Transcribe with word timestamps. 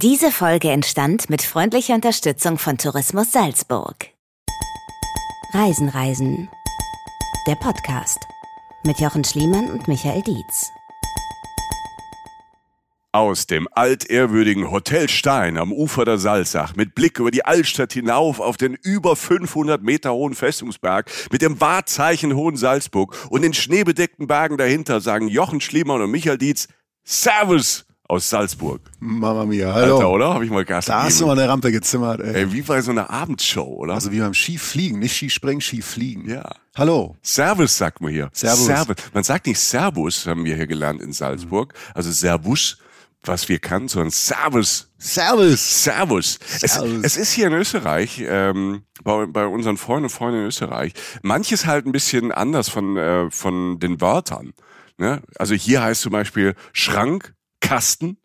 Diese 0.00 0.30
Folge 0.30 0.70
entstand 0.70 1.28
mit 1.28 1.42
freundlicher 1.42 1.96
Unterstützung 1.96 2.56
von 2.56 2.78
Tourismus 2.78 3.32
Salzburg. 3.32 3.96
Reisen, 5.52 5.88
Reisen. 5.88 6.48
Der 7.48 7.56
Podcast 7.56 8.20
mit 8.84 9.00
Jochen 9.00 9.24
Schliemann 9.24 9.68
und 9.68 9.88
Michael 9.88 10.22
Dietz. 10.22 10.70
Aus 13.10 13.48
dem 13.48 13.66
altehrwürdigen 13.72 14.70
Hotel 14.70 15.08
Stein 15.08 15.58
am 15.58 15.72
Ufer 15.72 16.04
der 16.04 16.18
Salzach 16.18 16.76
mit 16.76 16.94
Blick 16.94 17.18
über 17.18 17.32
die 17.32 17.44
Altstadt 17.44 17.92
hinauf 17.92 18.38
auf 18.38 18.56
den 18.56 18.74
über 18.74 19.16
500 19.16 19.82
Meter 19.82 20.12
hohen 20.12 20.36
Festungsberg 20.36 21.10
mit 21.32 21.42
dem 21.42 21.60
Wahrzeichen 21.60 22.36
Hohen 22.36 22.56
Salzburg 22.56 23.16
und 23.30 23.42
den 23.42 23.52
schneebedeckten 23.52 24.28
Bergen 24.28 24.58
dahinter 24.58 25.00
sagen 25.00 25.26
Jochen 25.26 25.60
Schliemann 25.60 26.00
und 26.00 26.12
Michael 26.12 26.38
Dietz 26.38 26.68
Servus 27.02 27.87
aus 28.08 28.28
Salzburg. 28.30 28.80
Mama 29.00 29.44
mia, 29.44 29.72
hallo. 29.72 29.96
Alter, 29.96 30.08
oder? 30.10 30.34
Habe 30.34 30.44
ich 30.44 30.50
mal 30.50 30.64
Gas 30.64 30.86
Da 30.86 31.02
hast 31.02 31.20
du 31.20 31.24
gegeben. 31.24 31.36
mal 31.36 31.42
eine 31.42 31.52
Rampe 31.52 31.70
gezimmert, 31.70 32.20
ey. 32.20 32.34
Ey, 32.34 32.52
wie 32.52 32.62
bei 32.62 32.80
so 32.80 32.90
einer 32.90 33.10
Abendshow, 33.10 33.62
oder? 33.64 33.94
Also 33.94 34.10
wie 34.12 34.18
beim 34.20 34.32
Skifliegen, 34.34 34.98
nicht 34.98 35.14
Skispringen, 35.14 35.60
Skifliegen. 35.60 36.28
ja. 36.28 36.50
Hallo. 36.74 37.16
Servus 37.22 37.76
sagt 37.76 38.00
man 38.00 38.10
hier. 38.12 38.30
Servus. 38.32 38.68
Man 39.12 39.24
sagt 39.24 39.46
nicht 39.46 39.58
Servus, 39.60 40.26
haben 40.26 40.44
wir 40.44 40.56
hier 40.56 40.66
gelernt 40.66 41.02
in 41.02 41.12
Salzburg. 41.12 41.74
Also 41.92 42.10
Servus, 42.10 42.78
was 43.24 43.48
wir 43.48 43.58
kannten, 43.58 43.88
sondern 43.88 44.10
Servus. 44.10 44.88
Servus. 44.96 45.82
Servus. 45.84 46.38
Es, 46.62 46.74
Servus. 46.74 47.00
es 47.02 47.16
ist 47.16 47.32
hier 47.32 47.48
in 47.48 47.52
Österreich, 47.52 48.22
ähm, 48.26 48.82
bei, 49.02 49.26
bei 49.26 49.46
unseren 49.46 49.76
Freunden 49.76 50.04
und 50.04 50.10
Freunden 50.10 50.40
in 50.40 50.46
Österreich, 50.46 50.94
manches 51.22 51.66
halt 51.66 51.84
ein 51.84 51.92
bisschen 51.92 52.32
anders 52.32 52.68
von, 52.70 52.96
äh, 52.96 53.30
von 53.30 53.78
den 53.80 54.00
Wörtern. 54.00 54.54
Ne? 54.96 55.20
Also 55.36 55.54
hier 55.54 55.82
heißt 55.82 56.00
zum 56.02 56.12
Beispiel 56.12 56.54
Schrank, 56.72 57.34
Kasten, 57.60 58.18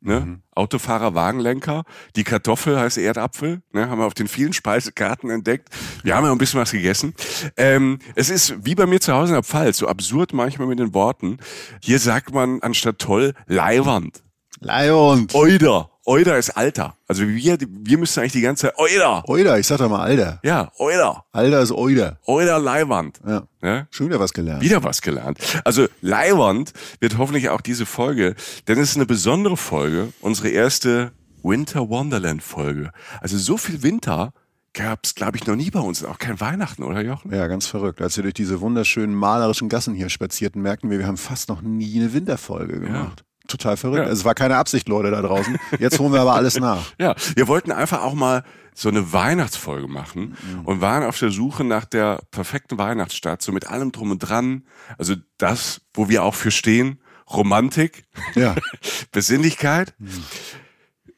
ne? 0.00 0.20
Mhm. 0.20 0.42
Autofahrer, 0.54 1.14
Wagenlenker. 1.14 1.84
Die 2.16 2.24
Kartoffel 2.24 2.78
heißt 2.78 2.98
Erdapfel, 2.98 3.62
ne? 3.72 3.88
haben 3.88 3.98
wir 3.98 4.06
auf 4.06 4.14
den 4.14 4.28
vielen 4.28 4.52
Speisekarten 4.52 5.30
entdeckt. 5.30 5.68
Wir 6.02 6.14
haben 6.14 6.24
ja 6.24 6.32
ein 6.32 6.38
bisschen 6.38 6.60
was 6.60 6.70
gegessen. 6.70 7.14
Ähm, 7.56 7.98
es 8.14 8.30
ist 8.30 8.64
wie 8.64 8.74
bei 8.74 8.86
mir 8.86 9.00
zu 9.00 9.12
Hause 9.12 9.30
in 9.30 9.34
der 9.34 9.42
Pfalz, 9.42 9.78
so 9.78 9.88
absurd 9.88 10.32
manchmal 10.32 10.68
mit 10.68 10.78
den 10.78 10.94
Worten. 10.94 11.38
Hier 11.80 11.98
sagt 11.98 12.32
man 12.32 12.60
anstatt 12.62 12.98
toll 12.98 13.34
Leiwand. 13.46 14.22
Leihund. 14.60 15.34
Oida. 15.34 15.90
Oida 16.04 16.36
ist 16.36 16.50
Alter. 16.50 16.96
Also 17.08 17.26
wir, 17.26 17.58
wir 17.60 17.98
müssen 17.98 18.20
eigentlich 18.20 18.32
die 18.32 18.42
ganze 18.42 18.66
Zeit 18.66 18.78
Oida. 18.78 19.24
Oida, 19.26 19.56
ich 19.58 19.66
sag 19.66 19.78
doch 19.78 19.88
mal 19.88 20.02
Alter. 20.02 20.38
Ja, 20.42 20.70
Oida. 20.78 21.24
Alter 21.32 21.60
ist 21.60 21.72
Oida. 21.72 22.18
Oida 22.26 22.58
Leiwand. 22.58 23.20
Ja. 23.26 23.44
Ne? 23.62 23.88
Schon 23.90 24.08
wieder 24.08 24.20
was 24.20 24.32
gelernt. 24.32 24.62
Wieder 24.62 24.84
was 24.84 25.00
gelernt. 25.00 25.38
Also 25.64 25.86
Leiwand 26.02 26.72
wird 27.00 27.16
hoffentlich 27.16 27.48
auch 27.48 27.62
diese 27.62 27.86
Folge, 27.86 28.34
denn 28.68 28.78
es 28.78 28.90
ist 28.90 28.96
eine 28.96 29.06
besondere 29.06 29.56
Folge, 29.56 30.12
unsere 30.20 30.48
erste 30.48 31.12
Winter 31.42 31.88
Wonderland 31.88 32.42
Folge. 32.42 32.90
Also 33.20 33.38
so 33.38 33.56
viel 33.56 33.82
Winter 33.82 34.32
gab's, 34.74 35.14
glaube 35.14 35.38
ich, 35.38 35.46
noch 35.46 35.56
nie 35.56 35.70
bei 35.70 35.80
uns, 35.80 36.04
auch 36.04 36.18
kein 36.18 36.40
Weihnachten, 36.40 36.82
oder 36.82 37.00
Jochen? 37.00 37.32
Ja, 37.32 37.46
ganz 37.46 37.66
verrückt. 37.66 38.02
Als 38.02 38.16
wir 38.16 38.22
durch 38.22 38.34
diese 38.34 38.60
wunderschönen 38.60 39.14
malerischen 39.14 39.68
Gassen 39.68 39.94
hier 39.94 40.10
spazierten, 40.10 40.60
merkten 40.60 40.90
wir, 40.90 40.98
wir 40.98 41.06
haben 41.06 41.16
fast 41.16 41.48
noch 41.48 41.62
nie 41.62 41.98
eine 41.98 42.12
Winterfolge 42.12 42.80
gemacht. 42.80 43.24
Total 43.48 43.76
verrückt. 43.76 43.98
Ja. 43.98 44.04
Also 44.04 44.20
Es 44.20 44.24
war 44.24 44.34
keine 44.34 44.56
Absicht, 44.56 44.88
Leute 44.88 45.10
da 45.10 45.20
draußen. 45.22 45.58
Jetzt 45.78 45.98
holen 45.98 46.12
wir 46.12 46.20
aber 46.20 46.34
alles 46.34 46.58
nach. 46.58 46.82
Ja, 46.98 47.14
wir 47.36 47.46
wollten 47.48 47.72
einfach 47.72 48.02
auch 48.02 48.14
mal 48.14 48.42
so 48.74 48.88
eine 48.88 49.12
Weihnachtsfolge 49.12 49.86
machen 49.86 50.36
und 50.64 50.80
waren 50.80 51.04
auf 51.04 51.18
der 51.18 51.30
Suche 51.30 51.62
nach 51.62 51.84
der 51.84 52.20
perfekten 52.30 52.78
Weihnachtsstadt, 52.78 53.40
so 53.42 53.52
mit 53.52 53.68
allem 53.68 53.92
drum 53.92 54.10
und 54.10 54.18
dran. 54.18 54.64
Also 54.98 55.14
das, 55.38 55.82
wo 55.92 56.08
wir 56.08 56.24
auch 56.24 56.34
für 56.34 56.50
stehen, 56.50 57.00
Romantik, 57.30 58.04
Ja. 58.34 58.54
Besinnlichkeit, 59.12 59.94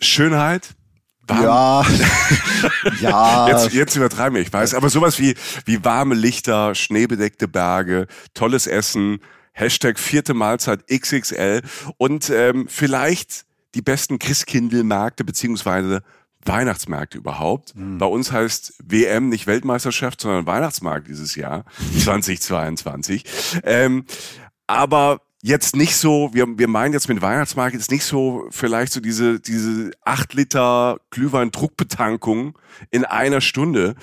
Schönheit. 0.01 0.71
warm- 1.27 1.43
Ja. 1.43 1.87
ja. 3.01 3.49
Jetzt, 3.49 3.73
jetzt 3.73 3.97
übertreiben 3.97 4.35
wir, 4.37 4.43
ich 4.43 4.53
weiß, 4.53 4.75
aber 4.75 4.91
sowas 4.91 5.19
wie, 5.19 5.35
wie 5.65 5.85
warme 5.85 6.15
Lichter, 6.15 6.75
schneebedeckte 6.75 7.49
Berge, 7.49 8.07
tolles 8.35 8.67
Essen, 8.67 9.21
Hashtag 9.57 9.99
vierte 9.99 10.35
Mahlzeit 10.35 10.87
XXL 10.87 11.63
und 11.97 12.31
ähm, 12.31 12.67
vielleicht 12.69 13.47
die 13.75 13.81
besten 13.81 14.19
Christkindlmärkte 14.19 15.25
beziehungsweise 15.25 16.03
Weihnachtsmärkte 16.45 17.19
überhaupt. 17.19 17.73
Bei 17.99 18.07
uns 18.07 18.31
heißt 18.31 18.75
WM 18.85 19.31
nicht 19.31 19.47
Weltmeisterschaft, 19.47 20.21
sondern 20.21 20.47
Weihnachtsmarkt 20.47 21.09
dieses 21.09 21.35
Jahr, 21.35 21.65
2022. 21.99 23.25
Ähm, 23.65 24.05
aber 24.67 25.23
jetzt 25.43 25.77
nicht 25.77 25.97
so, 25.97 26.31
wir, 26.33 26.47
wir 26.59 26.69
meinen 26.69 26.93
jetzt 26.93 27.09
mit 27.09 27.23
Weihnachtsmarkt 27.23 27.75
jetzt 27.75 27.91
nicht 27.91 28.05
so 28.05 28.47
vielleicht 28.51 28.93
so 28.93 29.01
diese, 29.01 29.39
diese 29.41 29.91
acht 30.05 30.35
Liter 30.35 30.99
Glühwein-Druckbetankung 31.11 32.59
in 32.91 33.05
einer 33.05 33.41
Stunde. 33.41 33.95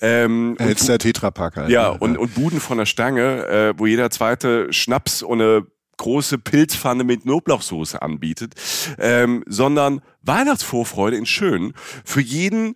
Ähm, 0.00 0.56
und 0.58 0.68
Jetzt 0.68 0.88
der 0.88 0.98
Tetrapack 0.98 1.56
halt. 1.56 1.70
ja, 1.70 1.88
und, 1.88 2.16
und 2.16 2.34
Buden 2.34 2.60
von 2.60 2.78
der 2.78 2.86
Stange, 2.86 3.46
äh, 3.46 3.74
wo 3.76 3.86
jeder 3.86 4.10
zweite 4.10 4.72
Schnaps 4.72 5.22
und 5.22 5.40
eine 5.40 5.66
große 5.96 6.38
Pilzpfanne 6.38 7.04
mit 7.04 7.22
Knoblauchsoße 7.22 8.02
anbietet, 8.02 8.54
ähm, 8.98 9.44
sondern 9.46 10.00
Weihnachtsvorfreude 10.22 11.16
in 11.16 11.26
schön 11.26 11.72
für 12.04 12.20
jeden, 12.20 12.74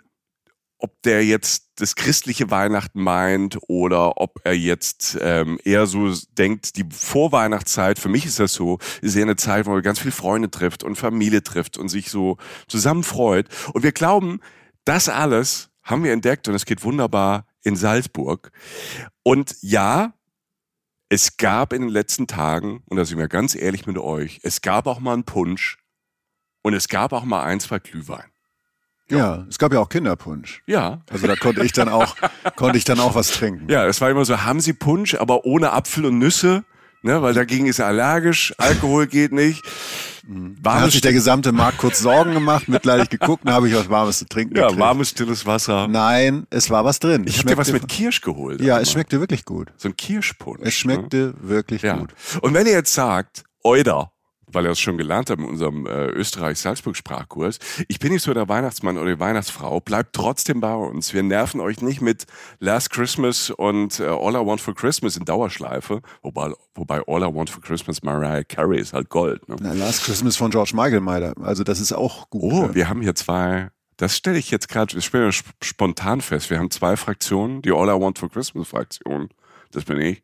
ob 0.78 1.02
der 1.02 1.24
jetzt 1.24 1.72
das 1.76 1.96
christliche 1.96 2.50
Weihnachten 2.50 3.02
meint 3.02 3.58
oder 3.68 4.20
ob 4.20 4.40
er 4.44 4.56
jetzt 4.56 5.18
ähm, 5.20 5.58
eher 5.64 5.86
so 5.86 6.12
denkt, 6.32 6.76
die 6.76 6.84
Vorweihnachtszeit, 6.90 7.98
für 7.98 8.08
mich 8.08 8.24
ist 8.26 8.38
das 8.38 8.52
so, 8.52 8.78
ist 9.02 9.16
eher 9.16 9.22
eine 9.22 9.36
Zeit, 9.36 9.66
wo 9.66 9.70
man 9.70 9.82
ganz 9.82 9.98
viele 9.98 10.12
Freunde 10.12 10.50
trifft 10.50 10.84
und 10.84 10.96
Familie 10.96 11.42
trifft 11.42 11.78
und 11.78 11.88
sich 11.88 12.10
so 12.10 12.36
zusammen 12.68 13.02
freut. 13.02 13.48
Und 13.72 13.82
wir 13.82 13.92
glauben, 13.92 14.40
das 14.84 15.08
alles 15.08 15.70
haben 15.82 16.04
wir 16.04 16.12
entdeckt 16.12 16.48
und 16.48 16.54
es 16.54 16.64
geht 16.64 16.84
wunderbar 16.84 17.46
in 17.62 17.76
Salzburg. 17.76 18.52
Und 19.22 19.56
ja, 19.60 20.14
es 21.08 21.38
gab 21.38 21.72
in 21.72 21.82
den 21.82 21.90
letzten 21.90 22.26
Tagen, 22.26 22.82
und 22.86 22.98
da 22.98 23.04
sind 23.04 23.18
wir 23.18 23.28
ganz 23.28 23.54
ehrlich 23.54 23.86
mit 23.86 23.98
euch, 23.98 24.40
es 24.42 24.60
gab 24.60 24.86
auch 24.86 25.00
mal 25.00 25.14
einen 25.14 25.24
Punsch 25.24 25.78
und 26.62 26.74
es 26.74 26.88
gab 26.88 27.12
auch 27.12 27.24
mal 27.24 27.42
ein, 27.42 27.60
zwei 27.60 27.78
Glühwein. 27.78 28.30
Ja, 29.10 29.44
es 29.48 29.58
gab 29.58 29.72
ja 29.72 29.80
auch 29.80 29.88
Kinderpunsch. 29.88 30.62
Ja, 30.66 31.00
Also 31.10 31.26
da 31.26 31.36
konnte 31.36 31.64
ich 31.64 31.72
dann 31.72 31.88
auch, 31.88 32.16
konnte 32.56 32.78
ich 32.78 32.84
dann 32.84 33.00
auch 33.00 33.14
was 33.14 33.30
trinken. 33.30 33.70
ja, 33.70 33.86
es 33.86 34.00
war 34.00 34.10
immer 34.10 34.24
so, 34.24 34.42
haben 34.42 34.60
Sie 34.60 34.72
Punsch, 34.72 35.14
aber 35.14 35.44
ohne 35.44 35.72
Apfel 35.72 36.04
und 36.06 36.18
Nüsse, 36.18 36.64
ne, 37.02 37.22
weil 37.22 37.34
dagegen 37.34 37.66
ist 37.66 37.78
er 37.78 37.86
allergisch, 37.86 38.54
Alkohol 38.58 39.06
geht 39.06 39.32
nicht. 39.32 39.62
Da 40.30 40.72
hat 40.72 40.80
Warmes, 40.80 40.92
sich 40.92 41.00
der 41.00 41.14
gesamte 41.14 41.52
Markt 41.52 41.78
kurz 41.78 42.00
Sorgen 42.00 42.34
gemacht, 42.34 42.68
mitleidig 42.68 43.08
geguckt, 43.08 43.44
dann 43.46 43.54
habe 43.54 43.66
ich 43.68 43.74
was 43.74 43.88
Warmes 43.88 44.18
zu 44.18 44.26
trinken 44.26 44.56
ja, 44.56 44.64
gekriegt. 44.64 44.78
warmes, 44.80 45.08
stilles 45.08 45.46
Wasser. 45.46 45.88
Nein, 45.88 46.46
es 46.50 46.68
war 46.68 46.84
was 46.84 46.98
drin. 46.98 47.24
ich 47.26 47.38
habe 47.38 47.48
dir 47.48 47.56
was 47.56 47.72
mit 47.72 47.88
Kirsch 47.88 48.20
geholt. 48.20 48.60
Ja, 48.60 48.78
es 48.78 48.92
schmeckte 48.92 49.20
wirklich 49.20 49.46
gut. 49.46 49.72
So 49.78 49.88
ein 49.88 49.96
Kirschpunsch. 49.96 50.60
Es 50.62 50.74
schmeckte 50.74 51.32
wirklich 51.40 51.80
Ja. 51.80 51.96
gut. 51.96 52.10
Und 52.42 52.52
wenn 52.52 52.66
ihr 52.66 52.72
jetzt 52.72 52.92
sagt, 52.92 53.44
Euda, 53.64 54.12
weil 54.52 54.64
ihr 54.64 54.70
es 54.70 54.80
schon 54.80 54.98
gelernt 54.98 55.30
habt 55.30 55.40
in 55.40 55.48
unserem 55.48 55.86
äh, 55.86 56.06
Österreich-Salzburg-Sprachkurs, 56.06 57.58
ich 57.88 57.98
bin 57.98 58.12
nicht 58.12 58.22
so 58.22 58.34
der 58.34 58.48
Weihnachtsmann 58.48 58.98
oder 58.98 59.14
die 59.14 59.20
Weihnachtsfrau, 59.20 59.80
bleibt 59.80 60.14
trotzdem 60.14 60.60
bei 60.60 60.74
uns. 60.74 61.14
Wir 61.14 61.22
nerven 61.22 61.60
euch 61.60 61.80
nicht 61.80 62.00
mit 62.00 62.26
Last 62.58 62.90
Christmas 62.90 63.50
und 63.50 64.00
äh, 64.00 64.04
All 64.04 64.34
I 64.34 64.46
Want 64.46 64.60
for 64.60 64.74
Christmas 64.74 65.16
in 65.16 65.24
Dauerschleife, 65.24 66.02
wobei, 66.22 66.52
wobei 66.74 67.02
All 67.06 67.22
I 67.22 67.34
Want 67.34 67.50
for 67.50 67.62
Christmas 67.62 68.02
Mariah 68.02 68.44
Carey 68.44 68.80
ist 68.80 68.92
halt 68.92 69.08
Gold. 69.08 69.48
Ne? 69.48 69.56
Na, 69.60 69.72
Last 69.72 70.04
Christmas 70.04 70.36
von 70.36 70.50
George 70.50 70.72
Michael, 70.74 71.00
Meider. 71.00 71.34
Also 71.42 71.64
das 71.64 71.80
ist 71.80 71.92
auch 71.92 72.30
gut. 72.30 72.52
Oh, 72.52 72.66
ne? 72.66 72.74
wir 72.74 72.88
haben 72.88 73.02
hier 73.02 73.14
zwei. 73.14 73.70
Das 73.96 74.16
stelle 74.16 74.38
ich 74.38 74.50
jetzt 74.50 74.68
gerade, 74.68 74.94
das 74.94 75.04
spontan 75.62 76.20
fest. 76.20 76.50
Wir 76.50 76.58
haben 76.58 76.70
zwei 76.70 76.96
Fraktionen, 76.96 77.62
die 77.62 77.72
All 77.72 77.88
I 77.88 78.00
Want 78.00 78.18
for 78.18 78.30
Christmas 78.30 78.68
Fraktion. 78.68 79.28
Das 79.72 79.84
bin 79.84 80.00
ich. 80.00 80.22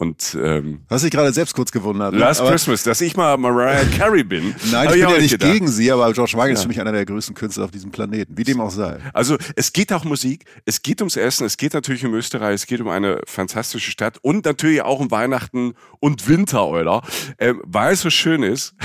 Und 0.00 0.38
ähm, 0.40 0.82
Hast 0.88 1.02
dich 1.04 1.10
gerade 1.10 1.32
selbst 1.32 1.54
kurz 1.54 1.72
gewundert. 1.72 2.12
ne? 2.12 2.20
Last 2.20 2.40
Aber- 2.40 2.50
Christmas, 2.50 2.84
dass 2.84 3.00
ich 3.00 3.16
mal 3.16 3.36
Mariah 3.36 3.84
Carey 3.96 4.22
bin. 4.22 4.54
Nein, 4.70 4.86
ich 4.86 4.92
bin 4.92 5.00
ja 5.00 5.18
nicht 5.18 5.30
gedacht. 5.32 5.52
gegen 5.52 5.66
sie, 5.66 5.90
aber 5.90 6.12
George 6.12 6.32
Michael 6.36 6.52
ist 6.54 6.62
für 6.62 6.68
mich 6.68 6.80
einer 6.80 6.92
der 6.92 7.04
größten 7.04 7.34
Künstler 7.34 7.64
auf 7.64 7.72
diesem 7.72 7.90
Planeten. 7.90 8.38
Wie 8.38 8.44
dem 8.44 8.60
auch 8.60 8.70
sei. 8.70 8.98
Also 9.12 9.36
es 9.56 9.72
geht 9.72 9.92
auch 9.92 10.04
Musik, 10.04 10.44
es 10.64 10.82
geht 10.82 11.00
ums 11.00 11.16
Essen, 11.16 11.44
es 11.46 11.56
geht 11.56 11.74
natürlich 11.74 12.06
um 12.06 12.14
Österreich, 12.14 12.54
es 12.54 12.66
geht 12.66 12.80
um 12.80 12.88
eine 12.88 13.20
fantastische 13.26 13.90
Stadt 13.90 14.18
und 14.22 14.44
natürlich 14.44 14.82
auch 14.82 15.00
um 15.00 15.10
Weihnachten 15.10 15.74
und 15.98 16.28
Winter, 16.28 16.66
oder? 16.68 17.02
Ähm, 17.38 17.60
weil 17.66 17.94
es 17.94 18.02
so 18.02 18.10
schön 18.10 18.44
ist. 18.44 18.74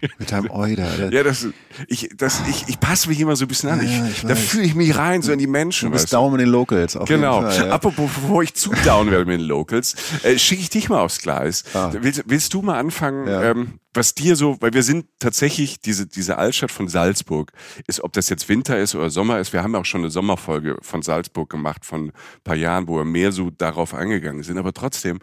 Mit 0.18 0.30
deinem 0.32 0.50
Euder. 0.50 1.10
ja, 1.12 1.22
das, 1.22 1.46
ich, 1.88 2.10
das, 2.16 2.40
ich, 2.48 2.68
ich 2.68 2.78
passe 2.80 3.08
mich 3.08 3.18
immer 3.20 3.34
so 3.36 3.44
ein 3.44 3.48
bisschen 3.48 3.68
an. 3.70 3.80
Ja, 3.86 4.06
Ich, 4.06 4.18
ich 4.18 4.22
da 4.28 4.34
fühle 4.34 4.64
ich 4.64 4.74
mich 4.74 4.96
rein, 4.96 5.22
so 5.22 5.32
in 5.32 5.38
die 5.38 5.46
Menschen. 5.46 5.86
Du 5.86 5.92
bist 5.92 6.12
down 6.12 6.32
in 6.34 6.38
den 6.38 6.48
Locals. 6.48 6.96
Auf 6.96 7.08
Genau. 7.08 7.40
Jeden 7.40 7.52
Fall, 7.52 7.66
ja. 7.68 7.72
Apropos, 7.72 8.10
bevor 8.14 8.42
ich 8.42 8.54
zu 8.54 8.70
down 8.84 9.10
werde 9.10 9.24
mit 9.24 9.40
den 9.40 9.46
Locals, 9.46 9.94
äh, 10.22 10.38
schicke 10.38 10.62
ich 10.62 10.70
dich 10.70 10.88
mal 10.88 11.00
aufs 11.00 11.18
Gleis. 11.20 11.64
Ah. 11.74 11.90
Willst, 12.00 12.22
willst 12.26 12.54
du 12.54 12.62
mal 12.62 12.78
anfangen, 12.78 13.26
Ja. 13.26 13.42
ähm, 13.42 13.80
was 13.94 14.14
dir 14.14 14.36
so, 14.36 14.56
weil 14.60 14.72
wir 14.74 14.84
sind 14.84 15.06
tatsächlich, 15.18 15.80
diese, 15.80 16.06
diese 16.06 16.38
Altstadt 16.38 16.70
von 16.70 16.86
Salzburg, 16.88 17.50
ist, 17.88 18.04
ob 18.04 18.12
das 18.12 18.28
jetzt 18.28 18.48
Winter 18.48 18.78
ist 18.78 18.94
oder 18.94 19.10
Sommer 19.10 19.40
ist, 19.40 19.52
wir 19.52 19.62
haben 19.64 19.72
ja 19.72 19.80
auch 19.80 19.84
schon 19.84 20.02
eine 20.02 20.10
Sommerfolge 20.10 20.76
von 20.82 21.02
Salzburg 21.02 21.50
gemacht 21.50 21.84
von 21.84 22.08
ein 22.08 22.12
paar 22.44 22.54
Jahren, 22.54 22.86
wo 22.86 22.98
wir 22.98 23.04
mehr 23.04 23.32
so 23.32 23.50
darauf 23.50 23.94
eingegangen 23.94 24.44
sind. 24.44 24.58
Aber 24.58 24.72
trotzdem, 24.72 25.18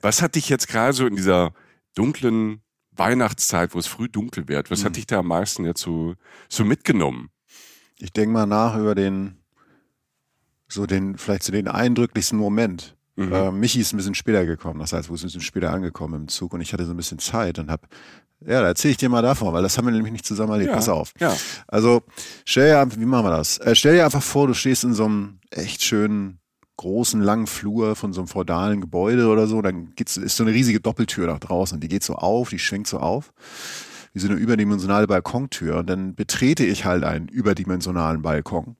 was 0.00 0.22
hat 0.22 0.36
dich 0.36 0.48
jetzt 0.48 0.68
gerade 0.68 0.92
so 0.92 1.06
in 1.06 1.16
dieser 1.16 1.52
dunklen 1.96 2.60
Weihnachtszeit, 2.96 3.74
wo 3.74 3.78
es 3.78 3.86
früh 3.86 4.08
dunkel 4.08 4.48
wird. 4.48 4.70
Was 4.70 4.84
hat 4.84 4.96
dich 4.96 5.06
da 5.06 5.20
am 5.20 5.26
meisten 5.28 5.64
jetzt 5.64 5.80
so, 5.80 6.14
so 6.48 6.64
mitgenommen? 6.64 7.30
Ich 7.98 8.12
denke 8.12 8.32
mal 8.32 8.46
nach 8.46 8.76
über 8.76 8.94
den, 8.94 9.36
so 10.68 10.86
den, 10.86 11.16
vielleicht 11.18 11.42
so 11.42 11.52
den 11.52 11.68
eindrücklichsten 11.68 12.38
Moment. 12.38 12.96
Mhm. 13.16 13.32
Äh, 13.32 13.50
Michi 13.52 13.80
ist 13.80 13.92
ein 13.92 13.96
bisschen 13.96 14.14
später 14.14 14.46
gekommen, 14.46 14.80
das 14.80 14.92
heißt, 14.92 15.08
wo 15.10 15.14
ist 15.14 15.22
ein 15.22 15.26
bisschen 15.26 15.40
später 15.40 15.70
angekommen 15.72 16.22
im 16.22 16.28
Zug 16.28 16.52
und 16.54 16.60
ich 16.60 16.72
hatte 16.72 16.84
so 16.86 16.92
ein 16.92 16.96
bisschen 16.96 17.18
Zeit 17.18 17.58
und 17.58 17.70
hab, 17.70 17.86
ja, 18.40 18.60
da 18.62 18.68
erzähle 18.68 18.92
ich 18.92 18.96
dir 18.96 19.08
mal 19.08 19.20
davon, 19.22 19.52
weil 19.52 19.62
das 19.62 19.76
haben 19.76 19.84
wir 19.86 19.92
nämlich 19.92 20.12
nicht 20.12 20.24
zusammen 20.24 20.52
erlebt. 20.52 20.70
Ja, 20.70 20.76
Pass 20.76 20.88
auf. 20.88 21.12
ja. 21.20 21.36
Also, 21.68 22.02
stell 22.46 22.68
dir, 22.70 22.80
einfach- 22.80 22.98
wie 22.98 23.04
machen 23.04 23.26
wir 23.26 23.36
das? 23.36 23.58
Äh, 23.58 23.74
stell 23.74 23.96
dir 23.96 24.04
einfach 24.04 24.22
vor, 24.22 24.46
du 24.46 24.54
stehst 24.54 24.84
in 24.84 24.94
so 24.94 25.04
einem 25.04 25.40
echt 25.50 25.82
schönen, 25.82 26.39
großen, 26.80 27.20
langen 27.20 27.46
Flur 27.46 27.94
von 27.94 28.12
so 28.12 28.20
einem 28.20 28.28
feudalen 28.28 28.80
Gebäude 28.80 29.28
oder 29.28 29.46
so, 29.46 29.60
dann 29.62 29.94
geht's, 29.94 30.16
ist 30.16 30.36
so 30.36 30.44
eine 30.44 30.52
riesige 30.52 30.80
Doppeltür 30.80 31.26
nach 31.26 31.38
draußen, 31.38 31.78
die 31.78 31.88
geht 31.88 32.02
so 32.02 32.14
auf, 32.14 32.48
die 32.48 32.58
schwingt 32.58 32.86
so 32.86 32.98
auf, 32.98 33.32
wie 34.14 34.18
so 34.18 34.28
eine 34.28 34.36
überdimensionale 34.36 35.06
Balkontür. 35.06 35.78
Und 35.78 35.90
dann 35.90 36.14
betrete 36.14 36.64
ich 36.64 36.84
halt 36.84 37.04
einen 37.04 37.28
überdimensionalen 37.28 38.22
Balkon 38.22 38.76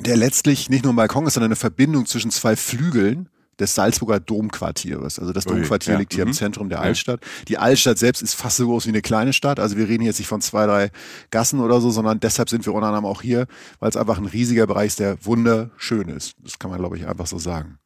der 0.00 0.16
letztlich 0.16 0.70
nicht 0.70 0.84
nur 0.84 0.92
ein 0.92 0.96
Balkon 0.96 1.26
ist, 1.26 1.34
sondern 1.34 1.48
eine 1.48 1.56
Verbindung 1.56 2.06
zwischen 2.06 2.30
zwei 2.30 2.56
Flügeln 2.56 3.28
des 3.58 3.74
Salzburger 3.74 4.20
Domquartieres. 4.20 5.18
Also 5.18 5.32
das 5.32 5.46
Ui, 5.46 5.54
Domquartier 5.54 5.94
ja, 5.94 5.98
liegt 5.98 6.12
hier 6.14 6.24
mhm. 6.24 6.30
im 6.30 6.34
Zentrum 6.34 6.68
der 6.68 6.78
Ja. 6.78 6.84
Altstadt. 6.84 7.20
Die 7.48 7.58
Altstadt 7.58 7.98
selbst 7.98 8.22
ist 8.22 8.34
fast 8.34 8.56
so 8.56 8.66
groß 8.66 8.86
wie 8.86 8.90
eine 8.90 9.02
kleine 9.02 9.32
Stadt. 9.32 9.60
Also 9.60 9.76
wir 9.76 9.88
reden 9.88 10.04
jetzt 10.04 10.18
nicht 10.18 10.28
von 10.28 10.40
zwei, 10.40 10.66
drei 10.66 10.90
Gassen 11.30 11.60
oder 11.60 11.80
so, 11.80 11.90
sondern 11.90 12.20
deshalb 12.20 12.48
sind 12.48 12.64
wir 12.66 12.74
unter 12.74 12.88
anderem 12.88 13.06
auch 13.06 13.22
hier, 13.22 13.46
weil 13.80 13.88
es 13.88 13.96
einfach 13.96 14.18
ein 14.18 14.26
riesiger 14.26 14.66
Bereich 14.66 14.88
ist, 14.88 15.00
der 15.00 15.24
wunderschön 15.24 16.08
ist. 16.08 16.34
Das 16.42 16.58
kann 16.58 16.70
man, 16.70 16.78
glaube 16.78 16.96
ich, 16.96 17.06
einfach 17.06 17.26
so 17.26 17.38
sagen. 17.38 17.78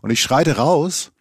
Und 0.00 0.10
ich 0.10 0.20
schreite 0.20 0.56
raus 0.56 1.12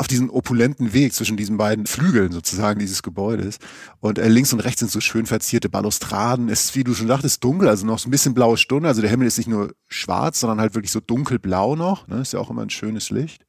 auf 0.00 0.08
diesen 0.08 0.30
opulenten 0.30 0.94
Weg 0.94 1.12
zwischen 1.12 1.36
diesen 1.36 1.58
beiden 1.58 1.86
Flügeln 1.86 2.32
sozusagen 2.32 2.80
dieses 2.80 3.02
Gebäudes. 3.02 3.58
Und 4.00 4.18
äh, 4.18 4.28
links 4.28 4.52
und 4.52 4.60
rechts 4.60 4.80
sind 4.80 4.90
so 4.90 5.00
schön 5.00 5.26
verzierte 5.26 5.68
Balustraden. 5.68 6.48
Es 6.48 6.64
ist, 6.64 6.74
wie 6.74 6.84
du 6.84 6.94
schon 6.94 7.06
sagtest, 7.06 7.44
dunkel, 7.44 7.68
also 7.68 7.84
noch 7.84 7.98
so 7.98 8.08
ein 8.08 8.10
bisschen 8.10 8.32
blaue 8.32 8.56
Stunde. 8.56 8.88
Also 8.88 9.02
der 9.02 9.10
Himmel 9.10 9.28
ist 9.28 9.36
nicht 9.36 9.46
nur 9.46 9.74
schwarz, 9.88 10.40
sondern 10.40 10.58
halt 10.58 10.74
wirklich 10.74 10.90
so 10.90 11.00
dunkelblau 11.00 11.76
noch. 11.76 12.08
Ne? 12.08 12.22
Ist 12.22 12.32
ja 12.32 12.40
auch 12.40 12.48
immer 12.48 12.62
ein 12.62 12.70
schönes 12.70 13.10
Licht. 13.10 13.44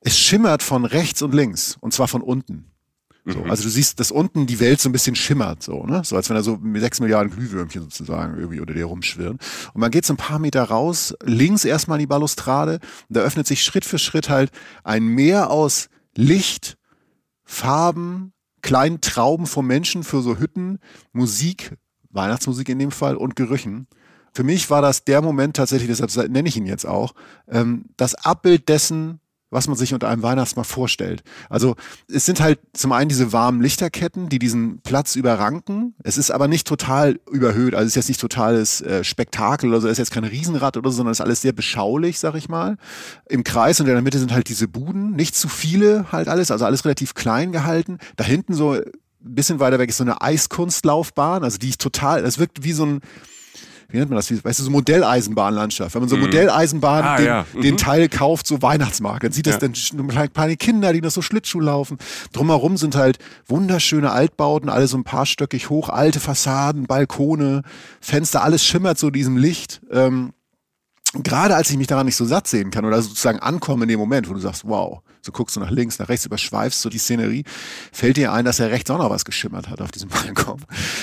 Es 0.00 0.18
schimmert 0.18 0.62
von 0.62 0.86
rechts 0.86 1.20
und 1.20 1.34
links. 1.34 1.76
Und 1.80 1.92
zwar 1.92 2.08
von 2.08 2.22
unten. 2.22 2.72
So, 3.28 3.42
also 3.42 3.64
du 3.64 3.68
siehst, 3.68 3.98
dass 3.98 4.12
unten 4.12 4.46
die 4.46 4.60
Welt 4.60 4.80
so 4.80 4.88
ein 4.88 4.92
bisschen 4.92 5.16
schimmert, 5.16 5.60
so, 5.60 5.84
ne? 5.84 6.02
So 6.04 6.14
als 6.14 6.28
wenn 6.30 6.36
da 6.36 6.44
so 6.44 6.60
sechs 6.76 7.00
Milliarden 7.00 7.32
Glühwürmchen 7.32 7.82
sozusagen 7.82 8.36
irgendwie 8.36 8.60
unter 8.60 8.72
dir 8.72 8.84
rumschwirren. 8.84 9.38
Und 9.74 9.80
man 9.80 9.90
geht 9.90 10.06
so 10.06 10.12
ein 10.12 10.16
paar 10.16 10.38
Meter 10.38 10.62
raus, 10.62 11.12
links 11.24 11.64
erstmal 11.64 11.98
in 11.98 12.02
die 12.02 12.06
Balustrade, 12.06 12.78
und 13.08 13.16
da 13.16 13.22
öffnet 13.22 13.48
sich 13.48 13.64
Schritt 13.64 13.84
für 13.84 13.98
Schritt 13.98 14.28
halt 14.28 14.52
ein 14.84 15.04
Meer 15.04 15.50
aus 15.50 15.88
Licht, 16.14 16.78
Farben, 17.42 18.32
kleinen 18.62 19.00
Trauben 19.00 19.46
von 19.46 19.66
Menschen 19.66 20.04
für 20.04 20.22
so 20.22 20.38
Hütten, 20.38 20.78
Musik, 21.12 21.76
Weihnachtsmusik 22.10 22.68
in 22.68 22.78
dem 22.78 22.92
Fall 22.92 23.16
und 23.16 23.34
Gerüchen. 23.34 23.88
Für 24.32 24.44
mich 24.44 24.70
war 24.70 24.82
das 24.82 25.02
der 25.02 25.20
Moment 25.20 25.56
tatsächlich, 25.56 25.88
deshalb 25.88 26.30
nenne 26.30 26.48
ich 26.48 26.56
ihn 26.56 26.66
jetzt 26.66 26.86
auch, 26.86 27.12
ähm, 27.48 27.86
das 27.96 28.14
Abbild 28.14 28.68
dessen, 28.68 29.20
was 29.50 29.68
man 29.68 29.76
sich 29.76 29.94
unter 29.94 30.08
einem 30.08 30.22
Weihnachtsmarkt 30.22 30.70
vorstellt. 30.70 31.22
Also 31.48 31.76
es 32.12 32.26
sind 32.26 32.40
halt 32.40 32.58
zum 32.72 32.92
einen 32.92 33.08
diese 33.08 33.32
warmen 33.32 33.60
Lichterketten, 33.60 34.28
die 34.28 34.38
diesen 34.38 34.80
Platz 34.80 35.14
überranken. 35.14 35.94
Es 36.02 36.18
ist 36.18 36.30
aber 36.30 36.48
nicht 36.48 36.66
total 36.66 37.20
überhöht, 37.30 37.74
also 37.74 37.84
es 37.84 37.92
ist 37.92 37.96
jetzt 37.96 38.08
nicht 38.08 38.20
totales 38.20 38.80
äh, 38.80 39.04
Spektakel 39.04 39.70
oder 39.70 39.80
so, 39.80 39.86
es 39.86 39.92
ist 39.92 39.98
jetzt 39.98 40.10
kein 40.10 40.24
Riesenrad 40.24 40.76
oder 40.76 40.90
so, 40.90 40.96
sondern 40.96 41.12
es 41.12 41.20
ist 41.20 41.24
alles 41.24 41.40
sehr 41.42 41.52
beschaulich, 41.52 42.18
sag 42.18 42.34
ich 42.34 42.48
mal. 42.48 42.76
Im 43.28 43.44
Kreis 43.44 43.80
und 43.80 43.86
in 43.86 43.92
der 43.92 44.02
Mitte 44.02 44.18
sind 44.18 44.32
halt 44.32 44.48
diese 44.48 44.68
Buden, 44.68 45.12
nicht 45.12 45.36
zu 45.36 45.48
viele 45.48 46.10
halt 46.10 46.28
alles, 46.28 46.50
also 46.50 46.64
alles 46.64 46.84
relativ 46.84 47.14
klein 47.14 47.52
gehalten. 47.52 47.98
Da 48.16 48.24
hinten 48.24 48.54
so 48.54 48.72
ein 48.72 48.82
bisschen 49.20 49.60
weiter 49.60 49.78
weg 49.78 49.90
ist 49.90 49.98
so 49.98 50.04
eine 50.04 50.20
Eiskunstlaufbahn, 50.20 51.44
also 51.44 51.58
die 51.58 51.68
ich 51.68 51.78
total, 51.78 52.22
das 52.22 52.38
wirkt 52.38 52.64
wie 52.64 52.72
so 52.72 52.84
ein 52.84 53.00
wie 53.88 53.98
nennt 53.98 54.10
man 54.10 54.16
das? 54.16 54.30
Weißt 54.44 54.58
du, 54.58 54.64
so 54.64 54.70
Modelleisenbahnlandschaft. 54.70 55.94
Wenn 55.94 56.02
man 56.02 56.08
so 56.08 56.16
Modelleisenbahn 56.16 57.04
Ah, 57.04 57.16
den, 57.16 57.26
ja. 57.26 57.46
Mhm. 57.54 57.60
den 57.62 57.76
Teil 57.76 58.08
kauft, 58.08 58.46
so 58.46 58.60
Weihnachtsmarkt, 58.62 59.24
dann 59.24 59.32
sieht 59.32 59.46
das 59.46 59.54
Ja. 59.54 59.68
dann 59.68 60.30
paar 60.30 60.48
Kinder, 60.56 60.92
die 60.92 61.00
noch 61.00 61.10
so 61.10 61.22
Schlittschuh 61.22 61.60
laufen. 61.60 61.98
Drumherum 62.32 62.76
sind 62.76 62.96
halt 62.96 63.18
wunderschöne 63.46 64.10
Altbauten, 64.10 64.68
alle 64.68 64.86
so 64.88 64.96
ein 64.98 65.04
paar 65.04 65.26
stöckig 65.26 65.70
hoch, 65.70 65.88
alte 65.88 66.20
Fassaden, 66.20 66.86
Balkone, 66.86 67.62
Fenster, 68.00 68.42
alles 68.42 68.64
schimmert 68.64 68.98
so 68.98 69.10
diesem 69.10 69.36
Licht. 69.36 69.80
Ähm, 69.92 70.32
gerade 71.22 71.54
als 71.56 71.70
ich 71.70 71.76
mich 71.78 71.86
daran 71.86 72.06
nicht 72.06 72.16
so 72.16 72.24
satt 72.24 72.46
sehen 72.48 72.70
kann 72.70 72.84
oder 72.84 73.00
sozusagen 73.00 73.38
ankomme 73.38 73.84
in 73.84 73.88
dem 73.88 74.00
Moment, 74.00 74.28
wo 74.28 74.34
du 74.34 74.40
sagst, 74.40 74.64
wow, 74.66 75.00
so 75.26 75.32
guckst 75.32 75.56
du 75.56 75.60
nach 75.60 75.70
links, 75.70 75.98
nach 75.98 76.08
rechts, 76.08 76.24
überschweifst 76.24 76.80
so 76.80 76.88
die 76.88 76.98
Szenerie, 76.98 77.44
fällt 77.92 78.16
dir 78.16 78.32
ein, 78.32 78.44
dass 78.44 78.60
er 78.60 78.70
rechts 78.70 78.90
auch 78.90 78.98
noch 78.98 79.10
was 79.10 79.24
geschimmert 79.24 79.68
hat 79.68 79.80
auf 79.82 79.90
diesem 79.90 80.08
Balkon. 80.10 80.60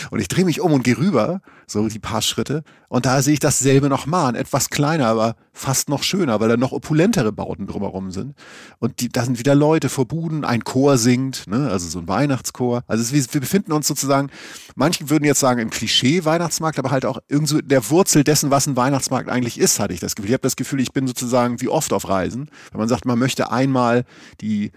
Und 0.10 0.20
ich 0.20 0.28
drehe 0.28 0.46
mich 0.46 0.62
um 0.62 0.72
und 0.74 0.84
gehe 0.84 0.98
rüber, 0.98 1.42
so 1.68 1.88
die 1.88 2.00
paar 2.00 2.22
Schritte, 2.22 2.64
und 2.90 3.06
da 3.08 3.22
sehe 3.24 3.34
ich 3.34 3.40
dasselbe 3.40 3.90
nochmal, 3.90 4.36
etwas 4.36 4.70
kleiner, 4.70 5.08
aber 5.08 5.36
fast 5.52 5.90
noch 5.90 6.04
schöner, 6.04 6.40
weil 6.40 6.50
da 6.50 6.58
noch 6.58 6.72
opulentere 6.72 7.32
Bauten 7.32 7.66
drumherum 7.68 8.12
sind. 8.12 8.36
Und 8.80 9.00
die, 9.02 9.10
da 9.10 9.24
sind 9.26 9.40
wieder 9.40 9.56
Leute 9.56 9.90
vor 9.90 10.08
Buden, 10.08 10.46
ein 10.46 10.64
Chor 10.64 10.98
singt, 10.98 11.48
ne, 11.48 11.70
also 11.72 11.88
so 11.90 12.00
ein 12.00 12.08
Weihnachtschor. 12.08 12.84
Also 12.88 13.02
es, 13.04 13.12
wie- 13.14 13.34
wir 13.34 13.42
befinden 13.42 13.72
uns 13.72 13.88
sozusagen, 13.88 14.30
manche 14.76 15.10
würden 15.10 15.26
jetzt 15.26 15.40
sagen 15.40 15.60
im 15.60 15.70
Klischee-Weihnachtsmarkt, 15.72 16.78
aber 16.80 16.92
halt 16.92 17.06
auch 17.06 17.20
irgend 17.28 17.48
so 17.50 17.62
der 17.62 17.90
Wurzel 17.90 18.24
dessen, 18.24 18.52
was 18.52 18.68
ein 18.68 18.76
Weihnachtsmarkt 18.76 19.30
eigentlich 19.30 19.60
ist, 19.60 19.80
hatte 19.80 19.94
ich 19.94 20.00
das 20.00 20.16
Gefühl. 20.16 20.30
Ich 20.30 20.34
habe 20.34 20.42
das 20.44 20.56
Gefühl, 20.56 20.80
ich 20.80 20.92
bin 20.92 21.08
sozusagen 21.08 21.62
wie 21.62 21.70
oft 21.70 21.94
auf 21.94 22.08
Reisen. 22.08 22.50
Wenn 22.72 22.80
man 22.80 22.90
sagt, 22.90 23.06
man 23.06 23.18
möchte 23.18 23.52
einmal 23.52 24.06
die 24.42 24.72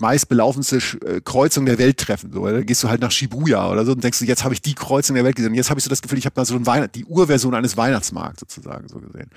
meistbelaufenste 0.00 0.76
äh, 0.76 1.20
Kreuzung 1.24 1.66
der 1.66 1.78
Welt 1.78 1.98
treffen. 1.98 2.32
So, 2.32 2.46
dann 2.46 2.66
gehst 2.66 2.82
du 2.82 2.88
halt 2.88 3.00
nach 3.00 3.10
Shibuya 3.10 3.70
oder 3.70 3.84
so 3.84 3.92
und 3.92 4.02
denkst 4.02 4.18
du, 4.18 4.24
jetzt 4.24 4.44
habe 4.44 4.54
ich 4.54 4.62
die 4.62 4.74
Kreuzung 4.74 5.14
der 5.14 5.24
Welt 5.24 5.36
gesehen. 5.36 5.54
Jetzt 5.54 5.70
habe 5.70 5.78
ich 5.78 5.84
so 5.84 5.90
das 5.90 6.02
Gefühl, 6.02 6.18
ich 6.18 6.26
habe 6.26 6.34
mal 6.38 6.44
so 6.44 6.54
ein 6.54 6.66
Weihnacht, 6.66 6.94
die 6.94 7.04
Urversion 7.04 7.54
eines 7.54 7.76
Weihnachtsmarkts 7.76 8.40
sozusagen 8.40 8.88
so 8.88 8.98
gesehen. 8.98 9.30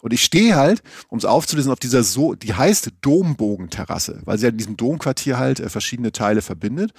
Und 0.00 0.12
ich 0.12 0.22
stehe 0.22 0.56
halt, 0.56 0.82
um 1.08 1.18
es 1.18 1.24
aufzulösen, 1.24 1.72
auf 1.72 1.80
dieser 1.80 2.02
so, 2.02 2.34
die 2.34 2.54
heißt 2.54 2.90
Dombogenterrasse, 3.00 4.20
weil 4.24 4.38
sie 4.38 4.44
halt 4.44 4.54
in 4.54 4.58
diesem 4.58 4.76
Domquartier 4.76 5.38
halt 5.38 5.60
äh, 5.60 5.68
verschiedene 5.68 6.12
Teile 6.12 6.42
verbindet. 6.42 6.92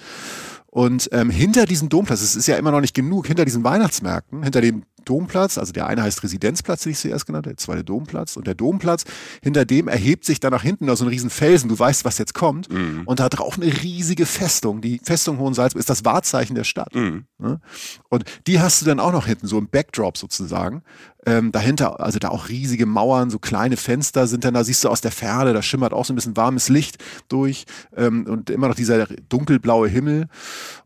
Und 0.66 1.08
ähm, 1.12 1.30
hinter 1.30 1.66
diesem 1.66 1.88
Domplatz, 1.88 2.20
es 2.20 2.34
ist 2.34 2.48
ja 2.48 2.56
immer 2.56 2.72
noch 2.72 2.80
nicht 2.80 2.94
genug, 2.94 3.28
hinter 3.28 3.44
diesen 3.44 3.62
Weihnachtsmärkten, 3.62 4.42
hinter 4.42 4.60
dem 4.60 4.82
Domplatz, 5.04 5.58
also 5.58 5.72
der 5.72 5.86
eine 5.86 6.02
heißt 6.02 6.22
Residenzplatz, 6.22 6.82
den 6.82 6.92
ich 6.92 6.98
zuerst 6.98 7.26
genannt 7.26 7.46
habe, 7.46 7.54
der 7.54 7.62
zweite 7.64 7.84
Domplatz 7.84 8.36
und 8.36 8.46
der 8.46 8.54
Domplatz, 8.54 9.04
hinter 9.42 9.64
dem 9.64 9.88
erhebt 9.88 10.24
sich 10.24 10.40
dann 10.40 10.52
nach 10.52 10.62
hinten 10.62 10.86
noch 10.86 10.96
so 10.96 11.04
ein 11.04 11.08
riesen 11.08 11.30
Felsen, 11.30 11.68
du 11.68 11.78
weißt, 11.78 12.04
was 12.04 12.18
jetzt 12.18 12.34
kommt, 12.34 12.68
und 13.06 13.20
da 13.20 13.28
drauf 13.28 13.56
eine 13.56 13.66
riesige 13.66 14.26
Festung, 14.26 14.80
die 14.80 15.00
Festung 15.02 15.38
Hohensalzburg 15.38 15.80
ist 15.80 15.90
das 15.90 16.04
Wahrzeichen 16.04 16.54
der 16.54 16.64
Stadt. 16.64 16.94
Ne? 17.38 17.60
Und 18.08 18.24
die 18.46 18.60
hast 18.60 18.80
du 18.82 18.86
dann 18.86 19.00
auch 19.00 19.12
noch 19.12 19.26
hinten, 19.26 19.46
so 19.46 19.58
im 19.58 19.68
Backdrop 19.68 20.16
sozusagen. 20.16 20.82
Ähm, 21.26 21.52
dahinter, 21.52 22.00
also 22.00 22.18
da 22.18 22.28
auch 22.28 22.48
riesige 22.48 22.86
Mauern, 22.86 23.30
so 23.30 23.38
kleine 23.38 23.76
Fenster 23.76 24.26
sind 24.26 24.44
dann 24.44 24.54
da, 24.54 24.62
siehst 24.62 24.84
du 24.84 24.88
aus 24.90 25.00
der 25.00 25.10
Ferne, 25.10 25.54
da 25.54 25.62
schimmert 25.62 25.92
auch 25.94 26.04
so 26.04 26.12
ein 26.12 26.16
bisschen 26.16 26.36
warmes 26.36 26.68
Licht 26.68 27.02
durch 27.28 27.64
ähm, 27.96 28.26
und 28.26 28.50
immer 28.50 28.68
noch 28.68 28.74
dieser 28.74 29.06
dunkelblaue 29.06 29.88
Himmel. 29.88 30.28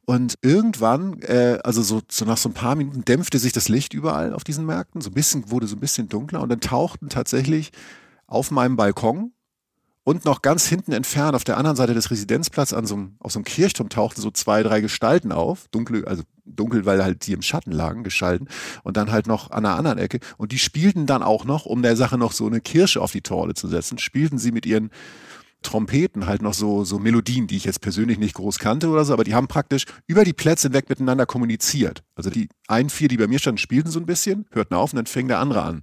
Und 0.08 0.38
irgendwann, 0.40 1.20
äh, 1.20 1.58
also 1.64 1.82
so, 1.82 2.00
so 2.10 2.24
nach 2.24 2.38
so 2.38 2.48
ein 2.48 2.54
paar 2.54 2.76
Minuten 2.76 3.04
dämpfte 3.04 3.38
sich 3.38 3.52
das 3.52 3.68
Licht 3.68 3.92
überall 3.92 4.32
auf 4.32 4.42
diesen 4.42 4.64
Märkten, 4.64 5.02
so 5.02 5.10
ein 5.10 5.12
bisschen, 5.12 5.50
wurde 5.50 5.66
so 5.66 5.76
ein 5.76 5.80
bisschen 5.80 6.08
dunkler 6.08 6.40
und 6.40 6.48
dann 6.48 6.62
tauchten 6.62 7.10
tatsächlich 7.10 7.72
auf 8.26 8.50
meinem 8.50 8.76
Balkon 8.76 9.32
und 10.04 10.24
noch 10.24 10.40
ganz 10.40 10.66
hinten 10.66 10.92
entfernt 10.92 11.34
auf 11.34 11.44
der 11.44 11.58
anderen 11.58 11.76
Seite 11.76 11.92
des 11.92 12.10
Residenzplatzes 12.10 12.72
an 12.72 12.86
so 12.86 12.94
einem, 12.94 13.16
auf 13.18 13.32
so 13.32 13.38
einem 13.38 13.44
Kirchturm 13.44 13.90
tauchten 13.90 14.22
so 14.22 14.30
zwei, 14.30 14.62
drei 14.62 14.80
Gestalten 14.80 15.30
auf. 15.30 15.68
Dunkel, 15.72 16.06
also 16.06 16.22
dunkel, 16.46 16.86
weil 16.86 17.04
halt 17.04 17.26
die 17.26 17.34
im 17.34 17.42
Schatten 17.42 17.72
lagen, 17.72 18.02
geschalten. 18.02 18.48
Und 18.84 18.96
dann 18.96 19.12
halt 19.12 19.26
noch 19.26 19.50
an 19.50 19.66
einer 19.66 19.76
anderen 19.76 19.98
Ecke. 19.98 20.20
Und 20.38 20.52
die 20.52 20.58
spielten 20.58 21.04
dann 21.04 21.22
auch 21.22 21.44
noch, 21.44 21.66
um 21.66 21.82
der 21.82 21.96
Sache 21.96 22.16
noch 22.16 22.32
so 22.32 22.46
eine 22.46 22.62
Kirsche 22.62 23.02
auf 23.02 23.12
die 23.12 23.20
Torte 23.20 23.52
zu 23.52 23.68
setzen, 23.68 23.98
spielten 23.98 24.38
sie 24.38 24.52
mit 24.52 24.64
ihren 24.64 24.88
Trompeten 25.62 26.26
halt 26.26 26.40
noch 26.40 26.54
so, 26.54 26.84
so 26.84 26.98
Melodien, 26.98 27.46
die 27.48 27.56
ich 27.56 27.64
jetzt 27.64 27.80
persönlich 27.80 28.18
nicht 28.18 28.34
groß 28.34 28.58
kannte 28.58 28.88
oder 28.88 29.04
so, 29.04 29.12
aber 29.12 29.24
die 29.24 29.34
haben 29.34 29.48
praktisch 29.48 29.84
über 30.06 30.24
die 30.24 30.32
Plätze 30.32 30.68
hinweg 30.68 30.88
miteinander 30.88 31.26
kommuniziert. 31.26 32.04
Also 32.14 32.30
die 32.30 32.48
ein, 32.68 32.90
vier, 32.90 33.08
die 33.08 33.16
bei 33.16 33.26
mir 33.26 33.38
standen, 33.38 33.58
spielten 33.58 33.90
so 33.90 33.98
ein 33.98 34.06
bisschen, 34.06 34.46
hörten 34.52 34.74
auf 34.74 34.92
und 34.92 34.96
dann 34.98 35.06
fing 35.06 35.26
der 35.28 35.40
andere 35.40 35.62
an. 35.62 35.82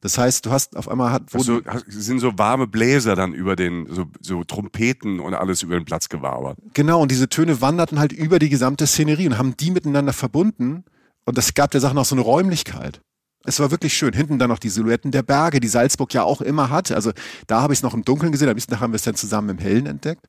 Das 0.00 0.18
heißt, 0.18 0.46
du 0.46 0.50
hast 0.50 0.76
auf 0.76 0.88
einmal 0.88 1.10
hat, 1.10 1.30
So, 1.30 1.54
wurden- 1.54 1.66
hast- 1.66 1.86
sind 1.90 2.20
so 2.20 2.38
warme 2.38 2.66
Bläser 2.68 3.16
dann 3.16 3.32
über 3.34 3.56
den, 3.56 3.86
so, 3.92 4.06
so 4.20 4.44
Trompeten 4.44 5.18
und 5.20 5.34
alles 5.34 5.62
über 5.62 5.74
den 5.74 5.84
Platz 5.84 6.08
gewabert. 6.08 6.58
Genau, 6.74 7.02
und 7.02 7.10
diese 7.10 7.28
Töne 7.28 7.60
wanderten 7.60 7.98
halt 7.98 8.12
über 8.12 8.38
die 8.38 8.48
gesamte 8.48 8.86
Szenerie 8.86 9.26
und 9.26 9.36
haben 9.38 9.56
die 9.56 9.70
miteinander 9.72 10.12
verbunden. 10.12 10.84
Und 11.24 11.36
das 11.36 11.54
gab 11.54 11.72
der 11.72 11.80
Sache 11.80 11.94
noch 11.94 12.04
so 12.04 12.14
eine 12.14 12.22
Räumlichkeit. 12.22 13.00
Es 13.48 13.60
war 13.60 13.70
wirklich 13.70 13.94
schön. 13.94 14.12
Hinten 14.12 14.38
dann 14.38 14.50
noch 14.50 14.58
die 14.58 14.68
Silhouetten 14.68 15.10
der 15.10 15.22
Berge, 15.22 15.58
die 15.58 15.68
Salzburg 15.68 16.12
ja 16.12 16.22
auch 16.22 16.42
immer 16.42 16.70
hat. 16.70 16.92
Also 16.92 17.12
da 17.46 17.62
habe 17.62 17.72
ich 17.72 17.78
es 17.78 17.82
noch 17.82 17.94
im 17.94 18.04
Dunkeln 18.04 18.30
gesehen, 18.30 18.52
nächsten 18.52 18.78
haben 18.78 18.92
wir 18.92 18.96
es 18.96 19.02
dann 19.02 19.14
zusammen 19.14 19.48
im 19.50 19.58
Hellen 19.58 19.86
entdeckt. 19.86 20.26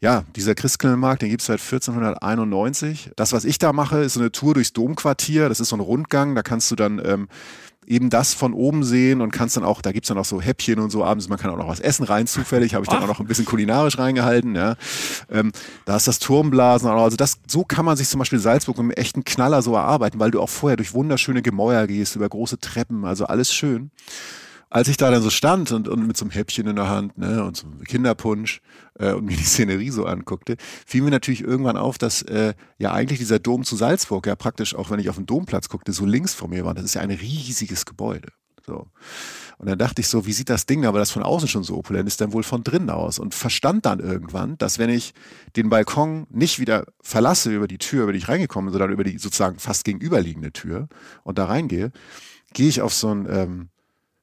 Ja, 0.00 0.24
dieser 0.34 0.54
Christkindlmarkt, 0.54 1.22
den 1.22 1.30
gibt 1.30 1.40
es 1.40 1.46
seit 1.46 1.60
1491. 1.60 3.12
Das, 3.16 3.32
was 3.32 3.44
ich 3.44 3.58
da 3.58 3.72
mache, 3.72 3.98
ist 4.02 4.14
so 4.14 4.20
eine 4.20 4.32
Tour 4.32 4.54
durchs 4.54 4.72
Domquartier. 4.72 5.48
Das 5.48 5.60
ist 5.60 5.68
so 5.68 5.76
ein 5.76 5.80
Rundgang. 5.80 6.34
Da 6.34 6.42
kannst 6.42 6.70
du 6.70 6.76
dann 6.76 7.00
ähm, 7.04 7.28
eben 7.86 8.10
das 8.10 8.34
von 8.34 8.52
oben 8.52 8.84
sehen 8.84 9.20
und 9.20 9.30
kannst 9.30 9.56
dann 9.56 9.64
auch, 9.64 9.80
da 9.80 9.92
gibt's 9.92 10.08
dann 10.08 10.18
auch 10.18 10.24
so 10.24 10.40
Häppchen 10.40 10.78
und 10.78 10.90
so 10.90 11.04
abends, 11.04 11.28
man 11.28 11.38
kann 11.38 11.50
auch 11.50 11.56
noch 11.56 11.68
was 11.68 11.80
essen 11.80 12.04
rein, 12.04 12.26
zufällig, 12.26 12.74
habe 12.74 12.84
ich 12.84 12.90
dann 12.90 13.02
auch 13.02 13.08
noch 13.08 13.20
ein 13.20 13.26
bisschen 13.26 13.44
kulinarisch 13.44 13.98
reingehalten, 13.98 14.54
ja. 14.54 14.76
Ähm, 15.30 15.52
da 15.84 15.96
ist 15.96 16.08
das 16.08 16.18
Turmblasen, 16.18 16.88
also 16.88 17.16
das, 17.16 17.38
so 17.46 17.64
kann 17.64 17.84
man 17.84 17.96
sich 17.96 18.08
zum 18.08 18.18
Beispiel 18.18 18.38
Salzburg 18.38 18.76
mit 18.78 18.84
einem 18.84 18.90
echten 18.92 19.24
Knaller 19.24 19.62
so 19.62 19.74
erarbeiten, 19.74 20.18
weil 20.18 20.30
du 20.30 20.40
auch 20.40 20.48
vorher 20.48 20.76
durch 20.76 20.94
wunderschöne 20.94 21.42
Gemäuer 21.42 21.86
gehst, 21.86 22.16
über 22.16 22.28
große 22.28 22.58
Treppen, 22.58 23.04
also 23.04 23.26
alles 23.26 23.52
schön 23.52 23.90
als 24.76 24.88
ich 24.88 24.98
da 24.98 25.10
dann 25.10 25.22
so 25.22 25.30
stand 25.30 25.72
und, 25.72 25.88
und 25.88 26.06
mit 26.06 26.18
so 26.18 26.26
einem 26.26 26.32
Häppchen 26.32 26.66
in 26.66 26.76
der 26.76 26.90
Hand 26.90 27.16
ne, 27.16 27.42
und 27.42 27.56
so 27.56 27.66
einem 27.66 27.82
Kinderpunsch 27.84 28.60
äh, 28.98 29.12
und 29.12 29.24
mir 29.24 29.34
die 29.34 29.42
Szenerie 29.42 29.88
so 29.88 30.04
anguckte, 30.04 30.58
fiel 30.84 31.00
mir 31.00 31.10
natürlich 31.10 31.40
irgendwann 31.40 31.78
auf, 31.78 31.96
dass 31.96 32.20
äh, 32.20 32.52
ja 32.76 32.92
eigentlich 32.92 33.18
dieser 33.18 33.38
Dom 33.38 33.64
zu 33.64 33.74
Salzburg 33.74 34.26
ja 34.26 34.36
praktisch, 34.36 34.74
auch 34.74 34.90
wenn 34.90 35.00
ich 35.00 35.08
auf 35.08 35.16
den 35.16 35.24
Domplatz 35.24 35.70
guckte, 35.70 35.94
so 35.94 36.04
links 36.04 36.34
vor 36.34 36.48
mir 36.48 36.66
war. 36.66 36.74
Das 36.74 36.84
ist 36.84 36.94
ja 36.94 37.00
ein 37.00 37.10
riesiges 37.10 37.86
Gebäude. 37.86 38.28
So. 38.66 38.86
Und 39.56 39.66
dann 39.66 39.78
dachte 39.78 40.02
ich 40.02 40.08
so, 40.08 40.26
wie 40.26 40.34
sieht 40.34 40.50
das 40.50 40.66
Ding, 40.66 40.84
aber 40.84 40.98
das 40.98 41.10
von 41.10 41.22
außen 41.22 41.48
schon 41.48 41.64
so 41.64 41.78
opulent 41.78 42.06
ist, 42.06 42.20
dann 42.20 42.34
wohl 42.34 42.42
von 42.42 42.62
drinnen 42.62 42.90
aus. 42.90 43.18
Und 43.18 43.34
verstand 43.34 43.86
dann 43.86 44.00
irgendwann, 44.00 44.58
dass 44.58 44.78
wenn 44.78 44.90
ich 44.90 45.14
den 45.56 45.70
Balkon 45.70 46.26
nicht 46.28 46.58
wieder 46.58 46.84
verlasse 47.00 47.50
über 47.50 47.66
die 47.66 47.78
Tür, 47.78 48.02
über 48.02 48.12
die 48.12 48.18
ich 48.18 48.28
reingekommen 48.28 48.66
bin, 48.66 48.72
sondern 48.72 48.92
über 48.92 49.04
die 49.04 49.16
sozusagen 49.16 49.58
fast 49.58 49.84
gegenüberliegende 49.86 50.52
Tür 50.52 50.88
und 51.22 51.38
da 51.38 51.46
reingehe, 51.46 51.92
gehe 52.52 52.68
ich 52.68 52.82
auf 52.82 52.92
so 52.92 53.08
ein, 53.08 53.26
ähm, 53.30 53.68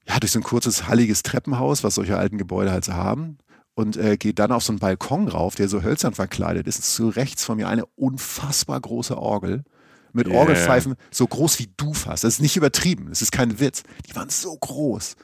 ja, 0.07 0.19
durch 0.19 0.31
so 0.31 0.39
ein 0.39 0.43
kurzes, 0.43 0.87
halliges 0.87 1.23
Treppenhaus, 1.23 1.83
was 1.83 1.95
solche 1.95 2.17
alten 2.17 2.37
Gebäude 2.37 2.71
halt 2.71 2.85
so 2.85 2.93
haben. 2.93 3.37
Und 3.75 3.97
äh, 3.97 4.17
geht 4.17 4.37
dann 4.37 4.51
auf 4.51 4.63
so 4.63 4.71
einen 4.71 4.79
Balkon 4.79 5.27
rauf, 5.27 5.55
der 5.55 5.67
so 5.67 5.81
hölzern 5.81 6.13
verkleidet 6.13 6.67
ist. 6.67 6.83
Zu 6.83 7.09
rechts 7.09 7.43
von 7.43 7.57
mir 7.57 7.67
eine 7.67 7.85
unfassbar 7.95 8.79
große 8.79 9.17
Orgel 9.17 9.63
mit 10.11 10.27
yeah. 10.27 10.37
Orgelpfeifen 10.37 10.95
so 11.09 11.25
groß 11.25 11.57
wie 11.59 11.69
du 11.75 11.93
fast. 11.93 12.23
Das 12.23 12.35
ist 12.35 12.39
nicht 12.39 12.55
übertrieben, 12.55 13.07
das 13.09 13.23
ist 13.23 13.31
kein 13.31 13.59
Witz. 13.59 13.81
Die 14.07 14.15
waren 14.15 14.29
so 14.29 14.55
groß. 14.55 15.15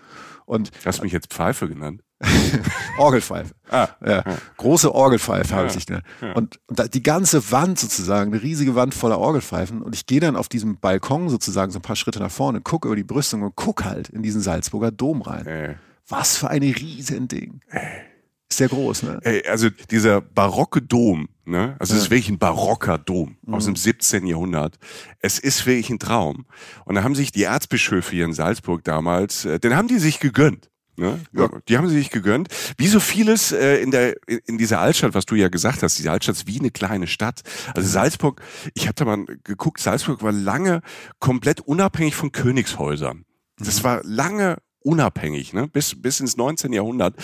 Und 0.45 0.71
Hast 0.83 0.99
du 0.99 1.03
mich 1.03 1.13
jetzt 1.13 1.31
Pfeife 1.31 1.69
genannt? 1.69 2.01
Orgelpfeife. 2.97 3.53
Ah, 3.69 3.87
ja. 4.05 4.23
ja. 4.25 4.37
Große 4.57 4.93
Orgelpfeife 4.93 5.51
ja. 5.51 5.57
habe 5.57 5.67
ich 5.67 5.85
genannt. 5.85 6.05
Ja. 6.21 6.33
Und, 6.33 6.59
und 6.67 6.93
die 6.93 7.03
ganze 7.03 7.51
Wand 7.51 7.79
sozusagen, 7.79 8.33
eine 8.33 8.41
riesige 8.41 8.75
Wand 8.75 8.93
voller 8.93 9.19
Orgelpfeifen. 9.19 9.81
Und 9.81 9.95
ich 9.95 10.05
gehe 10.05 10.19
dann 10.19 10.35
auf 10.35 10.49
diesem 10.49 10.77
Balkon 10.79 11.29
sozusagen 11.29 11.71
so 11.71 11.79
ein 11.79 11.83
paar 11.83 11.95
Schritte 11.95 12.19
nach 12.19 12.31
vorne, 12.31 12.61
gucke 12.61 12.87
über 12.87 12.95
die 12.95 13.03
Brüstung 13.03 13.43
und 13.43 13.55
gucke 13.55 13.85
halt 13.85 14.09
in 14.09 14.21
diesen 14.21 14.41
Salzburger 14.41 14.91
Dom 14.91 15.21
rein. 15.21 15.45
Äh. 15.47 15.75
Was 16.07 16.37
für 16.37 16.49
ein 16.49 16.63
Riesending. 16.63 17.61
Äh. 17.69 18.09
Ist 18.49 18.57
sehr 18.57 18.67
groß, 18.67 19.03
ne? 19.03 19.19
Ey, 19.21 19.47
also 19.47 19.69
dieser 19.69 20.21
barocke 20.21 20.81
Dom, 20.81 21.29
ne? 21.45 21.75
Also 21.77 21.93
es 21.93 22.01
ist 22.01 22.09
wirklich 22.09 22.29
ein 22.29 22.39
barocker 22.39 22.97
Dom 22.97 23.37
mhm. 23.43 23.53
aus 23.53 23.65
dem 23.65 23.75
17. 23.75 24.25
Jahrhundert. 24.25 24.79
Es 25.19 25.37
ist 25.37 25.67
wirklich 25.67 25.91
ein 25.91 25.99
Traum. 25.99 26.47
Und 26.85 26.95
da 26.95 27.03
haben 27.03 27.13
sich 27.13 27.31
die 27.31 27.43
Erzbischöfe 27.43 28.11
hier 28.11 28.25
in 28.25 28.33
Salzburg 28.33 28.83
damals, 28.83 29.45
äh, 29.45 29.59
den 29.59 29.75
haben 29.75 29.87
die 29.87 29.99
sich 29.99 30.19
gegönnt. 30.19 30.69
Ne? 30.99 31.19
Ja. 31.33 31.49
Die 31.67 31.77
haben 31.77 31.87
sie 31.87 31.95
sich 31.95 32.09
gegönnt. 32.09 32.49
Wie 32.77 32.87
so 32.87 32.99
vieles 32.99 33.51
äh, 33.51 33.77
in 33.77 33.91
der 33.91 34.15
in 34.27 34.57
dieser 34.57 34.79
Altstadt, 34.79 35.13
was 35.13 35.25
du 35.25 35.35
ja 35.35 35.47
gesagt 35.47 35.81
hast, 35.81 35.97
diese 35.97 36.11
Altstadt 36.11 36.35
ist 36.35 36.47
wie 36.47 36.59
eine 36.59 36.71
kleine 36.71 37.07
Stadt. 37.07 37.41
Also 37.73 37.87
mhm. 37.87 37.93
Salzburg, 37.93 38.41
ich 38.73 38.87
habe 38.87 38.95
da 38.95 39.05
mal 39.05 39.25
geguckt, 39.43 39.79
Salzburg 39.79 40.21
war 40.21 40.31
lange 40.31 40.81
komplett 41.19 41.61
unabhängig 41.61 42.15
von 42.15 42.31
Königshäusern. 42.31 43.25
Das 43.57 43.79
mhm. 43.79 43.83
war 43.83 44.01
lange 44.03 44.57
unabhängig, 44.81 45.53
ne? 45.53 45.67
bis, 45.67 46.01
bis 46.01 46.19
ins 46.19 46.37
19. 46.37 46.73
Jahrhundert. 46.73 47.15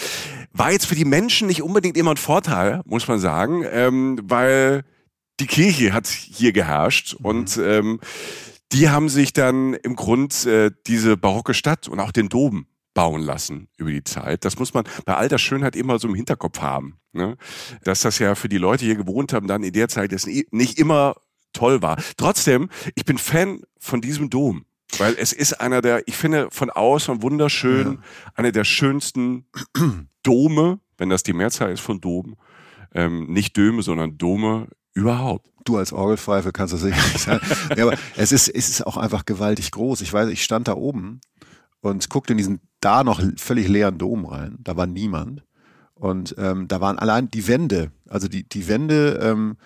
War 0.51 0.71
jetzt 0.71 0.85
für 0.85 0.95
die 0.95 1.05
Menschen 1.05 1.47
nicht 1.47 1.61
unbedingt 1.61 1.97
immer 1.97 2.11
ein 2.11 2.17
Vorteil, 2.17 2.81
muss 2.85 3.07
man 3.07 3.19
sagen, 3.19 3.63
ähm, 3.69 4.19
weil 4.23 4.83
die 5.39 5.47
Kirche 5.47 5.93
hat 5.93 6.07
hier 6.07 6.51
geherrscht 6.53 7.17
mhm. 7.19 7.25
und 7.25 7.57
ähm, 7.57 7.99
die 8.71 8.89
haben 8.89 9.09
sich 9.09 9.33
dann 9.33 9.73
im 9.73 9.95
Grund 9.95 10.45
äh, 10.45 10.71
diese 10.87 11.17
barocke 11.17 11.53
Stadt 11.53 11.87
und 11.87 11.99
auch 11.99 12.11
den 12.11 12.29
Dom 12.29 12.67
bauen 12.95 13.21
lassen 13.21 13.67
über 13.77 13.91
die 13.91 14.03
Zeit. 14.03 14.43
Das 14.43 14.57
muss 14.57 14.73
man 14.73 14.85
bei 15.05 15.15
all 15.15 15.27
der 15.27 15.37
Schönheit 15.37 15.75
immer 15.75 15.99
so 15.99 16.07
im 16.07 16.15
Hinterkopf 16.15 16.61
haben. 16.61 16.97
Ne? 17.13 17.37
Dass 17.83 18.01
das 18.01 18.17
ja 18.17 18.33
für 18.33 18.49
die 18.49 18.57
Leute 18.57 18.85
hier 18.85 18.95
gewohnt 18.95 19.33
haben, 19.33 19.47
dann 19.47 19.61
in 19.61 19.73
der 19.73 19.89
Zeit 19.89 20.11
das 20.11 20.25
nicht 20.25 20.79
immer 20.79 21.15
toll 21.53 21.83
war. 21.83 21.97
Trotzdem, 22.17 22.69
ich 22.95 23.05
bin 23.05 23.19
Fan 23.19 23.61
von 23.77 24.01
diesem 24.01 24.31
Dom. 24.31 24.65
Weil 24.97 25.15
es 25.19 25.33
ist 25.33 25.59
einer 25.59 25.81
der, 25.81 26.07
ich 26.07 26.15
finde 26.15 26.47
von 26.51 26.69
außen 26.69 27.21
wunderschön, 27.21 27.93
ja. 27.93 27.99
einer 28.35 28.51
der 28.51 28.63
schönsten 28.63 29.45
Dome, 30.23 30.79
wenn 30.97 31.09
das 31.09 31.23
die 31.23 31.33
Mehrzahl 31.33 31.71
ist 31.71 31.81
von 31.81 31.99
Domen, 31.99 32.35
ähm, 32.93 33.25
nicht 33.25 33.57
Döme, 33.57 33.81
sondern 33.81 34.17
Dome 34.17 34.69
überhaupt. 34.93 35.49
Du 35.65 35.77
als 35.77 35.91
Orgelpfeife 35.91 36.51
kannst 36.51 36.73
das 36.73 36.81
sicherlich 36.81 37.21
sagen. 37.21 37.45
ja, 37.75 37.87
aber 37.87 37.97
es 38.15 38.31
ist, 38.31 38.47
es 38.47 38.69
ist 38.69 38.87
auch 38.87 38.95
einfach 38.95 39.25
gewaltig 39.25 39.71
groß. 39.71 40.01
Ich 40.01 40.13
weiß, 40.13 40.29
ich 40.29 40.43
stand 40.43 40.67
da 40.67 40.75
oben 40.75 41.19
und 41.81 42.09
guckte 42.09 42.33
in 42.33 42.37
diesen 42.37 42.61
da 42.85 43.03
noch 43.03 43.21
völlig 43.37 43.67
leeren 43.67 43.97
Dom 43.97 44.25
rein. 44.25 44.59
Da 44.59 44.77
war 44.77 44.85
niemand. 44.85 45.43
Und 45.95 46.35
ähm, 46.37 46.67
da 46.67 46.81
waren 46.81 46.99
allein 46.99 47.31
die 47.31 47.47
Wände, 47.47 47.91
also 48.07 48.27
die, 48.27 48.47
die 48.47 48.67
Wände 48.67 49.19
ähm, 49.23 49.57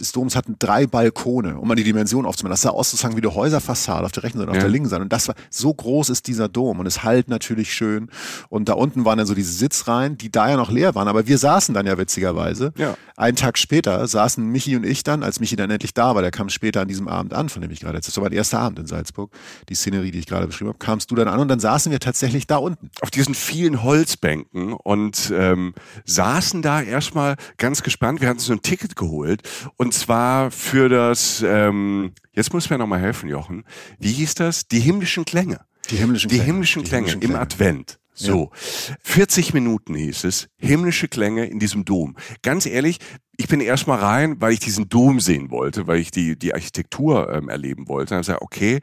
des 0.00 0.12
Doms 0.12 0.34
hatten 0.34 0.56
drei 0.58 0.86
Balkone, 0.86 1.58
um 1.58 1.68
mal 1.68 1.74
die 1.74 1.84
Dimension 1.84 2.24
aufzumachen. 2.26 2.52
Das 2.52 2.62
sah 2.62 2.70
aus 2.70 2.90
sozusagen 2.90 3.16
wie 3.16 3.22
eine 3.22 3.34
Häuserfassade 3.34 4.04
auf 4.04 4.12
der 4.12 4.22
rechten 4.22 4.38
Seite 4.38 4.50
und 4.50 4.54
ja. 4.54 4.60
auf 4.60 4.64
der 4.64 4.70
linken 4.70 4.88
Seite. 4.88 5.02
Und 5.02 5.12
das 5.12 5.28
war, 5.28 5.34
so 5.50 5.72
groß 5.72 6.08
ist 6.08 6.26
dieser 6.26 6.48
Dom 6.48 6.80
und 6.80 6.86
es 6.86 7.02
halt 7.02 7.28
natürlich 7.28 7.72
schön. 7.72 8.08
Und 8.48 8.68
da 8.68 8.74
unten 8.74 9.04
waren 9.04 9.18
dann 9.18 9.26
so 9.26 9.34
diese 9.34 9.52
Sitzreihen, 9.52 10.16
die 10.16 10.32
da 10.32 10.48
ja 10.48 10.56
noch 10.56 10.70
leer 10.70 10.94
waren. 10.94 11.08
Aber 11.08 11.26
wir 11.26 11.38
saßen 11.38 11.74
dann 11.74 11.86
ja 11.86 11.98
witzigerweise. 11.98 12.72
Ja. 12.76 12.96
Einen 13.16 13.36
Tag 13.36 13.58
später 13.58 14.06
saßen 14.08 14.44
Michi 14.44 14.74
und 14.74 14.84
ich 14.84 15.04
dann, 15.04 15.22
als 15.22 15.38
Michi 15.38 15.54
dann 15.54 15.70
endlich 15.70 15.94
da 15.94 16.14
war, 16.14 16.22
der 16.22 16.30
kam 16.30 16.48
später 16.48 16.80
an 16.80 16.88
diesem 16.88 17.06
Abend 17.06 17.34
an, 17.34 17.48
von 17.48 17.62
dem 17.62 17.70
ich 17.70 17.80
gerade 17.80 17.96
erzählt 17.96 18.16
Das 18.16 18.16
war 18.16 18.24
mein 18.24 18.32
erster 18.32 18.58
Abend 18.60 18.78
in 18.78 18.86
Salzburg. 18.86 19.30
Die 19.68 19.74
Szenerie, 19.74 20.10
die 20.10 20.18
ich 20.18 20.26
gerade 20.26 20.46
beschrieben 20.46 20.70
habe, 20.70 20.78
kamst 20.78 21.10
du 21.10 21.14
dann 21.14 21.28
an 21.28 21.40
und 21.40 21.48
dann 21.48 21.60
saßen 21.60 21.92
wir 21.92 22.00
tatsächlich 22.00 22.46
da 22.46 22.56
unten. 22.56 22.90
Auf 23.02 23.10
diesen 23.10 23.34
vielen 23.34 23.82
Holzbänken 23.82 24.72
und 24.72 25.32
ähm, 25.36 25.74
saßen 26.06 26.62
da 26.62 26.80
erstmal 26.80 27.36
ganz 27.58 27.82
gespannt. 27.82 28.20
Wir 28.20 28.28
hatten 28.28 28.40
so 28.40 28.52
ein 28.52 28.62
Ticket 28.62 28.96
geholt 28.96 29.42
und 29.76 29.94
zwar 29.94 30.50
für 30.50 30.88
das, 30.88 31.44
ähm, 31.46 32.12
jetzt 32.32 32.52
muss 32.52 32.70
mir 32.70 32.78
nochmal 32.78 33.00
helfen, 33.00 33.28
Jochen. 33.28 33.64
Wie 33.98 34.12
hieß 34.12 34.34
das? 34.34 34.68
Die 34.68 34.80
himmlischen 34.80 35.24
Klänge. 35.24 35.60
Die 35.90 35.96
himmlischen 35.96 36.28
Klänge. 36.28 36.42
Die 36.42 36.46
himmlischen 36.46 36.84
Klänge, 36.84 37.06
die 37.06 37.10
himmlischen 37.10 37.30
Klänge 37.30 37.34
im 37.34 37.40
Advent. 37.40 37.98
So, 38.16 38.52
ja. 38.88 38.96
40 39.02 39.54
Minuten 39.54 39.94
hieß 39.96 40.24
es, 40.24 40.48
himmlische 40.56 41.08
Klänge 41.08 41.46
in 41.46 41.58
diesem 41.58 41.84
Dom. 41.84 42.16
Ganz 42.42 42.64
ehrlich, 42.64 42.98
ich 43.36 43.48
bin 43.48 43.60
erstmal 43.60 43.98
rein, 43.98 44.40
weil 44.40 44.52
ich 44.52 44.60
diesen 44.60 44.88
Dom 44.88 45.18
sehen 45.18 45.50
wollte, 45.50 45.88
weil 45.88 45.98
ich 45.98 46.12
die, 46.12 46.38
die 46.38 46.54
Architektur 46.54 47.32
ähm, 47.32 47.48
erleben 47.48 47.88
wollte. 47.88 48.10
Dann 48.10 48.18
habe 48.18 48.22
ich 48.22 48.26
gesagt, 48.28 48.42
okay, 48.42 48.80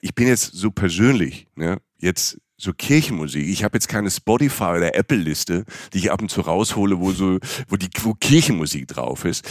ich 0.00 0.16
bin 0.16 0.26
jetzt 0.26 0.52
so 0.52 0.72
persönlich, 0.72 1.46
ne, 1.54 1.78
jetzt 1.98 2.38
so 2.62 2.72
Kirchenmusik. 2.72 3.46
Ich 3.48 3.64
habe 3.64 3.76
jetzt 3.76 3.88
keine 3.88 4.10
Spotify 4.10 4.74
oder 4.76 4.94
Apple-Liste, 4.94 5.64
die 5.92 5.98
ich 5.98 6.12
ab 6.12 6.22
und 6.22 6.30
zu 6.30 6.42
raushole, 6.42 7.00
wo 7.00 7.10
so, 7.10 7.38
wo 7.68 7.76
die 7.76 7.88
wo 8.02 8.14
Kirchenmusik 8.14 8.86
drauf 8.88 9.24
ist. 9.24 9.44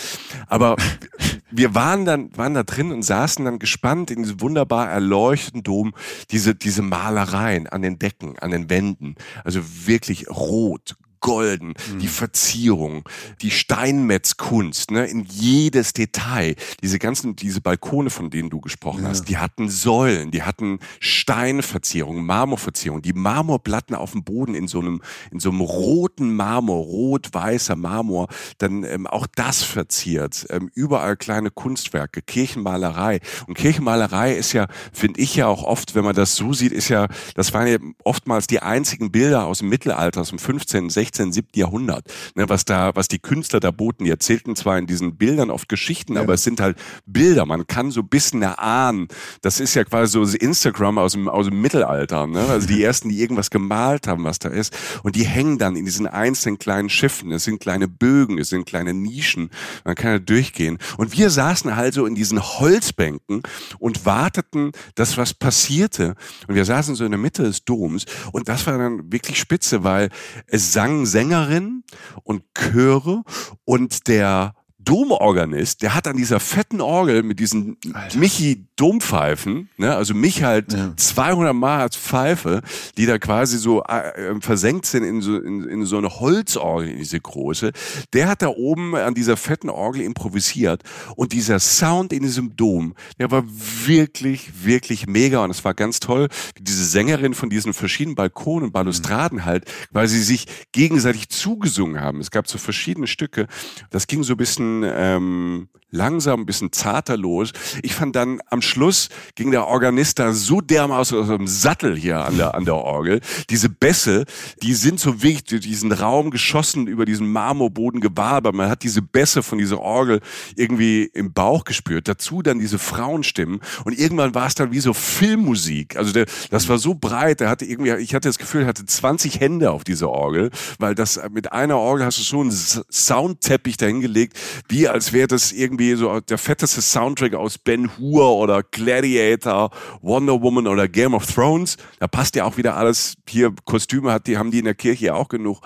Aber 0.47 0.77
wir 1.51 1.75
waren 1.75 2.05
dann, 2.05 2.35
waren 2.37 2.53
da 2.53 2.63
drin 2.63 2.91
und 2.91 3.03
saßen 3.03 3.43
dann 3.43 3.59
gespannt 3.59 4.11
in 4.11 4.23
diesem 4.23 4.39
wunderbar 4.39 4.89
erleuchteten 4.89 5.63
Dom, 5.63 5.93
diese, 6.31 6.55
diese 6.55 6.81
Malereien 6.81 7.67
an 7.67 7.81
den 7.81 7.99
Decken, 7.99 8.39
an 8.39 8.51
den 8.51 8.69
Wänden. 8.69 9.15
Also 9.43 9.59
wirklich 9.85 10.29
rot, 10.29 10.95
golden, 11.21 11.69
mhm. 11.69 11.99
die 11.99 12.07
Verzierung, 12.07 13.07
die 13.41 13.51
Steinmetzkunst, 13.51 14.91
ne, 14.91 15.05
in 15.05 15.25
jedes 15.29 15.93
Detail. 15.93 16.55
Diese 16.81 16.99
ganzen, 16.99 17.35
diese 17.35 17.61
Balkone, 17.61 18.09
von 18.09 18.29
denen 18.29 18.49
du 18.49 18.59
gesprochen 18.59 19.03
ja. 19.03 19.09
hast, 19.09 19.25
die 19.25 19.37
hatten 19.37 19.69
Säulen, 19.69 20.31
die 20.31 20.43
hatten 20.43 20.79
Steinverzierung, 20.99 22.25
Marmorverzierung, 22.25 23.01
die 23.01 23.13
Marmorplatten 23.13 23.95
auf 23.95 24.11
dem 24.11 24.23
Boden 24.23 24.55
in 24.55 24.67
so 24.67 24.79
einem, 24.79 25.01
in 25.31 25.39
so 25.39 25.49
einem 25.49 25.61
roten 25.61 26.35
Marmor, 26.35 26.83
rot-weißer 26.83 27.75
Marmor, 27.75 28.27
dann 28.57 28.83
ähm, 28.83 29.07
auch 29.07 29.27
das 29.35 29.63
verziert, 29.63 30.47
ähm, 30.49 30.69
überall 30.73 31.15
kleine 31.15 31.51
Kunstwerke, 31.51 32.21
Kirchenmalerei. 32.21 33.19
Und 33.47 33.53
Kirchenmalerei 33.53 34.33
ist 34.33 34.53
ja, 34.53 34.67
finde 34.91 35.21
ich 35.21 35.35
ja 35.35 35.47
auch 35.47 35.63
oft, 35.63 35.95
wenn 35.95 36.03
man 36.03 36.15
das 36.15 36.35
so 36.35 36.53
sieht, 36.53 36.71
ist 36.71 36.89
ja, 36.89 37.07
das 37.35 37.53
waren 37.53 37.67
ja 37.67 37.77
oftmals 38.03 38.47
die 38.47 38.61
einzigen 38.61 39.11
Bilder 39.11 39.45
aus 39.45 39.59
dem 39.59 39.69
Mittelalter, 39.69 40.21
aus 40.21 40.29
dem 40.29 40.39
15., 40.39 40.89
16., 40.89 41.10
16., 41.11 41.33
7. 41.33 41.47
Jahrhundert, 41.55 42.05
ne, 42.35 42.47
was 42.47 42.65
da, 42.65 42.91
was 42.95 43.07
die 43.07 43.19
Künstler 43.19 43.59
da 43.59 43.71
boten. 43.71 44.05
Die 44.05 44.11
erzählten 44.11 44.55
zwar 44.55 44.77
in 44.77 44.87
diesen 44.87 45.17
Bildern 45.17 45.49
oft 45.49 45.67
Geschichten, 45.67 46.15
ja. 46.15 46.21
aber 46.21 46.33
es 46.33 46.43
sind 46.43 46.61
halt 46.61 46.77
Bilder. 47.05 47.45
Man 47.45 47.67
kann 47.67 47.91
so 47.91 48.01
ein 48.01 48.07
bisschen 48.07 48.41
erahnen. 48.41 49.07
Das 49.41 49.59
ist 49.59 49.75
ja 49.75 49.83
quasi 49.83 50.11
so 50.11 50.37
Instagram 50.37 50.97
aus 50.97 51.13
dem, 51.13 51.27
aus 51.27 51.47
dem 51.47 51.61
Mittelalter, 51.61 52.27
ne? 52.27 52.45
Also 52.47 52.67
die 52.67 52.83
ersten, 52.91 53.09
die 53.09 53.19
irgendwas 53.19 53.49
gemalt 53.49 54.07
haben, 54.07 54.23
was 54.23 54.39
da 54.39 54.49
ist. 54.49 54.75
Und 55.03 55.15
die 55.15 55.25
hängen 55.25 55.57
dann 55.57 55.75
in 55.75 55.85
diesen 55.85 56.07
einzelnen 56.07 56.57
kleinen 56.57 56.89
Schiffen. 56.89 57.31
Es 57.31 57.43
sind 57.43 57.59
kleine 57.59 57.87
Bögen, 57.87 58.37
es 58.37 58.49
sind 58.49 58.65
kleine 58.65 58.93
Nischen. 58.93 59.49
Man 59.83 59.95
kann 59.95 60.13
da 60.13 60.19
durchgehen. 60.19 60.77
Und 60.97 61.17
wir 61.17 61.29
saßen 61.29 61.75
halt 61.75 61.93
so 61.93 62.05
in 62.05 62.15
diesen 62.15 62.41
Holzbänken 62.41 63.43
und 63.79 64.05
warteten, 64.05 64.71
dass 64.95 65.17
was 65.17 65.33
passierte. 65.33 66.15
Und 66.47 66.55
wir 66.55 66.65
saßen 66.65 66.95
so 66.95 67.03
in 67.03 67.11
der 67.11 67.19
Mitte 67.19 67.43
des 67.43 67.65
Doms. 67.65 68.05
Und 68.31 68.47
das 68.47 68.65
war 68.67 68.77
dann 68.77 69.11
wirklich 69.11 69.39
spitze, 69.39 69.83
weil 69.83 70.09
es 70.47 70.71
sang 70.73 71.00
sangen 71.05 71.31
Sängerinnen 71.31 71.83
und 72.23 72.43
Chöre 72.53 73.23
und 73.65 74.07
der 74.07 74.53
Domorganist, 74.91 75.83
der 75.83 75.95
hat 75.95 76.05
an 76.05 76.17
dieser 76.17 76.41
fetten 76.41 76.81
Orgel 76.81 77.23
mit 77.23 77.39
diesen 77.39 77.77
Michi 78.13 78.65
Dompfeifen, 78.75 79.69
ne, 79.77 79.95
also 79.95 80.13
mich 80.13 80.43
halt 80.43 80.73
ja. 80.73 80.91
200 80.97 81.55
Mal 81.55 81.79
als 81.79 81.95
Pfeife, 81.95 82.61
die 82.97 83.05
da 83.05 83.17
quasi 83.17 83.57
so 83.57 83.83
äh, 83.83 84.35
versenkt 84.41 84.85
sind 84.85 85.03
in 85.03 85.21
so, 85.21 85.37
in, 85.37 85.63
in 85.63 85.85
so 85.85 85.97
eine 85.97 86.19
Holzorgel, 86.19 86.89
in 86.89 86.97
diese 86.97 87.21
große, 87.21 87.71
der 88.11 88.27
hat 88.27 88.41
da 88.41 88.49
oben 88.49 88.93
an 88.97 89.13
dieser 89.13 89.37
fetten 89.37 89.69
Orgel 89.69 90.01
improvisiert 90.01 90.83
und 91.15 91.31
dieser 91.31 91.59
Sound 91.59 92.11
in 92.11 92.23
diesem 92.23 92.57
Dom, 92.57 92.93
der 93.17 93.31
war 93.31 93.45
wirklich, 93.47 94.65
wirklich 94.65 95.07
mega 95.07 95.41
und 95.41 95.51
es 95.51 95.63
war 95.63 95.73
ganz 95.73 96.01
toll, 96.01 96.27
wie 96.57 96.63
diese 96.63 96.83
Sängerin 96.83 97.33
von 97.33 97.49
diesen 97.49 97.73
verschiedenen 97.73 98.15
Balkonen 98.15 98.65
und 98.65 98.71
Balustraden 98.73 99.37
mhm. 99.37 99.45
halt, 99.45 99.71
weil 99.91 100.09
sie 100.09 100.21
sich 100.21 100.47
gegenseitig 100.73 101.29
zugesungen 101.29 102.01
haben. 102.01 102.19
Es 102.19 102.29
gab 102.29 102.49
so 102.49 102.57
verschiedene 102.57 103.07
Stücke, 103.07 103.47
das 103.89 104.07
ging 104.07 104.23
so 104.23 104.33
ein 104.33 104.37
bisschen 104.37 104.80
ähm, 104.83 105.69
langsam, 105.91 106.41
ein 106.41 106.45
bisschen 106.45 106.71
zarter 106.71 107.17
los. 107.17 107.51
Ich 107.83 107.93
fand 107.93 108.15
dann 108.15 108.39
am 108.49 108.61
Schluss 108.61 109.09
ging 109.35 109.51
der 109.51 109.67
Organist 109.67 110.19
da 110.19 110.33
so 110.33 110.61
dermaßen 110.61 111.17
aus 111.17 111.27
dem 111.27 111.47
Sattel 111.47 111.97
hier 111.97 112.25
an 112.25 112.37
der, 112.37 112.55
an 112.55 112.65
der 112.65 112.75
Orgel. 112.75 113.19
Diese 113.49 113.69
Bässe, 113.69 114.25
die 114.63 114.73
sind 114.73 114.99
so 114.99 115.21
wichtig, 115.21 115.49
durch 115.49 115.61
diesen 115.61 115.91
Raum 115.91 116.31
geschossen, 116.31 116.87
über 116.87 117.05
diesen 117.05 117.31
Marmorboden 117.31 117.99
gewabert. 117.99 118.55
Man 118.55 118.69
hat 118.69 118.83
diese 118.83 119.01
Bässe 119.01 119.43
von 119.43 119.57
dieser 119.57 119.79
Orgel 119.81 120.21
irgendwie 120.55 121.03
im 121.13 121.33
Bauch 121.33 121.65
gespürt. 121.65 122.07
Dazu 122.07 122.41
dann 122.41 122.59
diese 122.59 122.79
Frauenstimmen. 122.79 123.59
Und 123.83 123.99
irgendwann 123.99 124.33
war 124.33 124.47
es 124.47 124.55
dann 124.55 124.71
wie 124.71 124.79
so 124.79 124.93
Filmmusik. 124.93 125.97
Also 125.97 126.13
der, 126.13 126.25
das 126.49 126.69
war 126.69 126.77
so 126.77 126.95
breit. 126.95 127.41
Der 127.41 127.49
hatte 127.49 127.65
irgendwie, 127.65 127.91
ich 127.95 128.15
hatte 128.15 128.29
das 128.29 128.37
Gefühl, 128.37 128.61
er 128.61 128.67
hatte 128.67 128.85
20 128.85 129.39
Hände 129.39 129.71
auf 129.71 129.83
dieser 129.83 130.09
Orgel, 130.09 130.51
weil 130.79 130.95
das 130.95 131.19
mit 131.31 131.51
einer 131.51 131.77
Orgel 131.77 132.05
hast 132.05 132.19
du 132.19 132.23
so 132.23 132.39
einen 132.39 132.51
Soundteppich 132.51 133.77
dahingelegt, 133.77 134.37
wie 134.69 134.87
als 134.87 135.11
wäre 135.11 135.27
das 135.27 135.51
irgendwie 135.51 135.80
irgendwie 135.81 135.95
so 135.95 136.19
der 136.19 136.37
fetteste 136.37 136.81
Soundtrack 136.81 137.33
aus 137.33 137.57
Ben 137.57 137.89
Hur 137.97 138.35
oder 138.35 138.63
Gladiator, 138.63 139.71
Wonder 140.01 140.41
Woman 140.41 140.67
oder 140.67 140.87
Game 140.87 141.13
of 141.13 141.25
Thrones. 141.25 141.77
Da 141.99 142.07
passt 142.07 142.35
ja 142.35 142.45
auch 142.45 142.57
wieder 142.57 142.75
alles. 142.77 143.15
Hier 143.27 143.53
Kostüme 143.65 144.11
hat 144.11 144.27
die, 144.27 144.37
haben 144.37 144.51
die 144.51 144.59
in 144.59 144.65
der 144.65 144.75
Kirche 144.75 145.07
ja 145.07 145.13
auch 145.15 145.29
genug. 145.29 145.61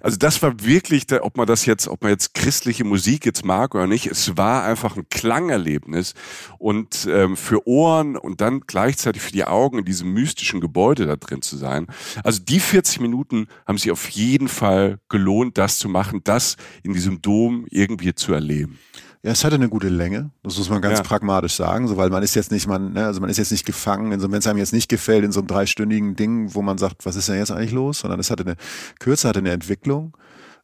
Also 0.00 0.16
das 0.16 0.42
war 0.42 0.64
wirklich, 0.64 1.04
ob 1.20 1.36
man 1.36 1.46
das 1.46 1.66
jetzt, 1.66 1.88
ob 1.88 2.02
man 2.02 2.10
jetzt 2.10 2.34
christliche 2.34 2.84
Musik 2.84 3.24
jetzt 3.26 3.44
mag 3.44 3.74
oder 3.74 3.86
nicht, 3.86 4.06
es 4.06 4.36
war 4.36 4.64
einfach 4.64 4.96
ein 4.96 5.08
Klangerlebnis 5.08 6.14
und 6.58 7.06
ähm, 7.10 7.36
für 7.36 7.66
Ohren 7.66 8.16
und 8.16 8.40
dann 8.40 8.60
gleichzeitig 8.60 9.22
für 9.22 9.32
die 9.32 9.44
Augen 9.44 9.78
in 9.78 9.84
diesem 9.84 10.12
mystischen 10.12 10.60
Gebäude 10.60 11.06
da 11.06 11.16
drin 11.16 11.42
zu 11.42 11.56
sein. 11.56 11.86
Also 12.24 12.40
die 12.42 12.60
40 12.60 13.00
Minuten 13.00 13.46
haben 13.66 13.78
sich 13.78 13.90
auf 13.90 14.08
jeden 14.10 14.48
Fall 14.48 14.98
gelohnt, 15.08 15.58
das 15.58 15.78
zu 15.78 15.88
machen, 15.88 16.22
das 16.24 16.56
in 16.82 16.92
diesem 16.92 17.22
Dom 17.22 17.66
irgendwie 17.70 18.14
zu 18.14 18.32
erleben. 18.32 18.78
Ja, 19.22 19.32
es 19.32 19.44
hatte 19.44 19.56
eine 19.56 19.68
gute 19.68 19.90
Länge. 19.90 20.30
Das 20.42 20.56
muss 20.56 20.70
man 20.70 20.80
ganz 20.80 20.98
ja. 20.98 21.04
pragmatisch 21.04 21.54
sagen, 21.54 21.88
so, 21.88 21.98
weil 21.98 22.08
man 22.08 22.22
ist 22.22 22.34
jetzt 22.34 22.50
nicht, 22.50 22.66
man, 22.66 22.94
ne, 22.94 23.04
also 23.04 23.20
man 23.20 23.28
ist 23.28 23.36
jetzt 23.36 23.52
nicht 23.52 23.66
gefangen, 23.66 24.12
in 24.12 24.20
so, 24.20 24.30
wenn 24.30 24.38
es 24.38 24.46
einem 24.46 24.58
jetzt 24.58 24.72
nicht 24.72 24.88
gefällt, 24.88 25.24
in 25.24 25.32
so 25.32 25.40
einem 25.40 25.46
dreistündigen 25.46 26.16
Ding, 26.16 26.54
wo 26.54 26.62
man 26.62 26.78
sagt, 26.78 27.04
was 27.04 27.16
ist 27.16 27.28
denn 27.28 27.36
jetzt 27.36 27.50
eigentlich 27.50 27.72
los, 27.72 28.00
sondern 28.00 28.18
es 28.18 28.30
hatte 28.30 28.44
eine 28.44 28.56
Kürze, 28.98 29.28
hatte 29.28 29.40
eine 29.40 29.50
Entwicklung 29.50 30.16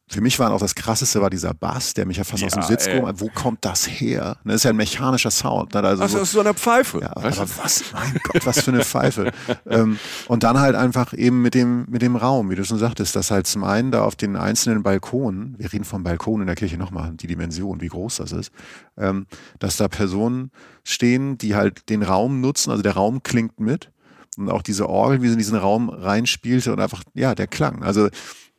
für 0.09 0.21
mich 0.21 0.39
war 0.39 0.51
auch 0.51 0.59
das 0.59 0.73
krasseste 0.73 1.21
war 1.21 1.29
dieser 1.29 1.53
Bass, 1.53 1.93
der 1.93 2.05
mich 2.05 2.15
ja 2.15 2.23
fast 2.23 2.41
ja, 2.41 2.47
aus 2.47 2.53
dem 2.53 2.63
Sitz 2.63 2.85
gehoben 2.85 3.07
hat. 3.07 3.19
Wo 3.19 3.27
kommt 3.27 3.65
das 3.65 3.87
her? 3.87 4.37
Das 4.45 4.55
ist 4.55 4.63
ja 4.63 4.69
ein 4.69 4.77
mechanischer 4.77 5.31
Sound. 5.31 5.73
Ne? 5.73 5.81
Also 5.83 6.01
das 6.01 6.11
so, 6.13 6.19
ist 6.19 6.31
so 6.31 6.39
eine 6.39 6.53
Pfeife. 6.53 7.01
Ja, 7.01 7.11
aber 7.15 7.29
was, 7.37 7.83
mein 7.91 8.17
Gott, 8.23 8.45
was 8.45 8.61
für 8.61 8.71
eine 8.71 8.85
Pfeife. 8.85 9.33
ähm, 9.69 9.99
und 10.29 10.43
dann 10.43 10.59
halt 10.59 10.75
einfach 10.75 11.13
eben 11.13 11.41
mit 11.41 11.55
dem, 11.55 11.85
mit 11.89 12.01
dem 12.01 12.15
Raum, 12.15 12.49
wie 12.49 12.55
du 12.55 12.63
schon 12.63 12.77
sagtest, 12.77 13.17
dass 13.17 13.31
halt 13.31 13.47
zum 13.47 13.65
einen 13.65 13.91
da 13.91 14.03
auf 14.03 14.15
den 14.15 14.37
einzelnen 14.37 14.81
Balkonen, 14.81 15.55
wir 15.57 15.73
reden 15.73 15.83
vom 15.83 16.03
Balkon 16.03 16.39
in 16.39 16.47
der 16.47 16.55
Kirche 16.55 16.77
nochmal, 16.77 17.11
die 17.15 17.27
Dimension, 17.27 17.81
wie 17.81 17.87
groß 17.87 18.17
das 18.17 18.31
ist, 18.31 18.51
ähm, 18.97 19.27
dass 19.59 19.75
da 19.75 19.89
Personen 19.89 20.51
stehen, 20.85 21.37
die 21.37 21.55
halt 21.55 21.89
den 21.89 22.01
Raum 22.01 22.39
nutzen, 22.39 22.71
also 22.71 22.81
der 22.81 22.93
Raum 22.93 23.23
klingt 23.23 23.59
mit. 23.59 23.91
Und 24.37 24.51
auch 24.51 24.61
diese 24.61 24.87
Orgel, 24.87 25.21
wie 25.23 25.27
sie 25.27 25.33
in 25.33 25.39
diesen 25.39 25.57
Raum 25.57 25.89
reinspielte 25.89 26.71
und 26.71 26.79
einfach, 26.79 27.03
ja, 27.15 27.33
der 27.33 27.47
Klang. 27.47 27.83
Also 27.83 28.09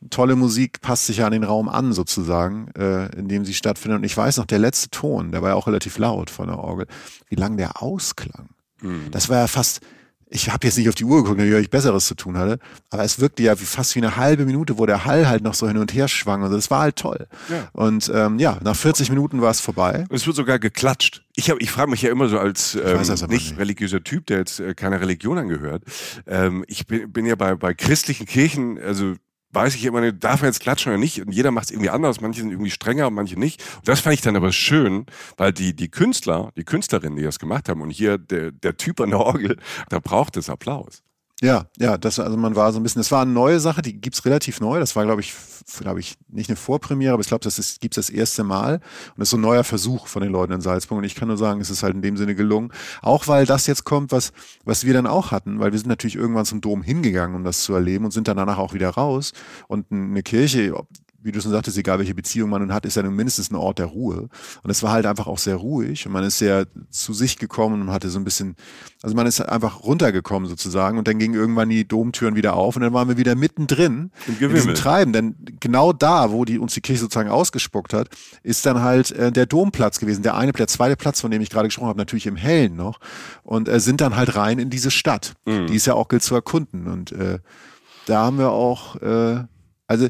tolle 0.09 0.35
Musik 0.35 0.81
passt 0.81 1.07
sich 1.07 1.17
ja 1.17 1.25
an 1.25 1.33
den 1.33 1.43
Raum 1.43 1.67
an, 1.67 1.93
sozusagen, 1.93 2.69
äh, 2.77 3.07
in 3.17 3.27
dem 3.27 3.45
sie 3.45 3.53
stattfindet. 3.53 3.99
Und 3.99 4.03
ich 4.05 4.15
weiß 4.15 4.37
noch, 4.37 4.45
der 4.45 4.59
letzte 4.59 4.89
Ton, 4.89 5.31
der 5.31 5.41
war 5.41 5.49
ja 5.49 5.55
auch 5.55 5.67
relativ 5.67 5.97
laut 5.97 6.29
von 6.29 6.47
der 6.47 6.59
Orgel, 6.59 6.87
wie 7.27 7.35
lang 7.35 7.57
der 7.57 7.81
ausklang. 7.81 8.49
Mhm. 8.81 9.11
Das 9.11 9.29
war 9.29 9.37
ja 9.37 9.47
fast, 9.47 9.81
ich 10.29 10.49
habe 10.49 10.65
jetzt 10.65 10.77
nicht 10.77 10.87
auf 10.87 10.95
die 10.95 11.03
Uhr 11.03 11.23
geguckt, 11.23 11.39
natürlich 11.39 11.65
ich 11.65 11.69
Besseres 11.69 12.05
zu 12.05 12.15
tun 12.15 12.37
hatte, 12.37 12.59
aber 12.91 13.03
es 13.03 13.19
wirkte 13.19 13.43
ja 13.43 13.59
wie, 13.59 13.65
fast 13.65 13.95
wie 13.95 13.99
eine 13.99 14.15
halbe 14.15 14.45
Minute, 14.45 14.77
wo 14.77 14.85
der 14.85 15.03
Hall 15.05 15.27
halt 15.27 15.43
noch 15.43 15.53
so 15.53 15.67
hin 15.67 15.77
und 15.77 15.93
her 15.93 16.07
schwang. 16.07 16.43
Also 16.43 16.55
das 16.55 16.71
war 16.71 16.81
halt 16.81 16.95
toll. 16.95 17.27
Ja. 17.49 17.67
Und 17.73 18.09
ähm, 18.13 18.39
ja, 18.39 18.57
nach 18.63 18.75
40 18.75 19.09
Minuten 19.09 19.41
war 19.41 19.51
es 19.51 19.59
vorbei. 19.59 20.05
Und 20.07 20.15
es 20.15 20.25
wird 20.25 20.35
sogar 20.35 20.59
geklatscht. 20.59 21.25
Ich, 21.35 21.49
hab, 21.49 21.59
ich 21.61 21.71
frage 21.71 21.89
mich 21.89 22.03
ja 22.03 22.11
immer 22.11 22.29
so 22.29 22.39
als 22.39 22.75
ähm, 22.75 23.01
nicht, 23.01 23.29
nicht, 23.29 23.57
religiöser 23.57 24.03
Typ, 24.03 24.27
der 24.27 24.37
jetzt 24.37 24.59
äh, 24.59 24.75
keiner 24.75 25.01
Religion 25.01 25.37
angehört. 25.37 25.83
Ähm, 26.27 26.63
ich 26.67 26.87
bin, 26.87 27.11
bin 27.11 27.25
ja 27.25 27.35
bei, 27.35 27.55
bei 27.55 27.73
christlichen 27.73 28.25
Kirchen, 28.25 28.79
also 28.79 29.15
weiß 29.51 29.75
ich 29.75 29.85
immer 29.85 30.11
darf 30.11 30.41
man 30.41 30.49
jetzt 30.49 30.59
klatschen 30.59 30.91
oder 30.91 30.99
nicht? 30.99 31.21
Und 31.25 31.31
jeder 31.31 31.51
macht 31.51 31.65
es 31.65 31.71
irgendwie 31.71 31.89
anders. 31.89 32.21
Manche 32.21 32.41
sind 32.41 32.51
irgendwie 32.51 32.71
strenger 32.71 33.07
und 33.07 33.13
manche 33.13 33.39
nicht. 33.39 33.61
Und 33.77 33.87
das 33.87 34.01
fand 34.01 34.13
ich 34.13 34.21
dann 34.21 34.35
aber 34.35 34.51
schön, 34.51 35.05
weil 35.37 35.53
die, 35.53 35.75
die 35.75 35.89
Künstler, 35.89 36.51
die 36.55 36.63
Künstlerinnen, 36.63 37.17
die 37.17 37.23
das 37.23 37.39
gemacht 37.39 37.69
haben 37.69 37.81
und 37.81 37.89
hier 37.89 38.17
der, 38.17 38.51
der 38.51 38.77
Typ 38.77 38.99
an 39.01 39.09
der 39.09 39.19
Orgel, 39.19 39.57
da 39.89 39.99
braucht 39.99 40.37
es 40.37 40.49
Applaus. 40.49 41.03
Ja, 41.41 41.67
ja, 41.77 41.97
das, 41.97 42.19
also 42.19 42.35
man 42.35 42.57
war 42.57 42.73
so 42.73 42.79
ein 42.79 42.83
bisschen, 42.83 42.99
das 42.99 43.11
war 43.11 43.21
eine 43.21 43.31
neue 43.31 43.61
Sache, 43.61 43.81
die 43.81 43.93
gibt's 43.93 44.25
relativ 44.25 44.59
neu. 44.59 44.77
Das 44.79 44.97
war, 44.97 45.05
glaube 45.05 45.21
ich, 45.21 45.33
glaube 45.79 46.01
ich, 46.01 46.17
nicht 46.27 46.49
eine 46.49 46.57
Vorpremiere, 46.57 47.13
aber 47.13 47.21
ich 47.21 47.29
glaube, 47.29 47.43
das 47.45 47.57
ist, 47.57 47.79
gibt's 47.79 47.95
das 47.95 48.09
erste 48.09 48.43
Mal. 48.43 48.75
Und 48.75 49.19
das 49.19 49.27
ist 49.27 49.31
so 49.31 49.37
ein 49.37 49.41
neuer 49.41 49.63
Versuch 49.63 50.07
von 50.07 50.21
den 50.21 50.33
Leuten 50.33 50.51
in 50.51 50.59
Salzburg. 50.59 50.97
Und 50.97 51.05
ich 51.05 51.15
kann 51.15 51.29
nur 51.29 51.37
sagen, 51.37 51.61
es 51.61 51.69
ist 51.69 51.81
halt 51.81 51.95
in 51.95 52.01
dem 52.01 52.17
Sinne 52.17 52.35
gelungen. 52.35 52.73
Auch 53.01 53.29
weil 53.29 53.45
das 53.45 53.67
jetzt 53.67 53.85
kommt, 53.85 54.11
was, 54.11 54.33
was 54.65 54.85
wir 54.85 54.93
dann 54.93 55.07
auch 55.07 55.31
hatten, 55.31 55.59
weil 55.61 55.71
wir 55.71 55.79
sind 55.79 55.87
natürlich 55.87 56.17
irgendwann 56.17 56.45
zum 56.45 56.59
Dom 56.59 56.81
hingegangen, 56.81 57.37
um 57.37 57.45
das 57.45 57.63
zu 57.63 57.73
erleben 57.73 58.03
und 58.03 58.11
sind 58.11 58.27
dann 58.27 58.35
danach 58.35 58.57
auch 58.57 58.73
wieder 58.73 58.89
raus. 58.89 59.31
Und 59.69 59.91
eine 59.91 60.23
Kirche, 60.23 60.73
wie 61.21 61.31
du 61.31 61.41
schon 61.41 61.51
sagtest, 61.51 61.77
egal 61.77 61.99
welche 61.99 62.15
Beziehung 62.15 62.49
man 62.49 62.61
nun 62.61 62.73
hat, 62.73 62.85
ist 62.85 62.95
ja 62.95 63.03
nun 63.03 63.15
mindestens 63.15 63.51
ein 63.51 63.55
Ort 63.55 63.79
der 63.79 63.87
Ruhe. 63.87 64.29
Und 64.63 64.69
es 64.69 64.83
war 64.83 64.91
halt 64.91 65.05
einfach 65.05 65.27
auch 65.27 65.37
sehr 65.37 65.55
ruhig 65.55 66.05
und 66.05 66.13
man 66.13 66.23
ist 66.23 66.37
sehr 66.37 66.67
zu 66.89 67.13
sich 67.13 67.37
gekommen 67.37 67.81
und 67.81 67.91
hatte 67.91 68.09
so 68.09 68.19
ein 68.19 68.23
bisschen, 68.23 68.55
also 69.01 69.15
man 69.15 69.27
ist 69.27 69.41
einfach 69.41 69.83
runtergekommen 69.83 70.47
sozusagen 70.47 70.97
und 70.97 71.07
dann 71.07 71.19
gingen 71.19 71.33
irgendwann 71.33 71.69
die 71.69 71.87
Domtüren 71.87 72.35
wieder 72.35 72.55
auf 72.55 72.75
und 72.75 72.83
dann 72.83 72.93
waren 72.93 73.09
wir 73.09 73.17
wieder 73.17 73.35
mittendrin 73.35 74.11
in 74.27 74.37
diesem 74.37 74.75
Treiben. 74.75 75.13
Denn 75.13 75.35
genau 75.59 75.93
da, 75.93 76.31
wo 76.31 76.45
die, 76.45 76.59
uns 76.59 76.73
die 76.73 76.81
Kirche 76.81 77.01
sozusagen 77.01 77.29
ausgespuckt 77.29 77.93
hat, 77.93 78.09
ist 78.43 78.65
dann 78.65 78.81
halt 78.81 79.11
äh, 79.11 79.31
der 79.31 79.45
Domplatz 79.45 79.99
gewesen. 79.99 80.23
Der 80.23 80.35
eine, 80.35 80.53
der 80.53 80.67
zweite 80.67 80.95
Platz, 80.95 81.21
von 81.21 81.31
dem 81.31 81.41
ich 81.41 81.49
gerade 81.49 81.67
gesprochen 81.67 81.89
habe, 81.89 81.99
natürlich 81.99 82.27
im 82.27 82.35
Hellen 82.35 82.75
noch. 82.75 82.99
Und 83.43 83.67
äh, 83.67 83.79
sind 83.79 84.01
dann 84.01 84.15
halt 84.15 84.35
rein 84.35 84.59
in 84.59 84.69
diese 84.69 84.91
Stadt. 84.91 85.33
Mhm. 85.45 85.67
Die 85.67 85.75
ist 85.75 85.85
ja 85.85 85.95
auch 85.95 86.07
gilt 86.07 86.23
zu 86.23 86.35
erkunden. 86.35 86.87
Und 86.87 87.11
äh, 87.11 87.39
da 88.05 88.23
haben 88.23 88.37
wir 88.37 88.51
auch, 88.51 88.95
äh, 89.01 89.43
also 89.87 90.07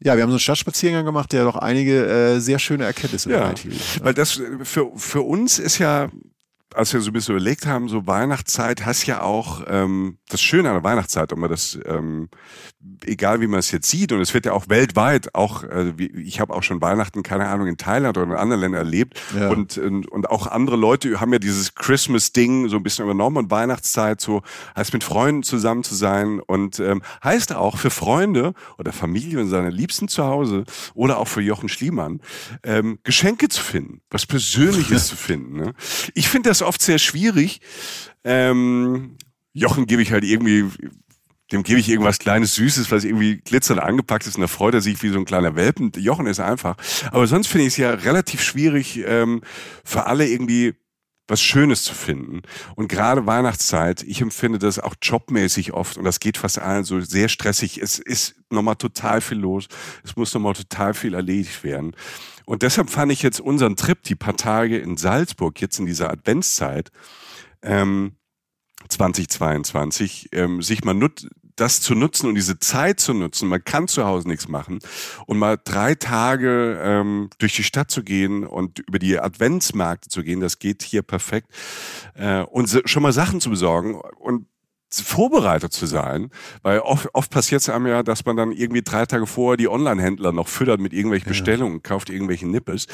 ja, 0.00 0.16
wir 0.16 0.22
haben 0.22 0.30
so 0.30 0.34
einen 0.34 0.40
Stadtspaziergang 0.40 1.04
gemacht, 1.04 1.32
der 1.32 1.44
doch 1.44 1.56
einige 1.56 2.06
äh, 2.06 2.40
sehr 2.40 2.58
schöne 2.58 2.84
Erkenntnisse 2.84 3.30
ja. 3.30 3.54
Weil 4.02 4.14
das 4.14 4.40
für, 4.62 4.90
für 4.96 5.22
uns 5.22 5.58
ist 5.58 5.78
ja 5.78 6.10
als 6.74 6.92
wir 6.92 7.00
so 7.00 7.10
ein 7.10 7.12
bisschen 7.12 7.34
überlegt 7.34 7.66
haben, 7.66 7.88
so 7.88 8.06
Weihnachtszeit 8.06 8.84
hast 8.84 9.06
ja 9.06 9.22
auch 9.22 9.62
ähm, 9.66 10.18
das 10.28 10.40
Schöne 10.40 10.68
an 10.68 10.74
der 10.74 10.84
Weihnachtszeit, 10.84 11.32
ob 11.32 11.38
man 11.38 11.50
das, 11.50 11.78
ähm, 11.86 12.28
egal 13.04 13.40
wie 13.40 13.46
man 13.46 13.60
es 13.60 13.70
jetzt 13.70 13.88
sieht, 13.88 14.12
und 14.12 14.20
es 14.20 14.34
wird 14.34 14.46
ja 14.46 14.52
auch 14.52 14.68
weltweit, 14.68 15.34
auch 15.34 15.62
äh, 15.64 15.96
wie, 15.96 16.06
ich 16.06 16.40
habe 16.40 16.52
auch 16.52 16.62
schon 16.62 16.80
Weihnachten, 16.80 17.22
keine 17.22 17.46
Ahnung, 17.46 17.68
in 17.68 17.76
Thailand 17.76 18.18
oder 18.18 18.26
in 18.26 18.36
anderen 18.36 18.60
Ländern 18.60 18.78
erlebt 18.78 19.20
ja. 19.38 19.48
und, 19.50 19.78
und, 19.78 20.10
und 20.10 20.30
auch 20.30 20.46
andere 20.46 20.76
Leute 20.76 21.20
haben 21.20 21.32
ja 21.32 21.38
dieses 21.38 21.74
Christmas-Ding 21.74 22.68
so 22.68 22.76
ein 22.76 22.82
bisschen 22.82 23.04
übernommen 23.04 23.36
und 23.36 23.50
Weihnachtszeit 23.50 24.20
so 24.20 24.42
heißt 24.76 24.92
mit 24.92 25.04
Freunden 25.04 25.42
zusammen 25.42 25.84
zu 25.84 25.94
sein 25.94 26.40
und 26.40 26.80
ähm, 26.80 27.02
heißt 27.22 27.54
auch 27.54 27.78
für 27.78 27.90
Freunde 27.90 28.54
oder 28.78 28.92
Familie 28.92 29.40
und 29.40 29.48
seine 29.48 29.70
Liebsten 29.70 30.08
zu 30.08 30.24
Hause 30.24 30.64
oder 30.94 31.18
auch 31.18 31.28
für 31.28 31.40
Jochen 31.40 31.68
Schliemann 31.68 32.20
ähm, 32.62 32.98
Geschenke 33.04 33.48
zu 33.48 33.62
finden, 33.62 34.00
was 34.10 34.26
Persönliches 34.26 35.06
zu 35.08 35.16
finden. 35.16 35.56
Ne? 35.56 35.74
Ich 36.14 36.28
finde 36.28 36.48
das 36.50 36.62
oft 36.64 36.82
sehr 36.82 36.98
schwierig. 36.98 37.60
Ähm, 38.24 39.16
Jochen 39.52 39.86
gebe 39.86 40.02
ich 40.02 40.12
halt 40.12 40.24
irgendwie, 40.24 40.64
dem 41.52 41.62
gebe 41.62 41.78
ich 41.78 41.88
irgendwas 41.88 42.18
Kleines, 42.18 42.54
Süßes, 42.54 42.90
was 42.90 43.04
irgendwie 43.04 43.36
glitzernd 43.36 43.80
angepackt 43.80 44.26
ist 44.26 44.34
und 44.36 44.42
da 44.42 44.48
freut 44.48 44.74
er 44.74 44.80
sich 44.80 45.02
wie 45.02 45.10
so 45.10 45.18
ein 45.18 45.24
kleiner 45.24 45.56
Welpen. 45.56 45.92
Jochen 45.96 46.26
ist 46.26 46.40
einfach. 46.40 46.76
Aber 47.12 47.26
sonst 47.26 47.46
finde 47.46 47.66
ich 47.66 47.74
es 47.74 47.76
ja 47.76 47.90
relativ 47.90 48.42
schwierig, 48.42 49.02
ähm, 49.06 49.42
für 49.84 50.06
alle 50.06 50.26
irgendwie 50.26 50.74
was 51.26 51.40
Schönes 51.40 51.82
zu 51.82 51.94
finden. 51.94 52.42
Und 52.76 52.88
gerade 52.88 53.26
Weihnachtszeit, 53.26 54.02
ich 54.02 54.20
empfinde 54.20 54.58
das 54.58 54.78
auch 54.78 54.94
jobmäßig 55.00 55.72
oft 55.72 55.96
und 55.96 56.04
das 56.04 56.20
geht 56.20 56.36
fast 56.36 56.58
allen 56.58 56.84
so 56.84 57.00
sehr 57.00 57.28
stressig. 57.28 57.78
Es 57.78 57.98
ist 57.98 58.34
nochmal 58.50 58.76
total 58.76 59.20
viel 59.20 59.38
los. 59.38 59.68
Es 60.02 60.16
muss 60.16 60.34
nochmal 60.34 60.52
total 60.52 60.92
viel 60.92 61.14
erledigt 61.14 61.64
werden. 61.64 61.96
Und 62.46 62.62
deshalb 62.62 62.90
fand 62.90 63.12
ich 63.12 63.22
jetzt 63.22 63.40
unseren 63.40 63.76
Trip, 63.76 64.02
die 64.02 64.14
paar 64.14 64.36
Tage 64.36 64.78
in 64.78 64.96
Salzburg, 64.96 65.60
jetzt 65.60 65.78
in 65.78 65.86
dieser 65.86 66.10
Adventszeit, 66.10 66.90
ähm, 67.62 68.16
2022, 68.88 70.28
ähm, 70.32 70.62
sich 70.62 70.84
mal 70.84 70.94
nut 70.94 71.26
das 71.56 71.80
zu 71.80 71.94
nutzen 71.94 72.28
und 72.28 72.34
diese 72.34 72.58
Zeit 72.58 72.98
zu 73.00 73.14
nutzen, 73.14 73.48
man 73.48 73.62
kann 73.62 73.86
zu 73.86 74.04
Hause 74.04 74.28
nichts 74.28 74.48
machen 74.48 74.80
und 75.26 75.38
mal 75.38 75.58
drei 75.62 75.94
Tage 75.94 76.80
ähm, 76.82 77.30
durch 77.38 77.54
die 77.54 77.62
Stadt 77.62 77.90
zu 77.90 78.02
gehen 78.02 78.44
und 78.44 78.80
über 78.80 78.98
die 78.98 79.18
Adventsmärkte 79.18 80.08
zu 80.08 80.22
gehen, 80.22 80.40
das 80.40 80.58
geht 80.58 80.82
hier 80.82 81.02
perfekt. 81.02 81.48
Äh, 82.14 82.42
und 82.42 82.82
schon 82.86 83.02
mal 83.02 83.12
Sachen 83.12 83.40
zu 83.40 83.50
besorgen 83.50 83.94
und 84.18 84.46
vorbereitet 85.00 85.72
zu 85.72 85.86
sein, 85.86 86.30
weil 86.62 86.80
oft, 86.80 87.08
oft 87.14 87.30
passiert 87.30 87.60
es 87.60 87.68
einem 87.68 87.86
ja, 87.86 88.02
dass 88.02 88.24
man 88.24 88.36
dann 88.36 88.52
irgendwie 88.52 88.82
drei 88.82 89.06
Tage 89.06 89.26
vorher 89.26 89.56
die 89.56 89.68
Online-Händler 89.68 90.32
noch 90.32 90.48
füttert 90.48 90.80
mit 90.80 90.92
irgendwelchen 90.92 91.28
Bestellungen, 91.28 91.82
kauft 91.82 92.10
irgendwelchen 92.10 92.50
Nippes. 92.50 92.86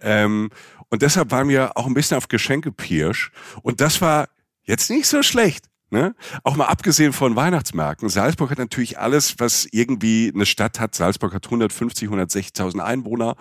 Ähm, 0.00 0.50
und 0.90 1.02
deshalb 1.02 1.30
waren 1.30 1.48
wir 1.48 1.76
auch 1.76 1.86
ein 1.86 1.94
bisschen 1.94 2.16
auf 2.16 2.28
Geschenke 2.28 2.72
pirsch. 2.72 3.30
Und 3.62 3.80
das 3.80 4.00
war 4.00 4.28
jetzt 4.62 4.90
nicht 4.90 5.06
so 5.06 5.22
schlecht. 5.22 5.67
Ne? 5.90 6.14
Auch 6.44 6.54
mal 6.54 6.66
abgesehen 6.66 7.14
von 7.14 7.34
Weihnachtsmärkten. 7.34 8.10
Salzburg 8.10 8.50
hat 8.50 8.58
natürlich 8.58 8.98
alles, 8.98 9.36
was 9.38 9.66
irgendwie 9.70 10.30
eine 10.34 10.44
Stadt 10.44 10.80
hat. 10.80 10.94
Salzburg 10.94 11.32
hat 11.32 11.46
150, 11.46 12.10
160.000 12.10 12.80
Einwohner. 12.80 13.36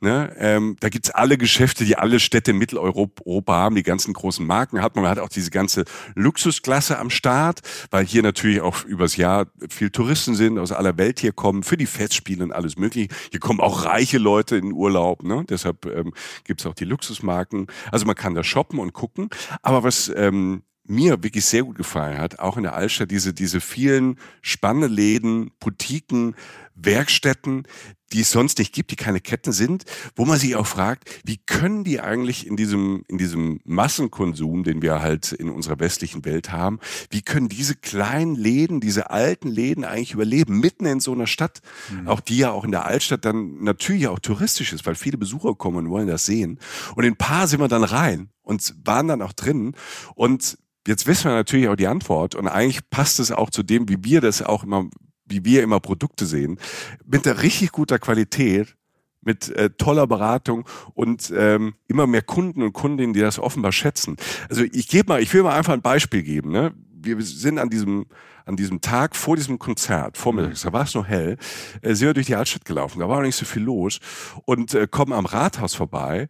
Ne? 0.00 0.34
Ähm, 0.36 0.76
da 0.80 0.88
gibt's 0.88 1.10
alle 1.10 1.38
Geschäfte, 1.38 1.84
die 1.84 1.96
alle 1.96 2.18
Städte 2.18 2.50
in 2.50 2.58
Mitteleuropa 2.58 3.54
haben, 3.54 3.76
die 3.76 3.84
ganzen 3.84 4.12
großen 4.12 4.44
Marken 4.44 4.82
hat. 4.82 4.96
Man 4.96 5.06
hat 5.06 5.20
auch 5.20 5.28
diese 5.28 5.52
ganze 5.52 5.84
Luxusklasse 6.16 6.98
am 6.98 7.10
Start, 7.10 7.60
weil 7.92 8.04
hier 8.04 8.24
natürlich 8.24 8.60
auch 8.60 8.84
übers 8.84 9.16
Jahr 9.16 9.46
viel 9.68 9.90
Touristen 9.90 10.34
sind, 10.34 10.58
aus 10.58 10.72
aller 10.72 10.98
Welt 10.98 11.20
hier 11.20 11.32
kommen, 11.32 11.62
für 11.62 11.76
die 11.76 11.86
Festspiele 11.86 12.42
und 12.42 12.50
alles 12.50 12.76
mögliche. 12.76 13.14
Hier 13.30 13.38
kommen 13.38 13.60
auch 13.60 13.84
reiche 13.84 14.18
Leute 14.18 14.56
in 14.56 14.72
Urlaub. 14.72 15.22
Ne? 15.22 15.44
Deshalb 15.48 15.86
ähm, 15.86 16.12
gibt's 16.42 16.66
auch 16.66 16.74
die 16.74 16.86
Luxusmarken. 16.86 17.68
Also 17.92 18.04
man 18.04 18.16
kann 18.16 18.34
da 18.34 18.42
shoppen 18.42 18.80
und 18.80 18.94
gucken. 18.94 19.30
Aber 19.62 19.84
was 19.84 20.12
ähm, 20.16 20.64
mir 20.86 21.22
wirklich 21.22 21.44
sehr 21.44 21.62
gut 21.62 21.76
gefallen 21.76 22.18
hat, 22.18 22.38
auch 22.38 22.56
in 22.56 22.62
der 22.62 22.74
Altstadt, 22.74 23.10
diese, 23.10 23.32
diese 23.32 23.60
vielen 23.60 24.18
spannenden 24.42 24.92
Läden, 24.92 25.50
Boutiquen, 25.58 26.34
Werkstätten, 26.74 27.66
die 28.12 28.20
es 28.20 28.30
sonst 28.30 28.58
nicht 28.58 28.72
gibt, 28.72 28.90
die 28.90 28.96
keine 28.96 29.20
Ketten 29.20 29.52
sind, 29.52 29.84
wo 30.14 30.24
man 30.24 30.38
sich 30.38 30.54
auch 30.56 30.66
fragt, 30.66 31.08
wie 31.24 31.38
können 31.38 31.82
die 31.84 32.00
eigentlich 32.00 32.46
in 32.46 32.56
diesem, 32.56 33.04
in 33.08 33.18
diesem 33.18 33.60
Massenkonsum, 33.64 34.62
den 34.62 34.82
wir 34.82 35.00
halt 35.00 35.32
in 35.32 35.50
unserer 35.50 35.80
westlichen 35.80 36.24
Welt 36.24 36.52
haben, 36.52 36.78
wie 37.10 37.22
können 37.22 37.48
diese 37.48 37.74
kleinen 37.74 38.36
Läden, 38.36 38.80
diese 38.80 39.10
alten 39.10 39.48
Läden 39.48 39.84
eigentlich 39.84 40.12
überleben, 40.12 40.60
mitten 40.60 40.86
in 40.86 41.00
so 41.00 41.12
einer 41.12 41.26
Stadt, 41.26 41.60
mhm. 41.90 42.06
auch 42.06 42.20
die 42.20 42.38
ja 42.38 42.52
auch 42.52 42.64
in 42.64 42.70
der 42.70 42.84
Altstadt 42.84 43.24
dann 43.24 43.62
natürlich 43.64 44.06
auch 44.06 44.20
touristisch 44.20 44.72
ist, 44.72 44.86
weil 44.86 44.94
viele 44.94 45.18
Besucher 45.18 45.54
kommen 45.54 45.78
und 45.78 45.90
wollen 45.90 46.06
das 46.06 46.26
sehen. 46.26 46.60
Und 46.94 47.04
in 47.04 47.14
ein 47.14 47.18
paar 47.18 47.48
sind 47.48 47.60
wir 47.60 47.68
dann 47.68 47.84
rein 47.84 48.28
und 48.42 48.74
waren 48.84 49.08
dann 49.08 49.22
auch 49.22 49.32
drin 49.32 49.74
und 50.14 50.58
Jetzt 50.86 51.06
wissen 51.06 51.24
wir 51.24 51.34
natürlich 51.34 51.68
auch 51.68 51.76
die 51.76 51.86
Antwort 51.86 52.34
und 52.34 52.48
eigentlich 52.48 52.88
passt 52.90 53.18
es 53.18 53.32
auch 53.32 53.50
zu 53.50 53.62
dem, 53.62 53.88
wie 53.88 54.04
wir 54.04 54.20
das 54.20 54.42
auch 54.42 54.64
immer, 54.64 54.88
wie 55.24 55.44
wir 55.44 55.62
immer 55.62 55.80
Produkte 55.80 56.26
sehen, 56.26 56.58
mit 57.04 57.24
der 57.24 57.42
richtig 57.42 57.72
guter 57.72 57.98
Qualität, 57.98 58.76
mit 59.22 59.48
äh, 59.56 59.70
toller 59.70 60.06
Beratung 60.06 60.68
und 60.92 61.32
ähm, 61.34 61.74
immer 61.88 62.06
mehr 62.06 62.20
Kunden 62.20 62.62
und 62.62 62.74
Kundinnen, 62.74 63.14
die 63.14 63.20
das 63.20 63.38
offenbar 63.38 63.72
schätzen. 63.72 64.16
Also 64.50 64.64
ich 64.70 64.88
gebe 64.88 65.08
mal, 65.08 65.22
ich 65.22 65.32
will 65.32 65.42
mal 65.42 65.56
einfach 65.56 65.72
ein 65.72 65.80
Beispiel 65.80 66.22
geben. 66.22 66.52
Ne? 66.52 66.74
Wir 66.92 67.20
sind 67.22 67.58
an 67.58 67.70
diesem 67.70 68.06
an 68.46 68.56
diesem 68.56 68.82
Tag 68.82 69.16
vor 69.16 69.36
diesem 69.36 69.58
Konzert, 69.58 70.18
vormittags, 70.18 70.60
da 70.60 70.72
war 70.74 70.84
es 70.84 70.94
noch 70.94 71.06
hell, 71.06 71.38
äh, 71.80 71.94
sind 71.94 72.08
wir 72.08 72.12
durch 72.12 72.26
die 72.26 72.34
Altstadt 72.34 72.66
gelaufen, 72.66 73.00
da 73.00 73.08
war 73.08 73.16
noch 73.16 73.24
nicht 73.24 73.36
so 73.36 73.46
viel 73.46 73.62
los 73.62 74.00
und 74.44 74.74
äh, 74.74 74.86
kommen 74.86 75.14
am 75.14 75.24
Rathaus 75.24 75.74
vorbei 75.74 76.28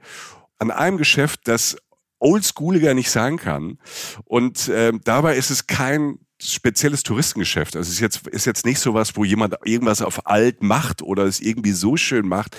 an 0.59 0.71
einem 0.71 0.97
Geschäft, 0.97 1.41
das 1.45 1.77
oldschooliger 2.25 2.95
nicht 2.95 3.11
sein 3.11 3.37
kann. 3.37 3.79
Und 4.25 4.69
äh, 4.69 4.93
dabei 5.05 5.37
ist 5.37 5.51
es 5.51 5.67
kein 5.67 6.19
spezielles 6.43 7.03
Touristengeschäft. 7.03 7.77
Also 7.77 7.89
es 7.89 7.95
ist 7.95 8.01
jetzt, 8.01 8.27
ist 8.29 8.45
jetzt 8.45 8.67
nicht 8.67 8.81
so 8.81 8.93
was, 8.93 9.17
wo 9.17 9.25
jemand 9.25 9.55
irgendwas 9.65 10.03
auf 10.03 10.27
alt 10.27 10.63
macht 10.63 11.01
oder 11.03 11.25
es 11.25 11.41
irgendwie 11.41 11.73
so 11.73 11.97
schön 11.97 12.27
macht, 12.27 12.57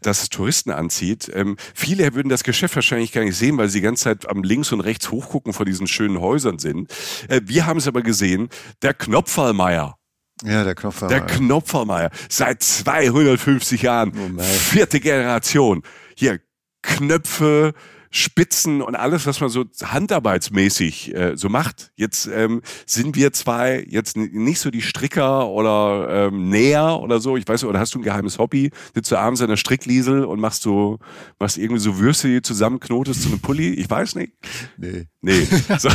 dass 0.00 0.22
es 0.22 0.28
Touristen 0.28 0.70
anzieht. 0.70 1.30
Ähm, 1.34 1.56
viele 1.74 2.14
würden 2.14 2.28
das 2.28 2.44
Geschäft 2.44 2.76
wahrscheinlich 2.76 3.12
gar 3.12 3.24
nicht 3.24 3.36
sehen, 3.36 3.58
weil 3.58 3.68
sie 3.68 3.78
die 3.78 3.84
ganze 3.84 4.04
Zeit 4.04 4.28
am 4.28 4.42
links 4.42 4.72
und 4.72 4.80
rechts 4.80 5.10
hochgucken 5.10 5.52
vor 5.52 5.66
diesen 5.66 5.86
schönen 5.86 6.20
Häusern 6.20 6.58
sind. 6.58 6.90
Äh, 7.28 7.40
wir 7.44 7.66
haben 7.66 7.78
es 7.78 7.88
aber 7.88 8.02
gesehen, 8.02 8.48
der 8.82 8.94
Knopferlmeier. 8.94 9.98
Ja, 10.44 10.64
der 10.64 10.74
Knopferlmeier. 10.74 11.20
Der 11.20 11.36
Knopferlmeier. 11.36 12.10
Seit 12.28 12.62
250 12.62 13.82
Jahren. 13.82 14.12
Oh 14.38 14.42
vierte 14.42 15.00
Generation. 15.00 15.82
Hier, 16.14 16.40
Knöpfe, 16.82 17.74
Spitzen 18.16 18.82
und 18.82 18.94
alles, 18.94 19.26
was 19.26 19.40
man 19.40 19.50
so 19.50 19.64
handarbeitsmäßig 19.82 21.14
äh, 21.14 21.36
so 21.36 21.48
macht. 21.48 21.92
Jetzt 21.96 22.26
ähm, 22.26 22.62
sind 22.86 23.14
wir 23.16 23.32
zwei 23.32 23.84
jetzt 23.88 24.16
nicht 24.16 24.58
so 24.58 24.70
die 24.70 24.82
Stricker 24.82 25.48
oder 25.48 26.28
ähm, 26.28 26.48
Näher 26.48 27.00
oder 27.00 27.20
so. 27.20 27.36
Ich 27.36 27.46
weiß, 27.46 27.64
oder 27.64 27.78
hast 27.78 27.94
du 27.94 27.98
ein 27.98 28.02
geheimes 28.02 28.38
Hobby? 28.38 28.70
Sitzt 28.94 29.10
du 29.10 29.16
abends 29.16 29.42
an 29.42 29.48
der 29.48 29.56
Strickliesel 29.56 30.24
und 30.24 30.40
machst 30.40 30.62
so, 30.62 30.98
machst 31.38 31.58
irgendwie 31.58 31.80
so 31.80 31.98
Würste, 31.98 32.28
die 32.28 32.42
zusammenknotest 32.42 33.22
zu 33.22 33.28
einem 33.28 33.40
Pulli? 33.40 33.74
Ich 33.74 33.88
weiß 33.90 34.14
nicht. 34.14 34.32
Nee. 34.76 35.06
Nee. 35.20 35.46
So. 35.78 35.90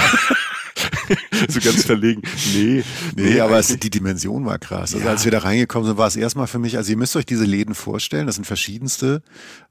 so 1.47 1.59
ganz 1.59 1.83
verlegen. 1.83 2.21
Nee, 2.53 2.83
nee, 3.15 3.23
nee 3.23 3.39
aber 3.39 3.59
es, 3.59 3.67
die 3.67 3.89
Dimension 3.89 4.45
war 4.45 4.59
krass. 4.59 4.93
Also 4.93 5.05
ja. 5.05 5.11
als 5.11 5.25
wir 5.25 5.31
da 5.31 5.39
reingekommen 5.39 5.87
sind, 5.87 5.97
war 5.97 6.07
es 6.07 6.15
erstmal 6.15 6.47
für 6.47 6.59
mich, 6.59 6.77
also 6.77 6.91
ihr 6.91 6.97
müsst 6.97 7.15
euch 7.15 7.25
diese 7.25 7.45
Läden 7.45 7.75
vorstellen, 7.75 8.27
das 8.27 8.35
sind 8.35 8.45
verschiedenste, 8.45 9.21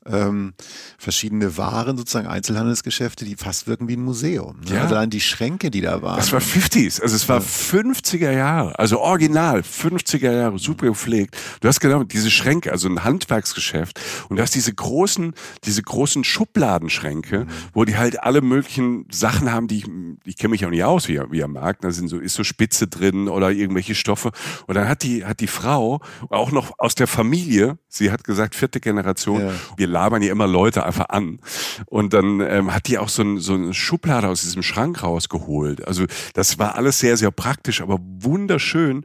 ähm, 0.06 0.54
verschiedene 0.98 1.56
Waren, 1.56 1.96
sozusagen 1.98 2.26
Einzelhandelsgeschäfte, 2.26 3.24
die 3.24 3.36
fast 3.36 3.66
wirken 3.66 3.88
wie 3.88 3.96
ein 3.96 4.02
Museum. 4.02 4.60
Ne? 4.60 4.76
Ja. 4.76 4.82
Also 4.82 4.94
allein 4.94 5.10
die 5.10 5.20
Schränke, 5.20 5.70
die 5.70 5.80
da 5.80 6.00
waren. 6.02 6.16
Das 6.16 6.32
war 6.32 6.40
50s, 6.40 7.02
also 7.02 7.14
es 7.14 7.28
war 7.28 7.40
ja. 7.40 7.44
50er 7.44 8.32
Jahre, 8.32 8.78
also 8.78 9.00
original, 9.00 9.60
50er 9.60 10.32
Jahre, 10.32 10.58
super 10.58 10.86
gepflegt. 10.86 11.36
Du 11.60 11.68
hast 11.68 11.80
genau 11.80 12.02
diese 12.02 12.30
Schränke, 12.30 12.72
also 12.72 12.88
ein 12.88 13.04
Handwerksgeschäft 13.04 14.00
und 14.28 14.36
du 14.36 14.42
hast 14.42 14.54
diese 14.54 14.72
großen, 14.72 15.34
diese 15.64 15.82
großen 15.82 16.24
Schubladenschränke, 16.24 17.40
mhm. 17.40 17.48
wo 17.74 17.84
die 17.84 17.96
halt 17.96 18.22
alle 18.22 18.40
möglichen 18.40 19.06
Sachen 19.10 19.52
haben, 19.52 19.68
die 19.68 19.78
ich, 19.78 19.86
ich 20.24 20.36
kenne 20.36 20.52
mich 20.52 20.64
auch 20.64 20.70
nicht 20.70 20.84
aus, 20.84 21.08
wie, 21.08 21.20
wie 21.30 21.44
am 21.44 21.52
Markt, 21.52 21.84
da 21.84 21.90
sind 21.90 22.08
so, 22.08 22.18
ist 22.18 22.34
so 22.34 22.44
Spitze 22.44 22.88
drin 22.88 23.28
oder 23.28 23.50
irgendwelche 23.50 23.94
Stoffe. 23.94 24.30
Und 24.66 24.74
dann 24.74 24.88
hat 24.88 25.02
die, 25.02 25.26
hat 25.26 25.40
die 25.40 25.46
Frau, 25.46 26.00
auch 26.30 26.52
noch 26.52 26.72
aus 26.78 26.94
der 26.94 27.06
Familie, 27.06 27.78
sie 27.88 28.10
hat 28.10 28.24
gesagt, 28.24 28.54
vierte 28.54 28.80
Generation, 28.80 29.40
ja. 29.40 29.52
wir 29.76 29.89
labern 29.90 30.22
ja 30.22 30.33
immer 30.33 30.46
Leute 30.46 30.85
einfach 30.85 31.09
an. 31.09 31.40
Und 31.87 32.14
dann 32.14 32.40
ähm, 32.40 32.72
hat 32.74 32.88
die 32.88 32.98
auch 32.98 33.09
so, 33.09 33.22
ein, 33.22 33.38
so 33.38 33.55
eine 33.55 33.74
Schublade 33.74 34.29
aus 34.29 34.42
diesem 34.42 34.62
Schrank 34.62 35.03
rausgeholt. 35.03 35.87
Also 35.87 36.05
das 36.35 36.59
war 36.59 36.76
alles 36.76 36.98
sehr, 36.98 37.16
sehr 37.16 37.31
praktisch, 37.31 37.81
aber 37.81 37.98
wunderschön. 38.00 39.05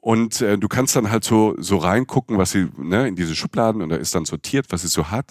Und 0.00 0.40
äh, 0.40 0.58
du 0.58 0.66
kannst 0.66 0.96
dann 0.96 1.10
halt 1.10 1.22
so, 1.22 1.54
so 1.58 1.76
reingucken, 1.76 2.36
was 2.38 2.50
sie 2.50 2.68
ne, 2.76 3.06
in 3.06 3.14
diese 3.14 3.36
Schubladen 3.36 3.82
und 3.82 3.90
da 3.90 3.96
ist 3.96 4.14
dann 4.14 4.24
sortiert, 4.24 4.66
was 4.70 4.82
sie 4.82 4.88
so 4.88 5.10
hat. 5.10 5.30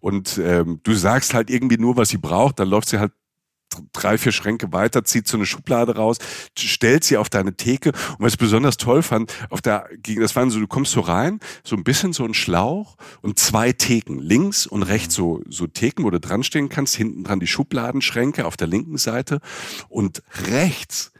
Und 0.00 0.38
ähm, 0.38 0.80
du 0.84 0.94
sagst 0.94 1.34
halt 1.34 1.50
irgendwie 1.50 1.78
nur, 1.78 1.96
was 1.96 2.10
sie 2.10 2.18
braucht, 2.18 2.60
dann 2.60 2.68
läuft 2.68 2.88
sie 2.88 3.00
halt 3.00 3.12
drei, 3.92 4.18
vier 4.18 4.32
Schränke 4.32 4.72
weiter, 4.72 5.04
zieht 5.04 5.28
so 5.28 5.36
eine 5.36 5.46
Schublade 5.46 5.96
raus, 5.96 6.18
stellt 6.58 7.04
sie 7.04 7.16
auf 7.16 7.28
deine 7.28 7.54
Theke. 7.54 7.90
Und 7.90 8.20
was 8.20 8.34
ich 8.34 8.38
besonders 8.38 8.76
toll 8.76 9.02
fand, 9.02 9.32
auf 9.50 9.60
der, 9.60 9.88
das 10.18 10.36
waren 10.36 10.50
so, 10.50 10.58
du 10.58 10.66
kommst 10.66 10.92
so 10.92 11.00
rein, 11.00 11.40
so 11.64 11.76
ein 11.76 11.84
bisschen 11.84 12.12
so 12.12 12.24
ein 12.24 12.34
Schlauch 12.34 12.96
und 13.20 13.38
zwei 13.38 13.72
Theken, 13.72 14.18
links 14.18 14.66
und 14.66 14.82
rechts 14.82 15.14
so, 15.14 15.42
so 15.48 15.66
Theken, 15.66 16.04
wo 16.04 16.10
du 16.10 16.20
dran 16.20 16.42
stehen 16.42 16.68
kannst, 16.68 16.94
hinten 16.94 17.24
dran 17.24 17.40
die 17.40 17.46
Schubladenschränke 17.46 18.46
auf 18.46 18.56
der 18.56 18.66
linken 18.66 18.98
Seite 18.98 19.40
und 19.88 20.22
rechts 20.50 21.11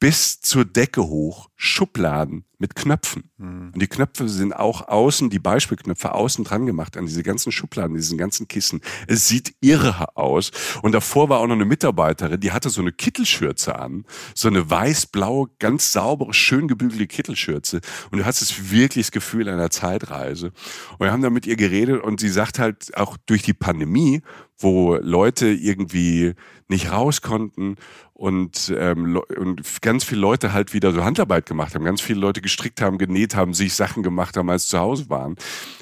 bis 0.00 0.40
zur 0.40 0.64
Decke 0.64 1.02
hoch 1.02 1.50
Schubladen 1.56 2.46
mit 2.58 2.74
Knöpfen. 2.74 3.30
Mhm. 3.36 3.70
Und 3.74 3.82
die 3.82 3.86
Knöpfe 3.86 4.30
sind 4.30 4.54
auch 4.54 4.88
außen, 4.88 5.28
die 5.28 5.38
Beispielknöpfe 5.38 6.14
außen 6.14 6.42
dran 6.42 6.64
gemacht 6.64 6.96
an 6.96 7.04
diese 7.04 7.22
ganzen 7.22 7.52
Schubladen, 7.52 7.96
diesen 7.96 8.16
ganzen 8.16 8.48
Kissen. 8.48 8.80
Es 9.06 9.28
sieht 9.28 9.54
irre 9.60 10.16
aus. 10.16 10.52
Und 10.82 10.92
davor 10.92 11.28
war 11.28 11.40
auch 11.40 11.46
noch 11.46 11.54
eine 11.54 11.66
Mitarbeiterin, 11.66 12.40
die 12.40 12.52
hatte 12.52 12.70
so 12.70 12.80
eine 12.80 12.92
Kittelschürze 12.92 13.78
an. 13.78 14.06
So 14.34 14.48
eine 14.48 14.68
weiß-blaue, 14.70 15.50
ganz 15.58 15.92
saubere, 15.92 16.32
schön 16.32 16.66
gebügelte 16.66 17.06
Kittelschürze. 17.06 17.80
Und 18.10 18.18
du 18.18 18.24
hast 18.24 18.40
es 18.40 18.70
wirklich 18.70 19.06
das 19.06 19.12
Gefühl 19.12 19.48
einer 19.50 19.70
Zeitreise. 19.70 20.52
Und 20.92 21.00
wir 21.00 21.12
haben 21.12 21.22
dann 21.22 21.34
mit 21.34 21.46
ihr 21.46 21.56
geredet 21.56 22.02
und 22.02 22.20
sie 22.20 22.30
sagt 22.30 22.58
halt 22.58 22.96
auch 22.96 23.18
durch 23.26 23.42
die 23.42 23.54
Pandemie, 23.54 24.22
wo 24.60 24.96
Leute 24.96 25.48
irgendwie 25.48 26.34
nicht 26.68 26.92
raus 26.92 27.22
konnten 27.22 27.76
und, 28.12 28.72
ähm, 28.76 29.20
und 29.36 29.82
ganz 29.82 30.04
viele 30.04 30.20
Leute 30.20 30.52
halt 30.52 30.72
wieder 30.72 30.92
so 30.92 31.02
Handarbeit 31.04 31.46
gemacht 31.46 31.74
haben, 31.74 31.84
ganz 31.84 32.00
viele 32.00 32.20
Leute 32.20 32.40
gestrickt 32.40 32.80
haben, 32.80 32.98
genäht 32.98 33.34
haben, 33.34 33.54
sich 33.54 33.74
Sachen 33.74 34.02
gemacht 34.02 34.36
haben, 34.36 34.50
als 34.50 34.64
sie 34.64 34.70
zu 34.70 34.78
Hause 34.78 35.10
waren. 35.10 35.36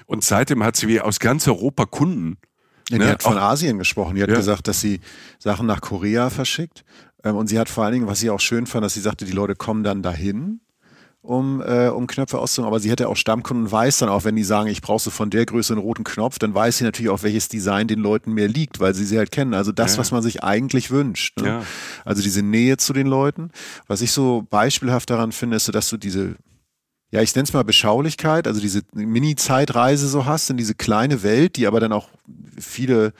Und 0.06 0.24
seitdem 0.24 0.62
hat 0.62 0.76
sie 0.76 0.88
wie 0.88 1.00
aus 1.00 1.18
ganz 1.18 1.46
Europa 1.46 1.84
Kunden. 1.84 2.38
Ja, 2.88 2.98
die 2.98 3.04
ne? 3.04 3.10
hat 3.10 3.22
von 3.22 3.36
auch, 3.36 3.42
Asien 3.42 3.78
gesprochen. 3.78 4.14
Die 4.14 4.22
hat 4.22 4.30
ja. 4.30 4.36
gesagt, 4.36 4.68
dass 4.68 4.80
sie 4.80 5.00
Sachen 5.38 5.66
nach 5.66 5.80
Korea 5.80 6.30
verschickt. 6.30 6.84
Ähm, 7.24 7.36
und 7.36 7.48
sie 7.48 7.58
hat 7.58 7.68
vor 7.68 7.84
allen 7.84 7.94
Dingen, 7.94 8.06
was 8.06 8.20
sie 8.20 8.30
auch 8.30 8.40
schön 8.40 8.66
fand, 8.66 8.84
dass 8.84 8.94
sie 8.94 9.00
sagte, 9.00 9.24
die 9.24 9.32
Leute 9.32 9.56
kommen 9.56 9.82
dann 9.82 10.02
dahin 10.02 10.60
um, 11.28 11.60
äh, 11.60 11.88
um 11.88 12.06
Knöpfe 12.06 12.38
auszumachen, 12.38 12.72
aber 12.72 12.80
sie 12.80 12.90
hätte 12.90 13.08
auch 13.08 13.16
Stammkunden 13.16 13.66
und 13.66 13.72
weiß 13.72 13.98
dann 13.98 14.08
auch, 14.08 14.24
wenn 14.24 14.34
die 14.34 14.44
sagen, 14.44 14.68
ich 14.68 14.80
brauche 14.80 15.02
so 15.02 15.10
von 15.10 15.28
der 15.28 15.44
Größe 15.44 15.74
einen 15.74 15.82
roten 15.82 16.02
Knopf, 16.04 16.38
dann 16.38 16.54
weiß 16.54 16.78
sie 16.78 16.84
natürlich 16.84 17.10
auch, 17.10 17.22
welches 17.22 17.48
Design 17.48 17.86
den 17.86 18.00
Leuten 18.00 18.32
mehr 18.32 18.48
liegt, 18.48 18.80
weil 18.80 18.94
sie 18.94 19.04
sie 19.04 19.18
halt 19.18 19.30
kennen. 19.30 19.52
Also 19.52 19.70
das, 19.70 19.92
Ja. 19.94 19.98
was 19.98 20.10
man 20.10 20.22
sich 20.22 20.42
eigentlich 20.42 20.90
wünscht. 20.90 21.38
Ne? 21.40 21.46
Ja. 21.46 21.62
Also 22.06 22.22
diese 22.22 22.42
Nähe 22.42 22.78
zu 22.78 22.94
den 22.94 23.06
Leuten. 23.06 23.50
Was 23.86 24.00
ich 24.00 24.10
so 24.12 24.46
beispielhaft 24.48 25.10
daran 25.10 25.32
finde, 25.32 25.56
ist 25.56 25.66
so, 25.66 25.72
dass 25.72 25.90
du 25.90 25.98
diese 25.98 26.36
ja, 27.10 27.22
ich 27.22 27.34
nenne 27.34 27.44
es 27.44 27.54
mal 27.54 27.64
Beschaulichkeit, 27.64 28.46
also 28.46 28.60
diese 28.60 28.82
Mini-Zeitreise 28.92 30.08
so 30.08 30.26
hast 30.26 30.50
in 30.50 30.58
diese 30.58 30.74
kleine 30.74 31.22
Welt, 31.22 31.56
die 31.56 31.66
aber 31.66 31.80
dann 31.80 31.92
auch 31.92 32.08
viele, 32.58 33.12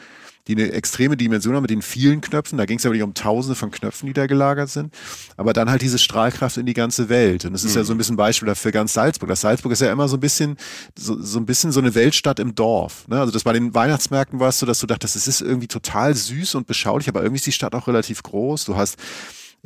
die 0.48 0.56
eine 0.56 0.72
extreme 0.72 1.16
Dimension 1.16 1.54
haben 1.54 1.62
mit 1.62 1.70
den 1.70 1.82
vielen 1.82 2.20
Knöpfen. 2.20 2.58
Da 2.58 2.64
ging 2.64 2.78
es 2.78 2.87
aber 2.87 2.94
nicht 2.94 3.04
um 3.04 3.14
tausende 3.14 3.54
von 3.54 3.70
Knöpfen, 3.70 4.06
die 4.06 4.14
da 4.14 4.26
gelagert 4.26 4.70
sind. 4.70 4.94
Aber 5.37 5.52
dann 5.52 5.70
halt 5.70 5.82
diese 5.82 5.98
Strahlkraft 5.98 6.56
in 6.56 6.66
die 6.66 6.74
ganze 6.74 7.08
Welt. 7.08 7.44
Und 7.44 7.52
das 7.52 7.64
ist 7.64 7.76
ja 7.76 7.84
so 7.84 7.92
ein 7.92 7.98
bisschen 7.98 8.16
Beispiel 8.16 8.46
dafür 8.46 8.72
ganz 8.72 8.94
Salzburg. 8.94 9.28
Das 9.28 9.42
Salzburg 9.42 9.72
ist 9.72 9.82
ja 9.82 9.92
immer 9.92 10.08
so 10.08 10.16
ein 10.16 10.20
bisschen, 10.20 10.56
so, 10.96 11.20
so 11.20 11.38
ein 11.38 11.46
bisschen 11.46 11.70
so 11.70 11.80
eine 11.80 11.94
Weltstadt 11.94 12.40
im 12.40 12.54
Dorf. 12.54 13.06
Ne? 13.08 13.20
Also 13.20 13.30
das 13.30 13.44
bei 13.44 13.52
den 13.52 13.74
Weihnachtsmärkten 13.74 14.40
war 14.40 14.48
es 14.48 14.58
so, 14.58 14.66
dass 14.66 14.80
du 14.80 14.87
dachtest, 14.87 15.16
es 15.16 15.28
ist 15.28 15.42
irgendwie 15.42 15.68
total 15.68 16.14
süß 16.14 16.54
und 16.54 16.66
beschaulich, 16.66 17.08
aber 17.08 17.20
irgendwie 17.20 17.37
ist 17.37 17.46
die 17.46 17.52
Stadt 17.52 17.74
auch 17.74 17.87
relativ 17.87 18.22
groß. 18.22 18.64
Du 18.64 18.76
hast 18.76 18.96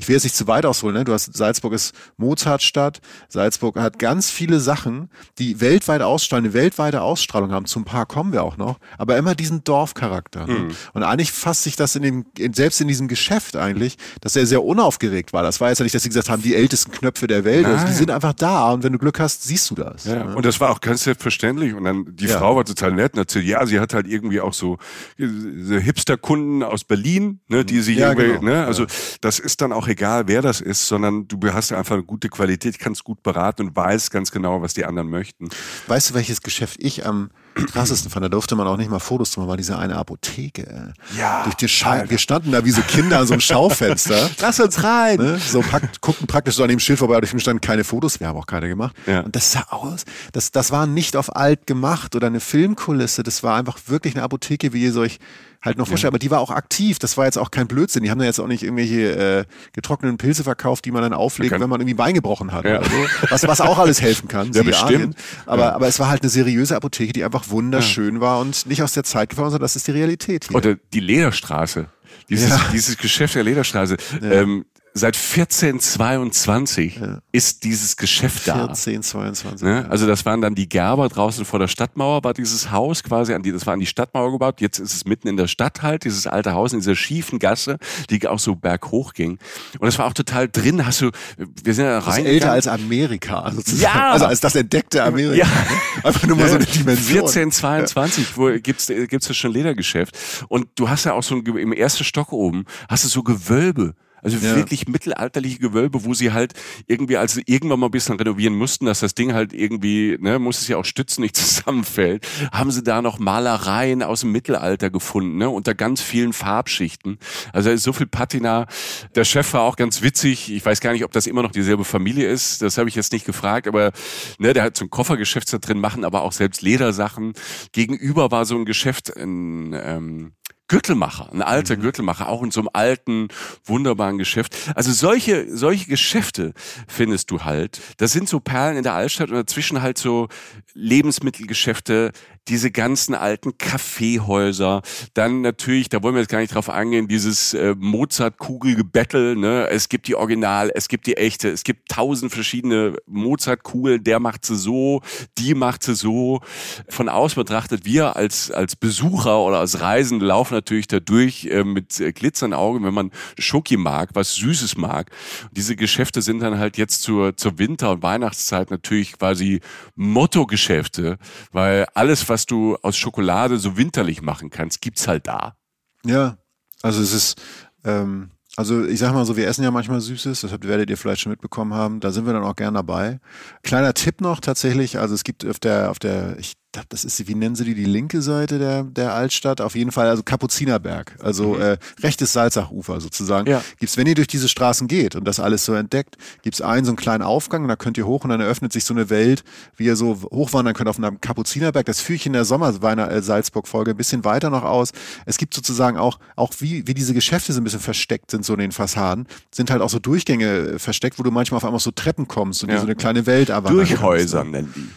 ich 0.03 0.09
will 0.09 0.15
jetzt 0.15 0.25
nicht 0.25 0.37
zu 0.37 0.47
weit 0.47 0.67
ausholen, 0.67 0.97
ne? 0.97 1.05
Du 1.05 1.13
hast 1.13 1.35
Salzburg 1.37 1.73
ist 1.73 1.95
Mozartstadt. 2.17 3.01
Salzburg 3.29 3.79
hat 3.79 3.99
ganz 3.99 4.31
viele 4.31 4.59
Sachen, 4.61 5.09
die 5.39 5.61
weltweit 5.61 6.03
ausstrahlen, 6.03 6.45
eine 6.47 6.55
weltweite 6.55 7.03
Ausstrahlung 7.03 7.53
haben. 7.53 7.67
Zum 7.67 7.85
Paar 7.85 8.07
kommen 8.07 8.33
wir 8.33 8.43
auch 8.43 8.57
noch, 8.57 8.79
aber 8.99 9.17
immer 9.17 9.35
diesen 9.35 9.63
Dorfcharakter. 9.65 10.47
Ne? 10.47 10.69
Und 10.93 11.03
eigentlich 11.03 11.31
fasst 11.33 11.63
sich 11.65 11.77
das 11.77 11.95
in 11.97 12.03
dem, 12.03 12.25
in, 12.39 12.53
selbst 12.53 12.81
in 12.81 12.89
diesem 12.89 13.07
Geschäft 13.09 13.57
eigentlich, 13.57 13.97
dass 14.21 14.35
er 14.37 14.47
sehr 14.47 14.65
unaufgeregt 14.65 15.33
war. 15.33 15.43
Das 15.43 15.61
war 15.61 15.69
jetzt 15.69 15.79
ja 15.79 15.85
nicht, 15.85 15.95
dass 15.95 16.03
sie 16.03 16.09
gesagt 16.09 16.29
haben, 16.29 16.43
die 16.43 16.55
ältesten 16.55 16.91
Knöpfe 16.91 17.27
der 17.27 17.45
Welt. 17.45 17.65
Also 17.67 17.87
die 17.87 17.93
sind 17.93 18.11
einfach 18.11 18.33
da 18.33 18.73
und 18.73 18.83
wenn 18.83 18.93
du 18.93 18.99
Glück 18.99 19.21
hast, 19.21 19.45
siehst 19.45 19.71
du 19.71 19.75
das. 19.77 20.05
Ja, 20.05 20.25
ne? 20.25 20.35
und 20.35 20.45
das 20.45 20.59
war 20.61 20.71
auch 20.71 20.81
ganz 20.81 21.05
selbstverständlich. 21.05 21.75
Und 21.75 21.85
dann 21.85 22.07
die 22.17 22.27
Ja. 22.27 22.39
Frau 22.39 22.57
war 22.57 22.65
total 22.65 22.93
nett 22.93 23.13
und 23.15 23.21
erzählt, 23.21 23.45
ja, 23.45 23.65
sie 23.67 23.79
hat 23.79 23.95
halt 23.95 24.07
irgendwie 24.07 24.41
auch 24.41 24.53
so, 24.55 24.79
äh, 25.19 25.27
so 25.63 25.77
Hipster-Kunden 25.77 26.63
aus 26.63 26.85
Berlin, 26.85 27.41
ne, 27.49 27.65
die 27.65 27.81
sie 27.81 27.95
Ja, 27.95 28.09
irgendwie, 28.13 28.39
genau. 28.41 28.43
ne, 28.43 28.67
also 28.67 28.87
das 29.21 29.39
ist 29.39 29.61
dann 29.61 29.73
auch 29.73 29.87
egal, 29.93 30.27
wer 30.27 30.43
das 30.43 30.61
ist, 30.61 30.89
sondern 30.89 31.29
du 31.29 31.39
hast 31.53 31.73
einfach 31.73 31.95
eine 31.95 32.03
gute 32.03 32.29
Qualität, 32.29 32.79
kannst 32.79 33.05
gut 33.05 33.23
beraten 33.23 33.69
und 33.69 33.77
weißt 33.77 34.11
ganz 34.11 34.33
genau, 34.33 34.61
was 34.63 34.75
die 34.75 34.85
anderen 34.85 35.09
möchten. 35.09 35.49
Weißt 35.87 36.11
du, 36.11 36.15
welches 36.15 36.43
Geschäft 36.43 36.83
ich 36.83 37.07
am 37.07 37.31
krassesten 37.55 38.11
fand? 38.11 38.25
Da 38.25 38.29
durfte 38.29 38.55
man 38.57 38.67
auch 38.67 38.77
nicht 38.77 38.91
mal 38.91 38.99
Fotos 38.99 39.37
machen, 39.37 39.49
war 39.49 39.57
diese 39.57 39.79
eine 39.79 39.97
Apotheke. 39.97 40.67
ey. 40.69 41.19
Ja, 41.19 41.43
Durch 41.45 41.55
die 41.57 41.69
Scheiben. 41.69 42.11
Wir 42.11 42.19
standen 42.19 42.53
da 42.53 42.65
wie 42.65 42.71
so 42.71 42.83
Kinder 42.83 43.21
an 43.21 43.27
so 43.27 43.35
einem 43.35 43.41
Schaufenster. 43.41 44.31
Lass 44.41 44.61
uns 44.61 44.83
rein! 44.83 45.19
Ne? 45.19 45.39
So 45.39 45.61
prakt, 45.61 46.01
guckten 46.01 46.27
praktisch 46.27 46.55
so 46.57 46.63
an 46.63 46.69
dem 46.69 46.79
Schild 46.81 46.99
vorbei, 46.99 47.19
durch 47.21 47.31
dem 47.31 47.41
stand 47.41 47.63
keine 47.63 47.85
Fotos, 47.85 48.21
wir 48.21 48.29
haben 48.29 48.39
auch 48.39 48.47
keine 48.47 48.69
gemacht. 48.69 48.95
Ja. 49.07 49.21
Und 49.21 49.35
das 49.37 49.53
sah 49.53 49.67
aus, 49.71 50.05
das, 50.33 50.51
das 50.53 50.71
war 50.71 50.87
nicht 50.87 51.17
auf 51.17 51.35
alt 51.37 51.67
gemacht 51.67 52.15
oder 52.17 52.27
eine 52.27 52.41
Filmkulisse, 52.41 53.23
das 53.23 53.43
war 53.43 53.57
einfach 53.57 53.79
wirklich 53.87 54.15
eine 54.15 54.23
Apotheke, 54.25 54.73
wie 54.73 54.85
ihr 54.85 54.97
euch 54.97 55.19
halt 55.65 55.79
noch 55.79 55.87
vorstellt. 55.87 56.09
Aber 56.11 56.19
die 56.19 56.31
war 56.33 56.41
auch 56.41 56.51
aktiv, 56.51 56.99
das 56.99 57.17
war 57.17 57.27
jetzt 57.27 57.39
auch 57.39 57.53
kein 57.53 57.69
Blödsinn. 57.69 58.03
Die 58.03 58.11
haben 58.11 58.19
da 58.19 58.25
jetzt 58.25 58.41
auch 58.41 58.49
nicht 58.49 58.65
irgendwelche 58.65 59.13
äh, 59.41 59.45
getrockneten 59.73 60.19
Pilze 60.19 60.43
verkauft, 60.43 60.85
die 60.85 60.91
man 60.91 61.03
dann 61.03 61.13
auflegt, 61.13 61.53
wenn 61.53 61.71
man 61.71 61.81
irgendwie 61.81 61.95
ein 61.95 61.97
Bein 61.97 62.15
gebrochen 62.15 62.51
hat. 62.53 62.65
Ja. 62.65 62.81
Oder 62.81 62.89
so. 62.89 62.97
was, 63.31 63.47
was 63.47 63.61
auch 63.61 63.79
alles 63.79 64.03
helfen 64.03 64.27
kann. 64.27 64.51
Ja, 64.53 64.65
bestimmt. 64.65 65.17
Aber, 65.47 65.63
Ja. 65.63 65.73
aber 65.75 65.87
es 65.87 66.01
war 66.01 66.09
halt 66.09 66.23
eine 66.23 66.31
seriöse 66.31 66.75
Apotheke, 66.75 67.13
die 67.13 67.23
einfach 67.23 67.42
wunderschön 67.51 68.21
war 68.21 68.41
und 68.41 68.67
nicht 68.67 68.83
aus 68.83 68.93
der 68.93 69.05
Zeit 69.05 69.31
gefallen, 69.31 69.51
sondern 69.51 69.65
das 69.65 69.77
ist 69.77 69.87
die 69.87 69.93
Realität 69.93 70.47
hier. 70.49 70.57
Oder 70.57 70.77
die 70.93 71.01
Lederstraße. 71.01 71.87
Dieses, 72.29 72.51
Ja. 72.51 72.61
dieses 72.73 72.97
Geschäft 72.99 73.35
der 73.35 73.43
Lederstraße. 73.45 73.97
Ähm, 74.23 74.65
seit 74.95 75.17
1422 75.17 77.01
ist 77.33 77.65
dieses 77.65 77.97
Geschäft 77.97 78.47
da. 78.47 78.67
14, 78.67 79.03
22. 79.03 79.67
Ne? 79.67 79.87
Also 79.89 80.07
das 80.07 80.27
waren 80.27 80.41
dann 80.41 80.55
die 80.55 80.69
Gerber 80.69 81.09
draußen 81.09 81.45
vor 81.45 81.59
der 81.59 81.69
Stadtmauer, 81.69 82.23
war 82.25 82.35
dieses 82.35 82.71
Haus 82.71 83.03
quasi, 83.03 83.33
an 83.35 83.43
die, 83.43 83.53
das 83.53 83.67
war 83.67 83.75
an 83.75 83.81
die 83.81 83.87
Stadtmauer 83.87 84.33
gebaut. 84.33 84.61
Jetzt 84.61 84.79
ist 84.79 84.95
es 84.95 85.05
mitten 85.05 85.29
in 85.29 85.37
der 85.37 85.49
Stadt 85.49 85.83
halt, 85.83 86.05
dieses 86.05 86.27
alte 86.27 86.53
Haus 86.53 86.73
in 86.73 86.81
dieser 86.81 86.97
schiefen 86.97 87.39
Gasse, 87.39 87.79
die 88.11 88.27
auch 88.29 88.39
so 88.39 88.55
berghoch 88.55 89.15
ging. 89.15 89.39
Und 89.79 89.89
es 89.89 89.99
war 89.99 90.07
auch 90.07 90.15
total 90.15 90.49
drin, 90.49 90.85
hast 90.85 91.01
du, 91.01 91.11
wir 91.37 91.75
sind 91.75 91.85
ja 91.87 91.97
Das 91.97 92.07
ist 92.07 92.13
rein. 92.15 92.27
älter 92.27 92.53
als 92.53 92.69
Amerika, 92.69 93.51
sozusagen. 93.51 93.83
Ja. 93.83 94.13
Also 94.13 94.27
als 94.27 94.41
das 94.41 94.55
entdeckte 94.55 95.03
Amerika. 95.03 95.37
Ja. 95.37 95.47
ne? 95.47 96.05
Einfach 96.05 96.27
nur 96.27 96.37
mal 96.37 96.49
so 96.49 96.57
eine 96.57 96.67
Dimension. 96.67 97.19
1422, 97.19 98.37
wo 98.37 98.51
gibt's 98.59 98.87
gibt's 98.87 99.29
das 99.29 99.37
schon 99.37 99.53
Ledergeschäft 99.53 100.17
und 100.49 100.69
du 100.75 100.89
hast 100.89 101.05
ja 101.05 101.13
auch 101.15 101.23
so 101.23 101.37
ein, 101.37 101.45
im 101.47 101.73
ersten 101.73 102.05
Stock 102.05 102.33
oben 102.33 102.65
hast 102.89 103.05
du 103.05 103.09
so 103.09 103.23
Gewölbe. 103.23 103.95
Also 104.23 104.39
Ja. 104.39 104.57
wirklich 104.57 104.87
mittelalterliche 104.89 105.59
Gewölbe, 105.59 106.05
wo 106.05 106.15
sie 106.15 106.33
halt 106.33 106.55
irgendwie, 106.87 107.17
als 107.17 107.35
sie 107.35 107.43
irgendwann 107.47 107.81
mal 107.81 107.89
ein 107.89 107.91
bisschen 107.93 108.17
renovieren 108.17 108.55
mussten, 108.55 108.87
dass 108.87 109.01
das 109.01 109.15
Ding 109.15 109.35
halt 109.35 109.53
irgendwie, 109.53 110.17
ne, 110.21 110.39
muss 110.39 110.61
es 110.63 110.69
ja 110.69 110.77
auch 110.77 110.85
stützen, 110.85 111.23
nicht 111.23 111.37
zusammenfällt, 111.67 112.27
haben 112.53 112.71
sie 112.71 112.83
da 112.83 113.03
noch 113.03 113.19
Malereien 113.19 114.03
aus 114.03 114.21
dem 114.21 114.33
Mittelalter 114.33 114.91
gefunden, 114.91 115.37
ne, 115.39 115.51
unter 115.51 115.75
ganz 115.75 116.01
vielen 116.01 116.33
Farbschichten. 116.33 117.19
Also 117.53 117.69
da 117.69 117.75
ist 117.75 117.83
so 117.83 117.93
viel 117.93 118.07
Patina. 118.07 118.67
Der 119.15 119.25
Chef 119.25 119.53
war 119.55 119.63
auch 119.63 119.77
ganz 119.77 120.03
witzig. 120.03 120.53
Ich 120.53 120.65
weiß 120.65 120.81
gar 120.81 120.93
nicht, 120.93 121.05
ob 121.05 121.13
das 121.13 121.27
immer 121.27 121.43
noch 121.43 121.51
dieselbe 121.53 121.85
Familie 121.85 122.29
ist. 122.31 122.63
Das 122.63 122.79
habe 122.79 122.89
ich 122.89 122.95
jetzt 122.95 123.13
nicht 123.13 123.27
gefragt, 123.27 123.67
aber 123.67 123.93
ne, 124.39 124.53
der 124.53 124.63
hat 124.63 124.77
so 124.77 124.85
ein 124.85 124.91
Koffergeschäft 124.91 125.53
da 125.53 125.59
drin, 125.59 125.81
machen 125.81 126.05
aber 126.05 126.23
auch 126.23 126.33
selbst 126.33 126.63
Ledersachen. 126.63 127.33
Gegenüber 127.73 128.31
war 128.31 128.45
so 128.45 128.57
ein 128.57 128.65
Geschäft, 128.65 129.17
ein 129.17 129.73
ähm, 129.75 130.33
Gürtelmacher, 130.73 131.31
ein 131.31 131.43
alter 131.43 131.77
Gürtelmacher, 131.77 132.31
auch 132.31 132.43
in 132.43 132.51
so 132.51 132.63
einem 132.63 132.71
alten, 132.73 133.29
wunderbaren 133.63 134.17
Geschäft. 134.17 134.57
Also 134.75 134.91
solche, 134.91 135.55
solche 135.55 135.85
Geschäfte 135.85 136.55
findest 136.89 137.31
du 137.31 137.45
halt. 137.45 137.79
Das 137.99 138.13
sind 138.13 138.27
so 138.27 138.41
Perlen 138.41 138.79
in 138.79 138.83
der 138.83 138.95
Altstadt 138.95 139.29
und 139.29 139.37
dazwischen 139.37 139.83
halt 139.83 139.99
so 139.99 140.29
Lebensmittelgeschäfte, 140.73 142.13
diese 142.49 142.71
ganzen 142.71 143.15
alten 143.15 143.57
Kaffeehäuser. 143.57 144.83
Dann 145.15 145.43
natürlich, 145.43 145.89
da 145.89 146.03
wollen 146.03 146.15
wir 146.15 146.21
jetzt 146.21 146.31
gar 146.31 146.41
nicht 146.41 146.55
drauf 146.55 146.69
eingehen, 146.69 147.07
dieses 147.07 147.55
äh, 147.55 147.75
Mozart-Kugel-Gebettel. 147.79 149.37
Ne? 149.37 149.69
Es 149.71 149.89
gibt 149.89 150.09
die 150.09 150.17
Original, 150.17 150.71
es 150.75 150.89
gibt 150.89 151.07
die 151.07 151.17
echte, 151.17 151.51
es 151.51 151.63
gibt 151.63 151.89
tausend 151.89 152.33
verschiedene 152.33 152.97
Mozart-Kugeln. 153.07 154.03
Der 154.03 154.19
macht 154.19 154.45
sie 154.45 154.57
so, 154.57 155.03
die 155.39 155.55
macht 155.55 155.85
sie 155.85 155.95
so. 155.95 156.41
Von 156.89 157.09
außen 157.09 157.41
betrachtet, 157.41 157.85
wir 157.85 158.17
als, 158.17 158.51
als 158.51 158.75
Besucher 158.75 159.41
oder 159.41 159.59
als 159.59 159.81
Reisende 159.81 160.27
laufen 160.27 160.55
natürlich 160.55 160.89
da 160.89 160.99
durch 160.99 161.45
äh, 161.45 161.63
mit 161.63 162.01
äh, 162.01 162.13
glitzernden 162.13 162.59
Augen, 162.59 162.85
wenn 162.85 162.95
man 162.95 163.11
Schoki 163.39 163.77
mag, 163.77 164.11
was 164.15 164.35
Süßes 164.35 164.77
mag. 164.77 165.11
Und 165.45 165.57
diese 165.57 165.77
Geschäfte 165.77 166.23
sind 166.23 166.41
dann 166.41 166.59
halt 166.59 166.77
jetzt 166.77 167.03
zur, 167.03 167.37
zur 167.37 167.59
Winter- 167.59 167.93
und 167.93 168.03
Weihnachtszeit 168.03 168.71
natürlich 168.71 169.19
quasi 169.19 169.61
Motto-Geschäfte, 169.95 171.19
weil 171.53 171.87
alles, 171.95 172.29
was 172.33 172.47
du 172.47 172.77
aus 172.83 172.97
Schokolade 172.97 173.59
so 173.59 173.77
winterlich 173.77 174.23
machen 174.23 174.49
kannst, 174.49 174.81
gibt's 174.81 175.07
halt 175.07 175.27
da. 175.27 175.57
Ja, 176.05 176.39
also 176.83 177.01
es 177.03 177.13
ist, 177.13 177.41
ähm, 177.85 178.31
also 178.57 178.85
ich 178.85 178.99
sag 178.99 179.13
mal 179.13 179.25
so, 179.27 179.37
wir 179.37 179.47
essen 179.47 179.63
ja 179.65 179.71
manchmal 179.71 180.01
Süßes, 180.01 180.41
das 180.41 180.51
habt- 180.53 180.67
werdet 180.67 180.91
ihr 180.91 180.97
vielleicht 180.97 181.21
schon 181.21 181.31
mitbekommen 181.31 181.75
haben, 181.75 182.01
da 182.01 182.11
sind 182.11 182.25
wir 182.27 182.33
dann 182.33 182.43
auch 182.43 182.57
gern 182.57 182.75
dabei. 182.75 183.21
Kleiner 183.63 183.93
Tipp 183.95 184.21
noch 184.21 184.41
tatsächlich, 184.41 184.99
also 184.99 185.15
es 185.15 185.25
gibt 185.25 185.45
auf 185.47 185.59
der, 185.61 185.91
auf 185.91 185.99
der, 185.99 186.39
ich 186.39 186.55
glaube, 186.73 186.87
das 186.89 187.05
ist, 187.05 187.27
wie 187.29 187.35
nennen 187.35 187.55
sie 187.55 187.65
die, 187.65 187.75
die 187.75 187.85
linke 187.85 188.23
Seite 188.23 188.59
der, 188.59 188.83
der 188.85 189.15
Altstadt, 189.15 189.61
auf 189.61 189.75
jeden 189.75 189.93
Fall, 189.93 190.09
also 190.09 190.23
Kapuzinerberg, 190.23 191.17
also 191.23 191.57
äh, 191.57 191.77
rechtes 192.03 192.33
Salzachufer 192.33 193.01
sozusagen. 193.01 193.49
Ja. 193.49 193.63
Gibt's, 193.79 193.97
wenn 193.97 194.07
ihr 194.07 194.15
durch 194.15 194.27
diese 194.29 194.49
Straßen 194.49 194.89
geht 194.89 195.15
und 195.15 195.25
das 195.25 195.39
alles 195.39 195.65
so 195.65 195.75
entdeckt, 195.75 196.17
gibt's 196.43 196.61
einen 196.61 196.85
so 196.85 196.91
einen 196.91 196.97
kleinen 196.97 197.23
Aufgang 197.23 197.63
und 197.63 197.69
da 197.69 197.77
könnt 197.77 197.99
ihr 197.99 198.07
hoch 198.07 198.25
und 198.25 198.31
dann 198.31 198.41
eröffnet 198.41 198.73
sich 198.73 198.85
so 198.85 198.95
eine 198.95 199.11
Welt, 199.11 199.45
wie 199.77 199.85
ihr 199.85 199.97
so 199.97 200.19
hochwandern 200.31 200.75
könnt 200.75 200.89
auf 200.89 200.99
einem 200.99 201.21
Kapuzinerberg. 201.21 201.85
Das 201.87 202.01
führe 202.01 202.17
ich 202.17 202.27
in 202.27 202.33
der 202.33 202.45
Sommer-Salzburg-Folge 202.45 203.91
ein 203.93 203.97
bisschen 203.97 204.25
weiter 204.25 204.51
noch 204.51 204.65
aus. 204.65 204.93
Es 205.27 205.37
gibt 205.39 205.55
sozusagen 205.55 205.99
auch, 205.99 206.19
auch 206.37 206.53
wie, 206.59 206.87
wie 206.87 206.95
diese 206.95 207.15
Geschäfte 207.15 207.53
so 207.53 207.61
ein 207.61 207.65
bisschen 207.65 207.81
versteckt 207.81 208.31
sind, 208.31 208.45
so 208.45 208.55
in 208.55 208.61
den 208.61 208.73
Fassaden, 208.73 209.27
sind 209.51 209.71
halt 209.71 209.83
auch 209.83 209.91
so 209.91 209.99
Durchgänge 209.99 210.47
äh, 210.47 210.79
versteckt, 210.79 211.19
wo 211.19 211.23
du 211.23 211.31
manchmal 211.31 211.59
auf 211.59 211.65
einmal 211.65 211.81
so 211.81 211.91
Treppen 211.91 212.29
kommst 212.29 212.63
und 212.63 212.71
Ja. 212.71 212.79
so 212.79 212.85
eine 212.85 212.95
kleine 212.97 213.27
Welt 213.27 213.51
erwandern 213.51 213.77
Durchhäuser 213.87 214.45
ne? 214.45 214.51
nennen 214.51 214.73
die. 214.75 214.89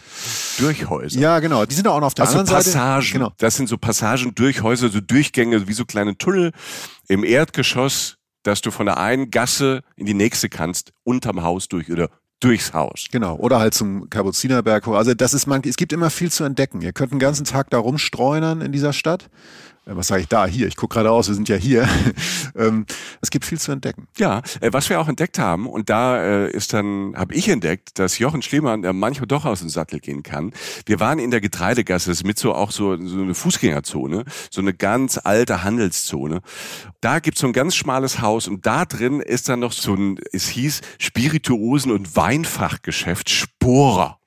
Durchhäuser. 0.58 1.18
Ja, 1.18 1.38
genau. 1.40 1.64
Die 1.66 1.74
sind 1.74 1.86
auch 1.88 2.00
noch 2.00 2.08
auf 2.08 2.14
der 2.14 2.26
Also 2.26 2.38
anderen 2.38 2.62
Seite. 2.62 2.76
Passagen. 2.76 3.12
Genau. 3.12 3.32
Das 3.38 3.56
sind 3.56 3.68
so 3.68 3.76
Passagen, 3.78 4.34
Durchhäuser, 4.34 4.88
so 4.88 5.00
Durchgänge, 5.00 5.68
wie 5.68 5.72
so 5.72 5.84
kleine 5.84 6.16
Tunnel 6.16 6.52
im 7.08 7.24
Erdgeschoss, 7.24 8.16
dass 8.42 8.60
du 8.60 8.70
von 8.70 8.86
der 8.86 8.98
einen 8.98 9.30
Gasse 9.30 9.82
in 9.96 10.06
die 10.06 10.14
nächste 10.14 10.48
kannst, 10.48 10.92
unterm 11.04 11.42
Haus 11.42 11.68
durch 11.68 11.90
oder 11.90 12.08
durchs 12.40 12.72
Haus. 12.74 13.06
Genau, 13.10 13.36
oder 13.36 13.58
halt 13.58 13.74
zum 13.74 14.10
Kapuzinerberg 14.10 14.86
hoch. 14.86 14.94
Also 14.94 15.14
das 15.14 15.34
ist 15.34 15.46
man, 15.46 15.62
es 15.64 15.76
gibt 15.76 15.92
immer 15.92 16.10
viel 16.10 16.30
zu 16.30 16.44
entdecken. 16.44 16.80
Ihr 16.82 16.92
könnt 16.92 17.12
den 17.12 17.18
ganzen 17.18 17.44
Tag 17.44 17.70
da 17.70 17.78
rumstreunern 17.78 18.60
in 18.60 18.72
dieser 18.72 18.92
Stadt 18.92 19.28
was 19.86 20.08
sage 20.08 20.22
ich 20.22 20.28
da? 20.28 20.46
Hier, 20.46 20.66
ich 20.66 20.74
gucke 20.74 20.94
gerade 20.94 21.12
aus, 21.12 21.28
wir 21.28 21.34
sind 21.34 21.48
ja 21.48 21.56
hier. 21.56 21.88
ähm, 22.56 22.86
es 23.20 23.30
gibt 23.30 23.44
viel 23.44 23.58
zu 23.58 23.70
entdecken. 23.70 24.08
Ja, 24.18 24.42
äh, 24.60 24.72
was 24.72 24.90
wir 24.90 25.00
auch 25.00 25.08
entdeckt 25.08 25.38
haben, 25.38 25.68
und 25.68 25.88
da 25.88 26.20
äh, 26.22 26.50
ist 26.50 26.72
dann, 26.72 27.14
habe 27.16 27.34
ich 27.34 27.48
entdeckt, 27.48 27.98
dass 27.98 28.18
Jochen 28.18 28.42
Schliemann 28.42 28.82
äh, 28.82 28.92
manchmal 28.92 29.28
doch 29.28 29.44
aus 29.44 29.60
dem 29.60 29.68
Sattel 29.68 30.00
gehen 30.00 30.24
kann. 30.24 30.52
Wir 30.86 30.98
waren 30.98 31.20
in 31.20 31.30
der 31.30 31.40
Getreidegasse, 31.40 32.10
das 32.10 32.18
ist 32.18 32.26
mit 32.26 32.38
so 32.38 32.52
auch 32.54 32.72
so, 32.72 32.96
so 33.06 33.22
eine 33.22 33.34
Fußgängerzone, 33.34 34.24
so 34.50 34.60
eine 34.60 34.74
ganz 34.74 35.20
alte 35.22 35.62
Handelszone. 35.62 36.40
Da 37.00 37.20
gibt's 37.20 37.40
so 37.40 37.46
ein 37.46 37.52
ganz 37.52 37.76
schmales 37.76 38.20
Haus 38.20 38.48
und 38.48 38.66
da 38.66 38.84
drin 38.84 39.20
ist 39.20 39.48
dann 39.48 39.60
noch 39.60 39.72
so 39.72 39.94
ein, 39.94 40.18
es 40.32 40.48
hieß 40.48 40.80
Spirituosen- 40.98 41.92
und 41.92 42.16
Weinfachgeschäft 42.16 43.30
Sporer. 43.30 44.18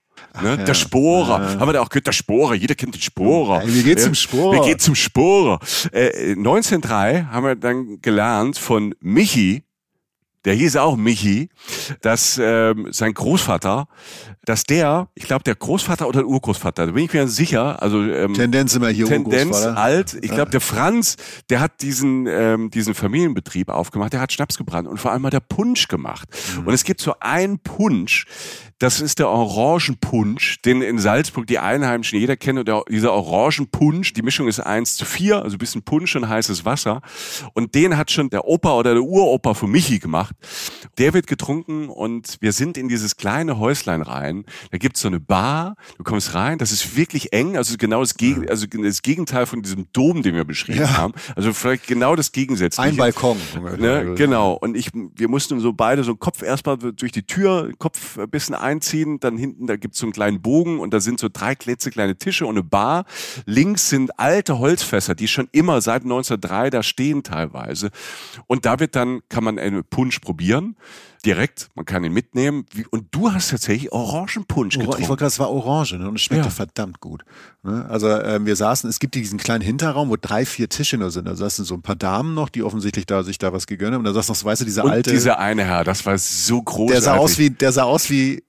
Ne? 0.42 0.50
ja. 0.50 0.58
Der 0.58 0.74
Sporer. 0.74 1.60
Haben 1.60 1.68
wir 1.68 1.74
da 1.74 1.82
auch 1.82 1.90
gehört, 1.90 2.08
der 2.08 2.12
Sporer. 2.12 2.56
Jeder 2.56 2.76
kennt 2.76 2.96
den 2.96 3.02
Sporer. 3.02 3.62
Ey, 3.62 3.74
wie 3.74 3.84
geht's 3.84 4.04
zum 4.04 4.16
Sporer? 4.16 4.62
Wie 4.64 4.68
geht's 4.68 4.84
zum 4.86 4.96
Sporer? 4.96 5.60
Äh, 5.92 6.32
1903 6.32 7.28
haben 7.32 7.46
wir 7.46 7.56
dann 7.56 8.02
gelernt 8.02 8.58
von 8.58 8.94
Michi, 9.00 9.64
der 10.46 10.54
hieß 10.54 10.78
auch 10.78 10.96
Michi, 10.96 11.50
dass 12.02 12.40
ähm, 12.42 12.88
sein 12.92 13.14
Großvater, 13.14 13.88
dass 14.46 14.64
der, 14.64 15.10
ich 15.16 15.26
glaube 15.26 15.44
der 15.44 15.56
Großvater 15.56 16.08
oder 16.08 16.20
der 16.20 16.28
Urgroßvater, 16.28 16.88
da 16.88 16.92
bin 16.92 17.06
ich 17.06 17.14
mir 17.14 17.28
sicher, 17.28 17.82
also 17.82 18.02
ähm, 18.02 18.34
Tendenz 18.34 18.76
immer 18.76 18.90
hier 18.90 19.06
Tendenz 19.06 19.58
Urgroßvater. 19.58 19.78
alt. 19.78 20.18
Ich 20.22 20.32
glaube, 20.32 20.52
der 20.52 20.62
Franz, 20.62 21.18
der 21.50 21.60
hat 21.60 21.82
diesen, 21.82 22.26
ähm, 22.28 22.70
diesen 22.72 22.94
Familienbetrieb 22.94 23.70
aufgemacht, 23.70 24.14
der 24.14 24.22
hat 24.22 24.32
Schnaps 24.32 24.58
gebrannt 24.58 24.88
und 24.88 24.98
vor 24.98 25.12
allem 25.12 25.26
hat 25.26 25.34
er 25.34 25.42
Punsch 25.42 25.88
gemacht. 25.88 26.30
Mhm. 26.58 26.68
Und 26.68 26.74
es 26.74 26.84
gibt 26.84 27.02
so 27.02 27.16
einen 27.20 27.60
Punsch, 27.60 28.26
das 28.80 29.02
ist 29.02 29.20
der 29.20 29.28
Orangenpunsch, 29.28 30.62
den 30.62 30.82
in 30.82 31.00
Salzburg 31.00 31.46
die 31.48 31.60
Einheimischen 31.60 32.18
jeder 32.18 32.38
kennt. 32.38 32.60
Und 32.60 32.68
der, 32.68 32.84
dieser 32.90 33.12
Orangenpunsch, 33.12 34.14
die 34.14 34.22
Mischung 34.22 34.48
ist 34.48 34.62
eins 34.62 34.96
zu 34.96 35.04
vier, 35.04 35.44
also 35.44 35.58
ein 35.58 35.60
bisschen 35.60 35.84
Punsch 35.84 36.16
und 36.16 36.30
heißes 36.30 36.64
Wasser. 36.64 37.02
Und 37.54 37.76
den 37.76 37.98
hat 37.98 38.10
schon 38.10 38.30
der 38.30 38.46
Opa 38.46 38.72
oder 38.76 38.94
der 38.94 39.04
Uropa 39.04 39.54
von 39.54 39.70
Michi 39.70 40.00
gemacht. 40.00 40.29
Der 40.98 41.14
wird 41.14 41.28
getrunken 41.28 41.90
und 41.90 42.38
wir 42.42 42.52
sind 42.52 42.78
in 42.78 42.88
dieses 42.90 43.18
kleine 43.18 43.58
Häuslein 43.60 44.02
rein. 44.02 44.46
Da 44.72 44.78
gibt's 44.78 45.02
so 45.02 45.08
eine 45.08 45.20
Bar, 45.20 45.76
du 45.98 46.04
kommst 46.04 46.34
rein, 46.34 46.58
das 46.58 46.72
ist 46.72 46.96
wirklich 46.96 47.34
eng, 47.34 47.58
also 47.58 47.76
genau 47.78 48.02
das, 48.02 48.16
Geg 48.16 48.50
also 48.50 48.66
das 48.68 49.02
Gegenteil 49.02 49.46
von 49.46 49.62
diesem 49.62 49.88
Dom, 49.94 50.22
den 50.24 50.36
wir 50.36 50.44
beschrieben 50.46 50.80
Ja. 50.80 50.98
haben. 50.98 51.14
Also 51.36 51.54
vielleicht 51.54 51.88
genau 51.88 52.16
das 52.16 52.32
Gegensätzliche. 52.32 52.90
Ein 52.90 52.98
Balkon. 52.98 53.38
Ne, 53.78 54.14
genau. 54.16 54.54
Und 54.54 54.76
ich, 54.76 54.90
wir 54.94 55.28
mussten 55.28 55.60
so 55.60 55.74
beide 55.74 56.04
so 56.04 56.16
Kopf 56.16 56.42
erstmal 56.42 56.78
durch 56.78 57.12
die 57.12 57.24
Tür, 57.24 57.72
Kopf 57.78 58.18
ein 58.18 58.30
bisschen 58.30 58.56
einziehen, 58.56 59.20
dann 59.20 59.38
hinten, 59.38 59.68
da 59.68 59.76
gibt's 59.76 60.00
so 60.00 60.06
einen 60.06 60.14
kleinen 60.14 60.42
Bogen 60.42 60.80
und 60.80 60.94
da 60.94 61.00
sind 61.00 61.20
so 61.20 61.28
drei 61.32 61.56
klitzekleine 61.56 62.18
Tische 62.18 62.46
und 62.46 62.56
eine 62.56 62.64
Bar. 62.64 63.06
Links 63.46 63.90
sind 63.90 64.20
alte 64.20 64.60
Holzfässer, 64.60 65.16
die 65.16 65.28
schon 65.28 65.48
immer 65.52 65.82
seit 65.82 66.04
1903 66.04 66.70
da 66.70 66.84
stehen 66.84 67.24
teilweise. 67.24 67.90
Und 68.48 68.66
da 68.66 68.80
wird 68.80 68.96
dann, 68.96 69.22
kann 69.30 69.44
man 69.44 69.60
einen 69.60 69.84
Punsch 69.84 70.19
probieren. 70.22 70.76
Direkt, 71.26 71.68
man 71.76 71.86
kann 71.86 72.04
ihn 72.06 72.14
mitnehmen. 72.14 72.66
Und 72.92 73.08
du 73.12 73.32
hast 73.34 73.50
tatsächlich 73.52 73.92
Orangenpunsch 73.92 74.76
Ora- 74.78 74.84
getrunken. 74.86 75.04
Ich 75.04 75.10
wollte 75.10 75.20
gerade, 75.20 75.28
es 75.28 75.40
war 75.40 75.50
Orange 75.52 75.94
ne? 75.98 76.08
und 76.08 76.16
es 76.16 76.22
schmeckte 76.22 76.46
Ja. 76.48 76.52
verdammt 76.52 77.02
gut. 77.02 77.26
Ne? 77.64 77.86
Also 77.90 78.08
ähm, 78.10 78.46
wir 78.46 78.56
saßen, 78.56 78.90
es 78.90 79.00
gibt 79.00 79.16
diesen 79.16 79.38
kleinen 79.38 79.62
Hinterraum, 79.62 80.10
wo 80.10 80.16
drei, 80.20 80.46
vier 80.46 80.70
Tische 80.70 80.98
nur 80.98 81.12
sind. 81.12 81.26
Das 81.28 81.56
sind 81.58 81.66
so 81.66 81.74
ein 81.76 81.82
paar 81.82 81.98
Damen 81.98 82.34
noch, 82.34 82.48
die 82.50 82.64
offensichtlich 82.64 83.06
da 83.06 83.24
sich 83.24 83.38
da 83.38 83.52
was 83.52 83.68
gegönnt 83.68 83.94
haben. 83.94 84.00
Und 84.00 84.06
da 84.06 84.14
saß 84.14 84.30
noch, 84.30 84.36
so, 84.36 84.46
weißt 84.46 84.62
du, 84.62 84.66
dieser 84.66 84.86
und 84.86 84.92
alte, 84.92 85.12
dieser 85.12 85.40
eine 85.40 85.66
Herr, 85.66 85.84
das 85.84 86.06
war 86.06 86.18
so 86.18 86.62
großartig. 86.62 86.94
der 86.94 87.02
sah 87.02 87.16
aus 87.18 87.38
wie, 87.38 87.50
der 87.50 87.72
sah 87.74 87.84
aus 87.84 88.10
wie, 88.10 88.44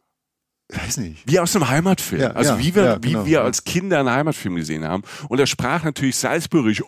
weiß 0.72 0.98
nicht. 0.98 1.22
Wie 1.26 1.38
aus 1.38 1.54
einem 1.54 1.68
Heimatfilm. 1.68 2.22
Ja, 2.22 2.30
also 2.32 2.52
ja, 2.52 2.58
wie 2.58 2.74
wir, 2.74 2.84
ja, 2.84 2.98
wie 3.02 3.12
genau, 3.12 3.26
wir 3.26 3.32
ja. 3.32 3.42
als 3.42 3.64
Kinder 3.64 4.00
einen 4.00 4.10
Heimatfilm 4.10 4.56
gesehen 4.56 4.84
haben. 4.84 5.02
Und 5.28 5.38
er 5.38 5.46
sprach 5.46 5.84
natürlich 5.84 6.16
Salzburgisch. 6.16 6.82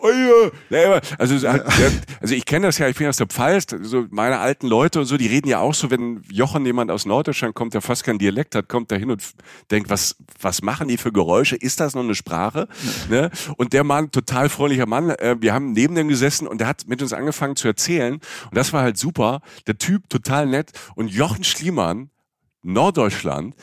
Also, 1.17 1.47
also 1.47 2.33
ich 2.33 2.45
kenne 2.45 2.67
das 2.67 2.77
ja, 2.77 2.87
ich 2.87 2.97
bin 2.97 3.07
aus 3.07 3.17
der 3.17 3.27
Pfalz, 3.27 3.67
so 3.81 4.05
meine 4.09 4.39
alten 4.39 4.67
Leute 4.67 4.99
und 4.99 5.05
so, 5.05 5.17
die 5.17 5.27
reden 5.27 5.47
ja 5.47 5.59
auch 5.59 5.73
so, 5.73 5.89
wenn 5.89 6.21
Jochen 6.31 6.65
jemand 6.65 6.91
aus 6.91 7.05
Norddeutschland 7.05 7.55
kommt, 7.55 7.73
der 7.73 7.81
fast 7.81 8.03
keinen 8.03 8.19
Dialekt 8.19 8.55
hat, 8.55 8.69
kommt 8.69 8.91
da 8.91 8.95
hin 8.95 9.11
und 9.11 9.23
denkt, 9.71 9.89
was, 9.89 10.15
was 10.39 10.61
machen 10.61 10.87
die 10.87 10.97
für 10.97 11.11
Geräusche? 11.11 11.55
Ist 11.55 11.79
das 11.79 11.95
noch 11.95 12.03
eine 12.03 12.15
Sprache? 12.15 12.67
Ne? 13.09 13.29
Und 13.57 13.73
der 13.73 13.83
Mann, 13.83 14.11
total 14.11 14.49
freundlicher 14.49 14.85
Mann, 14.85 15.09
äh, 15.11 15.35
wir 15.39 15.53
haben 15.53 15.73
neben 15.73 15.95
dem 15.95 16.07
gesessen 16.07 16.47
und 16.47 16.59
der 16.59 16.67
hat 16.67 16.87
mit 16.87 17.01
uns 17.01 17.13
angefangen 17.13 17.55
zu 17.55 17.67
erzählen. 17.67 18.15
Und 18.15 18.57
das 18.57 18.73
war 18.73 18.81
halt 18.81 18.97
super. 18.97 19.41
Der 19.67 19.77
Typ 19.77 20.09
total 20.09 20.47
nett. 20.47 20.71
Und 20.95 21.09
Jochen 21.09 21.43
Schliemann, 21.43 22.09
Norddeutschland, 22.63 23.55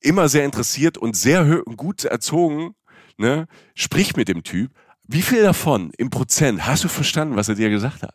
immer 0.00 0.28
sehr 0.28 0.44
interessiert 0.44 0.98
und 0.98 1.16
sehr 1.16 1.62
gut 1.76 2.04
erzogen, 2.04 2.74
ne, 3.16 3.46
sprich 3.74 4.16
mit 4.16 4.28
dem 4.28 4.42
Typ. 4.42 4.72
Wie 5.04 5.22
viel 5.22 5.42
davon 5.42 5.90
im 5.96 6.10
Prozent 6.10 6.66
hast 6.66 6.84
du 6.84 6.88
verstanden, 6.88 7.36
was 7.36 7.48
er 7.48 7.54
dir 7.54 7.70
gesagt 7.70 8.02
hat? 8.02 8.14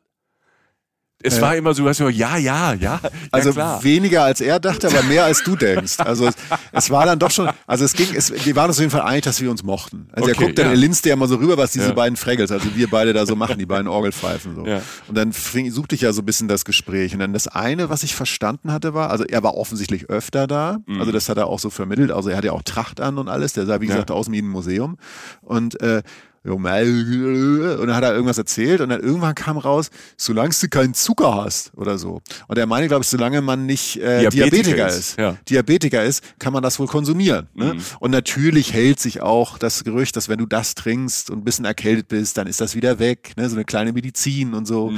Es 1.23 1.37
Äh. 1.37 1.41
war 1.41 1.55
immer 1.55 1.73
so, 1.73 1.83
du 1.89 2.09
ja, 2.09 2.37
ja, 2.37 2.73
ja, 2.73 2.99
Also 3.31 3.49
ja 3.49 3.53
klar. 3.55 3.83
weniger 3.83 4.23
als 4.23 4.41
er 4.41 4.59
dachte, 4.59 4.87
aber 4.87 5.03
mehr 5.03 5.23
als 5.25 5.41
du 5.43 5.55
denkst. 5.55 5.95
Also 5.99 6.27
es, 6.27 6.35
es 6.71 6.89
war 6.89 7.05
dann 7.05 7.17
doch 7.17 7.31
schon, 7.31 7.49
also 7.65 7.85
es 7.85 7.93
ging, 7.93 8.07
es, 8.13 8.45
wir 8.45 8.55
waren 8.55 8.67
uns 8.67 8.77
auf 8.77 8.81
jeden 8.81 8.91
Fall 8.91 9.01
einig, 9.01 9.23
dass 9.23 9.39
wir 9.41 9.49
uns 9.49 9.63
mochten. 9.63 10.07
Also 10.11 10.29
er 10.29 10.35
Okay, 10.35 10.45
guckt 10.45 10.57
dann, 10.59 10.65
ja. 10.65 10.71
er 10.71 10.77
linste 10.77 11.09
ja 11.09 11.15
mal 11.15 11.27
so 11.27 11.35
rüber, 11.37 11.57
was 11.57 11.71
diese 11.71 11.87
Ja. 11.87 11.93
beiden 11.93 12.17
Fraggles, 12.17 12.51
also 12.51 12.67
wir 12.75 12.89
beide 12.89 13.13
da 13.13 13.25
so 13.25 13.35
machen, 13.35 13.57
die 13.57 13.65
beiden 13.65 13.87
Orgelpfeifen 13.87 14.55
so. 14.55 14.65
Ja. 14.65 14.81
Und 15.07 15.17
dann 15.17 15.31
fing, 15.33 15.71
suchte 15.71 15.95
ich 15.95 16.01
ja 16.01 16.11
so 16.13 16.21
ein 16.21 16.25
bisschen 16.25 16.47
das 16.47 16.65
Gespräch. 16.65 17.13
Und 17.13 17.19
dann 17.19 17.31
das 17.33 17.47
eine, 17.47 17.89
was 17.89 18.03
ich 18.03 18.15
verstanden 18.15 18.71
hatte, 18.71 18.93
war, 18.93 19.09
also 19.09 19.23
er 19.23 19.43
war 19.43 19.55
offensichtlich 19.55 20.09
öfter 20.09 20.45
da. 20.47 20.79
Mhm. 20.85 20.99
Also 20.99 21.11
das 21.13 21.29
hat 21.29 21.37
er 21.37 21.47
auch 21.47 21.59
so 21.59 21.69
vermittelt. 21.69 22.11
Also 22.11 22.29
er 22.29 22.37
hatte 22.37 22.47
ja 22.47 22.53
auch 22.53 22.63
Tracht 22.63 22.99
an 22.99 23.17
und 23.17 23.29
alles. 23.29 23.53
Der 23.53 23.65
sah, 23.65 23.79
wie 23.79 23.85
Ja. 23.87 23.93
gesagt, 23.93 24.11
aus 24.11 24.29
wie 24.29 24.41
ein 24.41 24.47
Museum. 24.47 24.97
Und 25.41 25.79
äh, 25.81 26.03
und 26.45 27.87
dann 27.87 27.95
hat 27.95 28.03
er 28.03 28.13
irgendwas 28.13 28.37
erzählt 28.37 28.81
und 28.81 28.89
dann 28.89 28.99
irgendwann 29.01 29.33
kam 29.35 29.57
raus, 29.57 29.89
solange 30.17 30.53
du 30.59 30.67
keinen 30.67 30.93
Zucker 30.93 31.35
hast 31.35 31.71
oder 31.75 31.97
so. 31.97 32.21
Und 32.47 32.57
er 32.57 32.65
meine, 32.65 32.87
glaube 32.87 33.03
ich, 33.03 33.09
solange 33.09 33.41
man 33.41 33.65
nicht 33.65 33.97
äh, 33.97 34.19
Diabetiker 34.29 34.49
Diabetiker, 34.49 34.87
ist, 34.87 34.97
ist, 34.97 35.17
ja. 35.19 35.31
Mhm. 35.31 35.37
Diabetiker 35.49 36.03
ist, 36.03 36.39
kann 36.39 36.51
man 36.53 36.61
das 36.63 36.79
wohl 36.79 36.87
konsumieren. 36.87 37.47
Ne? 37.53 37.77
Und 37.99 38.11
natürlich 38.11 38.73
hält 38.73 38.99
sich 38.99 39.21
auch 39.21 39.57
das 39.57 39.83
Gerücht, 39.85 40.15
dass 40.17 40.27
wenn 40.29 40.39
du 40.39 40.45
das 40.45 40.75
trinkst 40.75 41.29
und 41.29 41.39
ein 41.39 41.43
bisschen 41.45 41.65
erkältet 41.65 42.09
bist, 42.09 42.37
dann 42.37 42.47
ist 42.47 42.59
das 42.59 42.75
wieder 42.75 42.99
weg. 42.99 43.31
Ne? 43.37 43.49
So 43.49 43.55
eine 43.55 43.63
kleine 43.65 43.93
Medizin 43.93 44.53
und 44.53 44.65
so. 44.67 44.91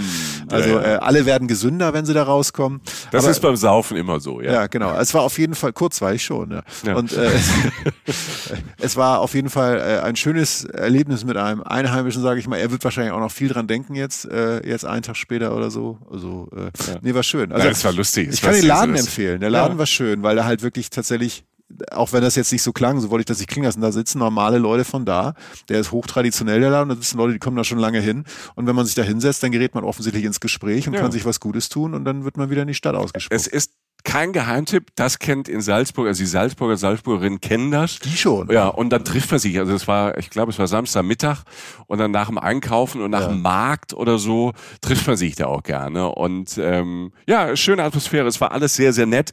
Also 0.50 0.70
Mhm. 0.70 0.76
ja. 0.76 0.82
Äh, 0.82 0.98
alle 0.98 1.26
werden 1.26 1.48
gesünder, 1.48 1.94
wenn 1.94 2.06
sie 2.06 2.14
da 2.14 2.24
rauskommen. 2.24 2.82
das 3.12 3.24
Aber- 3.24 3.32
ist 3.32 3.40
beim 3.42 3.56
Saufen 3.56 3.98
immer 3.98 4.20
so, 4.20 4.42
ja. 4.42 4.52
ja, 4.54 4.68
genau. 4.68 4.98
Es 5.00 5.14
war 5.14 5.22
auf 5.22 5.38
jeden 5.38 5.54
Fall, 5.56 5.74
kurz 5.74 6.02
war 6.02 6.14
ich 6.14 6.24
schon. 6.24 6.50
Ja. 6.52 6.64
Ja. 6.86 6.96
Und 6.96 7.14
äh, 7.14 7.30
es 8.80 8.96
war 8.96 9.20
auf 9.20 9.34
jeden 9.34 9.50
Fall 9.50 9.78
äh, 9.80 10.00
ein 10.04 10.16
schönes 10.16 10.64
Erlebnis 10.66 11.24
mit 11.26 11.35
einem 11.38 11.62
Einheimischen, 11.64 12.22
sage 12.22 12.40
ich 12.40 12.48
mal. 12.48 12.58
Er 12.58 12.72
wird 12.72 12.84
wahrscheinlich 12.84 13.14
auch 13.14 13.20
noch 13.20 13.32
viel 13.32 13.50
dran 13.50 13.68
denken 13.68 13.96
jetzt, 13.96 14.26
äh, 14.26 14.66
jetzt 14.68 14.86
einen 14.86 15.02
Tag 15.04 15.18
später 15.18 15.56
oder 15.56 15.72
so. 15.72 16.00
Also, 16.12 16.50
äh, 16.56 16.72
nee, 17.02 17.14
war 17.14 17.24
schön. 17.24 17.52
Also, 17.52 17.66
Ja, 17.66 17.72
es 17.72 17.84
war 17.84 17.94
lustig. 17.94 18.30
Ich 18.32 18.44
war 18.44 18.52
kann 18.52 18.60
den 18.62 18.68
Laden 18.68 18.92
das- 18.94 19.02
empfehlen. 19.06 19.40
Der 19.42 19.50
Laden 19.50 19.74
Ja. 19.74 19.80
war 19.80 19.86
schön, 19.86 20.24
weil 20.24 20.38
er 20.38 20.46
halt 20.46 20.62
wirklich 20.62 20.90
tatsächlich 20.90 21.44
auch 21.92 22.14
wenn 22.14 22.22
das 22.22 22.36
jetzt 22.36 22.52
nicht 22.52 22.62
so 22.62 22.72
klang, 22.72 23.00
so 23.02 23.10
wollte 23.10 23.22
ich 23.22 23.26
das 23.26 23.40
nicht 23.40 23.50
klingen 23.50 23.66
lassen, 23.66 23.82
da 23.82 23.92
sitzen 23.92 24.20
normale 24.20 24.60
Leute 24.60 24.86
von 24.86 25.04
da. 25.04 25.34
Der 25.68 25.80
ist 25.80 25.92
hochtraditionell, 25.92 26.60
der 26.62 26.70
Laden, 26.70 26.90
da 26.90 26.96
sitzen 26.96 27.18
Leute, 27.18 27.34
die 27.34 27.40
kommen 27.40 27.58
da 27.58 27.64
schon 27.64 27.80
lange 27.80 28.00
hin. 28.00 28.24
Und 28.54 28.68
wenn 28.68 28.76
man 28.76 28.86
sich 28.86 28.94
da 28.94 29.02
hinsetzt, 29.02 29.42
dann 29.42 29.52
gerät 29.52 29.74
man 29.74 29.84
offensichtlich 29.84 30.26
ins 30.26 30.40
Gespräch 30.40 30.88
und 30.88 30.94
Ja. 30.94 31.02
kann 31.02 31.12
sich 31.12 31.26
was 31.26 31.40
Gutes 31.40 31.68
tun 31.68 31.96
und 31.96 32.06
dann 32.06 32.24
wird 32.24 32.38
man 32.38 32.52
wieder 32.52 32.62
in 32.62 32.68
die 32.68 32.76
Stadt 32.76 32.94
ausgesprochen. 32.94 33.36
Es 33.36 33.48
ist 33.48 33.72
kein 34.06 34.32
Geheimtipp, 34.32 34.92
das 34.96 35.20
kennt 35.20 35.50
in 35.50 35.60
Salzburg, 35.60 36.08
also 36.08 36.20
die 36.24 36.28
Salzburger, 36.28 36.78
Salzburgerinnen 36.78 37.42
kennen 37.42 37.72
das. 37.72 38.00
Die 38.00 38.16
schon. 38.16 38.50
Ja, 38.50 38.70
und 38.70 38.92
dann 38.92 39.04
trifft 39.04 39.32
man 39.32 39.40
sich. 39.42 39.60
Also 39.60 39.74
es 39.74 39.88
war, 39.88 40.18
ich 40.18 40.30
glaube, 40.30 40.52
es 40.54 40.60
war 40.60 40.68
Samstagmittag 40.68 41.44
und 41.88 41.98
dann 41.98 42.12
nach 42.12 42.28
dem 42.28 42.38
Einkaufen 42.38 43.02
und 43.02 43.12
nach 43.12 43.22
Ja. 43.22 43.28
dem 43.28 43.42
Markt 43.42 43.94
oder 43.94 44.18
so 44.18 44.54
trifft 44.80 45.08
man 45.08 45.18
sich 45.18 45.36
da 45.36 45.48
auch 45.48 45.64
gerne. 45.64 46.08
Und 46.16 46.58
ähm, 46.58 47.12
ja, 47.28 47.56
schöne 47.58 47.84
Atmosphäre. 47.84 48.28
Es 48.28 48.40
war 48.40 48.52
alles 48.54 48.76
sehr, 48.76 48.94
sehr 48.94 49.08
nett. 49.08 49.32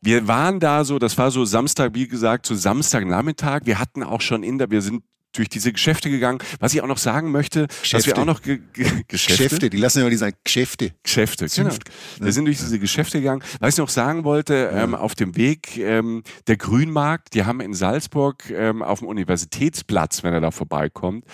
Wir 0.00 0.26
waren 0.28 0.60
da 0.60 0.84
so, 0.84 0.98
das 0.98 1.18
war 1.18 1.30
so 1.30 1.44
Samstag, 1.44 1.94
wie 1.94 2.08
gesagt, 2.08 2.46
so 2.46 2.54
Samstagnachmittag. 2.54 3.60
Wir 3.64 3.78
hatten 3.78 4.02
auch 4.02 4.20
schon 4.20 4.42
in 4.42 4.56
der, 4.58 4.70
wir 4.70 4.80
sind 4.82 5.02
durch 5.32 5.48
diese 5.48 5.72
Geschäfte 5.72 6.10
gegangen. 6.10 6.38
Was 6.60 6.74
ich 6.74 6.82
auch 6.82 6.86
noch 6.86 6.98
sagen 6.98 7.30
möchte, 7.30 7.66
dass 7.66 7.80
Geschäfte. 7.82 8.10
wir 8.10 8.18
auch 8.18 8.24
noch 8.24 8.42
ge 8.42 8.60
ge 8.72 8.84
Geschäfte, 9.08 9.44
Geschäfte, 9.44 9.70
die 9.70 9.76
lassen 9.76 9.98
ja 9.98 10.04
immer 10.04 10.10
die 10.10 10.16
sagen, 10.16 10.36
Geschäfte. 10.44 10.92
Geschäfte, 11.02 11.46
genau. 11.46 11.70
Zunft. 11.70 11.90
Wir 12.20 12.32
sind 12.32 12.44
durch 12.44 12.58
diese 12.58 12.78
Geschäfte 12.78 13.18
gegangen. 13.18 13.42
Was 13.60 13.74
ich 13.74 13.78
noch 13.78 13.88
sagen 13.88 14.24
wollte, 14.24 14.70
ähm, 14.72 14.94
auf 14.94 15.14
dem 15.14 15.36
Weg, 15.36 15.76
ähm, 15.78 16.22
der 16.46 16.56
Grünmarkt, 16.56 17.34
die 17.34 17.44
haben 17.44 17.60
in 17.60 17.74
Salzburg 17.74 18.50
ähm, 18.50 18.82
auf 18.82 19.00
dem 19.00 19.08
Universitätsplatz, 19.08 20.22
wenn 20.22 20.32
er 20.32 20.40
da 20.40 20.50
vorbeikommt, 20.50 21.24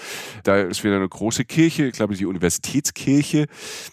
da 0.44 0.56
ist 0.58 0.84
wieder 0.84 0.96
eine 0.96 1.08
große 1.08 1.44
Kirche, 1.44 1.86
ich 1.86 1.92
glaube 1.92 2.14
die 2.14 2.26
Universitätskirche, 2.26 3.46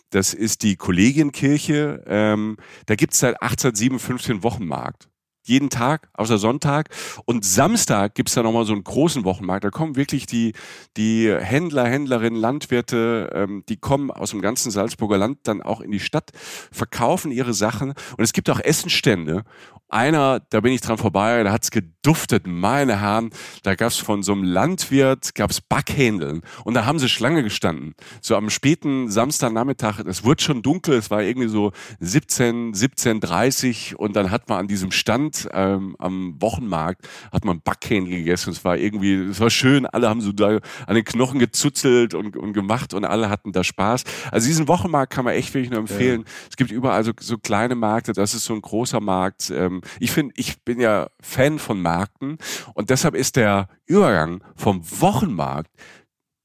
das 0.09 0.33
ist 0.33 0.63
die 0.63 0.75
Kollegienkirche, 0.75 2.03
ähm, 2.07 2.57
da 2.85 2.95
gibt 2.95 3.13
es 3.13 3.19
seit 3.19 3.41
1857 3.41 4.27
den 4.27 4.43
Wochenmarkt. 4.43 5.07
Jeden 5.45 5.69
Tag, 5.69 6.09
außer 6.13 6.37
Sonntag. 6.37 6.89
Und 7.25 7.45
Samstag 7.45 8.15
gibt's 8.15 8.33
da 8.33 8.43
nochmal 8.43 8.65
so 8.65 8.73
einen 8.73 8.83
großen 8.83 9.23
Wochenmarkt. 9.23 9.63
Da 9.63 9.69
kommen 9.69 9.95
wirklich 9.95 10.25
die, 10.25 10.53
die 10.97 11.33
Händler, 11.33 11.85
Händlerinnen, 11.85 12.39
Landwirte, 12.39 13.31
ähm, 13.33 13.63
die 13.69 13.77
kommen 13.77 14.11
aus 14.11 14.31
dem 14.31 14.41
ganzen 14.41 14.71
Salzburger 14.71 15.17
Land 15.17 15.39
dann 15.43 15.61
auch 15.61 15.81
in 15.81 15.91
die 15.91 15.99
Stadt, 15.99 16.31
verkaufen 16.71 17.31
ihre 17.31 17.53
Sachen. 17.53 17.93
Und 18.17 18.23
es 18.23 18.33
gibt 18.33 18.49
auch 18.49 18.59
Essenstände. 18.59 19.43
Einer, 19.87 20.39
da 20.49 20.61
bin 20.61 20.73
ich 20.73 20.81
dran 20.81 20.97
vorbei, 20.97 21.43
da 21.43 21.51
hat's 21.51 21.69
geduftet, 21.69 22.47
meine 22.47 23.01
Herren. 23.01 23.29
Da 23.61 23.75
gab's 23.75 23.97
von 23.97 24.23
so 24.23 24.31
einem 24.31 24.43
Landwirt, 24.43 25.35
gab's 25.35 25.61
Backhändeln. 25.61 26.41
Und 26.63 26.73
da 26.73 26.85
haben 26.85 26.97
sie 26.97 27.07
Schlange 27.07 27.43
gestanden. 27.43 27.93
So 28.19 28.35
am 28.35 28.49
späten 28.49 29.11
Samstagnachmittag, 29.11 29.99
es 29.99 30.23
wurde 30.23 30.41
schon 30.41 30.63
dunkel, 30.63 30.95
es 30.95 31.11
war 31.11 31.21
irgendwie 31.21 31.47
so 31.47 31.71
17, 31.99 32.73
17.30 32.73 33.93
und 33.95 34.15
dann 34.15 34.31
hat 34.31 34.49
man 34.49 34.57
an 34.57 34.67
diesem 34.67 34.91
Stand 34.91 35.47
ähm, 35.53 35.95
am 35.99 36.35
Wochenmarkt, 36.41 37.07
hat 37.31 37.45
man 37.45 37.61
Backhähn 37.61 38.09
gegessen. 38.09 38.49
Es 38.49 38.65
war 38.65 38.77
irgendwie, 38.77 39.13
es 39.13 39.39
war 39.39 39.51
schön, 39.51 39.85
alle 39.85 40.09
haben 40.09 40.21
so 40.21 40.31
da 40.31 40.59
an 40.87 40.95
den 40.95 41.05
Knochen 41.05 41.37
gezuzelt 41.37 42.15
und, 42.15 42.35
und 42.35 42.53
gemacht 42.53 42.95
und 42.95 43.05
alle 43.05 43.29
hatten 43.29 43.51
da 43.51 43.63
Spaß. 43.63 44.03
Also 44.31 44.47
diesen 44.47 44.67
Wochenmarkt 44.67 45.13
kann 45.13 45.25
man 45.25 45.35
echt 45.35 45.53
wirklich 45.53 45.69
nur 45.69 45.79
empfehlen. 45.79 46.21
Ja. 46.21 46.33
Es 46.49 46.57
gibt 46.57 46.71
überall 46.71 47.03
so, 47.03 47.11
so 47.19 47.37
kleine 47.37 47.75
Märkte, 47.75 48.13
das 48.13 48.33
ist 48.33 48.45
so 48.45 48.55
ein 48.55 48.61
großer 48.61 48.99
Markt. 48.99 49.51
Ähm, 49.51 49.81
ich 49.99 50.11
finde, 50.11 50.33
ich 50.37 50.61
bin 50.63 50.79
ja 50.79 51.07
Fan 51.21 51.59
von 51.59 51.81
Märkten 51.81 52.37
und 52.73 52.89
deshalb 52.89 53.15
ist 53.15 53.35
der 53.35 53.69
Übergang 53.85 54.43
vom 54.55 54.81
Wochenmarkt 55.01 55.71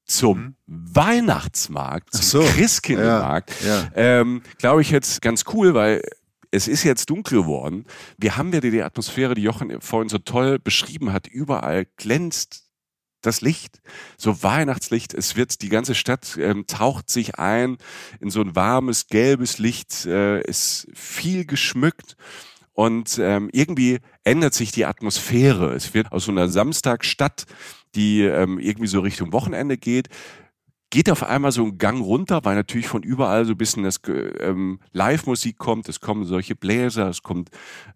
zum 0.05 0.39
mhm. 0.39 0.55
Weihnachtsmarkt, 0.67 2.13
zum 2.13 2.23
so. 2.23 2.41
Christkindlmarkt, 2.41 3.53
ja, 3.63 3.69
ja. 3.69 3.91
ähm, 3.95 4.43
glaube 4.59 4.83
ich 4.83 4.91
jetzt 4.91 5.23
ganz 5.23 5.45
cool, 5.53 5.75
weil 5.75 6.03
es 6.51 6.69
ist 6.69 6.83
jetzt 6.83 7.11
dunkel 7.11 7.43
geworden. 7.43 7.85
Wir 8.19 8.37
haben 8.37 8.53
ja 8.53 8.61
die, 8.61 8.83
Atmosphäre, 8.83 9.35
die 9.35 9.43
Jochen 9.43 9.81
vorhin 9.81 10.09
so 10.09 10.19
toll 10.19 10.59
beschrieben 10.59 11.13
hat. 11.13 11.29
Überall 11.29 11.87
glänzt 11.97 12.65
das 13.23 13.41
Licht, 13.41 13.81
so 14.17 14.43
Weihnachtslicht. 14.43 15.15
Es 15.15 15.37
wird, 15.37 15.63
die 15.63 15.69
ganze 15.69 15.95
Stadt 15.95 16.37
ähm, 16.39 16.67
taucht 16.67 17.11
sich 17.11 17.39
ein 17.39 17.77
in 18.19 18.31
so 18.31 18.41
ein 18.41 18.57
warmes, 18.57 19.09
gelbes 19.09 19.59
Licht, 19.59 20.07
äh, 20.07 20.41
ist 20.43 20.89
viel 20.95 21.45
geschmückt. 21.45 22.17
Und 22.73 23.19
ähm, 23.19 23.51
irgendwie 23.53 23.99
ändert 24.25 24.55
sich 24.55 24.73
die 24.73 24.87
Atmosphäre. 24.87 25.75
Es 25.75 25.93
wird 25.93 26.13
aus 26.13 26.25
so 26.25 26.33
einer 26.33 26.49
Samstagstadt, 26.49 27.47
die 27.95 28.23
ähm, 28.23 28.59
irgendwie 28.59 28.87
so 28.87 29.01
Richtung 29.01 29.33
Wochenende 29.33 29.77
geht, 29.77 30.09
geht 30.91 31.09
auf 31.09 31.23
einmal 31.23 31.53
so 31.53 31.63
einen 31.63 31.79
Gang 31.79 32.03
runter, 32.03 32.41
weil 32.45 32.57
natürlich 32.57 32.89
von 32.89 33.03
überall 33.03 33.45
so 33.45 33.53
ein 33.53 33.57
bisschen 33.57 33.85
das 33.85 34.01
ähm, 34.09 34.81
Live-Musik 34.93 35.57
kommt. 35.57 35.89
Es 35.89 36.01
kommen 36.01 36.25
solche 36.25 36.57
Bläser, 36.57 37.09
es 37.09 37.23
kommt 37.23 37.51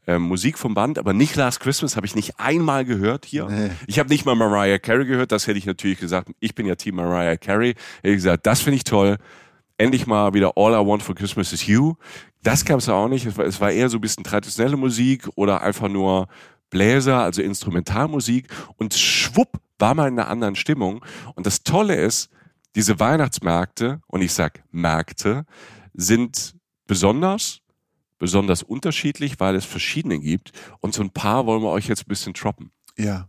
ähm, 0.06 0.22
Musik 0.22 0.58
vom 0.58 0.74
Band, 0.74 0.98
aber 0.98 1.12
nicht 1.12 1.34
Last 1.34 1.58
Christmas 1.58 1.96
habe 1.96 2.06
ich 2.06 2.14
nicht 2.14 2.38
einmal 2.38 2.84
gehört 2.84 3.24
hier. 3.24 3.48
Nee. 3.48 3.70
Ich 3.88 3.98
habe 3.98 4.08
nicht 4.08 4.24
mal 4.24 4.36
Mariah 4.36 4.78
Carey 4.78 5.06
gehört. 5.06 5.32
Das 5.32 5.48
hätte 5.48 5.58
ich 5.58 5.66
natürlich 5.66 5.98
gesagt. 5.98 6.30
Ich 6.38 6.54
bin 6.54 6.66
ja 6.66 6.76
Team 6.76 6.94
Mariah 6.94 7.36
Carey. 7.36 7.74
Hätte 7.96 8.10
ich 8.10 8.16
gesagt, 8.16 8.46
das 8.46 8.60
finde 8.60 8.76
ich 8.76 8.84
toll 8.84 9.18
endlich 9.78 10.06
mal 10.06 10.34
wieder 10.34 10.52
All 10.56 10.72
I 10.72 10.86
Want 10.86 11.02
for 11.02 11.14
Christmas 11.14 11.52
is 11.52 11.66
You. 11.66 11.94
Das 12.42 12.64
gab 12.64 12.78
es 12.78 12.88
auch 12.88 13.08
nicht. 13.08 13.26
Es 13.26 13.36
war, 13.36 13.44
es 13.44 13.60
war 13.60 13.70
eher 13.70 13.88
so 13.88 13.98
ein 13.98 14.00
bisschen 14.00 14.24
traditionelle 14.24 14.76
Musik 14.76 15.28
oder 15.34 15.62
einfach 15.62 15.88
nur 15.88 16.28
Bläser, 16.70 17.20
also 17.20 17.42
Instrumentalmusik. 17.42 18.48
Und 18.76 18.94
schwupp 18.94 19.60
war 19.78 19.94
man 19.94 20.08
in 20.08 20.18
einer 20.18 20.28
anderen 20.28 20.56
Stimmung. 20.56 21.04
Und 21.34 21.46
das 21.46 21.62
Tolle 21.62 21.94
ist, 21.96 22.30
diese 22.74 22.98
Weihnachtsmärkte, 22.98 24.00
und 24.06 24.22
ich 24.22 24.32
sag 24.32 24.64
Märkte, 24.70 25.46
sind 25.92 26.54
besonders, 26.86 27.60
besonders 28.18 28.62
unterschiedlich, 28.62 29.38
weil 29.38 29.54
es 29.54 29.64
verschiedene 29.64 30.18
gibt. 30.18 30.52
Und 30.80 30.94
so 30.94 31.02
ein 31.02 31.10
paar 31.10 31.46
wollen 31.46 31.62
wir 31.62 31.70
euch 31.70 31.88
jetzt 31.88 32.02
ein 32.02 32.08
bisschen 32.08 32.34
troppen. 32.34 32.72
Ja. 32.96 33.28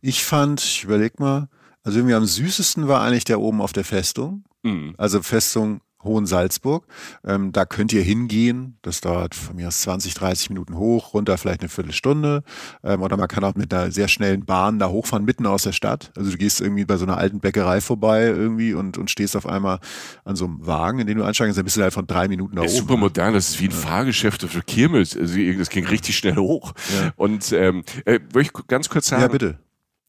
Ich 0.00 0.24
fand, 0.24 0.60
ich 0.62 0.84
überleg 0.84 1.20
mal, 1.20 1.48
also 1.84 1.98
irgendwie 1.98 2.14
am 2.14 2.26
süßesten 2.26 2.88
war 2.88 3.02
eigentlich 3.02 3.24
der 3.24 3.40
oben 3.40 3.60
auf 3.60 3.72
der 3.72 3.84
Festung. 3.84 4.44
Mhm. 4.62 4.94
Also 4.96 5.22
Festung 5.22 5.80
Hohensalzburg. 6.04 6.86
Ähm, 7.24 7.52
da 7.52 7.64
könnt 7.64 7.92
ihr 7.92 8.02
hingehen. 8.02 8.78
Das 8.82 9.00
dauert 9.00 9.34
von 9.34 9.56
mir 9.56 9.68
aus 9.68 9.82
20, 9.82 10.14
30 10.14 10.50
Minuten 10.50 10.76
hoch, 10.76 11.14
runter 11.14 11.38
vielleicht 11.38 11.60
eine 11.60 11.68
Viertelstunde. 11.68 12.42
Ähm, 12.82 13.02
oder 13.02 13.16
man 13.16 13.28
kann 13.28 13.44
auch 13.44 13.54
mit 13.54 13.72
einer 13.72 13.90
sehr 13.90 14.08
schnellen 14.08 14.44
Bahn 14.44 14.78
da 14.78 14.88
hochfahren, 14.88 15.24
mitten 15.24 15.46
aus 15.46 15.62
der 15.62 15.72
Stadt. 15.72 16.12
Also 16.16 16.30
du 16.30 16.36
gehst 16.36 16.60
irgendwie 16.60 16.84
bei 16.84 16.96
so 16.96 17.04
einer 17.04 17.18
alten 17.18 17.40
Bäckerei 17.40 17.80
vorbei 17.80 18.26
irgendwie 18.26 18.74
und, 18.74 18.98
und 18.98 19.10
stehst 19.10 19.36
auf 19.36 19.46
einmal 19.46 19.78
an 20.24 20.36
so 20.36 20.46
einem 20.46 20.66
Wagen, 20.66 20.98
in 21.00 21.06
den 21.06 21.18
du 21.18 21.24
einsteigst, 21.24 21.56
dann 21.56 21.64
bist 21.64 21.76
du 21.76 21.82
halt 21.82 21.94
von 21.94 22.06
drei 22.06 22.28
Minuten 22.28 22.56
da 22.56 22.62
oben. 22.62 22.70
Super 22.70 22.96
modern, 22.96 23.34
das 23.34 23.50
ist 23.50 23.60
wie 23.60 23.66
ein 23.66 23.70
ja. 23.70 23.76
Fahrgeschäft 23.76 24.42
für 24.42 24.62
Kirmes. 24.62 25.16
Also 25.16 25.38
das 25.58 25.70
ging 25.70 25.86
richtig 25.86 26.16
schnell 26.16 26.36
hoch. 26.36 26.72
Ja. 26.94 27.12
Und 27.16 27.52
ähm, 27.52 27.84
äh, 28.04 28.18
würde 28.32 28.42
ich 28.42 28.52
ganz 28.66 28.88
kurz 28.88 29.08
sagen. 29.08 29.22
Ja, 29.22 29.28
bitte. 29.28 29.58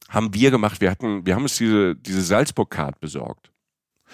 Haben 0.08 0.34
wir 0.34 0.50
gemacht. 0.50 0.80
Wir 0.80 0.90
hatten, 0.90 1.26
wir 1.26 1.34
haben 1.34 1.42
uns 1.42 1.56
diese, 1.56 1.96
diese 1.96 2.20
Salzburg-Card 2.20 3.00
besorgt. 3.00 3.50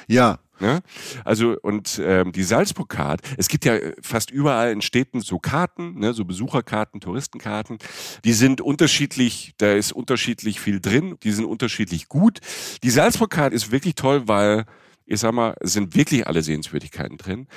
Ja. 0.09 0.39
Ne? 0.61 0.83
Also 1.25 1.57
und 1.63 2.01
ähm, 2.05 2.33
die 2.33 2.43
Salzburg-Card, 2.43 3.23
es 3.39 3.49
gibt 3.49 3.65
ja 3.65 3.79
fast 4.03 4.31
überall 4.31 4.73
in 4.73 4.83
Städten 4.83 5.23
so 5.23 5.39
Karten, 5.39 5.99
ne, 5.99 6.13
so 6.13 6.27
Besucherkarten, 6.27 7.01
Touristenkarten, 7.01 7.79
die 8.25 8.35
sind 8.35 8.61
unterschiedlich, 8.61 9.55
da 9.57 9.73
ist 9.73 9.93
unterschiedlich 9.93 10.61
viel 10.61 10.81
drin, 10.81 11.17
die 11.23 11.33
sind 11.33 11.47
unterschiedlich 11.47 12.09
gut. 12.09 12.41
Die 12.83 12.91
Salzburg-Card 12.91 13.55
ist 13.55 13.73
wirklich 13.73 13.95
toll, 13.95 14.29
weil, 14.29 14.67
ich 15.07 15.21
sag 15.21 15.33
mal, 15.33 15.55
sind 15.63 15.95
wirklich 15.95 16.27
alle 16.27 16.43
Sehenswürdigkeiten 16.43 17.17
drin. 17.17 17.49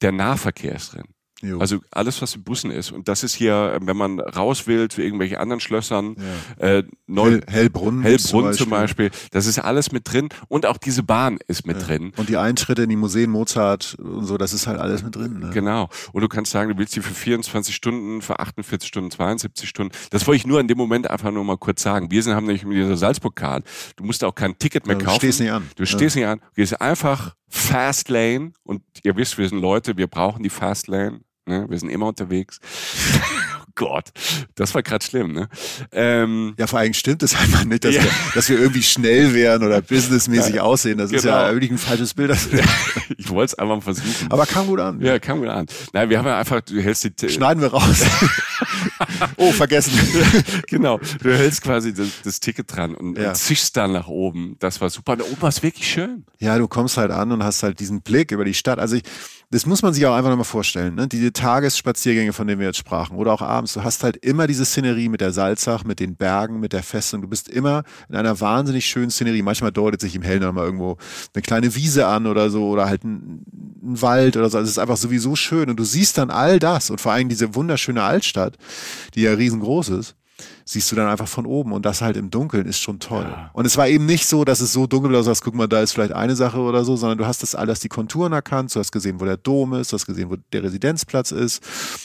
Der 0.00 0.12
Nahverkehr 0.12 0.74
ist 0.74 0.94
drin. 0.94 1.04
Jo. 1.42 1.58
Also 1.58 1.78
alles, 1.90 2.20
was 2.20 2.34
in 2.34 2.42
Bussen 2.42 2.70
ist. 2.70 2.92
Und 2.92 3.08
das 3.08 3.22
ist 3.22 3.34
hier, 3.34 3.78
wenn 3.80 3.96
man 3.96 4.20
raus 4.20 4.66
will 4.66 4.88
zu 4.88 5.00
irgendwelchen 5.00 5.38
anderen 5.38 5.60
Schlössern, 5.60 6.16
ja. 6.60 6.66
äh, 6.66 6.84
Neu 7.06 7.30
Hell, 7.30 7.44
Hellbrunn, 7.46 8.02
Hellbrunn 8.02 8.18
zum 8.18 8.42
Beispiel. 8.42 8.56
zum 8.64 8.70
Beispiel. 8.70 9.10
das 9.30 9.46
ist 9.46 9.58
alles 9.58 9.90
mit 9.92 10.10
drin. 10.10 10.28
Und 10.48 10.66
auch 10.66 10.76
diese 10.76 11.02
Bahn 11.02 11.38
ist 11.48 11.66
mit 11.66 11.80
ja. 11.80 11.86
drin. 11.86 12.12
Und 12.16 12.28
die 12.28 12.36
Eintritte 12.36 12.82
in 12.82 12.90
die 12.90 12.96
Museen 12.96 13.30
Mozart 13.30 13.96
und 13.98 14.26
so, 14.26 14.36
das 14.36 14.52
ist 14.52 14.66
halt 14.66 14.78
alles 14.78 15.02
mit 15.02 15.16
drin. 15.16 15.40
Ne? 15.40 15.50
Genau. 15.52 15.88
Und 16.12 16.22
du 16.22 16.28
kannst 16.28 16.52
sagen, 16.52 16.70
du 16.70 16.78
willst 16.78 16.94
die 16.94 17.00
für 17.00 17.14
24 17.14 17.74
Stunden, 17.74 18.22
für 18.22 18.38
48 18.38 18.86
Stunden, 18.86 19.10
72 19.10 19.68
Stunden. 19.68 19.92
Das 20.10 20.26
wollte 20.26 20.36
ich 20.36 20.46
nur 20.46 20.60
in 20.60 20.68
dem 20.68 20.78
Moment 20.78 21.08
einfach 21.08 21.30
nur 21.30 21.44
mal 21.44 21.56
kurz 21.58 21.82
sagen. 21.82 22.10
Wir 22.10 22.22
sind, 22.22 22.34
haben 22.34 22.46
nämlich 22.46 22.64
mit 22.64 22.76
dieser 22.76 22.96
Salzburg-Card, 22.96 23.64
du 23.96 24.04
musst 24.04 24.22
auch 24.24 24.34
kein 24.34 24.58
Ticket 24.58 24.86
mehr 24.86 24.98
ja, 24.98 25.04
kaufen. 25.04 25.20
Du 25.20 25.26
stehst 25.26 25.40
nicht 25.40 25.52
an. 25.52 25.70
Du 25.76 25.86
stehst 25.86 26.16
nicht 26.16 26.26
an. 26.26 26.38
Du 26.38 26.54
gehst 26.56 26.80
einfach 26.80 27.34
Fast 27.48 28.08
Lane 28.08 28.52
und 28.62 28.82
ihr 29.02 29.16
wisst, 29.16 29.36
wir 29.36 29.48
sind 29.48 29.60
Leute, 29.60 29.96
wir 29.96 30.06
brauchen 30.06 30.42
die 30.42 30.50
Fast 30.50 30.86
Lane 30.86 31.20
Ne? 31.50 31.66
Wir 31.68 31.78
sind 31.78 31.90
immer 31.90 32.06
unterwegs. 32.06 32.60
oh 33.60 33.70
Gott, 33.74 34.10
das 34.54 34.74
war 34.74 34.82
gerade 34.82 35.04
schlimm. 35.04 35.32
Ne? 35.32 35.48
Ähm, 35.92 36.54
ja, 36.58 36.66
vor 36.66 36.78
allem 36.78 36.94
stimmt 36.94 37.22
es 37.22 37.34
einfach 37.34 37.64
nicht, 37.64 37.84
dass, 37.84 37.94
ja. 37.94 38.02
wir, 38.02 38.10
dass 38.34 38.48
wir 38.48 38.58
irgendwie 38.58 38.82
schnell 38.82 39.34
wären 39.34 39.62
oder 39.62 39.82
businessmäßig 39.82 40.56
ja, 40.56 40.62
aussehen. 40.62 40.98
Das 40.98 41.10
genau. 41.10 41.18
ist 41.18 41.24
ja 41.24 41.52
wirklich 41.52 41.70
ein 41.70 41.78
falsches 41.78 42.14
Bild. 42.14 42.30
ich 43.18 43.28
wollte 43.28 43.52
es 43.52 43.58
einfach 43.58 43.76
mal 43.76 43.80
versuchen. 43.80 44.30
Aber 44.30 44.46
kam 44.46 44.66
gut 44.66 44.80
an. 44.80 45.00
Ja, 45.00 45.18
kam 45.18 45.40
gut 45.40 45.48
an. 45.48 45.66
Nein, 45.92 46.08
wir 46.08 46.18
haben 46.18 46.26
ja 46.26 46.38
einfach, 46.38 46.60
du 46.60 46.80
hältst 46.80 47.08
die... 47.20 47.28
Schneiden 47.28 47.62
wir 47.62 47.72
raus. 47.72 48.04
oh, 49.36 49.52
vergessen. 49.52 49.92
genau, 50.66 51.00
du 51.22 51.36
hältst 51.36 51.62
quasi 51.62 51.92
das, 51.92 52.08
das 52.22 52.40
Ticket 52.40 52.74
dran 52.74 52.94
und, 52.94 53.18
ja. 53.18 53.30
und 53.30 53.36
zischst 53.36 53.76
dann 53.76 53.92
nach 53.92 54.08
oben. 54.08 54.56
Das 54.58 54.80
war 54.80 54.90
super. 54.90 55.16
Da 55.16 55.24
oben 55.24 55.40
war 55.40 55.48
es 55.48 55.62
wirklich 55.62 55.90
schön. 55.90 56.24
Ja, 56.38 56.58
du 56.58 56.68
kommst 56.68 56.96
halt 56.96 57.10
an 57.10 57.32
und 57.32 57.42
hast 57.42 57.62
halt 57.62 57.80
diesen 57.80 58.02
Blick 58.02 58.30
über 58.30 58.44
die 58.44 58.54
Stadt. 58.54 58.78
Also 58.78 58.96
ich 58.96 59.02
das 59.52 59.66
muss 59.66 59.82
man 59.82 59.92
sich 59.92 60.06
auch 60.06 60.14
einfach 60.14 60.30
nochmal 60.30 60.44
vorstellen. 60.44 60.94
Ne? 60.94 61.08
Diese 61.08 61.32
Tagesspaziergänge, 61.32 62.32
von 62.32 62.46
denen 62.46 62.60
wir 62.60 62.68
jetzt 62.68 62.78
sprachen, 62.78 63.16
oder 63.16 63.32
auch 63.32 63.42
abends, 63.42 63.72
du 63.72 63.82
hast 63.82 64.04
halt 64.04 64.16
immer 64.18 64.46
diese 64.46 64.64
Szenerie 64.64 65.08
mit 65.08 65.20
der 65.20 65.32
Salzach, 65.32 65.82
mit 65.82 65.98
den 65.98 66.14
Bergen, 66.14 66.60
mit 66.60 66.72
der 66.72 66.84
Festung. 66.84 67.20
Du 67.20 67.28
bist 67.28 67.48
immer 67.48 67.82
in 68.08 68.14
einer 68.14 68.38
wahnsinnig 68.38 68.86
schönen 68.86 69.10
Szenerie. 69.10 69.42
Manchmal 69.42 69.72
deutet 69.72 70.00
sich 70.00 70.14
im 70.14 70.22
Hellen 70.22 70.42
nochmal 70.42 70.66
irgendwo 70.66 70.98
eine 71.34 71.42
kleine 71.42 71.74
Wiese 71.74 72.06
an 72.06 72.28
oder 72.28 72.48
so, 72.48 72.68
oder 72.68 72.86
halt 72.86 73.02
ein, 73.02 73.44
ein 73.82 74.00
Wald 74.00 74.36
oder 74.36 74.50
so. 74.50 74.58
Also 74.58 74.66
es 74.66 74.72
ist 74.72 74.78
einfach 74.78 74.96
sowieso 74.96 75.34
schön. 75.34 75.68
Und 75.68 75.76
du 75.80 75.84
siehst 75.84 76.16
dann 76.18 76.30
all 76.30 76.60
das 76.60 76.88
und 76.90 77.00
vor 77.00 77.10
allem 77.10 77.28
diese 77.28 77.56
wunderschöne 77.56 78.04
Altstadt, 78.04 78.56
die 79.16 79.22
ja 79.22 79.32
riesengroß 79.32 79.88
ist 79.88 80.14
siehst 80.70 80.92
du 80.92 80.96
dann 80.96 81.08
einfach 81.08 81.26
von 81.26 81.46
oben 81.46 81.72
und 81.72 81.84
das 81.84 82.00
halt 82.00 82.16
im 82.16 82.30
Dunkeln 82.30 82.64
ist 82.66 82.78
schon 82.78 83.00
toll. 83.00 83.26
Ja. 83.28 83.50
Und 83.52 83.66
es 83.66 83.76
war 83.76 83.88
eben 83.88 84.06
nicht 84.06 84.26
so, 84.26 84.44
dass 84.44 84.60
es 84.60 84.72
so 84.72 84.86
dunkel 84.86 85.10
war, 85.10 85.18
dass 85.18 85.24
du 85.24 85.30
sagst, 85.30 85.42
guck 85.42 85.54
mal, 85.54 85.66
da 85.66 85.80
ist 85.80 85.92
vielleicht 85.92 86.12
eine 86.12 86.36
Sache 86.36 86.60
oder 86.60 86.84
so, 86.84 86.94
sondern 86.94 87.18
du 87.18 87.26
hast 87.26 87.42
das 87.42 87.56
alles 87.56 87.80
die 87.80 87.88
Konturen 87.88 88.32
erkannt, 88.32 88.72
du 88.72 88.78
hast 88.78 88.92
gesehen, 88.92 89.18
wo 89.18 89.24
der 89.24 89.36
Dom 89.36 89.74
ist, 89.74 89.90
du 89.90 89.94
hast 89.94 90.06
gesehen, 90.06 90.30
wo 90.30 90.36
der 90.52 90.62
Residenzplatz 90.62 91.32
ist 91.32 91.60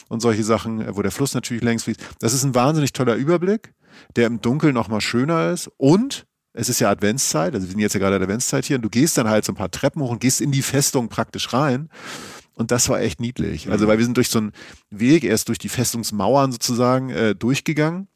und 0.10 0.20
solche 0.20 0.44
Sachen, 0.44 0.84
wo 0.96 1.04
der 1.04 1.12
Fluss 1.12 1.36
natürlich 1.36 1.62
längs 1.62 1.84
fließt. 1.84 2.00
Das 2.20 2.34
ist 2.34 2.44
ein 2.44 2.56
wahnsinnig 2.56 2.92
toller 2.92 3.14
Überblick, 3.14 3.72
der 4.16 4.26
im 4.26 4.42
Dunkeln 4.42 4.74
noch 4.74 4.88
mal 4.88 5.02
schöner 5.02 5.52
ist 5.52 5.70
und 5.78 6.26
es 6.54 6.68
ist 6.68 6.80
ja 6.80 6.90
Adventszeit, 6.90 7.54
also 7.54 7.68
wir 7.68 7.72
sind 7.72 7.82
jetzt 7.82 7.94
ja 7.94 8.00
gerade 8.00 8.16
Adventszeit 8.16 8.66
hier 8.66 8.78
und 8.78 8.82
du 8.82 8.90
gehst 8.90 9.16
dann 9.20 9.30
halt 9.30 9.46
so 9.46 9.52
ein 9.52 9.56
paar 9.56 9.70
Treppen 9.70 10.02
hoch 10.02 10.10
und 10.10 10.22
gehst 10.22 10.42
in 10.42 10.52
die 10.52 10.64
Festung 10.64 11.08
praktisch 11.10 11.54
rein. 11.54 11.90
Und 12.54 12.72
das 12.72 12.88
war 12.88 13.02
echt 13.02 13.20
niedlich. 13.20 13.70
Also, 13.70 13.84
mhm. 13.84 13.90
weil 13.90 13.98
wir 13.98 14.06
sind 14.06 14.16
durch 14.16 14.30
so 14.30 14.40
einen 14.40 14.54
Weg 14.90 15.26
erst 15.26 15.50
durch 15.50 15.58
die 15.58 15.68
Festungsmauern 15.68 16.54
sozusagen 16.54 17.10
äh, 17.10 17.36
durchgegangen 17.36 18.08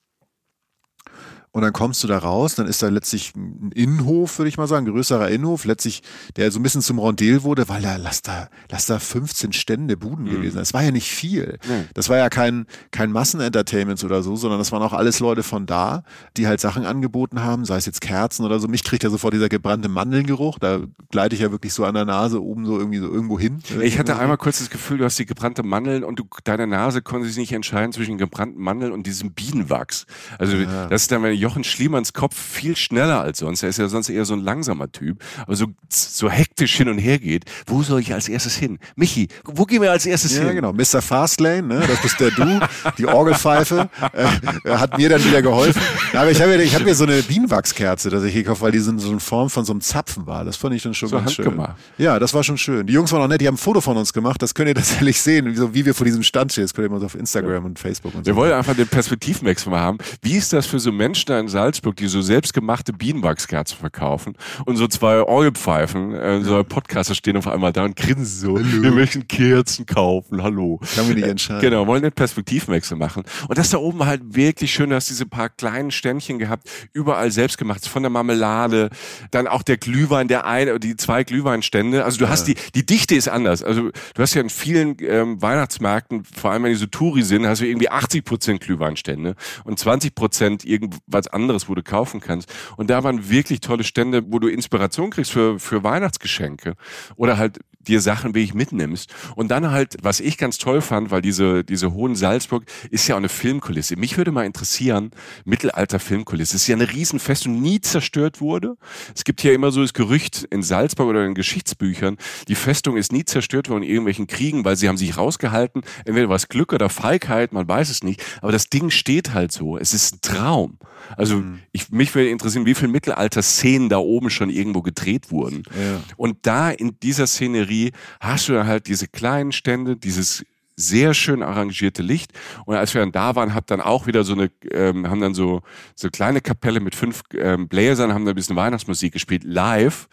Und 1.51 1.63
dann 1.63 1.73
kommst 1.73 2.03
du 2.03 2.07
da 2.07 2.19
raus, 2.19 2.55
dann 2.55 2.67
ist 2.67 2.83
da 2.83 2.89
letztlich 2.89 3.33
ein 3.35 3.71
Innenhof, 3.73 4.37
würde 4.37 4.49
ich 4.49 4.57
mal 4.57 4.67
sagen, 4.67 4.85
ein 4.85 4.93
größerer 4.93 5.29
Innenhof, 5.29 5.65
letztlich, 5.65 6.03
der 6.35 6.51
so 6.51 6.59
ein 6.59 6.63
bisschen 6.63 6.81
zum 6.81 6.99
Rondel 6.99 7.41
wurde, 7.41 7.67
weil 7.69 7.81
da, 7.81 7.95
lass 7.95 8.21
da, 8.21 8.49
lass 8.69 8.85
da 8.85 8.99
15 8.99 9.53
Stände 9.53 9.97
Buden 9.97 10.25
mhm. 10.25 10.31
gewesen. 10.31 10.57
Das 10.57 10.75
war 10.75 10.83
ja 10.83 10.91
nicht 10.91 11.09
viel. 11.09 11.57
Mhm. 11.67 11.85
Das 11.95 12.07
war 12.07 12.17
ja 12.17 12.29
kein, 12.29 12.67
kein 12.91 13.11
Massenentertainment 13.11 14.03
oder 14.03 14.21
so, 14.21 14.35
sondern 14.35 14.59
das 14.59 14.71
waren 14.71 14.83
auch 14.83 14.93
alles 14.93 15.19
Leute 15.19 15.41
von 15.41 15.65
da, 15.65 16.03
die 16.37 16.45
halt 16.45 16.59
Sachen 16.59 16.85
angeboten 16.85 17.41
haben, 17.41 17.65
sei 17.65 17.77
es 17.77 17.87
jetzt 17.87 18.01
Kerzen 18.01 18.45
oder 18.45 18.59
so. 18.59 18.67
Mich 18.67 18.83
kriegt 18.83 19.03
ja 19.03 19.09
sofort 19.09 19.33
dieser 19.33 19.49
gebrannte 19.49 19.89
Mandelgeruch. 19.89 20.59
Da 20.59 20.81
gleite 21.09 21.33
ich 21.33 21.41
ja 21.41 21.51
wirklich 21.51 21.73
so 21.73 21.83
an 21.83 21.95
der 21.95 22.05
Nase 22.05 22.43
oben 22.43 22.67
so 22.67 22.77
irgendwie 22.77 22.99
so 22.99 23.11
irgendwo 23.11 23.39
hin. 23.39 23.63
Ich 23.81 23.97
hatte 23.97 24.19
einmal 24.19 24.37
kurz 24.37 24.59
das 24.59 24.69
Gefühl, 24.69 24.99
du 24.99 25.05
hast 25.05 25.17
die 25.17 25.25
gebrannte 25.25 25.63
Mandeln 25.63 26.03
und 26.03 26.19
du, 26.19 26.25
deine 26.43 26.67
Nase 26.67 27.01
konnte 27.01 27.27
sich 27.27 27.37
nicht 27.37 27.53
entscheiden 27.53 27.91
zwischen 27.91 28.19
gebrannten 28.19 28.61
Mandeln 28.61 28.91
und 28.91 29.07
diesem 29.07 29.33
Bienenwachs. 29.33 30.05
Also 30.37 30.55
ja. 30.57 30.87
das 30.87 31.03
ist 31.03 31.11
dann, 31.11 31.23
wenn 31.23 31.38
Jochen 31.39 31.63
Schliemanns 31.63 32.13
Kopf 32.13 32.37
viel 32.39 32.75
schneller 32.75 33.21
als 33.21 33.39
sonst. 33.39 33.63
Er 33.63 33.69
ist 33.69 33.77
ja 33.77 33.87
sonst 33.87 34.09
eher 34.09 34.25
so 34.25 34.33
ein 34.33 34.41
langsamer 34.41 34.91
Typ, 34.91 35.23
aber 35.41 35.55
so, 35.55 35.67
so 35.89 36.29
hektisch 36.29 36.75
hin 36.75 36.89
und 36.89 36.97
her 36.97 37.19
geht. 37.19 37.45
Wo 37.65 37.83
soll 37.83 38.01
ich 38.01 38.13
als 38.13 38.29
erstes 38.29 38.55
hin? 38.55 38.79
Michi, 38.95 39.27
wo 39.45 39.65
gehen 39.65 39.81
wir 39.81 39.91
als 39.91 40.05
erstes 40.05 40.33
ja, 40.33 40.39
hin? 40.39 40.47
Ja, 40.47 40.53
genau. 40.53 40.73
Mr. 40.73 41.01
Fastlane, 41.01 41.61
ne? 41.63 41.83
das 41.87 42.01
bist 42.01 42.19
der 42.19 42.31
du. 42.31 42.59
Die 42.97 43.05
Orgelpfeife 43.05 43.89
äh, 44.13 44.69
hat 44.69 44.97
mir 44.97 45.09
dann 45.09 45.23
wieder 45.23 45.41
geholfen. 45.41 45.81
Aber 46.13 46.31
ich 46.31 46.41
habe 46.41 46.55
mir, 46.55 46.63
ich 46.63 46.75
hab 46.75 46.83
mir 46.83 46.95
so 46.95 47.05
eine 47.05 47.21
Bienenwachskerze, 47.23 48.09
dass 48.09 48.23
ich 48.23 48.33
gekauft, 48.33 48.61
weil 48.61 48.71
die 48.71 48.79
so 48.79 48.91
in 48.91 49.19
Form 49.19 49.49
von 49.49 49.65
so 49.65 49.73
einem 49.73 49.81
Zapfen 49.81 50.25
war. 50.25 50.43
Das 50.45 50.57
fand 50.57 50.75
ich 50.75 50.83
dann 50.83 50.93
schon 50.93 51.09
so 51.09 51.17
ganz 51.17 51.33
schön. 51.33 51.59
Ja, 51.97 52.19
das 52.19 52.33
war 52.33 52.43
schon 52.43 52.57
schön. 52.57 52.87
Die 52.87 52.93
Jungs 52.93 53.11
waren 53.11 53.21
auch 53.21 53.27
nett, 53.27 53.41
die 53.41 53.47
haben 53.47 53.55
ein 53.55 53.59
Foto 53.59 53.81
von 53.81 53.97
uns 53.97 54.13
gemacht. 54.13 54.41
Das 54.41 54.53
könnt 54.53 54.69
ihr 54.69 54.75
tatsächlich 54.75 55.21
sehen, 55.21 55.55
wie, 55.55 55.73
wie 55.73 55.85
wir 55.85 55.95
vor 55.95 56.05
diesem 56.05 56.23
Stand 56.23 56.51
stehen. 56.51 56.63
Das 56.63 56.73
könnt 56.73 56.87
ihr 56.87 56.91
mal 56.91 57.03
auf 57.03 57.15
Instagram 57.15 57.65
und 57.65 57.79
Facebook 57.79 58.13
und 58.15 58.25
so. 58.25 58.25
Wir 58.25 58.35
wollen 58.35 58.51
einfach 58.53 58.75
den 58.75 58.87
Perspektivwechsel 58.87 59.71
mal 59.71 59.79
haben. 59.79 59.97
Wie 60.21 60.35
ist 60.35 60.53
das 60.53 60.65
für 60.65 60.79
so 60.79 60.91
Menschen 60.91 61.28
da 61.29 61.39
in 61.39 61.47
Salzburg, 61.47 61.95
die 61.95 62.07
so 62.07 62.21
selbstgemachte 62.21 62.93
Bienenwachskerzen 62.93 63.77
verkaufen 63.77 64.35
und 64.65 64.75
so 64.75 64.87
zwei 64.87 65.21
Orgelpfeifen, 65.21 66.13
äh, 66.13 66.41
so 66.41 66.63
Podcaster 66.63 67.15
stehen 67.15 67.37
auf 67.37 67.47
einmal 67.47 67.71
da 67.71 67.85
und 67.85 67.95
grinsen 67.95 68.25
so, 68.25 68.57
hallo. 68.57 68.83
wir 68.83 68.91
möchten 68.91 69.27
Kerzen 69.27 69.85
kaufen, 69.85 70.41
hallo. 70.41 70.79
Kann 70.95 71.07
wir 71.07 71.15
nicht 71.15 71.27
äh, 71.27 71.31
entscheiden. 71.31 71.61
Genau, 71.61 71.87
wollen 71.87 72.01
den 72.01 72.11
Perspektivwechsel 72.11 72.97
machen. 72.97 73.23
Und 73.47 73.57
das 73.57 73.69
da 73.69 73.77
oben 73.77 74.05
halt 74.05 74.35
wirklich 74.35 74.71
schön, 74.73 74.89
du 74.89 74.95
hast 74.95 75.09
diese 75.09 75.25
paar 75.25 75.49
kleinen 75.49 75.91
Ständchen 75.91 76.39
gehabt, 76.39 76.69
überall 76.93 77.31
selbstgemacht, 77.31 77.87
von 77.87 78.03
der 78.03 78.09
Marmelade, 78.09 78.89
dann 79.31 79.47
auch 79.47 79.63
der 79.63 79.77
Glühwein, 79.77 80.27
der 80.27 80.45
eine, 80.45 80.79
die 80.79 80.95
zwei 80.95 81.23
Glühweinstände. 81.23 82.03
Also 82.05 82.19
du 82.19 82.25
ja. 82.25 82.31
hast 82.31 82.45
die, 82.45 82.55
die 82.75 82.85
Dichte 82.85 83.15
ist 83.15 83.27
anders. 83.27 83.63
Also 83.63 83.89
du 83.89 84.21
hast 84.21 84.33
ja 84.33 84.41
in 84.41 84.49
vielen 84.49 84.97
ähm, 85.01 85.41
Weihnachtsmärkten, 85.41 86.23
vor 86.23 86.51
allem 86.51 86.63
wenn 86.63 86.71
die 86.71 86.77
so 86.77 86.85
Touri 86.85 87.23
sind, 87.23 87.45
hast 87.45 87.61
du 87.61 87.65
irgendwie 87.65 87.89
80 87.89 88.25
Prozent 88.25 88.61
Glühweinstände 88.61 89.35
und 89.63 89.79
20 89.79 90.15
Prozent 90.15 90.65
irgendwas 90.65 91.18
anderes, 91.27 91.69
wo 91.69 91.75
du 91.75 91.83
kaufen 91.83 92.19
kannst. 92.19 92.51
Und 92.77 92.89
da 92.89 93.03
waren 93.03 93.29
wirklich 93.29 93.59
tolle 93.59 93.83
Stände, 93.83 94.23
wo 94.27 94.39
du 94.39 94.47
Inspiration 94.47 95.09
kriegst 95.09 95.31
für, 95.31 95.59
für 95.59 95.83
Weihnachtsgeschenke 95.83 96.75
oder 97.15 97.37
halt 97.37 97.59
dir 97.79 98.01
Sachen 98.01 98.35
wie 98.35 98.43
ich 98.43 98.53
mitnimmst. 98.53 99.13
Und 99.35 99.49
dann 99.49 99.71
halt, 99.71 99.97
was 100.01 100.19
ich 100.19 100.37
ganz 100.37 100.57
toll 100.57 100.81
fand, 100.81 101.11
weil 101.11 101.21
diese, 101.21 101.63
diese 101.63 101.93
Hohen 101.93 102.15
Salzburg 102.15 102.65
ist 102.89 103.07
ja 103.07 103.15
auch 103.15 103.19
eine 103.19 103.29
Filmkulisse. 103.29 103.95
Mich 103.95 104.17
würde 104.17 104.31
mal 104.31 104.45
interessieren, 104.45 105.11
Mittelalter 105.45 105.99
Filmkulisse. 105.99 106.55
Es 106.55 106.63
ist 106.63 106.67
ja 106.67 106.75
eine 106.75 106.91
Riesenfestung, 106.91 107.59
nie 107.59 107.81
zerstört 107.81 108.41
wurde. 108.41 108.75
Es 109.15 109.23
gibt 109.23 109.43
ja 109.43 109.53
immer 109.53 109.71
so 109.71 109.81
das 109.81 109.93
Gerücht 109.93 110.45
in 110.49 110.63
Salzburg 110.63 111.07
oder 111.07 111.25
in 111.25 111.33
Geschichtsbüchern, 111.33 112.17
die 112.47 112.55
Festung 112.55 112.97
ist 112.97 113.11
nie 113.11 113.25
zerstört 113.25 113.69
worden 113.69 113.83
in 113.83 113.89
irgendwelchen 113.89 114.27
Kriegen, 114.27 114.65
weil 114.65 114.75
sie 114.75 114.87
haben 114.87 114.97
sich 114.97 115.17
rausgehalten. 115.17 115.83
Entweder 116.05 116.29
war 116.29 116.35
es 116.35 116.49
Glück 116.49 116.73
oder 116.73 116.89
Feigheit, 116.89 117.53
man 117.53 117.67
weiß 117.67 117.89
es 117.89 118.03
nicht. 118.03 118.23
Aber 118.41 118.51
das 118.51 118.69
Ding 118.69 118.89
steht 118.89 119.33
halt 119.33 119.51
so. 119.51 119.77
Es 119.77 119.93
ist 119.93 120.15
ein 120.15 120.21
Traum. 120.21 120.77
Also 121.17 121.37
mhm. 121.37 121.59
ich, 121.71 121.89
mich 121.91 122.13
würde 122.13 122.29
interessieren, 122.29 122.65
wie 122.65 122.75
viele 122.75 122.91
Mittelalter-Szenen 122.91 123.89
da 123.89 123.97
oben 123.97 124.29
schon 124.29 124.49
irgendwo 124.49 124.81
gedreht 124.81 125.31
wurden. 125.31 125.63
Ja. 125.69 126.01
Und 126.17 126.37
da 126.43 126.69
in 126.69 126.99
dieser 126.99 127.27
Szenerie 127.69 127.91
hast 128.19 128.49
du 128.49 128.53
dann 128.53 128.67
halt 128.67 128.87
diese 128.87 129.07
kleinen 129.07 129.51
Stände, 129.51 129.95
dieses 129.95 130.45
sehr 130.75 131.13
schön 131.13 131.43
arrangierte 131.43 132.01
Licht. 132.01 132.31
Und 132.65 132.75
als 132.75 132.93
wir 132.93 133.01
dann 133.01 133.11
da 133.11 133.35
waren, 133.35 133.53
hat 133.53 133.69
dann 133.69 133.81
auch 133.81 134.07
wieder 134.07 134.23
so 134.23 134.33
eine, 134.33 134.49
ähm, 134.71 135.09
haben 135.09 135.19
dann 135.19 135.33
so 135.33 135.61
so 135.95 136.09
kleine 136.09 136.41
Kapelle 136.41 136.79
mit 136.79 136.95
fünf 136.95 137.21
ähm, 137.33 137.67
Bläsern, 137.67 138.13
haben 138.13 138.25
da 138.25 138.31
ein 138.31 138.35
bisschen 138.35 138.55
Weihnachtsmusik 138.55 139.13
gespielt, 139.13 139.43
live. 139.43 140.07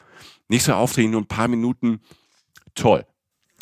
Nicht 0.49 0.65
so 0.65 0.73
aufdringlich, 0.75 1.13
nur 1.13 1.23
ein 1.23 1.29
paar 1.29 1.49
Minuten. 1.49 2.01
Toll. 2.75 3.05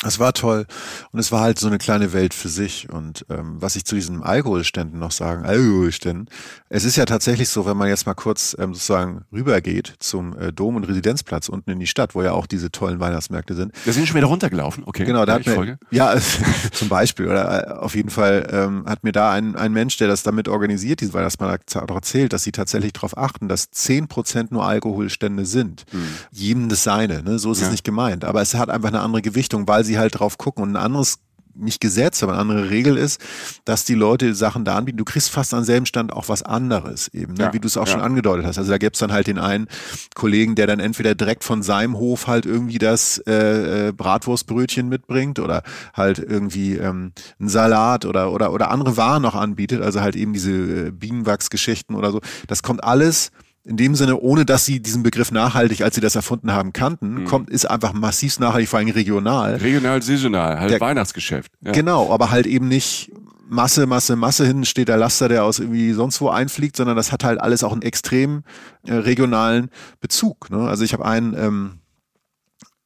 Es 0.03 0.19
war 0.19 0.33
toll 0.33 0.65
und 1.13 1.19
es 1.19 1.31
war 1.31 1.39
halt 1.39 1.57
so 1.57 1.67
eine 1.67 1.77
kleine 1.77 2.11
Welt 2.11 2.33
für 2.33 2.49
sich. 2.49 2.89
Und 2.89 3.25
ähm, 3.29 3.61
was 3.61 3.77
ich 3.77 3.85
zu 3.85 3.95
diesen 3.95 4.23
Alkoholständen 4.23 4.99
noch 4.99 5.11
sagen, 5.11 5.45
Alkoholständen, 5.45 6.29
es 6.67 6.83
ist 6.83 6.97
ja 6.97 7.05
tatsächlich 7.05 7.47
so, 7.47 7.65
wenn 7.65 7.77
man 7.77 7.87
jetzt 7.87 8.05
mal 8.05 8.13
kurz 8.13 8.57
ähm, 8.59 8.73
sozusagen 8.73 9.23
rübergeht 9.31 9.93
zum 9.99 10.37
äh, 10.37 10.51
Dom- 10.51 10.75
und 10.75 10.83
Residenzplatz 10.83 11.47
unten 11.47 11.71
in 11.71 11.79
die 11.79 11.87
Stadt, 11.87 12.13
wo 12.13 12.21
ja 12.21 12.33
auch 12.33 12.45
diese 12.45 12.71
tollen 12.71 12.99
Weihnachtsmärkte 12.99 13.53
sind. 13.53 13.71
Da 13.85 13.93
sind 13.93 14.05
schon 14.05 14.17
wieder 14.17 14.27
runtergelaufen, 14.27 14.83
okay. 14.85 15.05
Genau, 15.05 15.25
da 15.25 15.35
hat 15.35 15.45
mir, 15.45 15.79
ja, 15.91 16.13
zum 16.73 16.89
Beispiel, 16.89 17.27
oder 17.27 17.67
äh, 17.67 17.71
auf 17.75 17.95
jeden 17.95 18.09
Fall 18.09 18.47
ähm, 18.51 18.85
hat 18.85 19.05
mir 19.05 19.13
da 19.13 19.31
ein, 19.31 19.55
ein 19.55 19.71
Mensch, 19.71 19.95
der 19.95 20.09
das 20.09 20.23
damit 20.23 20.49
organisiert, 20.49 20.99
diesen 20.99 21.13
Weihnachtsmarkt, 21.13 21.77
auch 21.77 21.95
erzählt, 21.95 22.33
dass 22.33 22.43
sie 22.43 22.51
tatsächlich 22.51 22.91
darauf 22.91 23.17
achten, 23.17 23.47
dass 23.47 23.71
zehn 23.71 24.09
Prozent 24.09 24.51
nur 24.51 24.65
Alkoholstände 24.65 25.45
sind. 25.45 25.85
Mhm. 25.93 26.07
Jedem 26.31 26.69
das 26.69 26.83
seine, 26.83 27.23
ne? 27.23 27.39
so 27.39 27.53
ist 27.53 27.61
ja. 27.61 27.67
es 27.67 27.71
nicht 27.71 27.85
gemeint. 27.85 28.25
Aber 28.25 28.41
es 28.41 28.55
hat 28.55 28.69
einfach 28.69 28.89
eine 28.89 28.99
andere 28.99 29.21
Gewichtung, 29.21 29.67
weil 29.69 29.84
sie 29.85 29.97
halt 29.97 30.19
drauf 30.19 30.37
gucken. 30.37 30.63
Und 30.63 30.71
ein 30.71 30.83
anderes 30.83 31.19
nicht 31.55 31.79
Gesetz, 31.79 32.21
aber 32.21 32.33
eine 32.33 32.41
andere 32.41 32.69
Regel 32.69 32.97
ist, 32.97 33.21
dass 33.63 33.85
die 33.85 33.93
Leute 33.93 34.35
Sachen 34.35 34.65
da 34.65 34.77
anbieten. 34.77 34.97
Du 34.97 35.05
kriegst 35.05 35.29
fast 35.29 35.53
an 35.53 35.63
selben 35.63 35.85
Stand 35.85 36.13
auch 36.13 36.29
was 36.29 36.43
anderes 36.43 37.07
eben, 37.09 37.33
ne? 37.33 37.45
ja, 37.45 37.53
wie 37.53 37.59
du 37.59 37.67
es 37.67 37.77
auch 37.77 37.87
ja. 37.87 37.93
schon 37.93 38.01
angedeutet 38.01 38.45
hast. 38.45 38.57
Also 38.57 38.71
da 38.71 38.77
gibt's 38.77 38.99
dann 38.99 39.11
halt 39.11 39.27
den 39.27 39.39
einen 39.39 39.67
Kollegen, 40.15 40.55
der 40.55 40.67
dann 40.67 40.79
entweder 40.79 41.15
direkt 41.15 41.43
von 41.43 41.63
seinem 41.63 41.97
Hof 41.97 42.27
halt 42.27 42.45
irgendwie 42.45 42.77
das 42.77 43.17
äh, 43.19 43.87
äh, 43.87 43.91
Bratwurstbrötchen 43.91 44.89
mitbringt 44.89 45.39
oder 45.39 45.63
halt 45.93 46.19
irgendwie 46.19 46.75
ähm, 46.75 47.13
einen 47.39 47.49
Salat 47.49 48.05
oder, 48.05 48.31
oder, 48.31 48.51
oder 48.51 48.69
andere 48.69 48.97
Waren 48.97 49.21
noch 49.21 49.35
anbietet, 49.35 49.81
also 49.81 50.01
halt 50.01 50.15
eben 50.15 50.33
diese 50.33 50.51
äh, 50.51 50.91
Bienenwachsgeschichten 50.91 51.95
oder 51.95 52.11
so. 52.11 52.21
Das 52.47 52.63
kommt 52.63 52.83
alles 52.83 53.31
in 53.65 53.77
dem 53.77 53.95
Sinne, 53.95 54.19
ohne 54.19 54.45
dass 54.45 54.63
sie 54.65 54.79
diesen 54.79 55.01
Begriff 55.01 55.31
nachhaltig, 55.31 55.81
als 55.81 55.95
sie 55.95 56.01
das 56.01 56.15
erfunden 56.15 56.51
haben, 56.51 56.71
kannten, 56.71 57.21
mhm. 57.21 57.25
kommt, 57.25 57.49
ist 57.49 57.65
einfach 57.65 57.93
massiv 57.93 58.39
nachhaltig, 58.39 58.69
vor 58.69 58.79
allem 58.79 58.89
regional. 58.89 59.55
Regional, 59.55 60.01
saisonal, 60.01 60.59
halt 60.59 60.71
der, 60.71 60.79
Weihnachtsgeschäft. 60.79 61.51
Ja. 61.61 61.71
Genau, 61.71 62.13
aber 62.13 62.29
halt 62.29 62.45
eben 62.45 62.67
nicht 62.67 63.11
Masse, 63.47 63.87
Masse, 63.87 64.15
Masse, 64.15 64.45
hinten 64.45 64.65
steht 64.65 64.87
der 64.87 64.97
Laster, 64.97 65.29
der 65.29 65.43
aus 65.43 65.59
irgendwie 65.59 65.93
sonst 65.93 66.21
wo 66.21 66.29
einfliegt, 66.29 66.77
sondern 66.77 66.95
das 66.95 67.11
hat 67.11 67.23
halt 67.23 67.39
alles 67.39 67.63
auch 67.63 67.73
einen 67.73 67.81
extrem 67.81 68.43
äh, 68.85 68.93
regionalen 68.93 69.69
Bezug. 69.99 70.49
Ne? 70.49 70.67
Also 70.67 70.83
ich 70.83 70.93
habe 70.93 71.05
einen, 71.05 71.35
ähm, 71.35 71.79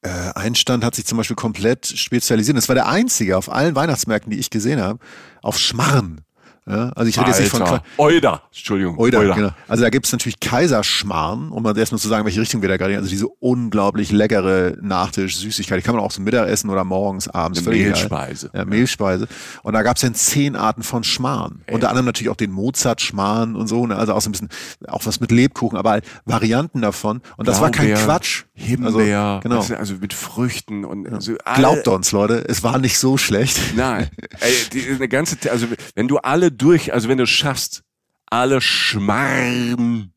äh, 0.02 0.10
ein 0.36 0.56
Stand 0.56 0.84
hat 0.84 0.96
sich 0.96 1.06
zum 1.06 1.18
Beispiel 1.18 1.36
komplett 1.36 1.88
spezialisiert. 1.88 2.58
Das 2.58 2.70
war 2.70 2.76
der 2.76 2.88
einzige 2.88 3.38
auf 3.38 3.52
allen 3.52 3.76
Weihnachtsmärkten, 3.76 4.32
die 4.32 4.40
ich 4.40 4.50
gesehen 4.50 4.82
habe, 4.82 5.00
auf 5.42 5.58
Schmarren. 5.58 6.22
Ja, 6.70 6.91
also 6.95 7.09
ich 7.09 7.17
rede 7.17 7.30
jetzt 7.30 7.39
nicht 7.39 7.49
von 7.49 7.80
Euda, 7.97 8.43
Entschuldigung. 8.49 8.99
Euda, 8.99 9.17
Euda. 9.17 9.34
Genau. 9.34 9.49
Also 9.67 9.84
da 9.84 9.89
gibt 9.89 10.05
es 10.05 10.11
natürlich 10.11 10.39
Kaiserschmarrn, 10.39 11.49
um 11.49 11.63
mal 11.63 11.76
erstmal 11.76 11.97
zu 11.97 12.07
sagen, 12.07 12.26
welche 12.26 12.41
Richtung 12.41 12.61
wir 12.61 12.70
da 12.70 12.78
gerade 12.78 12.91
gehen. 12.91 12.99
Also 12.99 13.09
diese 13.09 13.28
unglaublich 13.28 14.11
leckere 14.11 14.78
Nachtisch, 14.80 15.38
Süßigkeit. 15.38 15.80
Die 15.80 15.84
kann 15.84 15.95
man 15.95 16.03
auch 16.03 16.11
zum 16.11 16.26
Mittagessen 16.26 16.70
oder 16.70 16.84
morgens, 16.84 17.28
abends. 17.28 17.65
Eine 17.65 17.76
Mehlspeise. 17.76 18.51
Ja, 18.53 18.65
Mehlspeise. 18.65 19.28
Und 19.63 19.74
da 19.74 19.82
gab 19.82 19.95
es 19.95 20.03
dann 20.03 20.13
zehn 20.13 20.55
Arten 20.55 20.84
von 20.84 21.03
Schmarrn. 21.03 21.63
Ey. 21.65 21.74
Unter 21.74 21.89
anderem 21.89 22.05
natürlich 22.05 22.30
auch 22.30 22.36
den 22.36 22.51
Mozart-Schmarrn 22.51 23.55
und 23.55 23.65
so. 23.67 23.88
Ne? 23.88 23.95
Also 23.95 24.13
auch 24.13 24.22
so 24.22 24.30
ein 24.30 24.34
bisschen, 24.34 24.49
auch 24.88 25.03
was 25.07 25.20
mit 25.20 25.32
Lebkuchen, 25.32 25.76
aber 25.76 25.89
halt 25.89 26.05
Varianten 26.26 26.84
davon. 26.84 27.22
Und 27.38 27.47
das 27.47 27.57
Blaubeer, 27.57 27.80
war 27.80 27.95
kein 27.95 28.05
Quatsch. 28.05 28.43
Himbeer, 28.53 29.20
also, 29.20 29.39
genau. 29.41 29.80
also 29.80 29.95
mit 29.95 30.13
Früchten 30.13 30.84
und 30.84 31.09
ja. 31.09 31.22
so 31.22 31.34
Glaubt 31.55 31.88
uns, 31.88 32.11
Leute, 32.11 32.43
es 32.47 32.61
war 32.61 32.78
nicht 32.78 32.99
so 32.99 33.17
schlecht. 33.17 33.57
Nein. 33.76 34.09
Ey, 34.39 34.53
die, 34.74 34.86
eine 34.89 35.07
ganze, 35.07 35.38
also 35.49 35.67
wenn 35.95 36.09
du 36.09 36.17
alle 36.17 36.51
durch, 36.62 36.93
also 36.93 37.10
wenn 37.10 37.18
du 37.18 37.26
schaffst, 37.26 37.84
alle 38.28 38.62
Schmarrn, 38.62 40.14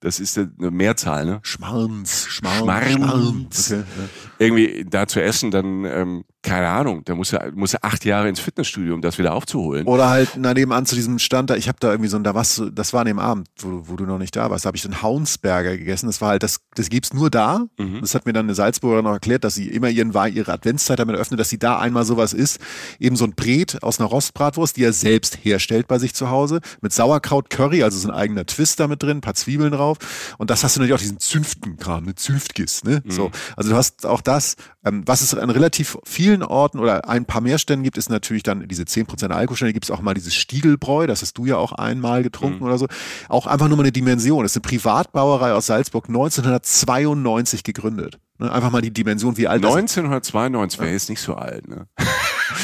das 0.00 0.20
ist 0.20 0.36
eine 0.36 0.70
Mehrzahl, 0.70 1.24
ne? 1.24 1.40
Schmarns, 1.42 2.26
Schmarns, 2.26 2.58
Schmarns. 2.58 2.92
Schmarns. 2.92 3.72
Okay, 3.72 3.80
ja. 3.80 4.08
Irgendwie 4.38 4.84
da 4.84 5.06
zu 5.06 5.22
essen, 5.22 5.50
dann 5.50 5.84
ähm, 5.86 6.24
keine 6.44 6.68
Ahnung, 6.68 7.02
da 7.04 7.14
muss 7.14 7.32
er, 7.32 7.50
muss 7.52 7.74
er 7.74 7.84
acht 7.84 8.04
Jahre 8.04 8.28
ins 8.28 8.38
Fitnessstudio, 8.38 8.94
um 8.94 9.00
das 9.00 9.18
wieder 9.18 9.32
aufzuholen. 9.32 9.86
Oder 9.86 10.10
halt 10.10 10.30
na, 10.36 10.52
nebenan 10.54 10.84
zu 10.86 10.94
diesem 10.94 11.18
Stand 11.18 11.50
da, 11.50 11.56
ich 11.56 11.68
habe 11.68 11.78
da 11.80 11.90
irgendwie 11.90 12.10
so 12.10 12.16
ein, 12.16 12.22
da 12.22 12.34
was, 12.34 12.62
das 12.72 12.92
war 12.92 13.00
an 13.00 13.06
dem 13.06 13.18
Abend, 13.18 13.48
wo, 13.58 13.88
wo 13.88 13.96
du 13.96 14.04
noch 14.04 14.18
nicht 14.18 14.36
da 14.36 14.50
warst, 14.50 14.64
da 14.64 14.68
habe 14.68 14.76
ich 14.76 14.82
so 14.82 14.88
einen 14.88 15.02
Haunsberger 15.02 15.76
gegessen. 15.76 16.06
Das 16.06 16.20
war 16.20 16.28
halt, 16.30 16.42
das, 16.42 16.60
das 16.74 16.90
gibt's 16.90 17.14
nur 17.14 17.30
da. 17.30 17.66
Mhm. 17.78 18.00
Das 18.02 18.14
hat 18.14 18.26
mir 18.26 18.32
dann 18.32 18.46
eine 18.46 18.54
Salzburger 18.54 19.02
noch 19.02 19.12
erklärt, 19.12 19.42
dass 19.42 19.54
sie 19.54 19.68
immer 19.68 19.88
ihren 19.88 20.12
ihre 20.14 20.52
Adventszeit 20.52 20.98
damit 20.98 21.16
öffnet, 21.16 21.40
dass 21.40 21.48
sie 21.48 21.58
da 21.58 21.78
einmal 21.78 22.04
sowas 22.04 22.32
isst. 22.32 22.60
Eben 23.00 23.16
so 23.16 23.24
ein 23.24 23.34
Bret 23.34 23.82
aus 23.82 23.98
einer 23.98 24.08
Rostbratwurst, 24.08 24.76
die 24.76 24.84
er 24.84 24.92
selbst 24.92 25.38
herstellt 25.42 25.88
bei 25.88 25.98
sich 25.98 26.14
zu 26.14 26.30
Hause, 26.30 26.60
mit 26.82 26.92
Sauerkraut, 26.92 27.50
Curry, 27.50 27.82
also 27.82 27.98
so 27.98 28.08
ein 28.08 28.14
eigener 28.14 28.46
Twist 28.46 28.80
da 28.80 28.86
mit 28.86 29.02
drin, 29.02 29.18
ein 29.18 29.20
paar 29.22 29.34
Zwiebeln 29.34 29.72
drauf. 29.72 29.98
Und 30.38 30.50
das 30.50 30.62
hast 30.62 30.76
du 30.76 30.80
natürlich 30.80 30.94
auch 30.94 31.02
diesen 31.02 31.18
Zünftenkram, 31.18 32.04
eine 32.04 32.14
Zünftgis, 32.14 32.84
ne? 32.84 33.02
Mhm. 33.04 33.10
So. 33.10 33.30
Also 33.56 33.70
du 33.70 33.76
hast 33.76 34.04
auch 34.04 34.20
das, 34.20 34.56
ähm, 34.84 35.02
was 35.06 35.22
es 35.22 35.34
an 35.34 35.50
relativ 35.50 35.98
vielen 36.04 36.33
vielen 36.34 36.42
Orten 36.42 36.78
oder 36.78 37.08
ein 37.08 37.24
paar 37.24 37.40
mehr 37.40 37.58
Ständen 37.58 37.84
gibt 37.84 37.96
es 37.96 38.08
natürlich 38.08 38.42
dann 38.42 38.66
diese 38.66 38.82
10% 38.82 39.30
Alkoholstände, 39.30 39.72
gibt 39.72 39.84
es 39.84 39.90
auch 39.90 40.00
mal 40.00 40.14
dieses 40.14 40.34
Stiegelbräu, 40.34 41.06
das 41.06 41.22
hast 41.22 41.38
du 41.38 41.46
ja 41.46 41.56
auch 41.56 41.72
einmal 41.72 42.22
getrunken 42.22 42.58
mhm. 42.58 42.66
oder 42.66 42.78
so. 42.78 42.86
Auch 43.28 43.46
einfach 43.46 43.68
nur 43.68 43.76
mal 43.76 43.84
eine 43.84 43.92
Dimension. 43.92 44.42
Das 44.42 44.52
ist 44.52 44.56
eine 44.56 44.62
Privatbrauerei 44.62 45.52
aus 45.52 45.66
Salzburg, 45.66 46.08
1992 46.08 47.62
gegründet. 47.62 48.18
Ne, 48.38 48.50
einfach 48.50 48.72
mal 48.72 48.82
die 48.82 48.92
Dimension, 48.92 49.36
wie 49.36 49.46
alt 49.46 49.64
1992 49.64 50.80
wäre 50.80 50.90
jetzt 50.90 51.08
nicht 51.08 51.20
so 51.20 51.34
alt, 51.34 51.68
ne? 51.68 51.86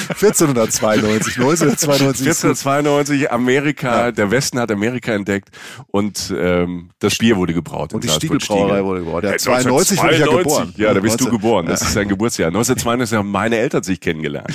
1492, 0.08 1.36
1992. 1.38 2.26
1492, 2.26 3.32
Amerika, 3.32 4.06
ja. 4.06 4.12
der 4.12 4.30
Westen 4.30 4.58
hat 4.58 4.70
Amerika 4.70 5.12
entdeckt 5.12 5.50
und 5.88 6.32
ähm, 6.36 6.90
das 6.98 7.16
Bier 7.18 7.36
wurde 7.36 7.54
gebraut. 7.54 7.92
Und 7.92 8.04
die 8.04 8.08
Stiegelbrauerei 8.08 8.84
wurde 8.84 9.00
gebaut. 9.00 9.24
Ja, 9.24 9.36
92 9.36 10.00
bin 10.00 10.10
ich 10.10 10.18
ja 10.18 10.26
geboren. 10.26 10.74
Ja, 10.76 10.94
da 10.94 11.00
bist 11.00 11.20
19, 11.20 11.26
du 11.26 11.32
geboren. 11.32 11.66
Das 11.66 11.82
ist 11.82 11.96
dein 11.96 12.08
Geburtsjahr. 12.08 12.48
1992 12.48 13.18
haben 13.18 13.30
meine 13.30 13.56
Eltern 13.56 13.82
sich 13.82 14.00
kennengelernt. 14.00 14.52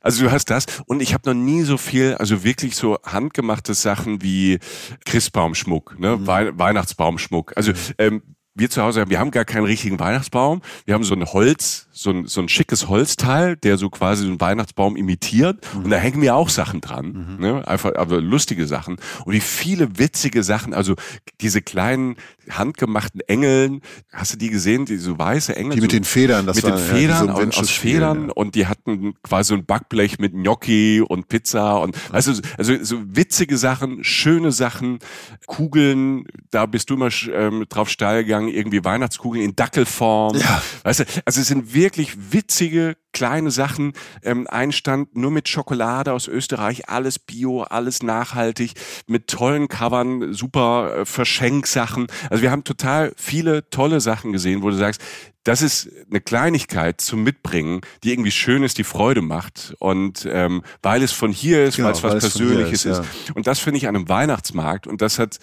Also 0.00 0.24
du 0.24 0.32
hast 0.32 0.50
das 0.50 0.66
und 0.86 1.02
ich 1.02 1.14
habe 1.14 1.28
noch 1.28 1.34
nie 1.34 1.62
so 1.62 1.76
viel, 1.76 2.14
also 2.14 2.44
wirklich 2.44 2.76
so 2.76 2.98
handgemachte 3.04 3.74
Sachen 3.74 4.22
wie 4.22 4.58
Christbaumschmuck, 5.04 5.98
ne? 5.98 6.16
Mhm. 6.16 6.26
Weihnachtsbaumschmuck. 6.26 7.52
Also 7.56 7.72
ähm, 7.98 8.22
wir 8.54 8.70
zu 8.70 8.82
Hause, 8.82 9.04
wir 9.08 9.18
haben 9.18 9.30
gar 9.30 9.44
keinen 9.44 9.64
richtigen 9.64 9.98
Weihnachtsbaum. 9.98 10.62
Wir 10.84 10.94
haben 10.94 11.04
so 11.04 11.14
ein 11.14 11.24
Holz, 11.24 11.83
so 11.96 12.10
ein, 12.10 12.26
so 12.26 12.40
ein 12.40 12.48
schickes 12.48 12.88
Holzteil, 12.88 13.56
der 13.56 13.78
so 13.78 13.88
quasi 13.88 14.24
so 14.24 14.28
einen 14.28 14.40
Weihnachtsbaum 14.40 14.96
imitiert. 14.96 15.64
Mhm. 15.74 15.84
Und 15.84 15.90
da 15.90 15.96
hängen 15.96 16.18
mir 16.18 16.34
auch 16.34 16.48
Sachen 16.48 16.80
dran. 16.80 17.36
Mhm. 17.38 17.40
Ne? 17.40 17.68
Einfach, 17.68 17.94
aber 17.94 18.20
lustige 18.20 18.66
Sachen. 18.66 18.96
Und 19.24 19.32
wie 19.32 19.40
viele 19.40 19.96
witzige 19.96 20.42
Sachen, 20.42 20.74
also 20.74 20.96
diese 21.40 21.62
kleinen 21.62 22.16
handgemachten 22.50 23.20
Engeln, 23.20 23.80
hast 24.12 24.32
du 24.32 24.36
die 24.36 24.50
gesehen, 24.50 24.86
diese 24.86 25.16
weiße 25.16 25.54
Engel? 25.54 25.76
Die 25.76 25.82
mit 25.82 25.92
so, 25.92 25.96
den 25.96 26.04
Federn, 26.04 26.46
das 26.46 26.56
Mit 26.56 26.64
war, 26.64 26.72
den 26.72 26.84
Federn, 26.84 27.28
ja, 27.28 27.34
aus, 27.34 27.58
aus 27.58 27.70
Federn. 27.70 28.26
Ja. 28.26 28.32
Und 28.32 28.56
die 28.56 28.66
hatten 28.66 29.14
quasi 29.22 29.50
so 29.50 29.54
ein 29.54 29.64
Backblech 29.64 30.18
mit 30.18 30.32
Gnocchi 30.32 31.00
und 31.00 31.28
Pizza 31.28 31.80
und, 31.80 31.96
also, 32.10 32.32
also 32.58 32.74
so 32.82 32.98
witzige 33.06 33.56
Sachen, 33.56 34.02
schöne 34.02 34.50
Sachen, 34.50 34.98
Kugeln, 35.46 36.24
da 36.50 36.66
bist 36.66 36.90
du 36.90 36.94
immer 36.94 37.10
ähm, 37.32 37.66
drauf 37.68 37.88
steil 37.88 38.24
gegangen 38.24 38.48
irgendwie 38.48 38.84
Weihnachtskugeln 38.84 39.44
in 39.44 39.54
Dackelform. 39.54 40.36
Ja. 40.36 40.60
Weißt 40.82 41.00
du, 41.00 41.04
also 41.24 41.40
es 41.40 41.46
sind 41.46 41.72
wirklich 41.72 41.83
witzige 41.92 42.96
kleine 43.12 43.50
Sachen. 43.50 43.94
Ähm, 44.22 44.46
ein 44.50 44.72
Stand 44.72 45.16
nur 45.16 45.30
mit 45.30 45.48
Schokolade 45.48 46.12
aus 46.12 46.28
Österreich, 46.28 46.88
alles 46.88 47.18
Bio, 47.18 47.62
alles 47.62 48.02
nachhaltig, 48.02 48.72
mit 49.06 49.28
tollen 49.28 49.68
Covern, 49.68 50.34
super 50.34 50.96
äh, 50.98 51.04
Verschenksachen. 51.06 52.08
Also 52.28 52.42
wir 52.42 52.50
haben 52.50 52.64
total 52.64 53.12
viele 53.16 53.70
tolle 53.70 54.00
Sachen 54.00 54.32
gesehen, 54.32 54.62
wo 54.62 54.70
du 54.70 54.76
sagst, 54.76 55.00
das 55.44 55.60
ist 55.60 55.90
eine 56.10 56.22
Kleinigkeit 56.22 57.02
zum 57.02 57.22
Mitbringen, 57.22 57.82
die 58.02 58.12
irgendwie 58.12 58.30
schön 58.30 58.62
ist, 58.62 58.78
die 58.78 58.84
Freude 58.84 59.20
macht. 59.20 59.74
Und 59.78 60.26
ähm, 60.30 60.62
weil 60.82 61.02
es 61.02 61.12
von 61.12 61.30
hier 61.30 61.64
ist, 61.64 61.76
genau, 61.76 61.88
weil 61.88 61.94
es 61.94 62.02
was 62.02 62.18
Persönliches 62.18 62.86
ist, 62.86 62.98
ist. 62.98 63.04
Ja. 63.28 63.34
Und 63.34 63.46
das 63.46 63.60
finde 63.60 63.76
ich 63.76 63.86
an 63.86 63.94
einem 63.94 64.08
Weihnachtsmarkt. 64.08 64.86
Und 64.86 65.02
das 65.02 65.18
hat 65.18 65.38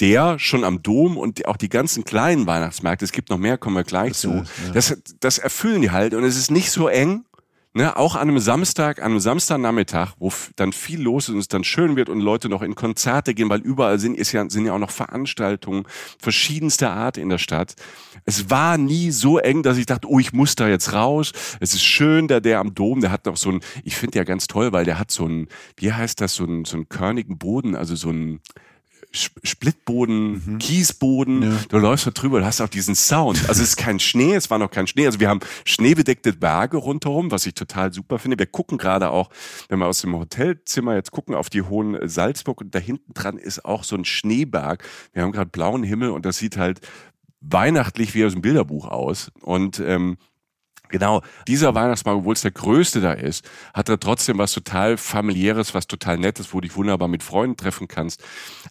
der 0.00 0.38
schon 0.38 0.64
am 0.64 0.82
Dom 0.82 1.16
und 1.16 1.46
auch 1.46 1.56
die 1.56 1.68
ganzen 1.68 2.04
kleinen 2.04 2.46
Weihnachtsmärkte, 2.46 3.04
es 3.04 3.12
gibt 3.12 3.30
noch 3.30 3.38
mehr, 3.38 3.58
kommen 3.58 3.76
wir 3.76 3.84
gleich 3.84 4.10
das 4.10 4.20
zu, 4.20 4.32
ist, 4.32 4.50
ja. 4.66 4.72
das, 4.72 5.02
das 5.20 5.38
erfüllen 5.38 5.82
die 5.82 5.90
halt 5.90 6.14
und 6.14 6.24
es 6.24 6.36
ist 6.36 6.50
nicht 6.50 6.70
so 6.70 6.88
eng, 6.88 7.24
Ne, 7.76 7.94
auch 7.94 8.14
an 8.14 8.30
einem 8.30 8.38
Samstag, 8.38 9.00
an 9.00 9.10
einem 9.10 9.20
Samstagnachmittag, 9.20 10.14
wo 10.18 10.32
dann 10.56 10.72
viel 10.72 10.98
los 10.98 11.24
ist 11.24 11.34
und 11.34 11.40
es 11.40 11.48
dann 11.48 11.62
schön 11.62 11.94
wird 11.94 12.08
und 12.08 12.20
Leute 12.20 12.48
noch 12.48 12.62
in 12.62 12.74
Konzerte 12.74 13.34
gehen, 13.34 13.50
weil 13.50 13.60
überall 13.60 13.98
sind, 13.98 14.16
ist 14.16 14.32
ja, 14.32 14.48
sind 14.48 14.64
ja 14.64 14.72
auch 14.72 14.78
noch 14.78 14.90
Veranstaltungen 14.90 15.84
verschiedenster 16.18 16.92
Art 16.92 17.18
in 17.18 17.28
der 17.28 17.36
Stadt. 17.36 17.74
Es 18.24 18.48
war 18.48 18.78
nie 18.78 19.10
so 19.10 19.36
eng, 19.36 19.62
dass 19.62 19.76
ich 19.76 19.84
dachte, 19.84 20.08
oh, 20.08 20.18
ich 20.18 20.32
muss 20.32 20.54
da 20.54 20.68
jetzt 20.68 20.94
raus. 20.94 21.32
Es 21.60 21.74
ist 21.74 21.84
schön, 21.84 22.28
der, 22.28 22.40
der 22.40 22.60
am 22.60 22.74
Dom, 22.74 23.02
der 23.02 23.10
hat 23.12 23.26
noch 23.26 23.36
so 23.36 23.50
ein, 23.50 23.60
ich 23.84 23.94
finde 23.94 24.16
ja 24.16 24.24
ganz 24.24 24.46
toll, 24.46 24.72
weil 24.72 24.86
der 24.86 24.98
hat 24.98 25.10
so 25.10 25.26
ein, 25.26 25.48
wie 25.76 25.92
heißt 25.92 26.18
das, 26.22 26.34
so 26.34 26.44
ein, 26.44 26.64
so 26.64 26.78
einen 26.78 26.88
körnigen 26.88 27.36
Boden, 27.36 27.76
also 27.76 27.94
so 27.94 28.08
ein, 28.08 28.40
Splitboden, 29.16 30.42
mhm. 30.46 30.58
Kiesboden. 30.58 31.42
Ja. 31.42 31.58
Du 31.68 31.78
läufst 31.78 32.06
da 32.06 32.10
drüber, 32.10 32.40
du 32.40 32.46
hast 32.46 32.60
auch 32.60 32.68
diesen 32.68 32.94
Sound. 32.94 33.48
Also 33.48 33.62
es 33.62 33.70
ist 33.70 33.76
kein 33.76 33.98
Schnee, 33.98 34.34
es 34.34 34.50
war 34.50 34.58
noch 34.58 34.70
kein 34.70 34.86
Schnee. 34.86 35.06
Also 35.06 35.20
wir 35.20 35.28
haben 35.28 35.40
schneebedeckte 35.64 36.32
Berge 36.32 36.76
rundherum, 36.76 37.30
was 37.30 37.46
ich 37.46 37.54
total 37.54 37.92
super 37.92 38.18
finde. 38.18 38.38
Wir 38.38 38.46
gucken 38.46 38.78
gerade 38.78 39.10
auch, 39.10 39.30
wenn 39.68 39.78
wir 39.78 39.86
aus 39.86 40.00
dem 40.00 40.14
Hotelzimmer 40.16 40.94
jetzt 40.94 41.10
gucken 41.10 41.34
auf 41.34 41.50
die 41.50 41.62
hohen 41.62 41.96
Salzburg 42.08 42.60
und 42.60 42.74
da 42.74 42.78
hinten 42.78 43.14
dran 43.14 43.38
ist 43.38 43.64
auch 43.64 43.84
so 43.84 43.96
ein 43.96 44.04
Schneeberg. 44.04 44.84
Wir 45.12 45.22
haben 45.22 45.32
gerade 45.32 45.50
blauen 45.50 45.82
Himmel 45.82 46.10
und 46.10 46.26
das 46.26 46.38
sieht 46.38 46.56
halt 46.56 46.80
weihnachtlich 47.40 48.14
wie 48.14 48.24
aus 48.24 48.32
dem 48.32 48.42
Bilderbuch 48.42 48.86
aus. 48.86 49.30
Und 49.40 49.80
ähm, 49.80 50.16
Genau, 50.88 51.22
dieser 51.48 51.74
Weihnachtsmarkt, 51.74 52.20
obwohl 52.20 52.34
es 52.34 52.42
der 52.42 52.52
größte 52.52 53.00
da 53.00 53.12
ist, 53.12 53.48
hat 53.74 53.88
er 53.88 53.98
trotzdem 53.98 54.38
was 54.38 54.52
total 54.52 54.96
familiäres, 54.96 55.74
was 55.74 55.86
total 55.86 56.18
nettes, 56.18 56.52
wo 56.52 56.60
du 56.60 56.68
dich 56.68 56.76
wunderbar 56.76 57.08
mit 57.08 57.22
Freunden 57.22 57.56
treffen 57.56 57.88
kannst. 57.88 58.22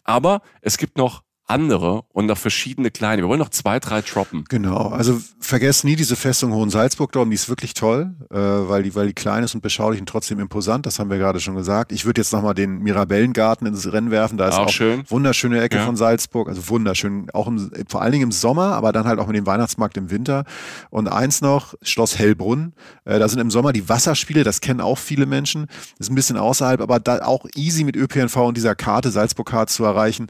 Aber 0.04 0.42
es 0.62 0.78
gibt 0.78 0.96
noch 0.96 1.22
andere 1.46 2.02
und 2.12 2.26
noch 2.26 2.38
verschiedene 2.38 2.90
kleine. 2.90 3.22
Wir 3.22 3.28
wollen 3.28 3.38
noch 3.38 3.50
zwei, 3.50 3.78
drei 3.78 4.02
droppen. 4.02 4.44
Genau, 4.48 4.88
also 4.88 5.20
vergesst 5.38 5.84
nie 5.84 5.94
diese 5.94 6.16
Festung 6.16 6.52
Hohen 6.52 6.70
Salzburg 6.70 7.12
dort, 7.12 7.30
die 7.30 7.34
ist 7.34 7.48
wirklich 7.48 7.74
toll, 7.74 8.14
äh, 8.30 8.36
weil, 8.36 8.82
die, 8.82 8.94
weil 8.94 9.06
die 9.06 9.14
klein 9.14 9.44
ist 9.44 9.54
und 9.54 9.60
beschaulich 9.60 10.00
und 10.00 10.08
trotzdem 10.08 10.40
imposant, 10.40 10.86
das 10.86 10.98
haben 10.98 11.08
wir 11.08 11.18
gerade 11.18 11.40
schon 11.40 11.54
gesagt. 11.54 11.92
Ich 11.92 12.04
würde 12.04 12.20
jetzt 12.20 12.32
nochmal 12.32 12.54
den 12.54 12.78
Mirabellengarten 12.78 13.66
ins 13.66 13.90
Rennen 13.92 14.10
werfen, 14.10 14.38
da 14.38 14.48
ist 14.48 14.54
auch, 14.54 14.66
auch 14.66 14.70
schön. 14.70 15.04
wunderschöne 15.08 15.60
Ecke 15.60 15.76
ja. 15.76 15.84
von 15.84 15.96
Salzburg, 15.96 16.48
also 16.48 16.68
wunderschön, 16.68 17.30
auch 17.32 17.46
im, 17.46 17.70
vor 17.88 18.02
allen 18.02 18.12
Dingen 18.12 18.24
im 18.24 18.32
Sommer, 18.32 18.74
aber 18.74 18.92
dann 18.92 19.06
halt 19.06 19.20
auch 19.20 19.28
mit 19.28 19.36
dem 19.36 19.46
Weihnachtsmarkt 19.46 19.96
im 19.96 20.10
Winter. 20.10 20.44
Und 20.90 21.08
eins 21.08 21.42
noch, 21.42 21.74
Schloss 21.82 22.18
Hellbrunn, 22.18 22.72
äh, 23.04 23.20
da 23.20 23.28
sind 23.28 23.38
im 23.38 23.50
Sommer 23.50 23.72
die 23.72 23.88
Wasserspiele, 23.88 24.42
das 24.42 24.60
kennen 24.60 24.80
auch 24.80 24.98
viele 24.98 25.26
Menschen, 25.26 25.66
das 25.66 26.06
ist 26.06 26.10
ein 26.10 26.16
bisschen 26.16 26.36
außerhalb, 26.36 26.80
aber 26.80 26.98
da 26.98 27.24
auch 27.24 27.46
easy 27.54 27.84
mit 27.84 27.94
ÖPNV 27.94 28.36
und 28.36 28.56
dieser 28.56 28.74
Karte, 28.74 29.10
Salzburg-Karte 29.10 29.72
zu 29.72 29.84
erreichen. 29.84 30.26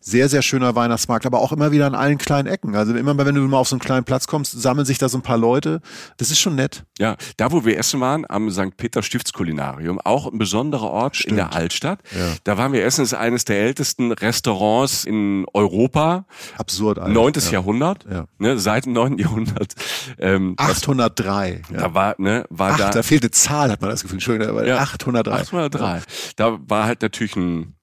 Sehr, 0.00 0.28
sehr 0.28 0.42
schön 0.42 0.55
schöner 0.56 0.74
Weihnachtsmarkt, 0.74 1.26
aber 1.26 1.40
auch 1.40 1.52
immer 1.52 1.70
wieder 1.70 1.86
an 1.86 1.94
allen 1.94 2.16
kleinen 2.16 2.48
Ecken. 2.48 2.74
Also 2.76 2.94
immer, 2.94 3.16
wenn 3.18 3.34
du 3.34 3.42
mal 3.42 3.58
auf 3.58 3.68
so 3.68 3.74
einen 3.74 3.80
kleinen 3.80 4.04
Platz 4.04 4.26
kommst, 4.26 4.52
sammeln 4.52 4.86
sich 4.86 4.96
da 4.96 5.10
so 5.10 5.18
ein 5.18 5.22
paar 5.22 5.36
Leute. 5.36 5.82
Das 6.16 6.30
ist 6.30 6.40
schon 6.40 6.54
nett. 6.54 6.84
Ja, 6.98 7.16
da 7.36 7.52
wo 7.52 7.66
wir 7.66 7.76
essen 7.76 8.00
waren, 8.00 8.24
am 8.26 8.50
St. 8.50 8.74
Peter 8.78 9.02
Stiftskulinarium, 9.02 10.00
auch 10.00 10.32
ein 10.32 10.38
besonderer 10.38 10.90
Ort 10.90 11.16
Stimmt. 11.16 11.32
in 11.32 11.36
der 11.36 11.52
Altstadt. 11.52 12.00
Ja. 12.16 12.32
Da 12.44 12.56
waren 12.56 12.72
wir 12.72 12.84
essen, 12.86 13.02
das 13.02 13.12
ist 13.12 13.18
eines 13.18 13.44
der 13.44 13.60
ältesten 13.60 14.12
Restaurants 14.12 15.04
in 15.04 15.44
Europa. 15.52 16.24
Absurd. 16.56 17.00
Alt. 17.00 17.12
9. 17.12 17.32
Ja. 17.36 17.52
Jahrhundert, 17.52 18.06
ja. 18.10 18.24
Ne, 18.38 18.58
seit 18.58 18.86
dem 18.86 18.94
9. 18.94 19.18
Jahrhundert. 19.18 19.74
Ähm, 20.18 20.54
803. 20.56 21.62
Das, 21.68 21.82
da 21.82 21.94
war, 21.94 22.14
ne, 22.16 22.46
war 22.48 22.72
Ach, 22.72 22.78
da. 22.78 22.90
Da 22.90 23.02
fehlt 23.02 23.24
eine 23.24 23.30
Zahl, 23.30 23.70
hat 23.70 23.82
man 23.82 23.90
das 23.90 24.02
Gefühl. 24.02 24.16
Entschuldigung, 24.16 24.64
ja. 24.64 24.78
803. 24.78 25.32
803. 25.32 26.02
Da 26.36 26.58
war 26.66 26.86
halt 26.86 27.02
natürlich 27.02 27.36
ein, 27.36 27.74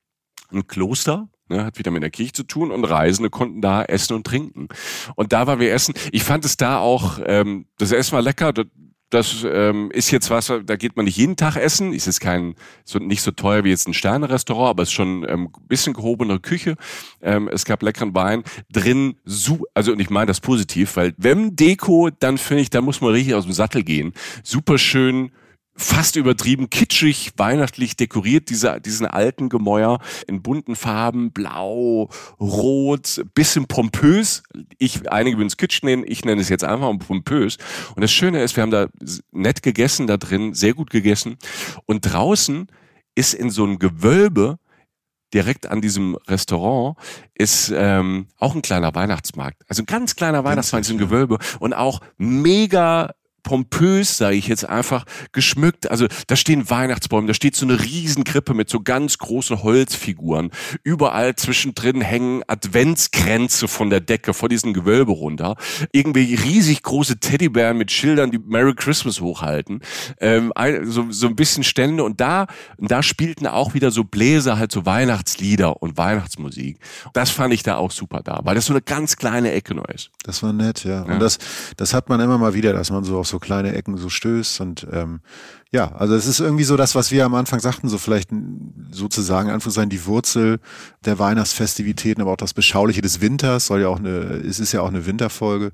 ein 0.51 0.65
Kloster 0.65 1.29
Ne, 1.53 1.65
hat 1.65 1.77
wieder 1.77 1.91
mit 1.91 2.01
der 2.01 2.09
Kirche 2.09 2.33
zu 2.33 2.43
tun 2.43 2.71
und 2.71 2.83
Reisende 2.83 3.29
konnten 3.29 3.61
da 3.61 3.83
essen 3.83 4.15
und 4.15 4.25
trinken. 4.25 4.69
Und 5.15 5.33
da 5.33 5.45
war 5.45 5.59
wir 5.59 5.71
essen. 5.71 5.93
Ich 6.11 6.23
fand 6.23 6.45
es 6.45 6.57
da 6.57 6.79
auch, 6.79 7.19
ähm, 7.23 7.67
das 7.77 7.91
Essen 7.91 8.13
war 8.13 8.23
lecker. 8.23 8.53
Das, 8.53 8.65
das 9.11 9.45
ähm, 9.47 9.91
ist 9.91 10.09
jetzt 10.09 10.31
was, 10.31 10.47
da 10.47 10.75
geht 10.75 10.95
man 10.95 11.05
nicht 11.05 11.17
jeden 11.17 11.35
Tag 11.35 11.55
essen. 11.55 11.93
Ist 11.93 12.07
jetzt 12.07 12.21
kein, 12.21 12.55
so, 12.85 12.97
nicht 12.97 13.21
so 13.21 13.29
teuer 13.29 13.63
wie 13.63 13.69
jetzt 13.69 13.87
ein 13.87 13.93
Sterne-Restaurant, 13.93 14.71
aber 14.71 14.81
es 14.81 14.89
ist 14.89 14.93
schon 14.93 15.23
ähm, 15.29 15.49
bisschen 15.67 15.93
gehobenere 15.93 16.39
Küche. 16.39 16.75
Ähm, 17.21 17.47
es 17.47 17.65
gab 17.65 17.83
leckeren 17.83 18.15
Wein 18.15 18.41
drin. 18.71 19.17
Su 19.25 19.65
also, 19.75 19.91
und 19.91 19.99
ich 19.99 20.09
meine 20.09 20.25
das 20.25 20.39
positiv, 20.39 20.95
weil 20.95 21.13
wenn 21.17 21.55
Deko, 21.55 22.09
dann 22.09 22.39
finde 22.39 22.63
ich, 22.63 22.71
da 22.71 22.81
muss 22.81 22.99
man 22.99 23.11
richtig 23.11 23.35
aus 23.35 23.43
dem 23.43 23.53
Sattel 23.53 23.83
gehen. 23.83 24.13
Super 24.41 24.79
schön 24.79 25.31
fast 25.75 26.15
übertrieben 26.15 26.69
kitschig, 26.69 27.33
weihnachtlich 27.37 27.95
dekoriert, 27.95 28.49
diese, 28.49 28.79
diesen 28.79 29.07
alten 29.07 29.49
Gemäuer 29.49 29.99
in 30.27 30.41
bunten 30.41 30.75
Farben, 30.75 31.31
blau, 31.31 32.09
rot, 32.39 33.23
bisschen 33.33 33.65
pompös. 33.65 34.43
Ich, 34.77 35.11
einige 35.11 35.37
würden 35.37 35.47
es 35.47 35.57
kitsch 35.57 35.83
nennen, 35.83 36.03
ich 36.05 36.25
nenne 36.25 36.41
es 36.41 36.49
jetzt 36.49 36.63
einfach 36.63 36.91
pompös. 36.99 37.57
Und 37.95 38.01
das 38.01 38.11
Schöne 38.11 38.43
ist, 38.43 38.55
wir 38.55 38.63
haben 38.63 38.71
da 38.71 38.87
nett 39.31 39.63
gegessen 39.63 40.07
da 40.07 40.17
drin, 40.17 40.53
sehr 40.53 40.73
gut 40.73 40.89
gegessen. 40.89 41.37
Und 41.85 42.01
draußen 42.01 42.67
ist 43.15 43.33
in 43.33 43.49
so 43.49 43.63
einem 43.63 43.79
Gewölbe 43.79 44.59
direkt 45.33 45.67
an 45.67 45.81
diesem 45.81 46.15
Restaurant 46.27 46.95
ist 47.33 47.73
ähm, 47.75 48.27
auch 48.37 48.53
ein 48.53 48.61
kleiner 48.61 48.93
Weihnachtsmarkt. 48.93 49.63
Also 49.67 49.81
ein 49.81 49.87
ganz 49.87 50.15
kleiner 50.15 50.43
Weihnachtsmarkt, 50.43 50.85
so 50.85 50.93
ein 50.93 50.99
Gewölbe 50.99 51.39
und 51.59 51.73
auch 51.73 52.01
mega 52.17 53.15
pompös, 53.43 54.17
sage 54.17 54.35
ich 54.35 54.47
jetzt 54.47 54.67
einfach, 54.67 55.05
geschmückt. 55.31 55.91
Also 55.91 56.07
da 56.27 56.35
stehen 56.35 56.69
Weihnachtsbäume, 56.69 57.27
da 57.27 57.33
steht 57.33 57.55
so 57.55 57.65
eine 57.65 57.81
Riesenkrippe 57.81 58.53
mit 58.53 58.69
so 58.69 58.81
ganz 58.81 59.17
großen 59.17 59.63
Holzfiguren. 59.63 60.51
Überall 60.83 61.35
zwischendrin 61.35 62.01
hängen 62.01 62.41
Adventskränze 62.47 63.67
von 63.67 63.89
der 63.89 63.99
Decke, 63.99 64.33
vor 64.33 64.49
diesem 64.49 64.73
Gewölbe 64.73 65.11
runter. 65.11 65.55
Irgendwie 65.91 66.35
riesig 66.35 66.81
große 66.83 67.19
Teddybären 67.19 67.77
mit 67.77 67.91
Schildern, 67.91 68.31
die 68.31 68.39
Merry 68.39 68.73
Christmas 68.73 69.21
hochhalten. 69.21 69.81
Ähm, 70.19 70.51
so, 70.83 71.11
so 71.11 71.27
ein 71.27 71.35
bisschen 71.35 71.63
Stände 71.63 72.03
und 72.03 72.21
da, 72.21 72.47
da 72.77 73.03
spielten 73.03 73.47
auch 73.47 73.73
wieder 73.73 73.91
so 73.91 74.03
Bläser 74.03 74.57
halt 74.57 74.71
so 74.71 74.85
Weihnachtslieder 74.85 75.81
und 75.81 75.97
Weihnachtsmusik. 75.97 76.79
Das 77.13 77.29
fand 77.29 77.53
ich 77.53 77.63
da 77.63 77.77
auch 77.77 77.91
super 77.91 78.21
da, 78.23 78.39
weil 78.43 78.55
das 78.55 78.65
so 78.65 78.73
eine 78.73 78.81
ganz 78.81 79.17
kleine 79.17 79.51
Ecke 79.51 79.75
nur 79.75 79.89
ist. 79.89 80.11
Das 80.23 80.43
war 80.43 80.53
nett, 80.53 80.83
ja. 80.83 81.05
ja. 81.05 81.13
Und 81.13 81.19
das, 81.19 81.37
das 81.77 81.93
hat 81.93 82.09
man 82.09 82.19
immer 82.19 82.37
mal 82.37 82.53
wieder, 82.53 82.73
dass 82.73 82.91
man 82.91 83.03
so 83.03 83.19
auf 83.19 83.27
so 83.33 83.39
kleine 83.39 83.73
Ecken 83.73 83.97
so 83.97 84.09
stößt 84.09 84.61
und 84.61 84.87
ähm, 84.91 85.21
ja, 85.71 85.91
also 85.93 86.13
es 86.13 86.27
ist 86.27 86.39
irgendwie 86.39 86.65
so 86.65 86.77
das, 86.77 86.93
was 86.93 87.09
wir 87.09 87.25
am 87.25 87.33
Anfang 87.33 87.59
sagten, 87.59 87.89
so 87.89 87.97
vielleicht 87.97 88.29
sozusagen 88.91 89.49
Anführungszeichen 89.49 89.89
die 89.89 90.05
Wurzel 90.05 90.59
der 91.03 91.17
Weihnachtsfestivitäten, 91.17 92.21
aber 92.21 92.33
auch 92.33 92.37
das 92.37 92.53
Beschauliche 92.53 93.01
des 93.01 93.21
Winters 93.21 93.65
soll 93.65 93.81
ja 93.81 93.87
auch 93.87 93.97
eine, 93.97 94.09
es 94.09 94.59
ist 94.59 94.71
ja 94.71 94.81
auch 94.81 94.89
eine 94.89 95.07
Winterfolge. 95.07 95.71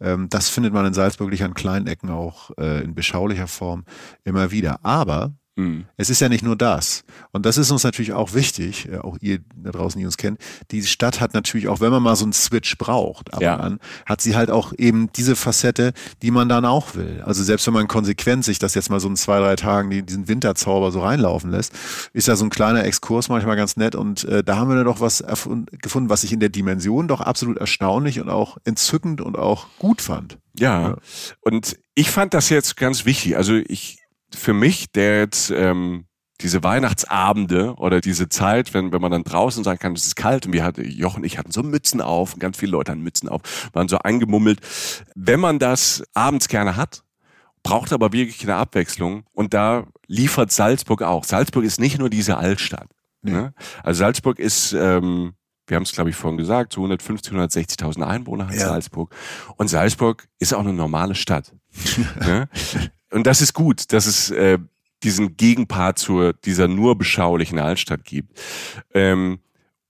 Ähm, 0.00 0.28
das 0.30 0.48
findet 0.48 0.72
man 0.72 0.86
in 0.86 0.94
Salzburg 0.94 1.30
an 1.42 1.52
kleinen 1.52 1.86
Ecken 1.86 2.08
auch 2.08 2.50
äh, 2.58 2.82
in 2.82 2.94
beschaulicher 2.94 3.46
Form 3.46 3.84
immer 4.24 4.52
wieder. 4.52 4.82
Aber 4.84 5.34
Mhm. 5.56 5.84
Es 5.96 6.08
ist 6.08 6.20
ja 6.20 6.28
nicht 6.28 6.42
nur 6.42 6.56
das. 6.56 7.04
Und 7.32 7.44
das 7.44 7.58
ist 7.58 7.70
uns 7.70 7.84
natürlich 7.84 8.14
auch 8.14 8.32
wichtig, 8.32 8.88
äh, 8.88 8.98
auch 8.98 9.18
ihr 9.20 9.40
da 9.54 9.70
draußen, 9.70 9.98
die 9.98 10.06
uns 10.06 10.16
kennt. 10.16 10.40
Die 10.70 10.82
Stadt 10.82 11.20
hat 11.20 11.34
natürlich 11.34 11.68
auch, 11.68 11.80
wenn 11.80 11.90
man 11.90 12.02
mal 12.02 12.16
so 12.16 12.24
einen 12.24 12.32
Switch 12.32 12.78
braucht, 12.78 13.34
ab 13.34 13.42
ja. 13.42 13.54
und 13.54 13.60
an, 13.60 13.78
hat 14.06 14.22
sie 14.22 14.34
halt 14.34 14.50
auch 14.50 14.72
eben 14.78 15.12
diese 15.12 15.36
Facette, 15.36 15.92
die 16.22 16.30
man 16.30 16.48
dann 16.48 16.64
auch 16.64 16.94
will. 16.94 17.22
Also 17.26 17.42
selbst 17.42 17.66
wenn 17.66 17.74
man 17.74 17.86
konsequent 17.86 18.44
sich 18.44 18.58
das 18.58 18.74
jetzt 18.74 18.88
mal 18.88 19.00
so 19.00 19.08
in 19.08 19.16
zwei, 19.16 19.40
drei 19.40 19.56
Tagen 19.56 19.90
diesen 20.06 20.26
Winterzauber 20.26 20.90
so 20.90 21.00
reinlaufen 21.00 21.50
lässt, 21.50 21.74
ist 22.14 22.28
ja 22.28 22.36
so 22.36 22.44
ein 22.44 22.50
kleiner 22.50 22.84
Exkurs 22.84 23.28
manchmal 23.28 23.56
ganz 23.56 23.76
nett. 23.76 23.94
Und 23.94 24.24
äh, 24.24 24.42
da 24.42 24.56
haben 24.56 24.70
wir 24.70 24.76
dann 24.76 24.86
doch 24.86 25.00
was 25.00 25.22
gefunden, 25.82 26.08
was 26.08 26.24
ich 26.24 26.32
in 26.32 26.40
der 26.40 26.48
Dimension 26.48 27.08
doch 27.08 27.20
absolut 27.20 27.58
erstaunlich 27.58 28.20
und 28.20 28.30
auch 28.30 28.56
entzückend 28.64 29.20
und 29.20 29.36
auch 29.36 29.66
gut 29.78 30.00
fand. 30.00 30.38
Ja. 30.54 30.82
ja. 30.82 30.96
Und 31.40 31.76
ich 31.94 32.10
fand 32.10 32.34
das 32.34 32.48
jetzt 32.48 32.76
ganz 32.76 33.04
wichtig. 33.04 33.36
Also 33.36 33.54
ich, 33.54 34.01
für 34.34 34.52
mich, 34.52 34.90
der 34.92 35.20
jetzt 35.20 35.50
ähm, 35.50 36.06
diese 36.42 36.62
Weihnachtsabende 36.62 37.74
oder 37.76 38.00
diese 38.00 38.28
Zeit, 38.28 38.74
wenn, 38.74 38.92
wenn 38.92 39.00
man 39.00 39.12
dann 39.12 39.24
draußen 39.24 39.64
sein 39.64 39.78
kann, 39.78 39.92
es 39.92 40.06
ist 40.06 40.16
kalt 40.16 40.46
und 40.46 40.52
wir 40.52 40.64
hatten, 40.64 40.88
Jochen 40.88 41.18
und 41.18 41.24
ich 41.24 41.38
hatten 41.38 41.52
so 41.52 41.62
Mützen 41.62 42.00
auf 42.00 42.34
und 42.34 42.40
ganz 42.40 42.58
viele 42.58 42.72
Leute 42.72 42.92
hatten 42.92 43.02
Mützen 43.02 43.28
auf, 43.28 43.42
waren 43.72 43.88
so 43.88 43.98
eingemummelt. 43.98 44.60
Wenn 45.14 45.40
man 45.40 45.58
das 45.58 46.02
abends 46.14 46.48
gerne 46.48 46.76
hat, 46.76 47.04
braucht 47.62 47.92
aber 47.92 48.12
wirklich 48.12 48.42
eine 48.42 48.56
Abwechslung 48.56 49.24
und 49.32 49.54
da 49.54 49.86
liefert 50.06 50.50
Salzburg 50.50 51.02
auch. 51.02 51.24
Salzburg 51.24 51.64
ist 51.64 51.80
nicht 51.80 51.98
nur 51.98 52.10
diese 52.10 52.36
Altstadt. 52.36 52.88
Nee. 53.22 53.30
Ne? 53.30 53.54
Also 53.84 54.00
Salzburg 54.00 54.40
ist, 54.40 54.72
ähm, 54.72 55.34
wir 55.68 55.76
haben 55.76 55.84
es 55.84 55.92
glaube 55.92 56.10
ich 56.10 56.16
vorhin 56.16 56.38
gesagt, 56.38 56.72
so 56.72 56.80
150, 56.80 57.32
160.000 57.32 58.02
Einwohner 58.02 58.48
hat 58.48 58.54
ja. 58.54 58.66
Salzburg. 58.66 59.14
Und 59.56 59.68
Salzburg 59.68 60.26
ist 60.40 60.52
auch 60.54 60.60
eine 60.60 60.72
normale 60.72 61.14
Stadt. 61.14 61.54
ne? 62.20 62.48
Und 63.12 63.26
das 63.26 63.40
ist 63.40 63.52
gut, 63.52 63.92
dass 63.92 64.06
es 64.06 64.30
äh, 64.30 64.58
diesen 65.02 65.36
Gegenpart 65.36 65.98
zu 65.98 66.32
dieser 66.44 66.68
nur 66.68 66.96
beschaulichen 66.96 67.58
Altstadt 67.58 68.04
gibt. 68.04 68.38
Ähm, 68.94 69.40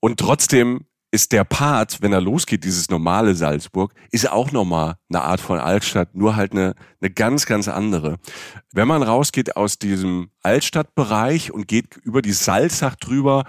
und 0.01 0.19
trotzdem 0.19 0.87
ist 1.13 1.33
der 1.33 1.45
Part, 1.45 2.01
wenn 2.01 2.13
er 2.13 2.23
losgeht, 2.23 2.65
dieses 2.65 2.89
normale 2.89 3.35
Salzburg, 3.35 3.93
ist 4.11 4.31
auch 4.31 4.51
nochmal 4.51 4.97
eine 5.11 5.21
Art 5.23 5.41
von 5.41 5.59
Altstadt, 5.59 6.15
nur 6.15 6.37
halt 6.37 6.53
eine, 6.53 6.75
eine 7.01 7.11
ganz, 7.11 7.45
ganz 7.45 7.69
andere. 7.69 8.19
Wenn 8.73 8.89
man 8.89 9.03
rausgeht 9.03 9.55
aus 9.55 9.79
diesem 9.79 10.31
Altstadtbereich 10.43 11.53
und 11.53 11.69
geht 11.69 11.99
über 11.99 12.23
die 12.23 12.33
Salzach 12.33 12.97
drüber, 12.97 13.45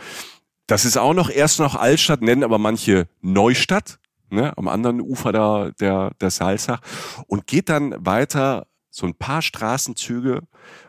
das 0.67 0.83
ist 0.83 0.97
auch 0.97 1.13
noch 1.13 1.29
erst 1.29 1.59
noch 1.59 1.75
Altstadt, 1.75 2.21
nennen 2.21 2.43
aber 2.43 2.57
manche 2.57 3.07
Neustadt, 3.21 3.99
ne, 4.29 4.55
am 4.57 4.67
anderen 4.67 4.99
Ufer 4.99 5.31
der, 5.31 5.71
der, 5.79 6.11
der 6.19 6.31
Salzach 6.31 6.81
und 7.27 7.47
geht 7.47 7.69
dann 7.69 7.95
weiter 8.05 8.67
so 8.93 9.07
ein 9.07 9.15
paar 9.15 9.41
Straßenzüge 9.41 10.43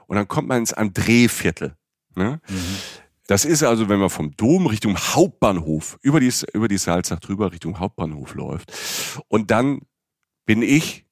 und 0.06 0.16
dann 0.16 0.28
kommt 0.28 0.46
man 0.46 0.58
ins 0.58 0.74
André-Viertel. 0.74 1.74
Ne? 2.14 2.40
Mhm. 2.46 2.76
Das 3.26 3.46
ist 3.46 3.62
also, 3.62 3.88
wenn 3.88 3.98
man 3.98 4.10
vom 4.10 4.36
Dom 4.36 4.66
Richtung 4.66 4.96
Hauptbahnhof 4.96 5.98
über 6.02 6.20
die, 6.20 6.30
über 6.52 6.68
die 6.68 6.76
Salzach 6.76 7.18
drüber 7.18 7.50
Richtung 7.50 7.80
Hauptbahnhof 7.80 8.34
läuft. 8.34 8.72
Und 9.28 9.50
dann 9.50 9.80
bin 10.44 10.60
ich 10.60 11.06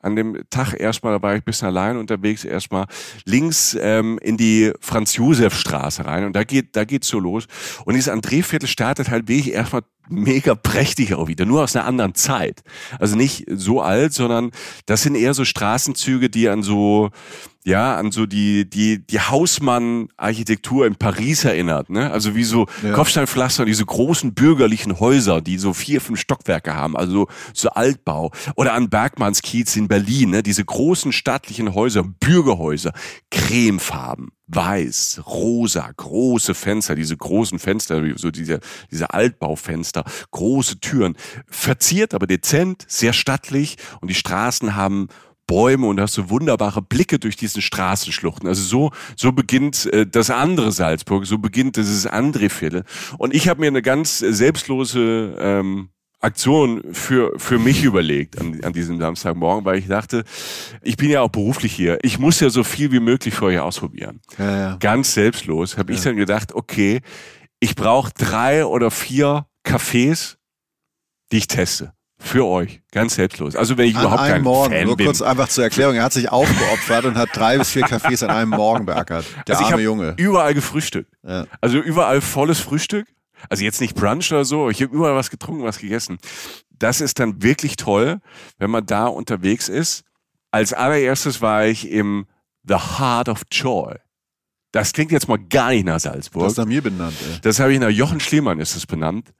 an 0.00 0.16
dem 0.16 0.42
Tag 0.48 0.72
erstmal, 0.74 1.12
da 1.12 1.22
war 1.22 1.34
ich 1.34 1.42
ein 1.42 1.44
bisschen 1.44 1.68
allein 1.68 1.98
unterwegs, 1.98 2.44
erstmal 2.44 2.86
links 3.24 3.76
ähm, 3.78 4.18
in 4.22 4.38
die 4.38 4.72
Franz-Josef-Straße 4.80 6.06
rein 6.06 6.24
und 6.24 6.34
da 6.34 6.44
geht 6.44 6.76
da 6.76 6.84
geht's 6.84 7.08
so 7.08 7.18
los. 7.18 7.46
Und 7.84 7.94
dieses 7.94 8.10
André-Viertel 8.10 8.68
startet 8.68 9.10
halt 9.10 9.28
wirklich 9.28 9.52
erstmal 9.52 9.82
mega 10.08 10.54
prächtig 10.54 11.14
auch 11.14 11.28
wieder, 11.28 11.44
nur 11.44 11.62
aus 11.62 11.76
einer 11.76 11.84
anderen 11.84 12.14
Zeit. 12.14 12.62
Also 12.98 13.16
nicht 13.16 13.44
so 13.48 13.80
alt, 13.80 14.12
sondern 14.12 14.50
das 14.86 15.02
sind 15.02 15.14
eher 15.14 15.34
so 15.34 15.44
Straßenzüge, 15.44 16.30
die 16.30 16.48
an 16.48 16.62
so 16.62 17.10
ja, 17.68 17.96
an 17.96 18.12
so 18.12 18.24
die, 18.24 18.68
die, 18.68 19.06
die 19.06 19.20
Hausmann-Architektur 19.20 20.86
in 20.86 20.96
Paris 20.96 21.44
erinnert, 21.44 21.90
ne? 21.90 22.10
Also 22.10 22.34
wie 22.34 22.44
so 22.44 22.66
ja. 22.82 22.92
Kopfsteinpflaster, 22.92 23.66
diese 23.66 23.84
großen 23.84 24.32
bürgerlichen 24.32 24.98
Häuser, 25.00 25.42
die 25.42 25.58
so 25.58 25.74
vier, 25.74 26.00
fünf 26.00 26.18
Stockwerke 26.18 26.74
haben, 26.74 26.96
also 26.96 27.28
so 27.52 27.68
Altbau. 27.68 28.32
Oder 28.56 28.72
an 28.72 28.88
Bergmannskiez 28.88 29.76
in 29.76 29.86
Berlin, 29.86 30.30
ne? 30.30 30.42
Diese 30.42 30.64
großen 30.64 31.12
stattlichen 31.12 31.74
Häuser, 31.74 32.04
Bürgerhäuser, 32.04 32.92
cremefarben 33.30 34.30
weiß, 34.48 35.24
rosa, 35.26 35.90
große 35.94 36.54
Fenster, 36.54 36.94
diese 36.94 37.18
großen 37.18 37.58
Fenster, 37.58 38.02
so 38.16 38.30
diese, 38.30 38.60
diese 38.90 39.12
Altbaufenster, 39.12 40.04
große 40.30 40.80
Türen, 40.80 41.16
verziert, 41.46 42.14
aber 42.14 42.26
dezent, 42.26 42.86
sehr 42.88 43.12
stattlich 43.12 43.76
und 44.00 44.08
die 44.08 44.14
Straßen 44.14 44.74
haben 44.74 45.08
Bäume 45.48 45.88
und 45.88 46.00
hast 46.00 46.14
so 46.14 46.30
wunderbare 46.30 46.80
Blicke 46.80 47.18
durch 47.18 47.34
diesen 47.34 47.60
Straßenschluchten. 47.60 48.46
Also 48.48 48.62
so 48.62 48.90
so 49.16 49.32
beginnt 49.32 49.86
äh, 49.86 50.06
das 50.06 50.30
andere 50.30 50.70
Salzburg, 50.70 51.26
so 51.26 51.38
beginnt 51.38 51.76
dieses 51.76 52.06
andere 52.06 52.50
Viertel. 52.50 52.84
Und 53.18 53.34
ich 53.34 53.48
habe 53.48 53.60
mir 53.60 53.66
eine 53.66 53.82
ganz 53.82 54.18
selbstlose 54.18 55.36
ähm, 55.40 55.88
Aktion 56.20 56.82
für, 56.92 57.32
für 57.38 57.58
mich 57.58 57.84
überlegt 57.84 58.40
an, 58.40 58.60
an 58.62 58.72
diesem 58.72 58.98
Samstagmorgen, 58.98 59.64
weil 59.64 59.78
ich 59.78 59.86
dachte, 59.86 60.24
ich 60.82 60.96
bin 60.96 61.10
ja 61.10 61.22
auch 61.22 61.30
beruflich 61.30 61.72
hier. 61.72 61.98
Ich 62.02 62.18
muss 62.18 62.40
ja 62.40 62.50
so 62.50 62.64
viel 62.64 62.90
wie 62.90 63.00
möglich 63.00 63.34
vorher 63.34 63.64
ausprobieren. 63.64 64.20
Ja, 64.36 64.58
ja. 64.58 64.76
Ganz 64.76 65.14
selbstlos 65.14 65.78
habe 65.78 65.92
ja. 65.92 65.98
ich 65.98 66.04
dann 66.04 66.16
gedacht, 66.16 66.54
okay, 66.54 67.00
ich 67.60 67.76
brauche 67.76 68.10
drei 68.12 68.64
oder 68.66 68.90
vier 68.90 69.46
Cafés, 69.64 70.36
die 71.30 71.38
ich 71.38 71.46
teste. 71.46 71.92
Für 72.20 72.46
euch, 72.46 72.80
ganz 72.90 73.14
selbstlos. 73.14 73.54
Also 73.54 73.78
wenn 73.78 73.86
ich 73.86 73.96
an 73.96 74.02
überhaupt 74.02 74.28
kein 74.28 74.42
Morgen, 74.42 74.72
Fan 74.72 74.86
nur 74.86 74.96
bin. 74.96 75.06
kurz 75.06 75.22
einfach 75.22 75.48
zur 75.48 75.64
Erklärung, 75.64 75.94
er 75.94 76.02
hat 76.02 76.12
sich 76.12 76.30
aufgeopfert 76.30 77.04
und 77.04 77.16
hat 77.16 77.28
drei 77.32 77.58
bis 77.58 77.70
vier 77.70 77.84
Cafés 77.84 78.24
an 78.24 78.30
einem 78.30 78.50
Morgen 78.50 78.86
beackert. 78.86 79.24
Der 79.46 79.56
also 79.56 79.70
arme 79.70 79.82
Junge. 79.82 80.14
Überall 80.16 80.52
gefrühstückt. 80.52 81.10
Ja. 81.22 81.46
Also 81.60 81.78
überall 81.78 82.20
volles 82.20 82.58
Frühstück. 82.58 83.06
Also 83.48 83.62
jetzt 83.62 83.80
nicht 83.80 83.94
Brunch 83.94 84.32
oder 84.32 84.44
so, 84.44 84.68
ich 84.68 84.82
habe 84.82 84.92
überall 84.92 85.14
was 85.14 85.30
getrunken, 85.30 85.62
was 85.62 85.78
gegessen. 85.78 86.18
Das 86.70 87.00
ist 87.00 87.20
dann 87.20 87.40
wirklich 87.42 87.76
toll, 87.76 88.20
wenn 88.58 88.70
man 88.70 88.84
da 88.84 89.06
unterwegs 89.06 89.68
ist. 89.68 90.04
Als 90.50 90.72
allererstes 90.72 91.40
war 91.40 91.66
ich 91.66 91.88
im 91.88 92.26
The 92.64 92.74
Heart 92.74 93.28
of 93.28 93.42
Joy. 93.50 93.94
Das 94.72 94.92
klingt 94.92 95.12
jetzt 95.12 95.28
mal 95.28 95.38
gar 95.38 95.70
nicht 95.70 95.86
nach 95.86 95.98
Salzburg. 95.98 96.44
Das 96.44 96.52
ist 96.52 96.58
nach 96.58 96.66
mir 96.66 96.82
benannt. 96.82 97.16
Ey. 97.20 97.38
Das 97.40 97.58
habe 97.58 97.72
ich 97.72 97.80
nach 97.80 97.88
Jochen 97.88 98.20
Schliemann 98.20 98.60
ist 98.60 98.76
es 98.76 98.86
benannt. 98.86 99.32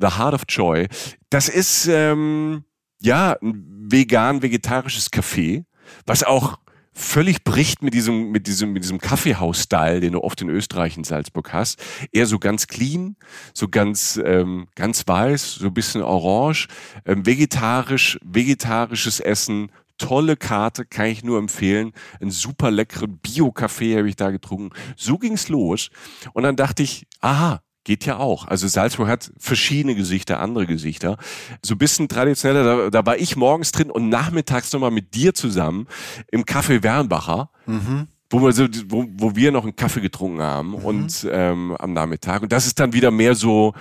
The 0.00 0.18
Heart 0.18 0.34
of 0.34 0.42
Joy. 0.48 0.86
Das 1.28 1.48
ist 1.48 1.88
ähm, 1.88 2.64
ja 3.00 3.36
ein 3.42 3.86
vegan-vegetarisches 3.90 5.10
Café, 5.10 5.64
was 6.06 6.22
auch 6.22 6.58
völlig 6.92 7.44
bricht 7.44 7.82
mit 7.82 7.92
diesem, 7.92 8.30
mit 8.30 8.46
diesem, 8.46 8.72
mit 8.72 8.82
diesem 8.82 8.98
Kaffeehaus-Style, 8.98 10.00
den 10.00 10.12
du 10.12 10.22
oft 10.22 10.40
in 10.40 10.48
Österreich 10.48 10.96
in 10.96 11.04
Salzburg 11.04 11.52
hast. 11.52 11.82
Eher 12.10 12.26
so 12.26 12.38
ganz 12.38 12.66
clean, 12.68 13.16
so 13.52 13.68
ganz, 13.68 14.18
ähm, 14.24 14.68
ganz 14.76 15.06
weiß, 15.06 15.56
so 15.56 15.66
ein 15.66 15.74
bisschen 15.74 16.00
orange, 16.00 16.68
ähm, 17.04 17.26
vegetarisch, 17.26 18.18
vegetarisches 18.24 19.20
Essen, 19.20 19.70
tolle 19.98 20.36
Karte, 20.36 20.84
kann 20.84 21.06
ich 21.06 21.24
nur 21.24 21.38
empfehlen. 21.38 21.92
Ein 22.20 22.30
super 22.30 22.70
leckeren 22.70 23.18
Bio-Kaffee 23.18 23.96
habe 23.96 24.08
ich 24.08 24.16
da 24.16 24.30
getrunken. 24.30 24.70
So 24.96 25.18
ging's 25.18 25.48
los. 25.48 25.90
Und 26.32 26.42
dann 26.42 26.56
dachte 26.56 26.82
ich, 26.82 27.06
aha, 27.20 27.60
geht 27.86 28.04
ja 28.04 28.18
auch. 28.18 28.46
Also 28.46 28.66
Salzburg 28.66 29.08
hat 29.08 29.32
verschiedene 29.38 29.94
Gesichter, 29.94 30.40
andere 30.40 30.66
Gesichter. 30.66 31.16
So 31.64 31.74
ein 31.74 31.78
bisschen 31.78 32.08
traditioneller, 32.08 32.64
da, 32.64 32.90
da 32.90 33.06
war 33.06 33.16
ich 33.16 33.36
morgens 33.36 33.72
drin 33.72 33.90
und 33.90 34.08
nachmittags 34.08 34.72
nochmal 34.72 34.90
mit 34.90 35.14
dir 35.14 35.34
zusammen 35.34 35.86
im 36.30 36.44
Café 36.44 36.82
Wernbacher. 36.82 37.50
Mhm. 37.64 38.08
Wo 38.28 38.42
wir, 38.42 38.50
so, 38.50 38.66
wo, 38.88 39.06
wo 39.12 39.36
wir 39.36 39.52
noch 39.52 39.62
einen 39.62 39.76
Kaffee 39.76 40.00
getrunken 40.00 40.42
haben 40.42 40.70
mhm. 40.70 40.74
und 40.74 41.28
ähm, 41.30 41.76
am 41.78 41.92
Nachmittag. 41.92 42.42
Und 42.42 42.50
das 42.50 42.66
ist 42.66 42.80
dann 42.80 42.92
wieder 42.92 43.12
mehr 43.12 43.36
so, 43.36 43.72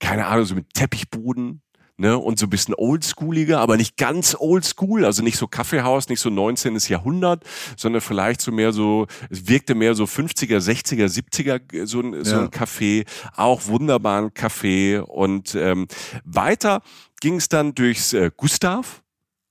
keine 0.00 0.26
Ahnung, 0.26 0.44
so 0.44 0.56
mit 0.56 0.74
Teppichboden, 0.74 1.61
ne, 1.96 2.18
und 2.18 2.38
so 2.38 2.46
ein 2.46 2.50
bisschen 2.50 2.74
oldschooliger, 2.74 3.60
aber 3.60 3.76
nicht 3.76 3.96
ganz 3.96 4.36
oldschool, 4.38 5.04
also 5.04 5.22
nicht 5.22 5.36
so 5.36 5.46
Kaffeehaus, 5.46 6.08
nicht 6.08 6.20
so 6.20 6.30
19. 6.30 6.78
Jahrhundert, 6.88 7.44
sondern 7.76 8.00
vielleicht 8.00 8.40
so 8.40 8.52
mehr 8.52 8.72
so, 8.72 9.06
es 9.30 9.48
wirkte 9.48 9.74
mehr 9.74 9.94
so 9.94 10.04
50er, 10.04 10.58
60er, 10.58 11.06
70er, 11.06 11.86
so 11.86 12.00
ein, 12.00 12.14
ja. 12.14 12.24
so 12.24 12.38
ein 12.38 12.48
Café, 12.48 13.06
auch 13.36 13.66
wunderbaren 13.66 14.30
Café 14.30 15.00
und 15.00 15.54
ähm, 15.54 15.86
weiter 16.24 16.82
ging 17.20 17.36
es 17.36 17.48
dann 17.48 17.74
durchs 17.74 18.12
äh, 18.12 18.30
Gustav, 18.36 19.02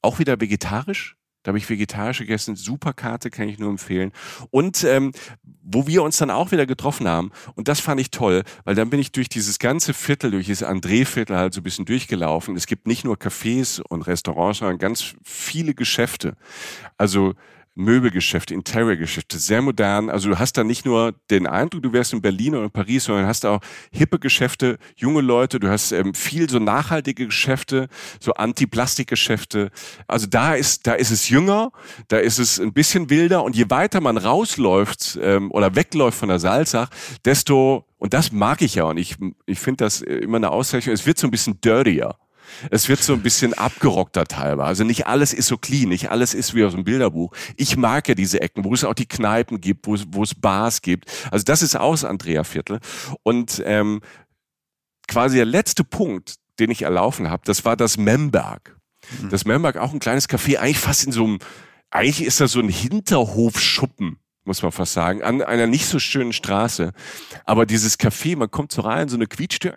auch 0.01 0.19
wieder 0.19 0.41
vegetarisch, 0.41 1.15
da 1.43 1.49
habe 1.49 1.57
ich 1.57 1.69
vegetarisch 1.69 2.19
gegessen, 2.19 2.55
super 2.55 2.93
Karte, 2.93 3.29
kann 3.29 3.49
ich 3.49 3.59
nur 3.59 3.69
empfehlen. 3.69 4.11
Und 4.51 4.83
ähm, 4.83 5.11
wo 5.63 5.87
wir 5.87 6.03
uns 6.03 6.17
dann 6.17 6.29
auch 6.31 6.51
wieder 6.51 6.65
getroffen 6.65 7.07
haben, 7.07 7.31
und 7.55 7.67
das 7.67 7.79
fand 7.79 7.99
ich 7.99 8.11
toll, 8.11 8.43
weil 8.63 8.75
dann 8.75 8.89
bin 8.89 8.99
ich 8.99 9.11
durch 9.11 9.29
dieses 9.29 9.59
ganze 9.59 9.93
Viertel, 9.93 10.31
durch 10.31 10.47
dieses 10.47 10.67
André-Viertel 10.67 11.37
halt 11.37 11.53
so 11.53 11.61
ein 11.61 11.63
bisschen 11.63 11.85
durchgelaufen. 11.85 12.55
Es 12.55 12.67
gibt 12.67 12.87
nicht 12.87 13.05
nur 13.05 13.15
Cafés 13.15 13.81
und 13.81 14.03
Restaurants, 14.03 14.59
sondern 14.59 14.77
ganz 14.77 15.15
viele 15.23 15.73
Geschäfte. 15.73 16.35
Also 16.97 17.33
Möbelgeschäfte, 17.75 18.53
Interiorgeschäfte, 18.53 19.39
sehr 19.39 19.61
modern. 19.61 20.09
Also 20.09 20.29
du 20.29 20.39
hast 20.39 20.57
da 20.57 20.63
nicht 20.63 20.85
nur 20.85 21.13
den 21.29 21.47
Eindruck, 21.47 21.83
du 21.83 21.93
wärst 21.93 22.11
in 22.11 22.21
Berlin 22.21 22.55
oder 22.55 22.65
in 22.65 22.71
Paris, 22.71 23.05
sondern 23.05 23.27
hast 23.27 23.45
auch 23.45 23.61
hippe 23.91 24.19
Geschäfte, 24.19 24.77
junge 24.95 25.21
Leute, 25.21 25.59
du 25.59 25.69
hast 25.69 25.91
ähm, 25.93 26.13
viel 26.13 26.49
so 26.49 26.59
nachhaltige 26.59 27.27
Geschäfte, 27.27 27.87
so 28.19 28.33
Anti-Plastik-Geschäfte. 28.33 29.71
Also 30.07 30.27
da 30.27 30.53
ist, 30.53 30.85
da 30.85 30.93
ist 30.93 31.11
es 31.11 31.29
jünger, 31.29 31.71
da 32.09 32.17
ist 32.17 32.39
es 32.39 32.59
ein 32.59 32.73
bisschen 32.73 33.09
wilder 33.09 33.43
und 33.43 33.55
je 33.55 33.69
weiter 33.69 34.01
man 34.01 34.17
rausläuft 34.17 35.17
ähm, 35.21 35.49
oder 35.51 35.75
wegläuft 35.75 36.17
von 36.17 36.29
der 36.29 36.39
Salzach, 36.39 36.89
desto, 37.23 37.85
und 37.97 38.13
das 38.13 38.33
mag 38.33 38.61
ich 38.61 38.75
ja 38.75 38.83
und 38.83 38.97
ich, 38.97 39.15
ich 39.45 39.59
finde 39.59 39.85
das 39.85 40.01
immer 40.01 40.37
eine 40.37 40.51
Auszeichnung, 40.51 40.93
es 40.93 41.05
wird 41.05 41.17
so 41.17 41.27
ein 41.27 41.31
bisschen 41.31 41.61
dirtier. 41.61 42.15
Es 42.69 42.89
wird 42.89 43.01
so 43.01 43.13
ein 43.13 43.21
bisschen 43.21 43.53
abgerockter 43.53 44.25
teilweise. 44.25 44.67
Also 44.67 44.83
nicht 44.83 45.07
alles 45.07 45.33
ist 45.33 45.47
so 45.47 45.57
clean, 45.57 45.89
nicht 45.89 46.11
alles 46.11 46.33
ist 46.33 46.53
wie 46.55 46.63
aus 46.63 46.73
dem 46.73 46.83
Bilderbuch. 46.83 47.33
Ich 47.57 47.77
mag 47.77 48.07
ja 48.07 48.15
diese 48.15 48.41
Ecken, 48.41 48.63
wo 48.63 48.73
es 48.73 48.83
auch 48.83 48.93
die 48.93 49.07
Kneipen 49.07 49.61
gibt, 49.61 49.87
wo 49.87 49.95
es, 49.95 50.05
wo 50.09 50.23
es 50.23 50.35
Bars 50.35 50.81
gibt. 50.81 51.11
Also 51.31 51.43
das 51.43 51.61
ist 51.61 51.75
aus 51.75 52.03
Andrea 52.03 52.43
Viertel. 52.43 52.79
Und 53.23 53.61
ähm, 53.65 54.01
quasi 55.07 55.37
der 55.37 55.45
letzte 55.45 55.83
Punkt, 55.83 56.35
den 56.59 56.71
ich 56.71 56.83
erlaufen 56.83 57.29
habe, 57.29 57.43
das 57.45 57.65
war 57.65 57.75
das 57.75 57.97
Memberg. 57.97 58.77
Mhm. 59.21 59.29
Das 59.29 59.45
Memberg, 59.45 59.77
auch 59.77 59.93
ein 59.93 59.99
kleines 59.99 60.29
Café, 60.29 60.57
eigentlich 60.57 60.79
fast 60.79 61.05
in 61.05 61.11
so 61.11 61.23
einem, 61.23 61.39
eigentlich 61.89 62.23
ist 62.25 62.39
das 62.39 62.51
so 62.51 62.59
ein 62.59 62.69
Hinterhofschuppen 62.69 64.17
muss 64.43 64.63
man 64.63 64.71
fast 64.71 64.93
sagen, 64.93 65.21
an 65.21 65.41
einer 65.41 65.67
nicht 65.67 65.85
so 65.85 65.99
schönen 65.99 66.33
Straße. 66.33 66.93
Aber 67.45 67.65
dieses 67.65 67.99
Café, 67.99 68.35
man 68.35 68.49
kommt 68.49 68.71
so 68.71 68.81
rein, 68.81 69.07
so 69.07 69.15
eine 69.15 69.27
Quietschtür 69.27 69.75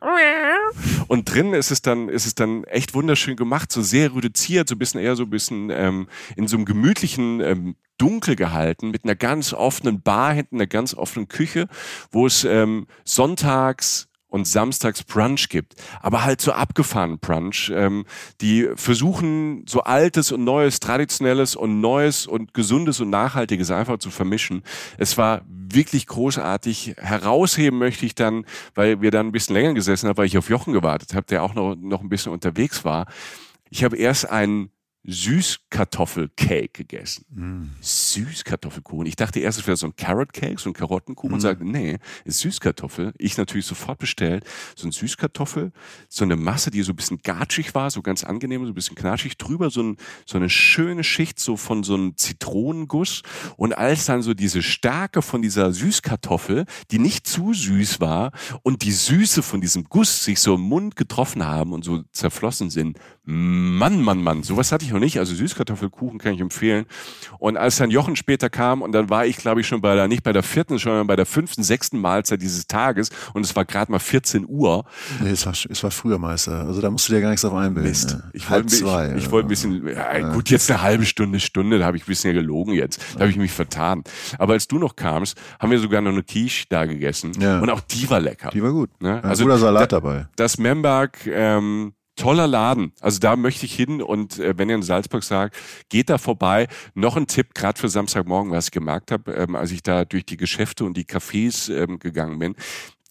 und 1.09 1.33
drin 1.33 1.55
ist 1.55 1.71
es 1.71 1.83
dann, 1.83 2.09
ist 2.09 2.27
es 2.27 2.35
dann 2.35 2.65
echt 2.65 2.95
wunderschön 2.95 3.37
gemacht, 3.37 3.73
so 3.73 3.83
sehr 3.83 4.15
reduziert, 4.15 4.69
so 4.69 4.75
ein 4.75 4.79
bisschen 4.79 5.01
eher 5.01 5.17
so 5.17 5.25
ein 5.25 5.31
bisschen 5.31 5.71
ähm, 5.71 6.09
in 6.37 6.49
so 6.49 6.57
einem 6.57 6.65
gemütlichen 6.65 7.41
ähm, 7.41 7.77
dunkel 7.99 8.37
gehalten, 8.37 8.91
mit 8.91 9.05
einer 9.05 9.15
ganz 9.15 9.53
offenen 9.53 10.03
Bar 10.03 10.35
hinten, 10.35 10.57
einer 10.57 10.67
ganz 10.67 10.95
offenen 10.95 11.29
Küche, 11.29 11.69
wo 12.11 12.27
es 12.27 12.45
ähm, 12.45 12.87
sonntags 13.05 14.09
und 14.35 14.49
samstags 14.49 15.05
Brunch 15.05 15.49
gibt, 15.49 15.77
aber 16.03 16.25
halt 16.25 16.41
so 16.41 16.51
abgefahrenen 16.51 17.21
Brunch, 17.21 17.71
ähm, 17.73 18.05
die 18.41 18.69
versuchen 18.75 19.65
so 19.69 19.85
altes 19.85 20.33
und 20.33 20.43
neues, 20.43 20.81
traditionelles 20.81 21.55
und 21.55 21.81
neues 21.81 22.27
und 22.27 22.53
gesundes 22.53 22.99
und 22.99 23.11
nachhaltiges 23.11 23.71
einfach 23.71 23.99
zu 23.99 24.11
vermischen. 24.11 24.65
Es 24.99 25.17
war 25.17 25.43
wirklich 25.47 26.09
großartig. 26.09 26.97
Herausheben 26.99 27.79
möchte 27.79 28.07
ich 28.07 28.17
dann, 28.17 28.45
weil 28.75 29.01
wir 29.01 29.13
dann 29.13 29.29
ein 29.29 29.33
bisschen 29.33 29.55
länger 29.55 29.73
gesessen 29.73 30.09
haben, 30.09 30.17
weil 30.17 30.27
ich 30.27 30.37
auf 30.37 30.51
Jochen 30.51 30.73
gewartet 30.73 31.15
habe, 31.15 31.27
der 31.27 31.45
auch 31.45 31.55
noch, 31.55 31.77
noch 31.77 32.01
ein 32.01 32.09
bisschen 32.09 32.33
unterwegs 32.33 32.85
war. 32.85 33.07
Ich 33.71 33.85
habe 33.85 33.97
erst 33.97 34.29
einen 34.29 34.71
Süßkartoffelcake 35.05 36.73
gegessen. 36.73 37.25
Mm. 37.31 37.83
Süßkartoffelkuchen. 37.83 39.07
Ich 39.07 39.17
dachte 39.17 39.41
erst, 39.41 39.59
es 39.59 39.67
wäre 39.67 39.77
so 39.77 39.87
ein 39.87 39.97
Carrot 39.97 40.33
Cake, 40.33 40.59
so 40.59 40.71
ein 40.71 40.73
Karottenkuchen 40.73 41.33
mm. 41.33 41.35
und 41.35 41.41
sagte, 41.41 41.65
nee, 41.65 41.99
ist 42.25 42.41
Süßkartoffel. 42.41 43.13
Ich 43.19 43.37
natürlich 43.37 43.67
sofort 43.67 43.99
bestellt. 43.99 44.45
So 44.77 44.89
ein 44.89 44.93
Süßkartoffel, 44.93 45.73
so 46.09 46.25
eine 46.25 46.37
Masse, 46.37 46.71
die 46.71 46.83
so 46.83 46.93
ein 46.93 46.97
bisschen 46.97 47.19
gatschig 47.19 47.75
war, 47.75 47.91
so 47.91 48.01
ganz 48.01 48.25
angenehm, 48.25 48.65
so 48.65 48.73
ein 48.73 48.75
bisschen 48.75 48.97
knatschig. 48.97 49.37
Drüber 49.37 49.69
so, 49.69 49.83
ein, 49.83 49.97
so 50.25 50.39
eine 50.39 50.49
schöne 50.49 51.05
Schicht 51.05 51.39
so 51.39 51.59
von 51.59 51.83
so 51.83 51.95
einem 51.95 52.17
Zitronenguss. 52.17 53.23
Und 53.57 53.77
als 53.77 54.07
dann 54.07 54.23
so 54.23 54.33
diese 54.33 54.63
Stärke 54.63 55.21
von 55.21 55.43
dieser 55.43 55.73
Süßkartoffel, 55.73 56.65
die 56.91 56.99
nicht 56.99 57.27
zu 57.27 57.53
süß 57.53 58.01
war 58.01 58.33
und 58.63 58.83
die 58.83 58.93
Süße 58.93 59.43
von 59.43 59.61
diesem 59.61 59.85
Guss 59.85 60.25
sich 60.25 60.41
so 60.41 60.55
im 60.55 60.63
Mund 60.63 60.97
getroffen 60.97 61.45
haben 61.45 61.75
und 61.75 61.85
so 61.85 62.05
zerflossen 62.13 62.71
sind. 62.71 62.99
Mann, 63.27 64.03
Mann, 64.03 64.23
Mann, 64.23 64.43
sowas 64.43 64.73
hatte 64.73 64.85
ich 64.85 64.94
noch 64.95 65.01
nicht. 65.01 65.19
Also 65.19 65.35
Süßkartoffelkuchen 65.35 66.19
kann 66.19 66.33
ich 66.33 66.41
empfehlen. 66.41 66.87
Und 67.39 67.57
als 67.57 67.77
dann 67.77 67.91
Jochen 67.91 68.17
später 68.17 68.49
kam 68.49 68.81
und 68.81 68.93
dann 68.93 69.11
war 69.11 69.27
ich, 69.27 69.37
glaube 69.37 69.61
ich, 69.61 69.67
schon 69.67 69.81
bei 69.81 69.95
der, 69.95 70.09
nicht 70.09 70.23
bei 70.23 70.33
der 70.33 70.43
vierten, 70.43 70.79
sondern 70.79 71.07
bei 71.07 71.17
der 71.17 71.27
fünften, 71.27 71.63
sechsten 71.63 72.01
Mahlzeit 72.01 72.41
dieses 72.41 72.67
Tages 72.67 73.11
und 73.35 73.45
es 73.45 73.55
war 73.55 73.65
gerade 73.65 73.93
mal 73.93 73.99
14 73.99 74.47
Uhr. 74.49 74.85
Nee, 75.21 75.31
es 75.31 75.45
war, 75.45 75.53
es 75.53 75.83
war 75.83 75.91
früher 75.91 76.19
Meister. 76.19 76.65
Also 76.67 76.81
da 76.81 76.91
musst 76.91 77.09
du 77.09 77.13
dir 77.13 77.21
gar 77.21 77.31
nichts 77.31 77.45
auf 77.45 77.55
einbilden. 77.55 77.91
Mist. 77.91 78.11
Ne? 78.11 78.31
Ich 78.33 78.51
wollte 78.51 78.67
zwei, 78.69 79.11
ich, 79.11 79.25
ich 79.25 79.31
wollte 79.31 79.47
ein 79.47 79.49
bisschen, 79.49 79.87
ja, 79.87 80.33
gut, 80.33 80.51
jetzt 80.51 80.71
eine 80.71 80.83
halbe 80.83 81.05
Stunde, 81.05 81.41
Stunde, 81.41 81.79
da 81.79 81.87
habe 81.87 81.97
ich 81.97 82.05
ein 82.05 82.07
bisschen 82.07 82.35
gelogen 82.35 82.75
jetzt. 82.75 83.01
Da 83.15 83.21
habe 83.21 83.31
ich 83.31 83.37
mich 83.37 83.53
vertan. 83.53 84.05
Aber 84.39 84.55
als 84.55 84.69
du 84.69 84.79
noch 84.79 84.97
kamst, 84.97 85.37
haben 85.59 85.71
wir 85.71 85.79
sogar 85.79 86.01
noch 86.01 86.13
eine 86.13 86.23
Quiche 86.23 86.67
da 86.69 86.85
gegessen. 86.85 87.33
Ja. 87.41 87.61
Und 87.61 87.71
auch 87.71 87.81
die 87.81 88.09
war 88.09 88.21
lecker. 88.21 88.51
Die 88.51 88.63
war 88.63 88.73
gut. 88.73 88.91
Ne? 89.01 89.23
Also 89.23 89.45
guter 89.45 89.59
Salat 89.59 89.93
da, 89.93 90.01
dabei. 90.01 90.27
Das 90.37 90.59
Memberg, 90.59 91.27
ähm, 91.27 91.95
toller 92.17 92.47
Laden. 92.47 92.93
Also 93.01 93.19
da 93.19 93.37
möchte 93.37 93.67
ich 93.67 93.75
hin 93.75 94.03
und 94.03 94.39
äh, 94.39 94.57
wenn 94.57 94.69
ihr 94.69 94.77
in 94.77 94.83
Salzburg 94.83 95.25
sagt, 95.25 95.57
geht 95.89 96.11
da 96.11 96.19
vorbei. 96.19 96.69
Noch 96.95 97.17
ein 97.17 97.27
Tipp, 97.27 97.55
gerade 97.55 97.79
für 97.79 97.89
Samstagmorgen, 97.89 98.53
was 98.53 98.67
ich 98.67 98.71
gemerkt 98.71 99.11
habe, 99.11 99.33
ähm, 99.33 99.57
als 99.57 99.71
ich 99.71 99.83
da 99.83 100.05
durch 100.05 100.25
die 100.25 100.37
Geschäfte 100.37 100.85
und 100.85 100.97
die 100.97 101.05
Cafés 101.05 101.73
ähm, 101.75 101.99
gegangen 101.99 102.39
bin. 102.39 102.55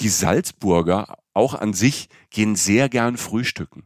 Die 0.02 0.10
Salzburger 0.10 1.18
auch 1.34 1.54
an 1.54 1.74
sich 1.74 2.10
gehen 2.30 2.56
sehr 2.56 2.90
gern 2.90 3.18
frühstücken. 3.18 3.84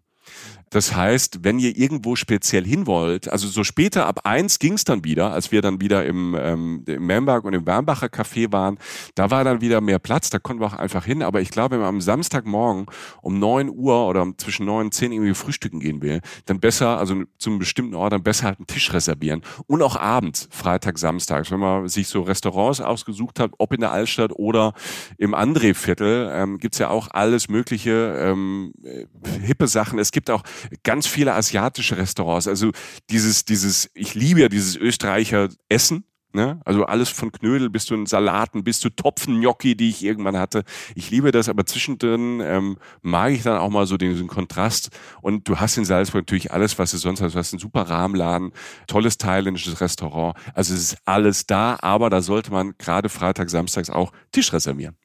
Das 0.69 0.95
heißt, 0.95 1.43
wenn 1.43 1.59
ihr 1.59 1.77
irgendwo 1.77 2.15
speziell 2.15 2.65
hin 2.65 2.87
wollt, 2.87 3.29
also 3.29 3.47
so 3.47 3.63
später 3.63 4.05
ab 4.05 4.21
eins 4.25 4.59
ging 4.59 4.73
es 4.73 4.83
dann 4.83 5.03
wieder, 5.03 5.31
als 5.31 5.51
wir 5.51 5.61
dann 5.61 5.79
wieder 5.79 6.05
im, 6.05 6.35
ähm, 6.39 6.83
im 6.85 7.05
Memberg 7.05 7.45
und 7.45 7.53
im 7.53 7.65
Wernbacher 7.65 8.07
Café 8.07 8.51
waren, 8.51 8.77
da 9.15 9.31
war 9.31 9.43
dann 9.43 9.61
wieder 9.61 9.79
mehr 9.81 9.99
Platz, 9.99 10.29
da 10.29 10.39
konnten 10.39 10.61
wir 10.61 10.67
auch 10.67 10.73
einfach 10.73 11.05
hin. 11.05 11.23
Aber 11.23 11.41
ich 11.41 11.51
glaube, 11.51 11.75
wenn 11.75 11.79
man 11.79 11.89
am 11.89 12.01
Samstagmorgen 12.01 12.87
um 13.21 13.39
neun 13.39 13.69
Uhr 13.69 14.07
oder 14.07 14.25
zwischen 14.37 14.65
neun 14.65 14.87
und 14.87 14.93
zehn 14.93 15.11
irgendwie 15.11 15.33
frühstücken 15.33 15.79
gehen 15.79 16.01
will, 16.01 16.21
dann 16.45 16.59
besser, 16.59 16.97
also 16.97 17.23
zum 17.37 17.59
bestimmten 17.59 17.95
Ort, 17.95 18.13
dann 18.13 18.23
besser 18.23 18.45
halt 18.45 18.59
einen 18.59 18.67
Tisch 18.67 18.91
reservieren. 18.93 19.41
Und 19.67 19.81
auch 19.81 19.95
abends, 19.95 20.47
Freitag, 20.51 20.97
Samstag, 20.97 21.49
wenn 21.51 21.59
man 21.59 21.87
sich 21.87 22.07
so 22.07 22.21
Restaurants 22.21 22.81
ausgesucht 22.81 23.39
hat, 23.39 23.51
ob 23.57 23.73
in 23.73 23.81
der 23.81 23.91
Altstadt 23.91 24.31
oder 24.33 24.73
im 25.17 25.33
André-Viertel, 25.33 26.29
ähm, 26.33 26.57
gibt's 26.57 26.77
ja 26.77 26.89
auch 26.89 27.09
alles 27.11 27.49
mögliche 27.49 28.15
ähm, 28.19 28.73
äh, 28.83 29.05
hippe 29.41 29.67
Sachen. 29.67 29.99
Es 29.99 30.11
gibt 30.11 30.29
auch 30.29 30.43
ganz 30.83 31.07
viele 31.07 31.33
asiatische 31.33 31.97
Restaurants. 31.97 32.47
Also 32.47 32.71
dieses, 33.09 33.45
dieses, 33.45 33.89
ich 33.93 34.15
liebe 34.15 34.41
ja 34.41 34.49
dieses 34.49 34.75
Österreicher 34.75 35.49
Essen. 35.69 36.03
Ne? 36.33 36.59
Also 36.65 36.85
alles 36.85 37.09
von 37.09 37.31
Knödel 37.31 37.69
bis 37.69 37.85
zu 37.85 37.95
den 37.95 38.05
Salaten, 38.05 38.63
bis 38.63 38.79
zu 38.79 38.89
Topfen-Gnocchi, 38.89 39.75
die 39.75 39.89
ich 39.89 40.03
irgendwann 40.03 40.37
hatte. 40.37 40.65
Ich 40.93 41.09
liebe 41.09 41.31
das, 41.31 41.47
aber 41.49 41.65
zwischendrin 41.65 42.41
ähm, 42.43 42.77
mag 43.01 43.31
ich 43.31 43.43
dann 43.43 43.57
auch 43.57 43.69
mal 43.69 43.87
so 43.87 43.97
diesen 43.97 44.27
Kontrast. 44.27 44.89
Und 45.21 45.47
du 45.47 45.59
hast 45.59 45.77
in 45.77 45.85
Salzburg 45.85 46.23
natürlich 46.23 46.51
alles, 46.51 46.77
was 46.77 46.91
du 46.91 46.97
sonst 46.97 47.21
hast. 47.21 47.33
Du 47.33 47.39
hast 47.39 47.53
einen 47.53 47.59
super 47.59 47.83
Rahmenladen, 47.83 48.51
tolles 48.87 49.17
thailändisches 49.17 49.79
Restaurant. 49.81 50.37
Also 50.53 50.73
es 50.73 50.81
ist 50.81 50.97
alles 51.05 51.47
da, 51.47 51.77
aber 51.81 52.09
da 52.09 52.21
sollte 52.21 52.51
man 52.51 52.73
gerade 52.77 53.09
Freitag, 53.09 53.49
Samstags 53.49 53.89
auch 53.89 54.11
Tisch 54.31 54.53
reservieren. 54.53 54.97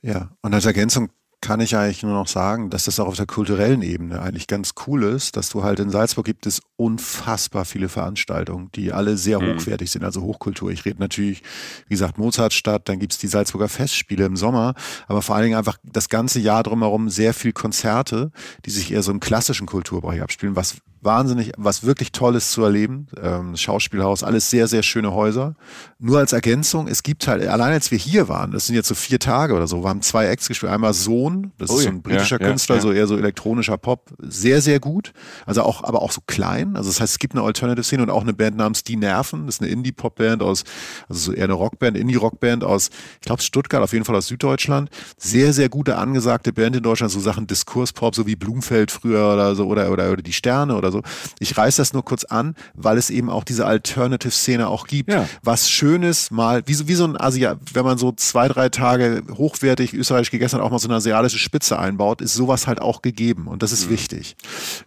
Ja, 0.00 0.30
und 0.42 0.54
als 0.54 0.64
Ergänzung 0.64 1.10
kann 1.40 1.60
ich 1.60 1.76
eigentlich 1.76 2.02
nur 2.02 2.12
noch 2.12 2.28
sagen, 2.28 2.70
dass 2.70 2.86
das 2.86 2.98
auch 2.98 3.06
auf 3.06 3.16
der 3.16 3.26
kulturellen 3.26 3.82
Ebene 3.82 4.20
eigentlich 4.20 4.46
ganz 4.46 4.72
cool 4.86 5.04
ist, 5.04 5.36
dass 5.36 5.50
du 5.50 5.62
halt 5.62 5.78
in 5.80 5.90
Salzburg 5.90 6.24
gibt 6.24 6.46
es 6.46 6.60
unfassbar 6.76 7.64
viele 7.64 7.88
Veranstaltungen, 7.88 8.70
die 8.74 8.92
alle 8.92 9.16
sehr 9.16 9.40
mhm. 9.40 9.54
hochwertig 9.54 9.90
sind, 9.90 10.04
also 10.04 10.22
Hochkultur. 10.22 10.70
Ich 10.70 10.84
rede 10.84 10.98
natürlich, 10.98 11.42
wie 11.86 11.94
gesagt, 11.94 12.18
Mozartstadt, 12.18 12.88
dann 12.88 12.98
gibt's 12.98 13.18
die 13.18 13.28
Salzburger 13.28 13.68
Festspiele 13.68 14.24
im 14.24 14.36
Sommer, 14.36 14.74
aber 15.06 15.22
vor 15.22 15.36
allen 15.36 15.44
Dingen 15.44 15.58
einfach 15.58 15.78
das 15.84 16.08
ganze 16.08 16.40
Jahr 16.40 16.62
drumherum 16.62 17.10
sehr 17.10 17.34
viel 17.34 17.52
Konzerte, 17.52 18.32
die 18.64 18.70
sich 18.70 18.92
eher 18.92 19.02
so 19.02 19.12
im 19.12 19.20
klassischen 19.20 19.66
Kulturbereich 19.66 20.22
abspielen, 20.22 20.56
was 20.56 20.78
wahnsinnig, 21.00 21.52
was 21.56 21.84
wirklich 21.84 22.12
Tolles 22.12 22.50
zu 22.50 22.62
erleben. 22.62 23.06
Ähm, 23.22 23.56
Schauspielhaus, 23.56 24.22
alles 24.22 24.50
sehr, 24.50 24.66
sehr 24.68 24.82
schöne 24.82 25.12
Häuser. 25.12 25.54
Nur 25.98 26.18
als 26.18 26.32
Ergänzung, 26.32 26.88
es 26.88 27.02
gibt 27.02 27.26
halt, 27.28 27.46
allein 27.46 27.72
als 27.72 27.90
wir 27.90 27.98
hier 27.98 28.28
waren, 28.28 28.50
das 28.50 28.66
sind 28.66 28.74
jetzt 28.74 28.88
so 28.88 28.94
vier 28.94 29.18
Tage 29.18 29.54
oder 29.54 29.66
so, 29.66 29.82
wir 29.82 29.88
haben 29.88 30.02
zwei 30.02 30.26
Acts 30.26 30.48
gespielt. 30.48 30.72
Einmal 30.72 30.94
Sohn, 30.94 31.52
das 31.58 31.70
oh, 31.70 31.78
ist 31.78 31.84
so 31.84 31.88
ein 31.88 32.02
britischer 32.02 32.40
ja, 32.40 32.48
Künstler, 32.48 32.76
ja, 32.76 32.82
so 32.82 32.92
eher 32.92 33.06
so 33.06 33.16
elektronischer 33.16 33.78
Pop, 33.78 34.10
sehr, 34.18 34.60
sehr 34.60 34.80
gut. 34.80 35.12
Also 35.46 35.62
auch, 35.62 35.84
aber 35.84 36.02
auch 36.02 36.12
so 36.12 36.20
klein. 36.26 36.76
Also 36.76 36.90
das 36.90 37.00
heißt, 37.00 37.12
es 37.14 37.18
gibt 37.18 37.34
eine 37.34 37.44
Alternative-Szene 37.44 38.02
und 38.02 38.10
auch 38.10 38.22
eine 38.22 38.34
Band 38.34 38.56
namens 38.56 38.84
Die 38.84 38.96
Nerven. 38.96 39.46
Das 39.46 39.56
ist 39.56 39.62
eine 39.62 39.70
Indie-Pop-Band 39.70 40.42
aus, 40.42 40.64
also 41.08 41.30
so 41.30 41.32
eher 41.32 41.44
eine 41.44 41.54
Rockband, 41.54 41.96
Indie-Rockband 41.96 42.64
aus, 42.64 42.90
ich 43.20 43.26
glaube 43.26 43.42
Stuttgart, 43.42 43.82
auf 43.82 43.92
jeden 43.92 44.04
Fall 44.04 44.16
aus 44.16 44.26
Süddeutschland. 44.26 44.90
Sehr, 45.16 45.52
sehr 45.52 45.68
gute, 45.68 45.96
angesagte 45.96 46.52
Band 46.52 46.76
in 46.76 46.82
Deutschland, 46.82 47.12
so 47.12 47.20
Sachen 47.20 47.46
Diskurspop, 47.46 48.14
so 48.14 48.26
wie 48.26 48.36
Blumfeld 48.36 48.90
früher 48.90 49.32
oder 49.32 49.54
so, 49.54 49.66
oder, 49.66 49.90
oder, 49.90 50.12
oder 50.12 50.22
die 50.22 50.32
Sterne 50.32 50.76
oder 50.76 50.90
so. 50.90 50.95
Ich 51.38 51.56
reiß 51.56 51.76
das 51.76 51.92
nur 51.92 52.04
kurz 52.04 52.24
an, 52.24 52.54
weil 52.74 52.98
es 52.98 53.10
eben 53.10 53.30
auch 53.30 53.44
diese 53.44 53.66
Alternative-Szene 53.66 54.68
auch 54.68 54.86
gibt. 54.86 55.10
Ja. 55.12 55.28
Was 55.42 55.70
Schönes 55.70 56.30
mal, 56.30 56.62
wie 56.66 56.74
so, 56.74 56.88
wie 56.88 56.94
so 56.94 57.04
ein 57.04 57.20
Asia, 57.20 57.58
wenn 57.72 57.84
man 57.84 57.98
so 57.98 58.12
zwei, 58.12 58.48
drei 58.48 58.68
Tage 58.68 59.22
hochwertig 59.32 59.94
österreichisch 59.94 60.30
gegessen 60.30 60.58
hat, 60.58 60.62
auch 60.62 60.70
mal 60.70 60.78
so 60.78 60.88
eine 60.88 60.96
asiatische 60.96 61.38
Spitze 61.38 61.78
einbaut, 61.78 62.20
ist 62.20 62.34
sowas 62.34 62.66
halt 62.66 62.80
auch 62.80 63.02
gegeben. 63.02 63.46
Und 63.46 63.62
das 63.62 63.72
ist 63.72 63.86
mhm. 63.86 63.94
wichtig. 63.94 64.36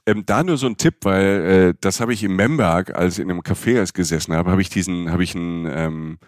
Ähm, 0.05 0.24
da 0.26 0.43
nur 0.43 0.57
so 0.57 0.68
ein 0.68 0.78
Tipp, 0.78 0.95
weil 1.03 1.26
äh, 1.26 1.74
das 1.82 1.99
habe 1.99 2.14
ich 2.14 2.24
im 2.24 2.36
Memberg, 2.36 2.95
als 2.95 3.18
ich 3.18 3.24
in 3.24 3.32
einem 3.32 3.41
Café 3.41 3.80
als 3.80 3.93
gesessen 3.93 4.34
habe, 4.34 4.51
habe 4.51 4.62
ich 4.62 4.70
diesen, 4.70 5.12
habe 5.12 5.24
ich 5.24 5.36
einen, 5.36 5.66
ähm, 5.66 6.20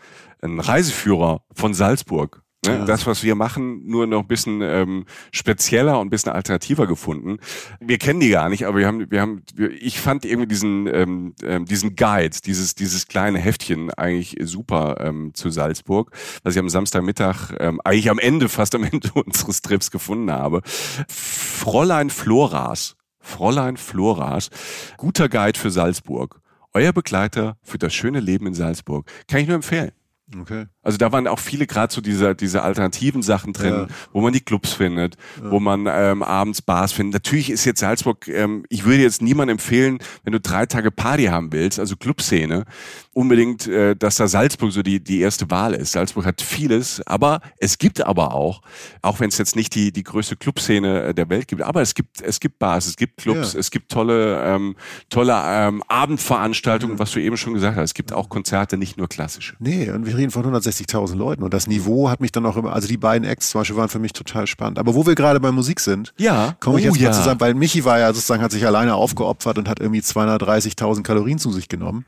einen 0.42 0.60
Reiseführer 0.60 1.42
von 1.54 1.74
Salzburg 1.74 2.42
Ne? 2.66 2.78
Ja. 2.78 2.86
Das, 2.86 3.08
was 3.08 3.24
wir 3.24 3.34
machen, 3.34 3.88
nur 3.88 4.06
noch 4.06 4.22
ein 4.22 4.28
bisschen 4.28 4.62
ähm, 4.62 5.06
spezieller 5.32 6.00
und 6.00 6.08
ein 6.08 6.10
bisschen 6.12 6.32
alternativer 6.32 6.86
gefunden. 6.86 7.38
Wir 7.80 7.98
kennen 7.98 8.20
die 8.20 8.30
gar 8.30 8.50
nicht, 8.50 8.68
aber 8.68 8.78
wir 8.78 8.88
haben, 8.88 9.10
wir 9.10 9.20
haben, 9.20 9.42
wir, 9.56 9.72
ich 9.72 10.00
fand 10.00 10.26
irgendwie 10.26 10.48
diesen, 10.48 10.86
ähm, 10.86 11.34
ähm, 11.42 11.66
diesen 11.66 11.96
Guide, 11.96 12.38
dieses, 12.46 12.76
dieses 12.76 13.08
kleine 13.08 13.40
Heftchen 13.40 13.92
eigentlich 13.92 14.36
super 14.42 14.98
ähm, 15.00 15.34
zu 15.34 15.50
Salzburg, 15.50 16.12
was 16.44 16.54
ich 16.54 16.60
am 16.60 16.70
Samstagmittag, 16.70 17.52
ähm, 17.60 17.82
eigentlich 17.84 18.12
am 18.12 18.20
Ende, 18.20 18.48
fast 18.48 18.76
am 18.76 18.84
Ende 18.84 19.12
unseres 19.14 19.64
Trips 19.64 19.90
gefunden 19.90 20.32
habe. 20.32 20.62
Fräulein 21.08 22.12
Floras. 22.12 22.96
Fräulein 23.20 23.78
Floras. 23.78 24.50
Guter 24.98 25.30
Guide 25.30 25.58
für 25.58 25.72
Salzburg. 25.72 26.42
Euer 26.74 26.94
Begleiter 26.94 27.58
für 27.64 27.78
das 27.80 27.94
schöne 27.94 28.20
Leben 28.20 28.46
in 28.48 28.54
Salzburg. 28.54 29.10
Kann 29.28 29.42
ich 29.42 29.48
nur 29.48 29.56
empfehlen. 29.56 29.92
Okay. 30.40 30.66
Also 30.82 30.98
da 30.98 31.12
waren 31.12 31.28
auch 31.28 31.40
viele 31.40 31.68
gerade 31.68 31.94
so 31.94 32.00
diese, 32.02 32.36
diese 32.36 32.62
alternativen 32.64 33.22
Sachen 33.22 33.54
drin, 33.54 33.74
Ja. 33.74 33.88
wo 34.14 34.22
man 34.22 34.32
die 34.34 34.40
Clubs 34.40 34.74
findet, 34.74 35.18
wo 35.42 35.60
man 35.60 35.88
ähm, 35.90 36.24
abends 36.24 36.62
Bars 36.62 36.92
findet. 36.94 37.14
Natürlich 37.14 37.50
ist 37.50 37.66
jetzt 37.66 37.82
Salzburg, 37.82 38.28
ähm, 38.28 38.64
ich 38.70 38.86
würde 38.86 39.02
jetzt 39.04 39.22
niemandem 39.22 39.56
empfehlen, 39.56 40.00
wenn 40.24 40.34
du 40.34 40.40
drei 40.40 40.66
Tage 40.66 40.90
Party 40.92 41.26
haben 41.26 41.52
willst, 41.52 41.80
also 41.80 41.96
Clubszene, 41.98 42.66
unbedingt, 43.14 43.68
äh, 43.68 43.96
dass 43.96 44.16
da 44.16 44.28
Salzburg 44.28 44.72
so 44.72 44.82
die, 44.82 45.04
die 45.04 45.20
erste 45.20 45.50
Wahl 45.52 45.74
ist. 45.74 45.92
Salzburg 45.92 46.26
hat 46.26 46.42
vieles, 46.42 47.02
aber 47.06 47.42
es 47.58 47.78
gibt 47.78 48.02
aber 48.06 48.34
auch, 48.34 48.62
auch 49.02 49.20
wenn 49.20 49.30
es 49.30 49.38
jetzt 49.38 49.56
nicht 49.56 49.76
die, 49.76 49.92
die 49.92 50.04
größte 50.04 50.36
Clubszene 50.38 51.04
äh, 51.04 51.14
der 51.14 51.30
Welt 51.30 51.48
gibt, 51.48 51.62
aber 51.62 51.82
es 51.82 51.94
gibt, 51.94 52.22
es 52.22 52.40
gibt 52.40 52.58
Bars, 52.60 52.86
es 52.88 52.96
gibt 52.96 53.18
Clubs, 53.18 53.54
Ja. 53.54 53.60
es 53.60 53.70
gibt 53.72 53.92
tolle, 53.92 54.42
ähm, 54.46 54.76
tolle 55.10 55.34
ähm, 55.46 55.84
Abendveranstaltungen, 55.88 57.00
was 57.00 57.12
du 57.12 57.20
eben 57.20 57.36
schon 57.38 57.54
gesagt 57.54 57.78
hast. 57.78 57.90
Es 57.90 57.94
gibt 57.94 58.14
auch 58.14 58.30
Konzerte, 58.30 58.78
nicht 58.78 58.98
nur 58.98 59.08
klassische. 59.10 59.56
Nee, 59.60 59.90
und 59.92 60.06
wir 60.06 60.16
reden 60.18 60.32
von 60.32 60.46
160.000 60.46 61.16
Leuten 61.16 61.44
und 61.44 61.54
das 61.54 61.68
Niveau 61.68 62.10
hat 62.10 62.22
mich 62.22 62.32
dann 62.32 62.46
auch 62.46 62.56
immer, 62.56 62.74
also 62.74 62.88
die 62.88 62.98
beiden 62.98 63.28
Acts 63.28 63.50
zum 63.50 63.62
Beispiel 63.62 63.76
waren 63.76 63.90
für 63.90 64.00
mich 64.00 64.14
total 64.14 64.48
spannend. 64.48 64.80
Aber 64.80 64.96
wo 64.96 65.06
wir 65.06 65.16
gerade 65.16 65.40
bei 65.40 65.52
Musik 65.52 65.80
sind, 65.80 66.14
Ja. 66.18 66.56
komme 66.60 66.80
ich 66.80 66.86
Oh, 66.86 66.94
jetzt 66.94 67.00
ja. 67.02 67.10
mal 67.10 67.16
zusammen, 67.16 67.40
weil 67.42 67.54
Michi 67.56 67.84
war 67.84 68.00
ja 68.00 68.14
sozusagen, 68.14 68.42
hat 68.42 68.52
sich 68.52 68.66
alleine 68.66 68.96
aufgeopfert 68.96 69.58
und 69.58 69.68
hat 69.68 69.80
irgendwie 69.80 70.00
230.000 70.02 71.04
Kalorien 71.04 71.40
zu 71.40 71.52
sich 71.52 71.68
genommen. 71.68 72.06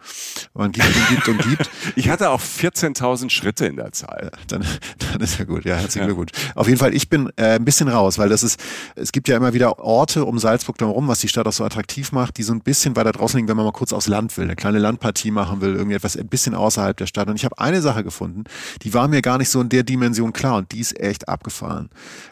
Man 0.54 0.72
gibt 0.72 0.93
und 0.96 1.08
gibt 1.10 1.28
und 1.28 1.38
gibt. 1.40 1.70
Ich 1.96 2.10
hatte 2.10 2.30
auch 2.30 2.42
14.000 2.42 3.30
Schritte 3.30 3.66
in 3.66 3.76
der 3.76 3.92
Zahl. 3.92 4.32
Dann, 4.48 4.66
dann 5.12 5.22
ist 5.22 5.40
ja 5.40 5.46
gut. 5.46 5.66
Ja, 5.66 5.76
herzlichen 5.76 6.08
Glückwunsch. 6.08 6.32
Auf 6.56 6.68
jeden 6.68 6.80
Fall, 6.80 6.94
ich 6.94 7.10
bin 7.10 7.32
äh, 7.36 7.56
ein 7.56 7.66
bisschen 7.66 7.88
raus, 7.88 8.18
weil 8.18 8.30
das 8.30 8.44
ist, 8.44 8.60
es 8.96 9.12
gibt 9.12 9.28
ja 9.28 9.38
immer 9.38 9.54
wieder 9.54 9.80
Orte 9.80 10.26
um 10.26 10.40
Salzburg 10.40 10.78
drumherum, 10.78 11.08
was 11.08 11.20
die 11.20 11.28
Stadt 11.28 11.48
auch 11.48 11.54
so 11.54 11.64
attraktiv 11.64 12.12
macht, 12.12 12.38
die 12.38 12.44
so 12.44 12.54
ein 12.54 12.62
bisschen 12.62 12.96
weiter 12.96 13.12
draußen 13.12 13.38
liegen, 13.38 13.48
wenn 13.48 13.58
man 13.58 13.66
mal 13.66 13.72
kurz 13.72 13.94
aufs 13.94 14.08
Land 14.08 14.38
will, 14.38 14.46
eine 14.46 14.56
kleine 14.56 14.80
Landpartie 14.80 15.32
machen 15.32 15.62
will, 15.62 15.76
irgendwie 15.76 15.96
etwas 15.96 16.18
ein 16.18 16.28
bisschen 16.28 16.56
außerhalb 16.56 16.96
der 16.96 17.08
Stadt. 17.08 17.28
Und 17.30 17.36
ich 17.36 17.46
habe 17.46 17.58
eine 17.60 17.82
Sache 17.82 18.04
gefunden, 18.04 18.44
die 18.82 18.94
war 18.94 19.08
mir 19.08 19.22
gar 19.22 19.38
nicht 19.38 19.50
so 19.50 19.62
in 19.62 19.70
der 19.70 19.84
Dimension 19.84 20.34
klar 20.34 20.58
und 20.58 20.72
die 20.72 20.80
ist 20.80 21.00
echt 21.00 21.28
abgefahren. 21.28 21.90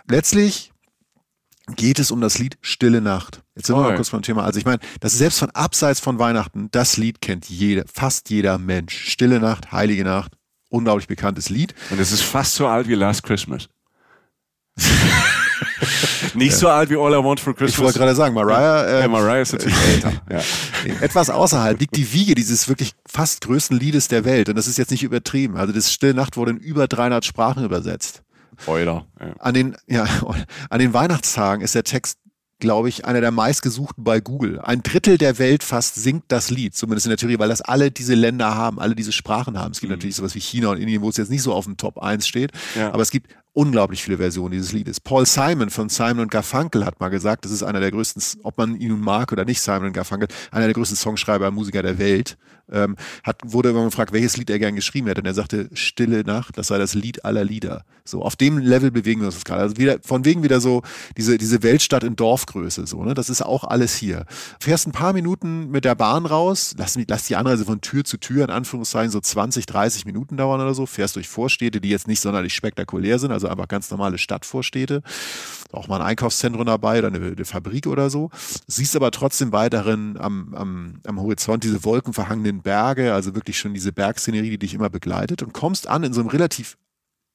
Letztlich 0.07 0.70
geht 1.76 1.99
es 1.99 2.11
um 2.11 2.22
das 2.22 2.38
Lied 2.38 2.57
Stille 2.61 3.01
Nacht. 3.01 3.41
Jetzt 3.55 3.67
sind 3.67 3.76
wir 3.76 3.82
mal 3.82 3.95
kurz 3.95 4.09
beim 4.09 4.22
Thema. 4.22 4.43
Also 4.43 4.59
ich 4.59 4.65
meine, 4.65 4.80
das 4.99 5.13
ist 5.13 5.19
selbst 5.19 5.39
von 5.39 5.49
abseits 5.51 5.99
von 5.99 6.19
Weihnachten, 6.19 6.69
das 6.72 6.97
Lied 6.97 7.22
kennt 7.22 7.49
jeder, 7.49 7.84
fast 7.91 8.30
jeder 8.30 8.57
Mensch. 8.57 9.09
Stille 9.09 9.39
Nacht, 9.39 9.72
Heilige 9.72 10.03
Nacht, 10.03 10.34
unglaublich 10.69 11.07
bekanntes 11.07 11.49
Lied. 11.49 11.76
Und 11.89 11.99
es 11.99 12.11
ist 12.11 12.22
fast 12.22 12.55
so 12.55 12.67
alt 12.67 12.88
wie 12.88 12.95
Last 12.95 13.24
Christmas. 13.24 13.69
Nicht 16.34 16.55
so 16.55 16.69
alt 16.69 16.89
wie 16.89 16.95
All 16.95 17.11
I 17.13 17.24
Want 17.24 17.39
for 17.39 17.53
Christmas. 17.53 17.78
Ich 17.78 17.84
wollte 17.84 17.99
gerade 17.99 18.15
sagen, 18.15 18.34
Mariah, 18.34 18.84
äh, 18.84 19.01
ja, 19.01 19.07
Mariah 19.07 19.41
ist 19.41 19.53
natürlich 19.53 19.78
älter. 19.78 20.13
Ja. 20.30 20.41
etwas 21.01 21.30
außerhalb 21.30 21.80
liegt 21.80 21.95
die 21.95 22.13
Wiege 22.13 22.36
dieses 22.36 22.67
wirklich 22.69 22.93
fast 23.07 23.41
größten 23.41 23.78
Liedes 23.78 24.07
der 24.07 24.26
Welt. 24.26 24.49
Und 24.49 24.55
das 24.55 24.67
ist 24.67 24.78
jetzt 24.78 24.91
nicht 24.91 25.03
übertrieben. 25.03 25.57
Also 25.57 25.74
das 25.74 25.91
Stille 25.91 26.13
Nacht 26.13 26.38
wurde 26.38 26.51
in 26.51 26.57
über 26.57 26.88
300 26.88 27.26
Sprachen 27.26 27.63
übersetzt. 27.63 28.24
Euler. 28.68 29.05
Ja. 29.20 29.34
An 29.39 29.53
den, 29.53 29.76
ja, 29.88 30.05
an 30.70 30.80
den 30.80 30.93
Weihnachtstagen 30.93 31.64
ist 31.64 31.76
der 31.76 31.84
Text, 31.84 32.18
glaube 32.59 32.89
ich, 32.89 33.05
einer 33.05 33.22
der 33.22 33.32
meistgesuchten 33.32 34.03
bei 34.03 34.20
Google. 34.20 34.59
Ein 34.62 34.84
Drittel 34.84 35.18
der 35.18 35.39
Welt 35.39 35.64
fast 35.64 35.95
singt 35.95 36.26
das 36.28 36.51
Lied, 36.51 36.76
zumindest 36.76 37.07
in 37.07 37.09
der 37.09 37.18
Theorie, 37.18 37.39
weil 37.39 37.49
das 37.49 37.62
alle 37.62 37.89
diese 37.89 38.14
Länder 38.14 38.53
haben, 38.55 38.80
alle 38.80 38.93
diese 38.95 39.12
Sprachen 39.12 39.57
haben. 39.57 39.72
Es 39.72 39.80
gibt 39.80 39.89
natürlich 39.89 40.16
sowas 40.16 40.36
wie 40.36 40.41
China 40.41 40.70
und 40.70 40.78
Indien, 40.78 41.01
wo 41.01 41.09
es 41.09 41.18
jetzt 41.18 41.32
nicht 41.32 41.41
so 41.41 41.53
auf 41.53 41.66
dem 41.66 41.78
Top 41.78 41.97
1 41.97 42.28
steht, 42.28 42.51
Ja. 42.76 42.91
aber 42.93 43.01
es 43.01 43.09
gibt 43.09 43.32
unglaublich 43.54 44.04
viele 44.04 44.18
Versionen 44.18 44.52
dieses 44.52 44.72
Liedes. 44.72 44.99
Paul 44.99 45.26
Simon 45.26 45.70
von 45.70 45.89
Simon 45.89 46.22
und 46.22 46.32
Garfunkel 46.32 46.86
hat 46.86 46.99
mal 46.99 47.10
gesagt, 47.10 47.45
das 47.45 47.52
ist 47.52 47.64
einer 47.64 47.80
der 47.80 47.91
größten, 47.91 48.41
ob 48.43 48.58
man 48.58 48.80
ihn 48.80 48.89
nun 48.89 49.02
mag 49.02 49.32
oder 49.32 49.45
nicht, 49.45 49.62
Simon 49.62 49.88
und 49.88 49.93
Garfunkel, 49.93 50.30
einer 50.52 50.66
der 50.66 50.74
größten 50.74 50.97
Songschreiber 50.97 51.52
Musiker 51.52 51.84
der 51.84 51.97
Welt. 51.99 52.38
Ähm, 52.72 52.95
hat, 53.24 53.41
wurde 53.43 53.72
immer 53.72 53.84
gefragt, 53.84 54.14
welches 54.14 54.38
Lied 54.38 54.49
er 54.49 54.58
gern 54.58 54.76
geschrieben 54.76 55.08
hätte. 55.08 55.20
Und 55.20 55.28
er 55.28 55.34
sagte, 55.34 55.70
Stille 55.74 56.24
Nacht, 56.24 56.58
das 56.58 56.68
sei 56.68 56.78
das 56.78 56.93
Lied 56.93 57.26
aller 57.26 57.43
Lieder. 57.43 57.84
So, 58.06 58.22
auf 58.22 58.38
dem 58.38 58.58
Level 58.58 58.91
bewegen 58.91 59.20
wir 59.20 59.28
uns 59.28 59.43
gerade. 59.43 59.62
Also 59.62 59.78
wieder, 59.78 59.97
von 60.02 60.24
wegen 60.24 60.41
wieder 60.41 60.62
so, 60.62 60.82
diese, 61.18 61.38
diese 61.38 61.64
Weltstadt 61.64 62.04
in 62.04 62.16
Dorfgröße, 62.16 62.88
so, 62.88 63.04
ne? 63.04 63.14
Das 63.14 63.30
ist 63.30 63.41
auch 63.41 63.66
alles 63.66 63.95
hier. 63.95 64.26
Fährst 64.60 64.88
ein 64.88 64.93
paar 64.93 65.12
Minuten 65.12 65.70
mit 65.70 65.84
der 65.84 65.95
Bahn 65.95 66.26
raus, 66.26 66.74
lass, 66.78 66.97
lass 67.08 67.26
die 67.26 67.36
Anreise 67.36 67.66
von 67.66 67.82
Tür 67.82 68.06
zu 68.06 68.18
Tür, 68.18 68.45
in 68.45 68.49
Anführungszeichen, 68.49 69.12
so 69.12 69.20
20, 69.20 69.66
30 69.66 70.06
Minuten 70.06 70.38
dauern 70.38 70.62
oder 70.62 70.74
so, 70.74 70.86
fährst 70.86 71.18
durch 71.18 71.28
Vorstädte, 71.28 71.82
die 71.82 71.89
jetzt 71.89 72.08
nicht 72.08 72.22
sonderlich 72.22 72.54
spektakulär 72.54 73.20
sind, 73.20 73.32
also 73.32 73.40
einfach 73.49 73.67
ganz 73.67 73.89
normale 73.91 74.17
Stadtvorstädte. 74.17 75.01
Auch 75.71 75.87
mal 75.87 75.97
ein 75.97 76.07
Einkaufszentrum 76.07 76.65
dabei 76.65 76.99
oder 76.99 77.07
eine, 77.07 77.17
eine 77.19 77.45
Fabrik 77.45 77.87
oder 77.87 78.09
so. 78.09 78.29
Siehst 78.67 78.95
aber 78.95 79.11
trotzdem 79.11 79.51
weiterhin 79.51 80.17
am, 80.19 80.53
am, 80.53 80.99
am 81.05 81.19
Horizont 81.19 81.63
diese 81.63 81.83
wolkenverhangenen 81.83 82.61
Berge, 82.61 83.13
also 83.13 83.35
wirklich 83.35 83.57
schon 83.57 83.73
diese 83.73 83.93
Bergszenerie, 83.93 84.51
die 84.51 84.59
dich 84.59 84.73
immer 84.73 84.89
begleitet 84.89 85.43
und 85.43 85.53
kommst 85.53 85.87
an 85.87 86.03
in 86.03 86.13
so 86.13 86.21
einem 86.21 86.29
relativ 86.29 86.77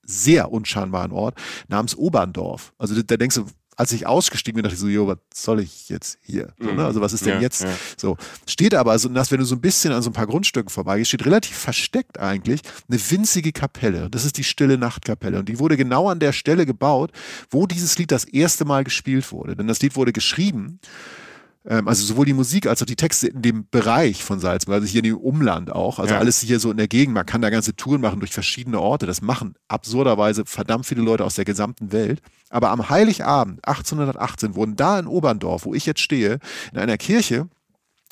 sehr 0.02 0.52
unscheinbaren 0.52 1.12
Ort 1.12 1.38
namens 1.68 1.96
Oberndorf. 1.96 2.72
Also 2.78 2.94
da, 2.94 3.02
da 3.02 3.16
denkst 3.16 3.36
du, 3.36 3.46
als 3.76 3.92
ich 3.92 4.06
ausgestiegen 4.06 4.56
bin, 4.56 4.62
dachte 4.62 4.74
ich 4.74 4.80
so, 4.80 4.88
jo, 4.88 5.06
was 5.06 5.18
soll 5.34 5.60
ich 5.60 5.88
jetzt 5.90 6.18
hier? 6.22 6.54
So, 6.58 6.72
ne? 6.72 6.84
Also 6.84 7.00
was 7.00 7.12
ist 7.12 7.26
denn 7.26 7.34
Ja, 7.34 7.40
jetzt? 7.40 7.62
ja. 7.62 7.70
So, 7.96 8.16
steht 8.46 8.74
aber, 8.74 8.92
also, 8.92 9.08
dass 9.10 9.30
wenn 9.30 9.38
du 9.38 9.44
so 9.44 9.54
ein 9.54 9.60
bisschen 9.60 9.92
an 9.92 10.02
so 10.02 10.10
ein 10.10 10.14
paar 10.14 10.26
Grundstücken 10.26 10.70
vorbeigehst, 10.70 11.08
steht 11.10 11.26
relativ 11.26 11.56
versteckt 11.56 12.18
eigentlich 12.18 12.62
eine 12.88 12.98
winzige 13.10 13.52
Kapelle. 13.52 14.08
Das 14.10 14.24
ist 14.24 14.38
die 14.38 14.44
Stille 14.44 14.78
Nachtkapelle. 14.78 15.38
Und 15.38 15.48
die 15.48 15.58
wurde 15.58 15.76
genau 15.76 16.08
an 16.08 16.18
der 16.20 16.32
Stelle 16.32 16.64
gebaut, 16.64 17.12
wo 17.50 17.66
dieses 17.66 17.98
Lied 17.98 18.10
das 18.10 18.24
erste 18.24 18.64
Mal 18.64 18.82
gespielt 18.84 19.30
wurde. 19.30 19.56
Denn 19.56 19.66
das 19.66 19.80
Lied 19.80 19.94
wurde 19.94 20.12
geschrieben 20.12 20.80
also 21.68 22.04
sowohl 22.04 22.26
die 22.26 22.32
Musik 22.32 22.66
als 22.66 22.80
auch 22.80 22.86
die 22.86 22.96
Texte 22.96 23.26
in 23.28 23.42
dem 23.42 23.66
Bereich 23.70 24.22
von 24.22 24.38
Salzburg, 24.38 24.74
also 24.76 24.86
hier 24.86 25.00
in 25.00 25.04
dem 25.10 25.16
Umland 25.16 25.72
auch, 25.72 25.98
also 25.98 26.14
Ja. 26.14 26.20
alles 26.20 26.40
hier 26.40 26.60
so 26.60 26.70
in 26.70 26.76
der 26.76 26.86
Gegend. 26.88 27.14
Man 27.14 27.26
kann 27.26 27.42
da 27.42 27.50
ganze 27.50 27.74
Touren 27.74 28.00
machen 28.00 28.20
durch 28.20 28.32
verschiedene 28.32 28.80
Orte. 28.80 29.06
Das 29.06 29.20
machen 29.20 29.54
absurderweise 29.68 30.44
verdammt 30.46 30.86
viele 30.86 31.02
Leute 31.02 31.24
aus 31.24 31.34
der 31.34 31.44
gesamten 31.44 31.90
Welt. 31.92 32.20
Aber 32.50 32.70
am 32.70 32.88
Heiligabend 32.88 33.66
1818 33.66 34.54
wurden 34.54 34.76
da 34.76 34.98
in 34.98 35.06
Oberndorf, 35.06 35.64
wo 35.64 35.74
ich 35.74 35.86
jetzt 35.86 36.00
stehe, 36.00 36.38
in 36.72 36.78
einer 36.78 36.96
Kirche, 36.98 37.48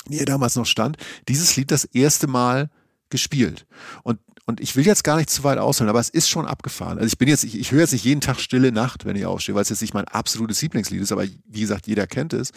die 0.08 0.16
hier 0.16 0.26
damals 0.26 0.56
noch 0.56 0.66
stand, 0.66 0.96
dieses 1.28 1.54
Lied 1.56 1.70
das 1.70 1.84
erste 1.84 2.26
Mal 2.26 2.70
gespielt. 3.10 3.66
Und 4.02 4.18
und 4.46 4.60
ich 4.60 4.76
will 4.76 4.84
jetzt 4.84 5.04
gar 5.04 5.16
nicht 5.16 5.30
zu 5.30 5.42
weit 5.42 5.56
ausholen, 5.56 5.88
aber 5.88 6.00
es 6.00 6.10
ist 6.10 6.28
schon 6.28 6.44
abgefahren. 6.44 6.98
Also 6.98 7.06
ich 7.06 7.16
bin 7.16 7.28
jetzt, 7.28 7.44
ich, 7.44 7.58
ich 7.58 7.72
höre 7.72 7.80
jetzt 7.80 7.92
nicht 7.92 8.04
jeden 8.04 8.20
Tag 8.20 8.38
Stille 8.38 8.72
Nacht, 8.72 9.06
wenn 9.06 9.16
ich 9.16 9.24
aufstehe, 9.24 9.54
weil 9.54 9.62
es 9.62 9.70
jetzt 9.70 9.80
nicht 9.80 9.94
mein 9.94 10.04
absolutes 10.06 10.60
Lieblingslied 10.60 11.00
ist, 11.00 11.12
aber 11.12 11.24
wie 11.24 11.60
gesagt, 11.62 11.86
jeder 11.86 12.06
kennt 12.06 12.34
es. 12.34 12.50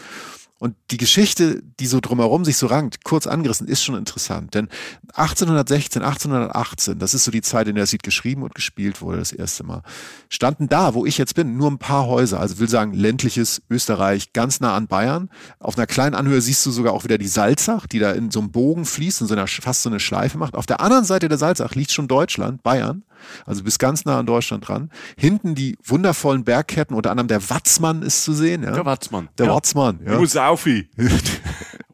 Und 0.59 0.75
die 0.89 0.97
Geschichte, 0.97 1.61
die 1.79 1.85
so 1.85 1.99
drumherum 1.99 2.43
sich 2.43 2.57
so 2.57 2.65
rankt, 2.65 3.03
kurz 3.03 3.27
angerissen, 3.27 3.67
ist 3.67 3.83
schon 3.83 3.95
interessant. 3.95 4.55
Denn 4.55 4.69
1816, 5.13 6.01
1818, 6.01 6.97
das 6.97 7.13
ist 7.13 7.25
so 7.25 7.31
die 7.31 7.41
Zeit, 7.41 7.67
in 7.67 7.75
der 7.75 7.83
das 7.83 7.95
geschrieben 8.01 8.41
und 8.41 8.55
gespielt 8.55 9.01
wurde, 9.01 9.17
das 9.17 9.31
erste 9.31 9.63
Mal, 9.63 9.83
standen 10.29 10.67
da, 10.67 10.95
wo 10.95 11.05
ich 11.05 11.17
jetzt 11.17 11.35
bin, 11.35 11.57
nur 11.57 11.69
ein 11.69 11.77
paar 11.77 12.07
Häuser. 12.07 12.39
Also 12.39 12.57
will 12.57 12.69
sagen, 12.69 12.93
ländliches 12.93 13.61
Österreich, 13.69 14.33
ganz 14.33 14.59
nah 14.59 14.75
an 14.75 14.87
Bayern. 14.87 15.29
Auf 15.59 15.77
einer 15.77 15.87
kleinen 15.87 16.15
Anhöhe 16.15 16.41
siehst 16.41 16.65
du 16.65 16.71
sogar 16.71 16.93
auch 16.93 17.03
wieder 17.03 17.19
die 17.19 17.27
Salzach, 17.27 17.85
die 17.85 17.99
da 17.99 18.11
in 18.11 18.31
so 18.31 18.39
einem 18.39 18.51
Bogen 18.51 18.85
fließt 18.85 19.21
und 19.21 19.27
so 19.27 19.35
einer, 19.35 19.47
fast 19.47 19.83
so 19.83 19.89
eine 19.89 19.99
Schleife 19.99 20.37
macht. 20.37 20.55
Auf 20.55 20.65
der 20.65 20.81
anderen 20.81 21.05
Seite 21.05 21.29
der 21.29 21.37
Salzach 21.37 21.75
liegt 21.75 21.91
schon 21.91 22.07
Deutschland, 22.07 22.63
Bayern. 22.63 23.03
Also 23.45 23.63
bis 23.63 23.79
ganz 23.79 24.05
nah 24.05 24.19
an 24.19 24.25
Deutschland 24.25 24.67
dran. 24.67 24.89
Hinten 25.17 25.55
die 25.55 25.77
wundervollen 25.83 26.43
Bergketten, 26.43 26.95
unter 26.95 27.11
anderem 27.11 27.27
der 27.27 27.49
Watzmann 27.49 28.01
ist 28.01 28.23
zu 28.23 28.33
sehen. 28.33 28.63
Ja? 28.63 28.71
Der 28.71 28.85
Watzmann. 28.85 29.29
Der 29.37 29.47
ja. 29.47 29.55
Watzmann, 29.55 29.99
ja. 30.05 30.17
Musaufi. 30.17 30.89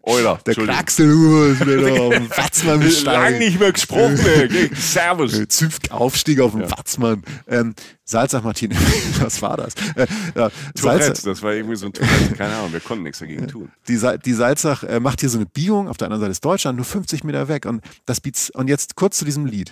Euler. 0.06 0.38
Der 0.46 0.56
dem 0.56 0.68
Watzmann 0.68 2.68
Lang 2.68 2.80
besteigen. 2.82 3.40
nicht 3.40 3.58
mehr 3.60 3.72
gesprochen. 3.72 4.20
ey. 4.20 4.70
Servus. 4.76 5.34
Äh, 5.34 5.48
Zünft 5.48 5.92
Aufstieg 5.92 6.42
auf 6.42 6.52
dem 6.52 6.70
Watzmann. 6.70 7.24
Ähm, 7.48 7.74
Salzach 8.04 8.44
Martin, 8.44 8.72
was 9.22 9.42
war 9.42 9.56
das? 9.56 9.76
Äh, 9.96 10.08
ja, 10.36 10.50
Tourette, 10.76 11.14
das 11.24 11.42
war 11.42 11.54
irgendwie 11.54 11.78
so 11.78 11.86
ein 11.86 11.94
Tourette. 11.94 12.36
Keine 12.36 12.54
Ahnung, 12.56 12.74
wir 12.74 12.82
konnten 12.82 13.04
nichts 13.04 13.20
dagegen 13.20 13.48
tun. 13.48 13.72
die, 13.88 13.96
Sa- 13.96 14.18
die 14.18 14.34
Salzach 14.34 14.84
äh, 14.84 15.00
macht 15.00 15.22
hier 15.22 15.30
so 15.30 15.38
eine 15.38 15.46
Biegung, 15.46 15.88
auf 15.88 15.96
der 15.96 16.08
anderen 16.08 16.20
Seite 16.22 16.32
ist 16.32 16.44
Deutschland, 16.44 16.76
nur 16.76 16.86
50 16.86 17.24
Meter 17.24 17.48
weg. 17.48 17.66
Und 17.66 17.82
das 18.06 18.20
bietet, 18.20 18.50
und 18.56 18.68
jetzt 18.68 18.98
kurz 18.98 19.18
zu 19.18 19.24
diesem 19.26 19.46
Lied. 19.46 19.72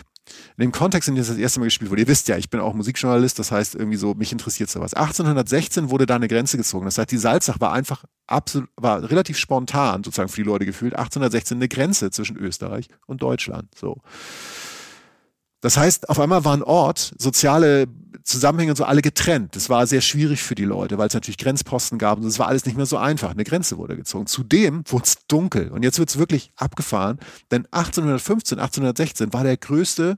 In 0.57 0.61
dem 0.61 0.71
Kontext, 0.71 1.09
in 1.09 1.15
dem 1.15 1.25
das 1.25 1.35
erste 1.35 1.59
Mal 1.59 1.65
gespielt 1.65 1.89
wurde, 1.89 2.01
ihr 2.01 2.07
wisst 2.07 2.27
ja, 2.27 2.37
ich 2.37 2.49
bin 2.49 2.59
auch 2.59 2.73
Musikjournalist, 2.73 3.39
das 3.39 3.51
heißt 3.51 3.75
irgendwie 3.75 3.97
so, 3.97 4.13
mich 4.13 4.31
interessiert 4.31 4.69
sowas. 4.69 4.93
1816 4.93 5.89
wurde 5.89 6.05
da 6.05 6.15
eine 6.15 6.27
Grenze 6.27 6.57
gezogen. 6.57 6.85
Das 6.85 6.97
heißt, 6.97 7.11
die 7.11 7.17
Salzach 7.17 7.59
war 7.59 7.73
einfach 7.73 8.03
absolut, 8.27 8.69
war 8.75 9.09
relativ 9.09 9.37
spontan 9.37 10.03
sozusagen 10.03 10.29
für 10.29 10.41
die 10.41 10.47
Leute 10.47 10.65
gefühlt. 10.65 10.93
1816 10.93 11.57
eine 11.57 11.67
Grenze 11.67 12.11
zwischen 12.11 12.37
Österreich 12.37 12.87
und 13.07 13.21
Deutschland. 13.21 13.73
So. 13.75 13.97
Das 15.61 15.77
heißt, 15.77 16.09
auf 16.09 16.19
einmal 16.19 16.43
war 16.43 16.53
ein 16.53 16.63
Ort, 16.63 17.13
soziale 17.17 17.87
Zusammenhänge 18.23 18.71
und 18.71 18.75
so 18.75 18.83
alle 18.83 19.01
getrennt. 19.01 19.55
Das 19.55 19.69
war 19.69 19.85
sehr 19.87 20.01
schwierig 20.01 20.41
für 20.41 20.55
die 20.55 20.65
Leute, 20.65 20.97
weil 20.97 21.07
es 21.07 21.13
natürlich 21.13 21.37
Grenzposten 21.37 21.97
gab 21.97 22.19
und 22.19 22.25
es 22.25 22.39
war 22.39 22.47
alles 22.47 22.65
nicht 22.65 22.75
mehr 22.77 22.85
so 22.85 22.97
einfach. 22.97 23.31
Eine 23.31 23.43
Grenze 23.43 23.77
wurde 23.77 23.95
gezogen. 23.95 24.27
Zudem 24.27 24.83
wurde 24.87 25.05
es 25.05 25.17
dunkel. 25.27 25.69
Und 25.69 25.83
jetzt 25.83 25.99
wird 25.99 26.09
es 26.09 26.17
wirklich 26.17 26.51
abgefahren, 26.55 27.19
denn 27.51 27.65
1815, 27.71 28.59
1816 28.59 29.33
war 29.33 29.43
der 29.43 29.57
größte 29.57 30.17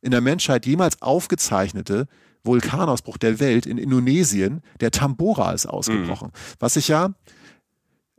in 0.00 0.12
der 0.12 0.20
Menschheit 0.20 0.64
jemals 0.64 1.02
aufgezeichnete 1.02 2.06
Vulkanausbruch 2.44 3.18
der 3.18 3.40
Welt 3.40 3.66
in 3.66 3.78
Indonesien. 3.78 4.62
Der 4.80 4.92
Tambora 4.92 5.52
ist 5.52 5.66
ausgebrochen. 5.66 6.28
Mhm. 6.28 6.56
Was 6.60 6.74
sich 6.74 6.88
ja 6.88 7.10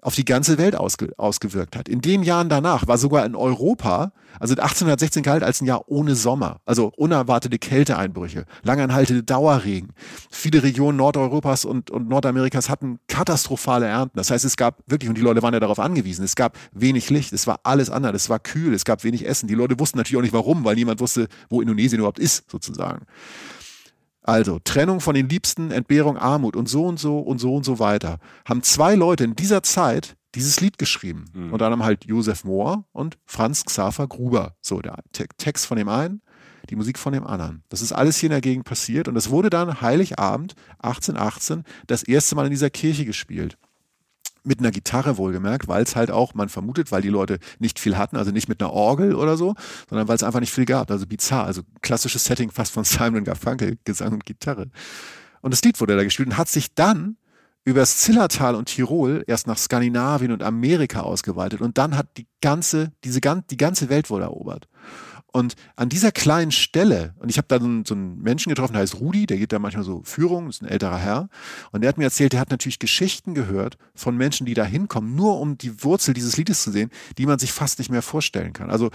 auf 0.02 0.16
die 0.16 0.26
ganze 0.26 0.58
Welt 0.58 0.76
ausge, 0.76 1.14
ausgewirkt 1.18 1.76
hat. 1.76 1.90
In 1.90 2.02
den 2.02 2.24
Jahren 2.24 2.50
danach 2.50 2.88
war 2.88 2.98
sogar 2.98 3.26
in 3.26 3.36
Europa, 3.36 4.12
also 4.40 4.54
1816 4.54 5.24
galt 5.24 5.44
als 5.44 5.62
ein 5.62 5.66
Jahr 5.66 5.84
ohne 5.88 6.16
Sommer, 6.16 6.62
also 6.66 6.92
unerwartete 6.96 7.58
Kälteeinbrüche, 7.60 8.46
langanhaltende 8.64 9.24
Dauerregen. 9.24 9.90
Viele 10.30 10.64
Regionen 10.64 10.98
Nordeuropas 10.98 11.66
und, 11.66 11.92
und 11.92 12.08
Nordamerikas 12.08 12.70
hatten 12.70 13.00
katastrophale 13.08 13.88
Ernten. 13.88 14.18
Das 14.18 14.32
heißt, 14.32 14.46
es 14.46 14.56
gab 14.56 14.84
wirklich, 14.88 15.10
und 15.10 15.18
die 15.18 15.22
Leute 15.22 15.42
waren 15.42 15.54
ja 15.54 15.60
darauf 15.60 15.80
angewiesen, 15.80 16.24
es 16.24 16.36
gab 16.36 16.58
wenig 16.72 17.10
Licht, 17.10 17.34
es 17.34 17.48
war 17.48 17.60
alles 17.64 17.90
anders, 17.90 18.14
es 18.16 18.30
war 18.30 18.40
kühl, 18.40 18.74
es 18.74 18.86
gab 18.86 19.04
wenig 19.04 19.28
Essen. 19.28 19.48
Die 19.48 19.56
Leute 19.56 19.80
wussten 19.80 19.98
natürlich 19.98 20.18
auch 20.18 20.24
nicht 20.24 20.34
warum, 20.34 20.64
weil 20.64 20.76
niemand 20.76 21.00
wusste, 21.00 21.28
wo 21.50 21.62
Indonesien 21.62 22.00
überhaupt 22.00 22.20
ist, 22.20 22.50
sozusagen. 22.50 23.06
Also 24.30 24.60
Trennung 24.64 25.02
von 25.02 25.16
den 25.16 25.28
Liebsten, 25.28 25.72
Entbehrung, 25.72 26.18
Armut 26.18 26.56
und 26.56 26.70
so 26.70 26.86
und 26.86 27.00
so 27.00 27.20
und 27.20 27.40
so 27.40 27.56
und 27.56 27.64
so 27.64 27.80
weiter. 27.80 28.20
Haben 28.46 28.64
zwei 28.64 28.96
Leute 28.96 29.24
in 29.24 29.36
dieser 29.36 29.64
Zeit 29.64 30.16
dieses 30.36 30.62
Lied 30.62 30.78
geschrieben. 30.78 31.26
Mhm. 31.34 31.54
Unter 31.54 31.66
anderem 31.66 31.84
halt 31.84 32.06
Josef 32.06 32.44
Mohr 32.44 32.86
und 32.92 33.18
Franz 33.26 33.66
Xaver 33.66 34.08
Gruber. 34.08 34.56
So, 34.62 34.82
der 34.82 34.98
Text 35.38 35.66
von 35.66 35.78
dem 35.78 35.90
einen, 35.90 36.22
die 36.70 36.76
Musik 36.76 37.00
von 37.00 37.14
dem 37.14 37.26
anderen. 37.26 37.64
Das 37.70 37.82
ist 37.82 37.92
alles 37.92 38.18
hier 38.18 38.28
in 38.28 38.32
der 38.32 38.42
Gegend 38.42 38.66
passiert 38.66 39.08
und 39.08 39.16
es 39.16 39.32
wurde 39.32 39.50
dann 39.50 39.82
Heiligabend 39.82 40.54
1818 40.78 41.64
das 41.88 42.04
erste 42.04 42.36
Mal 42.36 42.46
in 42.46 42.52
dieser 42.52 42.70
Kirche 42.70 43.06
gespielt 43.06 43.58
mit 44.44 44.60
einer 44.60 44.72
Gitarre 44.72 45.18
wohlgemerkt, 45.18 45.68
weil 45.68 45.84
es 45.84 45.96
halt 45.96 46.12
auch, 46.12 46.34
man 46.34 46.50
vermutet, 46.50 46.92
weil 46.92 47.02
die 47.02 47.10
Leute 47.10 47.40
nicht 47.60 47.80
viel 47.80 47.98
hatten, 47.98 48.18
also 48.18 48.32
nicht 48.32 48.50
mit 48.50 48.62
einer 48.62 48.72
Orgel 48.72 49.16
oder 49.16 49.38
so, 49.38 49.56
sondern 49.90 50.08
weil 50.08 50.16
es 50.16 50.24
einfach 50.24 50.40
nicht 50.40 50.54
viel 50.54 50.66
gab. 50.66 50.92
Also 50.92 51.06
bizarr, 51.08 51.46
also 51.46 51.62
klassisches 51.82 52.26
Setting 52.26 52.52
fast 52.52 52.74
von 52.74 52.84
Simon 52.84 53.24
Garfunkel, 53.24 53.78
Gesang 53.84 54.14
und 54.14 54.26
Gitarre. 54.26 54.70
Und 55.42 55.54
das 55.54 55.64
Lied 55.64 55.80
wurde 55.80 55.96
da 55.96 56.04
gespielt 56.04 56.30
und 56.30 56.38
hat 56.38 56.50
sich 56.50 56.74
dann 56.74 57.18
übers 57.66 57.98
Zillertal 57.98 58.56
und 58.56 58.66
Tirol 58.66 59.24
erst 59.28 59.48
nach 59.48 59.58
Skandinavien 59.58 60.32
und 60.32 60.44
Amerika 60.44 61.02
ausgeweitet 61.02 61.62
und 61.62 61.78
dann 61.78 61.98
hat 61.98 62.18
die 62.18 62.28
ganze, 62.42 62.92
diese, 63.04 63.20
die 63.22 63.58
ganze 63.58 63.90
Welt 63.90 64.10
wohl 64.10 64.22
erobert. 64.22 64.68
Und 65.32 65.56
an 65.76 65.90
dieser 65.90 66.12
kleinen 66.12 66.52
Stelle, 66.52 67.14
und 67.20 67.30
ich 67.30 67.38
habe 67.38 67.48
da 67.48 67.60
so 67.60 67.94
einen, 67.94 68.22
Menschen 68.22 68.50
getroffen, 68.50 68.74
der 68.74 68.82
heißt 68.82 69.00
Rudi, 69.00 69.28
der 69.28 69.38
geht 69.38 69.52
da 69.52 69.60
manchmal 69.60 69.84
so 69.84 70.02
Führung, 70.04 70.50
ist 70.50 70.62
ein 70.62 70.68
älterer 70.68 70.98
Herr, 70.98 71.30
und 71.72 71.82
der 71.82 71.90
hat 71.90 71.98
mir 71.98 72.06
erzählt, 72.06 72.34
der 72.34 72.40
hat 72.40 72.50
natürlich 72.50 72.80
Geschichten 72.80 73.36
gehört 73.36 73.78
von 73.94 74.18
Menschen, 74.18 74.46
die 74.46 74.56
da 74.56 74.64
hinkommen, 74.64 75.16
nur 75.16 75.40
um 75.40 75.58
die 75.58 75.84
Wurzel 75.84 76.14
dieses 76.14 76.38
Liedes 76.38 76.64
zu 76.64 76.72
sehen, 76.72 76.90
die 77.18 77.26
man 77.26 77.38
sich 77.38 77.52
fast 77.52 77.80
nicht 77.80 77.92
mehr 77.92 78.02
vorstellen 78.02 78.54
kann. 78.54 78.72
Also 78.72 78.90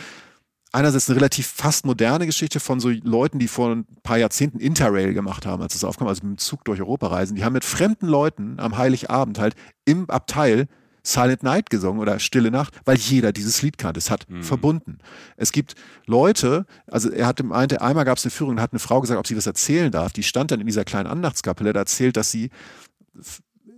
einerseits 0.72 1.08
eine 1.08 1.16
relativ 1.16 1.46
fast 1.46 1.86
moderne 1.86 2.26
Geschichte 2.26 2.58
von 2.58 2.80
so 2.80 2.88
Leuten, 2.88 3.38
die 3.38 3.48
vor 3.48 3.70
ein 3.70 3.86
paar 4.02 4.18
Jahrzehnten 4.18 4.58
Interrail 4.58 5.14
gemacht 5.14 5.46
haben, 5.46 5.62
als 5.62 5.76
es 5.76 5.84
aufkam, 5.84 6.08
also 6.08 6.26
mit 6.26 6.32
dem 6.32 6.38
Zug 6.38 6.64
durch 6.64 6.80
Europa 6.80 7.06
reisen. 7.06 7.36
Die 7.36 7.44
haben 7.44 7.52
mit 7.52 7.64
fremden 7.64 8.08
Leuten 8.08 8.58
am 8.58 8.76
Heiligabend 8.76 9.38
halt 9.38 9.54
im 9.84 10.10
Abteil 10.10 10.66
Silent 11.06 11.42
Night 11.42 11.70
gesungen 11.70 12.00
oder 12.00 12.18
Stille 12.18 12.50
Nacht, 12.50 12.74
weil 12.84 12.96
jeder 12.96 13.32
dieses 13.32 13.62
Lied 13.62 13.78
kannte. 13.78 13.98
Es 13.98 14.10
hat 14.10 14.28
mhm. 14.28 14.42
verbunden. 14.42 14.98
Es 15.36 15.52
gibt 15.52 15.74
Leute, 16.06 16.66
also 16.86 17.10
er 17.10 17.26
hat 17.26 17.42
meinte, 17.42 17.82
einmal 17.82 18.04
gab 18.04 18.18
es 18.18 18.24
eine 18.24 18.30
Führung, 18.30 18.60
hat 18.60 18.72
eine 18.72 18.80
Frau 18.80 19.00
gesagt, 19.00 19.18
ob 19.18 19.26
sie 19.26 19.34
das 19.34 19.46
erzählen 19.46 19.92
darf. 19.92 20.12
Die 20.12 20.22
stand 20.22 20.50
dann 20.50 20.60
in 20.60 20.66
dieser 20.66 20.84
kleinen 20.84 21.06
Andachtskapelle, 21.06 21.70
hat 21.70 21.76
erzählt, 21.76 22.16
dass 22.16 22.30
sie 22.30 22.50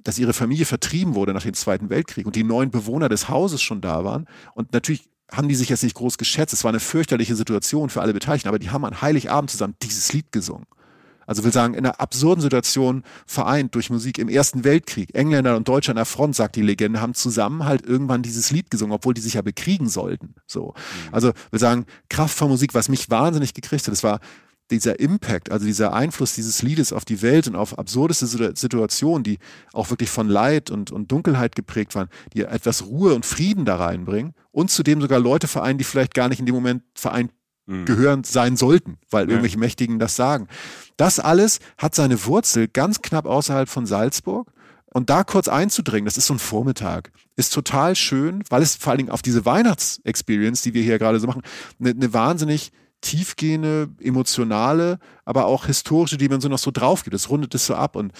dass 0.02 0.18
ihre 0.20 0.32
Familie 0.32 0.66
vertrieben 0.66 1.16
wurde 1.16 1.34
nach 1.34 1.42
dem 1.42 1.54
Zweiten 1.54 1.90
Weltkrieg 1.90 2.26
und 2.26 2.36
die 2.36 2.44
neuen 2.44 2.70
Bewohner 2.70 3.08
des 3.08 3.28
Hauses 3.28 3.60
schon 3.60 3.80
da 3.80 4.04
waren. 4.04 4.26
Und 4.54 4.72
natürlich 4.72 5.08
haben 5.32 5.48
die 5.48 5.56
sich 5.56 5.68
jetzt 5.68 5.82
nicht 5.82 5.96
groß 5.96 6.16
geschätzt. 6.18 6.54
Es 6.54 6.62
war 6.62 6.68
eine 6.68 6.78
fürchterliche 6.78 7.34
Situation 7.34 7.90
für 7.90 8.00
alle 8.00 8.12
Beteiligten, 8.12 8.48
aber 8.48 8.60
die 8.60 8.70
haben 8.70 8.84
an 8.84 9.02
Heiligabend 9.02 9.50
zusammen 9.50 9.74
dieses 9.82 10.12
Lied 10.12 10.30
gesungen. 10.30 10.66
Also 11.26 11.44
will 11.44 11.52
sagen, 11.52 11.74
in 11.74 11.84
einer 11.84 12.00
absurden 12.00 12.40
Situation 12.40 13.02
vereint 13.26 13.74
durch 13.74 13.90
Musik 13.90 14.18
im 14.18 14.28
Ersten 14.28 14.64
Weltkrieg. 14.64 15.14
Engländer 15.14 15.56
und 15.56 15.68
Deutsche 15.68 15.90
an 15.90 15.96
der 15.96 16.04
Front, 16.04 16.36
sagt 16.36 16.56
die 16.56 16.62
Legende, 16.62 17.00
haben 17.00 17.14
zusammen 17.14 17.64
halt 17.64 17.84
irgendwann 17.84 18.22
dieses 18.22 18.50
Lied 18.50 18.70
gesungen, 18.70 18.94
obwohl 18.94 19.14
die 19.14 19.20
sich 19.20 19.34
ja 19.34 19.42
bekriegen 19.42 19.88
sollten. 19.88 20.34
So. 20.46 20.74
Mhm. 21.08 21.14
Also 21.14 21.32
will 21.50 21.60
sagen, 21.60 21.86
Kraft 22.08 22.36
von 22.36 22.48
Musik, 22.48 22.74
was 22.74 22.88
mich 22.88 23.10
wahnsinnig 23.10 23.54
gekriegt 23.54 23.86
hat, 23.86 23.92
das 23.92 24.02
war 24.02 24.20
dieser 24.70 24.98
Impact, 24.98 25.50
also 25.50 25.64
dieser 25.64 25.92
Einfluss 25.92 26.34
dieses 26.34 26.62
Liedes 26.62 26.92
auf 26.92 27.04
die 27.04 27.22
Welt 27.22 27.46
und 27.46 27.54
auf 27.54 27.78
absurdeste 27.78 28.26
Situationen, 28.56 29.22
die 29.22 29.38
auch 29.72 29.90
wirklich 29.90 30.10
von 30.10 30.28
Leid 30.28 30.70
und, 30.70 30.90
und 30.90 31.12
Dunkelheit 31.12 31.54
geprägt 31.54 31.94
waren, 31.94 32.08
die 32.32 32.42
etwas 32.42 32.84
Ruhe 32.84 33.14
und 33.14 33.24
Frieden 33.24 33.64
da 33.64 33.76
reinbringen 33.76 34.34
und 34.50 34.70
zudem 34.70 35.00
sogar 35.00 35.20
Leute 35.20 35.46
vereinen, 35.46 35.78
die 35.78 35.84
vielleicht 35.84 36.14
gar 36.14 36.28
nicht 36.28 36.40
in 36.40 36.46
dem 36.46 36.54
Moment 36.54 36.82
vereint 36.94 37.30
mhm. 37.66 37.84
gehörend 37.84 38.26
sein 38.26 38.56
sollten, 38.56 38.98
weil 39.10 39.24
ja. 39.24 39.30
irgendwelche 39.30 39.58
Mächtigen 39.58 39.98
das 39.98 40.16
sagen. 40.16 40.48
Das 40.96 41.20
alles 41.20 41.60
hat 41.78 41.94
seine 41.94 42.24
Wurzel 42.24 42.68
ganz 42.68 43.02
knapp 43.02 43.26
außerhalb 43.26 43.68
von 43.68 43.86
Salzburg. 43.86 44.50
Und 44.92 45.10
da 45.10 45.24
kurz 45.24 45.48
einzudringen, 45.48 46.06
das 46.06 46.16
ist 46.16 46.26
so 46.26 46.34
ein 46.34 46.38
Vormittag, 46.38 47.12
ist 47.34 47.52
total 47.52 47.94
schön, 47.96 48.42
weil 48.48 48.62
es 48.62 48.76
vor 48.76 48.92
allen 48.92 48.98
Dingen 48.98 49.10
auf 49.10 49.20
diese 49.20 49.44
Weihnachtsexperience, 49.44 50.62
die 50.62 50.72
wir 50.72 50.82
hier 50.82 50.98
gerade 50.98 51.20
so 51.20 51.26
machen, 51.26 51.42
eine, 51.78 51.90
eine 51.90 52.14
wahnsinnig 52.14 52.72
tiefgehende, 53.00 53.88
emotionale, 54.00 54.98
aber 55.24 55.46
auch 55.46 55.66
historische 55.66 56.16
Dimension 56.16 56.50
noch 56.50 56.58
so 56.58 56.70
drauf 56.70 57.04
gibt. 57.04 57.14
Das 57.14 57.30
rundet 57.30 57.54
es 57.54 57.66
so 57.66 57.74
ab. 57.74 57.96
Und 57.96 58.12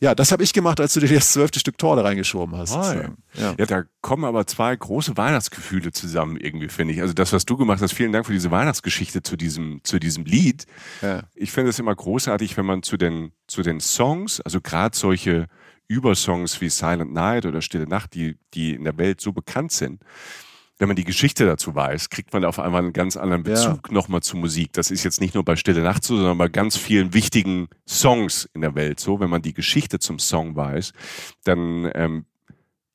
ja, 0.00 0.14
das 0.14 0.32
habe 0.32 0.42
ich 0.42 0.52
gemacht, 0.52 0.80
als 0.80 0.94
du 0.94 1.00
dir 1.00 1.08
das 1.08 1.32
zwölfte 1.32 1.60
Stück 1.60 1.78
Torte 1.78 2.04
reingeschoben 2.04 2.56
hast. 2.56 2.74
Ja. 2.74 3.54
ja. 3.56 3.66
da 3.66 3.84
kommen 4.00 4.24
aber 4.24 4.46
zwei 4.46 4.74
große 4.74 5.16
Weihnachtsgefühle 5.16 5.92
zusammen 5.92 6.36
irgendwie, 6.36 6.68
finde 6.68 6.94
ich. 6.94 7.00
Also 7.00 7.14
das, 7.14 7.32
was 7.32 7.44
du 7.44 7.56
gemacht 7.56 7.80
hast, 7.80 7.92
vielen 7.92 8.12
Dank 8.12 8.26
für 8.26 8.32
diese 8.32 8.50
Weihnachtsgeschichte 8.50 9.22
zu 9.22 9.36
diesem, 9.36 9.80
zu 9.84 9.98
diesem 9.98 10.24
Lied. 10.24 10.66
Ja. 11.02 11.22
Ich 11.34 11.52
finde 11.52 11.70
es 11.70 11.78
immer 11.78 11.94
großartig, 11.94 12.56
wenn 12.56 12.66
man 12.66 12.82
zu 12.82 12.96
den, 12.96 13.32
zu 13.46 13.62
den 13.62 13.80
Songs, 13.80 14.40
also 14.40 14.60
gerade 14.60 14.96
solche 14.96 15.46
Übersongs 15.88 16.60
wie 16.60 16.68
Silent 16.68 17.12
Night 17.12 17.46
oder 17.46 17.62
Stille 17.62 17.86
Nacht, 17.86 18.14
die, 18.14 18.38
die 18.54 18.74
in 18.74 18.84
der 18.84 18.98
Welt 18.98 19.20
so 19.20 19.32
bekannt 19.32 19.72
sind, 19.72 20.02
wenn 20.78 20.88
man 20.88 20.96
die 20.96 21.04
Geschichte 21.04 21.46
dazu 21.46 21.74
weiß, 21.74 22.10
kriegt 22.10 22.32
man 22.32 22.44
auf 22.44 22.58
einmal 22.58 22.82
einen 22.82 22.92
ganz 22.92 23.16
anderen 23.16 23.42
Bezug 23.44 23.88
ja. 23.88 23.94
nochmal 23.94 24.22
zu 24.22 24.36
Musik. 24.36 24.72
Das 24.74 24.90
ist 24.90 25.04
jetzt 25.04 25.20
nicht 25.20 25.34
nur 25.34 25.44
bei 25.44 25.56
Stille 25.56 25.82
Nacht 25.82 26.04
so, 26.04 26.16
sondern 26.16 26.36
bei 26.36 26.48
ganz 26.48 26.76
vielen 26.76 27.14
wichtigen 27.14 27.68
Songs 27.88 28.48
in 28.52 28.60
der 28.60 28.74
Welt 28.74 29.00
so. 29.00 29.18
Wenn 29.20 29.30
man 29.30 29.42
die 29.42 29.54
Geschichte 29.54 29.98
zum 29.98 30.18
Song 30.18 30.54
weiß, 30.54 30.92
dann 31.44 31.90
ähm, 31.94 32.26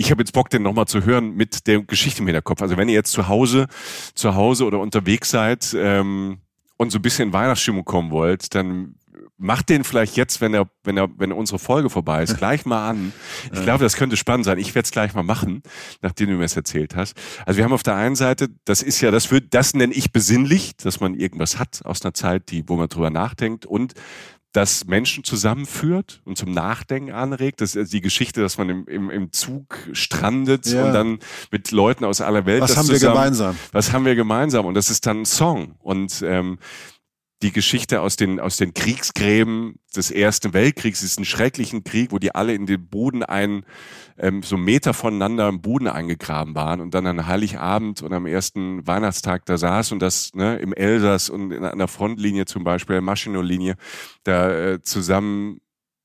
ich 0.02 0.10
habe 0.10 0.22
jetzt 0.22 0.34
Bock, 0.34 0.50
den 0.50 0.64
nochmal 0.64 0.88
zu 0.88 1.06
hören 1.06 1.36
mit 1.36 1.68
der 1.68 1.82
Geschichte 1.84 2.22
im 2.22 2.28
Hinterkopf. 2.28 2.62
Also 2.62 2.76
wenn 2.76 2.90
ihr 2.90 2.96
jetzt 2.96 3.12
zu 3.12 3.28
Hause, 3.28 3.68
zu 4.16 4.34
Hause 4.34 4.66
oder 4.66 4.80
unterwegs 4.80 5.30
seid 5.30 5.76
ähm, 5.78 6.40
und 6.78 6.92
so 6.92 6.98
ein 6.98 7.04
bisschen 7.04 7.30
in 7.30 7.34
Weihnachtsstimmung 7.34 7.86
kommen 7.86 8.10
wollt, 8.10 8.56
dann 8.56 8.96
macht 9.42 9.70
den 9.70 9.84
vielleicht 9.84 10.16
jetzt, 10.16 10.40
wenn 10.40 10.54
er, 10.54 10.70
wenn 10.84 10.98
er, 10.98 11.10
wenn 11.18 11.32
unsere 11.34 11.60
Folge 11.60 11.90
vorbei 11.90 12.24
ist, 12.24 12.38
gleich 12.40 12.66
mal 12.66 12.90
an. 12.90 13.12
Ich 13.52 13.62
glaube, 13.64 13.84
das 13.84 13.96
könnte 13.96 14.16
spannend 14.16 14.46
sein. 14.46 14.60
Ich 14.60 14.76
werde 14.76 14.86
es 14.86 14.92
gleich 14.92 15.14
mal 15.14 15.24
machen, 15.24 15.64
nachdem 16.02 16.30
du 16.30 16.36
mir 16.36 16.46
es 16.46 16.56
erzählt 16.56 16.96
hast. 16.96 17.16
Also 17.46 17.58
wir 17.58 17.64
haben 17.66 17.74
auf 17.74 17.84
der 17.84 17.96
einen 17.96 18.16
Seite, 18.16 18.50
das 18.66 18.84
ist 18.84 19.02
ja, 19.02 19.12
das 19.12 19.32
wird, 19.32 19.54
das 19.54 19.74
nenne 19.74 19.94
ich 19.94 20.12
besinnlich, 20.12 20.78
dass 20.78 21.00
man 21.00 21.16
irgendwas 21.16 21.60
hat 21.60 21.82
aus 21.84 22.04
einer 22.04 22.14
Zeit, 22.14 22.52
die, 22.52 22.68
wo 22.70 22.76
man 22.76 22.88
drüber 22.88 23.10
nachdenkt 23.10 23.66
und 23.66 23.94
das 24.54 24.86
Menschen 24.86 25.24
zusammenführt 25.24 26.22
und 26.26 26.38
zum 26.38 26.52
Nachdenken 26.52 27.12
anregt. 27.12 27.62
Das 27.62 27.76
ist 27.76 27.94
die 27.94 28.02
Geschichte, 28.02 28.42
dass 28.42 28.58
man 28.58 28.70
im, 28.70 28.86
im, 28.88 29.10
im 29.10 29.32
Zug 29.32 29.78
strandet 29.94 30.68
ja. 30.68 30.86
und 30.86 30.94
dann 30.94 31.20
mit 31.52 31.72
Leuten 31.72 32.04
aus 32.04 32.20
aller 32.20 32.46
Welt. 32.46 32.62
Was 32.62 32.76
haben 32.76 32.86
zusammen, 32.86 33.02
wir 33.02 33.10
gemeinsam? 33.10 33.58
Was 33.72 33.94
haben 33.94 34.06
wir 34.06 34.16
gemeinsam? 34.16 34.66
Und 34.66 34.74
das 34.74 34.90
ist 34.90 35.06
dann 35.08 35.22
ein 35.22 35.26
Song. 35.26 35.76
Und 35.80 36.22
ähm, 36.26 36.60
die 37.42 37.52
Geschichte 37.52 38.02
aus 38.02 38.16
den, 38.16 38.40
aus 38.40 38.58
den 38.58 38.74
Kriegsgräben 38.74 39.80
des 39.96 40.12
Ersten 40.12 40.54
Weltkriegs, 40.54 41.02
diesen 41.02 41.26
schrecklichen 41.26 41.84
Krieg, 41.84 42.12
wo 42.12 42.20
die 42.20 42.36
alle 42.36 42.54
in 42.54 42.66
den 42.66 42.88
Boden 42.88 43.24
ein, 43.24 43.66
ähm, 44.18 44.44
so 44.44 44.58
Meter 44.58 44.94
voneinander 44.94 45.50
im 45.50 45.62
Boden 45.62 45.88
eingegraben 45.88 46.54
waren 46.54 46.82
und 46.82 46.94
dann 46.94 47.08
an 47.08 47.26
Heiligabend 47.26 48.02
und 48.04 48.14
am 48.14 48.28
ersten 48.28 48.86
Weihnachtstag 48.86 49.46
da 49.46 49.58
saß 49.58 49.92
und 49.92 50.00
das 50.00 50.34
ne, 50.36 50.58
im 50.58 50.74
Elsass 50.74 51.30
und 51.30 51.52
in, 51.52 51.62
der 51.62 51.88
Frontlinie 51.88 52.46
zum 52.46 52.64
Beispiel, 52.64 52.96
der 52.96 53.02
Maschinolinie, 53.02 53.76
da 54.24 54.52
äh, 54.52 54.82
zusammen 54.84 55.62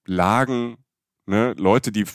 lagen, 0.07 0.79
ne, 1.27 1.55
Leute, 1.59 1.93
die 1.93 2.07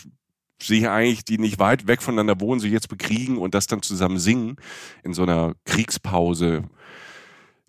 sich 0.61 0.87
eigentlich, 0.87 1.25
die 1.25 1.37
nicht 1.37 1.59
weit 1.59 1.87
weg 1.87 2.01
voneinander 2.01 2.39
wohnen, 2.39 2.59
sich 2.59 2.71
jetzt 2.71 2.89
bekriegen 2.89 3.37
und 3.37 3.53
das 3.53 3.67
dann 3.67 3.81
zusammen 3.81 4.19
singen 4.19 4.57
in 5.03 5.13
so 5.13 5.23
einer 5.23 5.53
Kriegspause 5.65 6.63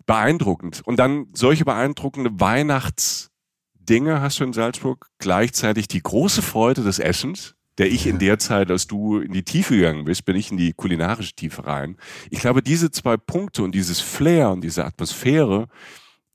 beeindruckend. 0.05 0.81
Und 0.85 0.97
dann 0.97 1.27
solche 1.33 1.65
beeindruckende 1.65 2.31
Weihnachtsdinge 2.33 4.21
hast 4.21 4.39
du 4.39 4.43
in 4.43 4.53
Salzburg. 4.53 5.07
Gleichzeitig 5.19 5.87
die 5.87 6.01
große 6.01 6.41
Freude 6.41 6.83
des 6.83 6.99
Essens, 6.99 7.55
der 7.77 7.91
ich 7.91 8.05
in 8.05 8.19
der 8.19 8.39
Zeit, 8.39 8.69
als 8.69 8.87
du 8.87 9.19
in 9.19 9.31
die 9.31 9.43
Tiefe 9.43 9.75
gegangen 9.75 10.05
bist, 10.05 10.25
bin 10.25 10.35
ich 10.35 10.51
in 10.51 10.57
die 10.57 10.73
kulinarische 10.73 11.33
Tiefe 11.33 11.65
rein. 11.65 11.97
Ich 12.29 12.39
glaube, 12.39 12.61
diese 12.61 12.91
zwei 12.91 13.17
Punkte 13.17 13.63
und 13.63 13.73
dieses 13.73 13.99
Flair 13.99 14.51
und 14.51 14.61
diese 14.61 14.85
Atmosphäre, 14.85 15.67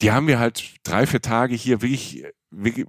die 0.02 0.10
haben 0.10 0.26
wir 0.26 0.38
halt 0.38 0.74
drei, 0.82 1.06
vier 1.06 1.22
Tage 1.22 1.54
hier 1.54 1.82
wirklich, 1.82 2.24
wirklich 2.50 2.86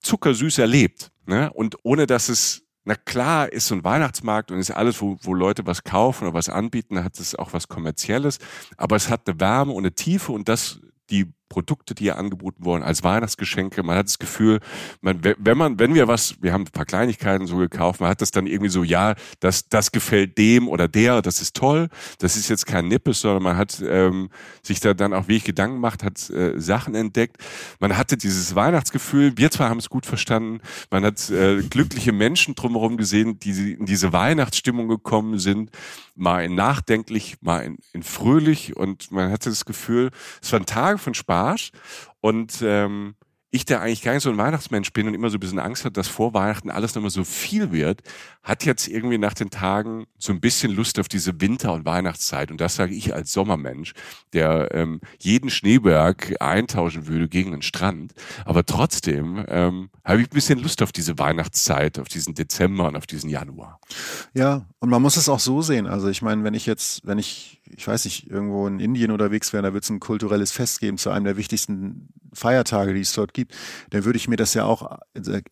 zuckersüß 0.00 0.58
erlebt. 0.58 1.10
Ne? 1.26 1.52
Und 1.52 1.76
ohne 1.82 2.06
dass 2.06 2.28
es 2.28 2.63
na 2.84 2.94
klar 2.94 3.52
ist 3.52 3.66
so 3.66 3.74
ein 3.74 3.84
Weihnachtsmarkt 3.84 4.50
und 4.50 4.58
ist 4.58 4.70
alles, 4.70 5.00
wo, 5.00 5.16
wo 5.22 5.34
Leute 5.34 5.66
was 5.66 5.84
kaufen 5.84 6.24
oder 6.24 6.34
was 6.34 6.48
anbieten, 6.48 7.02
hat 7.02 7.18
es 7.18 7.34
auch 7.34 7.52
was 7.52 7.68
Kommerzielles, 7.68 8.38
aber 8.76 8.96
es 8.96 9.08
hat 9.08 9.28
eine 9.28 9.40
Wärme 9.40 9.72
und 9.72 9.84
eine 9.84 9.94
Tiefe 9.94 10.32
und 10.32 10.48
das 10.48 10.80
die 11.10 11.32
Produkte, 11.48 11.94
die 11.94 12.04
hier 12.04 12.18
angeboten 12.18 12.64
wurden, 12.64 12.82
als 12.82 13.04
Weihnachtsgeschenke. 13.04 13.82
Man 13.82 13.96
hat 13.96 14.06
das 14.06 14.18
Gefühl, 14.18 14.60
man, 15.00 15.20
wenn 15.22 15.56
man, 15.56 15.78
wenn 15.78 15.94
wir 15.94 16.08
was, 16.08 16.34
wir 16.42 16.52
haben 16.52 16.62
ein 16.62 16.72
paar 16.72 16.84
Kleinigkeiten 16.84 17.46
so 17.46 17.58
gekauft, 17.58 18.00
man 18.00 18.10
hat 18.10 18.20
das 18.20 18.30
dann 18.30 18.46
irgendwie 18.46 18.70
so, 18.70 18.82
ja, 18.82 19.14
das, 19.40 19.68
das 19.68 19.92
gefällt 19.92 20.36
dem 20.38 20.68
oder 20.68 20.88
der, 20.88 21.22
das 21.22 21.40
ist 21.40 21.54
toll. 21.54 21.88
Das 22.18 22.36
ist 22.36 22.48
jetzt 22.48 22.66
kein 22.66 22.88
Nippes, 22.88 23.20
sondern 23.20 23.42
man 23.42 23.56
hat 23.56 23.82
ähm, 23.86 24.30
sich 24.62 24.80
da 24.80 24.94
dann 24.94 25.12
auch 25.12 25.28
wirklich 25.28 25.44
Gedanken 25.44 25.76
gemacht, 25.76 26.02
hat 26.02 26.28
äh, 26.30 26.58
Sachen 26.60 26.94
entdeckt. 26.94 27.36
Man 27.78 27.96
hatte 27.96 28.16
dieses 28.16 28.54
Weihnachtsgefühl. 28.54 29.36
Wir 29.36 29.50
zwar 29.50 29.68
haben 29.68 29.78
es 29.78 29.88
gut 29.88 30.06
verstanden. 30.06 30.60
Man 30.90 31.04
hat 31.04 31.30
äh, 31.30 31.62
glückliche 31.62 32.12
Menschen 32.12 32.54
drumherum 32.54 32.96
gesehen, 32.96 33.38
die 33.38 33.74
in 33.74 33.86
diese 33.86 34.12
Weihnachtsstimmung 34.12 34.88
gekommen 34.88 35.38
sind. 35.38 35.70
Mal 36.16 36.44
in 36.44 36.54
nachdenklich, 36.54 37.36
mal 37.40 37.60
in, 37.60 37.78
in 37.92 38.02
fröhlich 38.02 38.76
und 38.76 39.10
man 39.10 39.30
hatte 39.30 39.50
das 39.50 39.64
Gefühl, 39.64 40.10
es 40.40 40.52
waren 40.52 40.64
Tage 40.64 40.98
von 40.98 41.14
Spaß 41.14 41.33
Arsch. 41.34 41.70
Und 42.20 42.62
ähm, 42.62 43.14
ich, 43.50 43.64
der 43.64 43.80
eigentlich 43.80 44.02
gar 44.02 44.14
nicht 44.14 44.22
so 44.24 44.30
ein 44.30 44.38
Weihnachtsmensch 44.38 44.92
bin 44.92 45.06
und 45.06 45.14
immer 45.14 45.30
so 45.30 45.36
ein 45.36 45.40
bisschen 45.40 45.60
Angst 45.60 45.84
hat, 45.84 45.96
dass 45.96 46.08
vor 46.08 46.34
Weihnachten 46.34 46.70
alles 46.70 46.94
nochmal 46.94 47.10
so 47.10 47.22
viel 47.22 47.70
wird, 47.70 48.02
hat 48.44 48.66
jetzt 48.66 48.86
irgendwie 48.88 49.16
nach 49.16 49.32
den 49.32 49.48
Tagen 49.48 50.06
so 50.18 50.30
ein 50.32 50.40
bisschen 50.40 50.70
Lust 50.70 51.00
auf 51.00 51.08
diese 51.08 51.40
Winter- 51.40 51.72
und 51.72 51.86
Weihnachtszeit. 51.86 52.50
Und 52.50 52.60
das 52.60 52.76
sage 52.76 52.94
ich 52.94 53.14
als 53.14 53.32
Sommermensch, 53.32 53.94
der 54.34 54.68
ähm, 54.72 55.00
jeden 55.18 55.48
Schneeberg 55.48 56.36
eintauschen 56.40 57.06
würde 57.06 57.28
gegen 57.28 57.52
den 57.52 57.62
Strand. 57.62 58.12
Aber 58.44 58.64
trotzdem 58.66 59.42
ähm, 59.48 59.88
habe 60.04 60.20
ich 60.20 60.28
ein 60.28 60.34
bisschen 60.34 60.58
Lust 60.58 60.82
auf 60.82 60.92
diese 60.92 61.18
Weihnachtszeit, 61.18 61.98
auf 61.98 62.08
diesen 62.08 62.34
Dezember 62.34 62.86
und 62.86 62.96
auf 62.96 63.06
diesen 63.06 63.30
Januar. 63.30 63.80
Ja, 64.34 64.66
und 64.78 64.90
man 64.90 65.00
muss 65.00 65.16
es 65.16 65.30
auch 65.30 65.40
so 65.40 65.62
sehen. 65.62 65.86
Also 65.86 66.08
ich 66.08 66.20
meine, 66.20 66.44
wenn 66.44 66.54
ich 66.54 66.66
jetzt, 66.66 67.06
wenn 67.06 67.18
ich 67.18 67.62
ich 67.76 67.86
weiß 67.86 68.04
nicht, 68.04 68.30
irgendwo 68.30 68.66
in 68.66 68.78
Indien 68.78 69.10
unterwegs 69.10 69.52
wäre, 69.52 69.62
da 69.62 69.72
wird 69.72 69.84
es 69.84 69.90
ein 69.90 70.00
kulturelles 70.00 70.52
Fest 70.52 70.80
geben 70.80 70.98
zu 70.98 71.10
einem 71.10 71.24
der 71.24 71.36
wichtigsten 71.36 72.08
Feiertage, 72.32 72.94
die 72.94 73.00
es 73.00 73.12
dort 73.12 73.32
gibt, 73.32 73.54
dann 73.90 74.04
würde 74.04 74.16
ich 74.16 74.28
mir 74.28 74.36
das 74.36 74.54
ja 74.54 74.64
auch, 74.64 74.98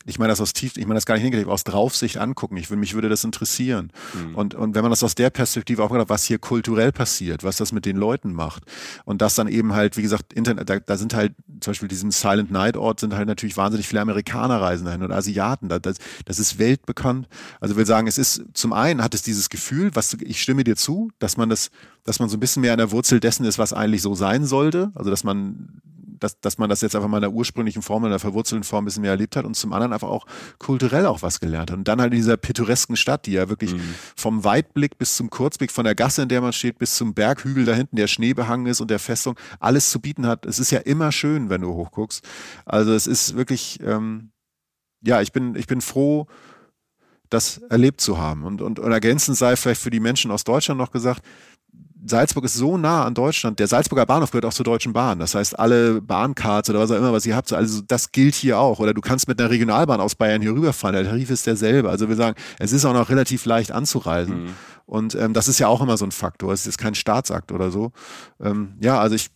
ich 0.04 0.18
meine 0.18 0.30
das 0.30 0.40
aus 0.40 0.52
tief, 0.52 0.76
ich 0.76 0.86
meine 0.86 0.96
das 0.96 1.06
gar 1.06 1.14
nicht 1.14 1.24
negativ, 1.24 1.48
aus 1.48 1.64
Draufsicht 1.64 2.18
angucken. 2.18 2.56
Ich, 2.56 2.70
mich 2.82 2.94
würde 2.94 3.08
das 3.08 3.24
interessieren. 3.24 3.90
Mhm. 4.12 4.34
Und, 4.34 4.54
und 4.54 4.74
wenn 4.74 4.82
man 4.82 4.90
das 4.90 5.02
aus 5.02 5.14
der 5.14 5.30
Perspektive 5.30 5.82
auch 5.82 5.90
hat, 5.90 6.08
was 6.08 6.24
hier 6.24 6.38
kulturell 6.38 6.92
passiert, 6.92 7.44
was 7.44 7.56
das 7.56 7.72
mit 7.72 7.86
den 7.86 7.96
Leuten 7.96 8.32
macht 8.32 8.64
und 9.04 9.22
das 9.22 9.34
dann 9.34 9.48
eben 9.48 9.72
halt, 9.72 9.96
wie 9.96 10.02
gesagt, 10.02 10.32
Internet, 10.32 10.68
da, 10.68 10.78
da 10.78 10.96
sind 10.96 11.14
halt 11.14 11.32
zum 11.60 11.70
Beispiel 11.70 11.88
diesem 11.88 12.10
Silent 12.10 12.50
Night 12.50 12.76
Ort 12.76 13.00
sind 13.00 13.14
halt 13.14 13.28
natürlich 13.28 13.56
wahnsinnig 13.56 13.88
viele 13.88 14.00
Amerikaner 14.00 14.60
reisen 14.60 14.84
dahin 14.84 15.02
und 15.02 15.12
Asiaten. 15.12 15.68
Das, 15.68 15.96
das 16.24 16.38
ist 16.38 16.58
weltbekannt. 16.58 17.28
Also 17.60 17.76
will 17.76 17.86
sagen, 17.86 18.06
es 18.06 18.18
ist 18.18 18.42
zum 18.52 18.72
einen 18.72 19.02
hat 19.02 19.14
es 19.14 19.22
dieses 19.22 19.48
Gefühl, 19.48 19.90
was 19.94 20.14
ich 20.14 20.42
stimme 20.42 20.64
dir 20.64 20.76
zu, 20.76 21.10
dass 21.18 21.36
man 21.36 21.48
das 21.48 21.70
dass 22.04 22.18
man 22.18 22.28
so 22.28 22.36
ein 22.36 22.40
bisschen 22.40 22.62
mehr 22.62 22.72
an 22.72 22.78
der 22.78 22.90
Wurzel 22.90 23.20
dessen 23.20 23.44
ist, 23.44 23.58
was 23.58 23.72
eigentlich 23.72 24.02
so 24.02 24.14
sein 24.14 24.44
sollte. 24.44 24.90
Also 24.94 25.10
dass 25.10 25.24
man 25.24 25.80
dass, 26.22 26.40
dass 26.40 26.58
man 26.58 26.68
das 26.68 26.80
jetzt 26.80 26.94
einfach 26.94 27.08
mal 27.08 27.18
in 27.18 27.22
der 27.22 27.32
ursprünglichen 27.32 27.82
Form, 27.82 28.04
in 28.04 28.10
der 28.10 28.18
verwurzelten 28.18 28.64
Form 28.64 28.82
ein 28.82 28.86
bisschen 28.86 29.02
mehr 29.02 29.10
erlebt 29.10 29.36
hat 29.36 29.44
und 29.44 29.54
zum 29.54 29.72
anderen 29.72 29.92
einfach 29.92 30.08
auch 30.08 30.26
kulturell 30.58 31.06
auch 31.06 31.22
was 31.22 31.40
gelernt 31.40 31.70
hat. 31.70 31.78
Und 31.78 31.88
dann 31.88 32.00
halt 32.00 32.12
in 32.12 32.18
dieser 32.18 32.36
pittoresken 32.36 32.96
Stadt, 32.96 33.26
die 33.26 33.32
ja 33.32 33.48
wirklich 33.48 33.74
mhm. 33.74 33.94
vom 34.16 34.44
Weitblick 34.44 34.98
bis 34.98 35.16
zum 35.16 35.30
Kurzblick, 35.30 35.72
von 35.72 35.84
der 35.84 35.94
Gasse, 35.94 36.22
in 36.22 36.28
der 36.28 36.40
man 36.40 36.52
steht, 36.52 36.78
bis 36.78 36.94
zum 36.94 37.14
Berghügel 37.14 37.64
da 37.64 37.74
hinten, 37.74 37.96
der 37.96 38.06
Schnee 38.06 38.34
behangen 38.34 38.66
ist 38.66 38.80
und 38.80 38.90
der 38.90 38.98
Festung, 38.98 39.38
alles 39.60 39.90
zu 39.90 40.00
bieten 40.00 40.26
hat. 40.26 40.46
Es 40.46 40.58
ist 40.58 40.70
ja 40.70 40.78
immer 40.80 41.12
schön, 41.12 41.50
wenn 41.50 41.62
du 41.62 41.72
hochguckst. 41.74 42.24
Also 42.64 42.92
es 42.92 43.06
ist 43.06 43.36
wirklich, 43.36 43.80
ähm, 43.82 44.30
ja, 45.04 45.20
ich 45.20 45.32
bin, 45.32 45.54
ich 45.56 45.66
bin 45.66 45.80
froh, 45.80 46.26
das 47.32 47.58
erlebt 47.70 48.00
zu 48.00 48.18
haben. 48.18 48.44
Und, 48.44 48.60
und, 48.60 48.78
und 48.78 48.92
ergänzend 48.92 49.36
sei 49.36 49.56
vielleicht 49.56 49.80
für 49.80 49.90
die 49.90 50.00
Menschen 50.00 50.30
aus 50.30 50.44
Deutschland 50.44 50.78
noch 50.78 50.90
gesagt, 50.90 51.24
Salzburg 52.04 52.44
ist 52.44 52.54
so 52.54 52.76
nah 52.76 53.04
an 53.04 53.14
Deutschland. 53.14 53.58
Der 53.58 53.66
Salzburger 53.66 54.06
Bahnhof 54.06 54.30
gehört 54.30 54.44
auch 54.44 54.52
zur 54.52 54.64
Deutschen 54.64 54.92
Bahn. 54.92 55.18
Das 55.18 55.34
heißt, 55.34 55.58
alle 55.58 56.00
Bahncards 56.00 56.68
oder 56.70 56.80
was 56.80 56.90
auch 56.90 56.96
immer, 56.96 57.12
was 57.12 57.26
ihr 57.26 57.36
habt, 57.36 57.52
also 57.52 57.80
das 57.86 58.12
gilt 58.12 58.34
hier 58.34 58.58
auch. 58.58 58.80
Oder 58.80 58.94
du 58.94 59.00
kannst 59.00 59.28
mit 59.28 59.40
einer 59.40 59.50
Regionalbahn 59.50 60.00
aus 60.00 60.14
Bayern 60.14 60.42
hier 60.42 60.52
rüberfahren. 60.52 60.94
Der 60.94 61.04
Tarif 61.04 61.30
ist 61.30 61.46
derselbe. 61.46 61.90
Also 61.90 62.08
wir 62.08 62.16
sagen, 62.16 62.36
es 62.58 62.72
ist 62.72 62.84
auch 62.84 62.94
noch 62.94 63.08
relativ 63.08 63.44
leicht 63.44 63.72
anzureisen. 63.72 64.44
Mhm. 64.44 64.54
Und 64.86 65.14
ähm, 65.14 65.32
das 65.32 65.48
ist 65.48 65.58
ja 65.58 65.68
auch 65.68 65.80
immer 65.80 65.96
so 65.96 66.04
ein 66.04 66.12
Faktor. 66.12 66.52
Es 66.52 66.66
ist 66.66 66.78
kein 66.78 66.94
Staatsakt 66.94 67.52
oder 67.52 67.70
so. 67.70 67.92
Ähm, 68.40 68.74
ja, 68.80 68.98
also 68.98 69.14
ich 69.14 69.30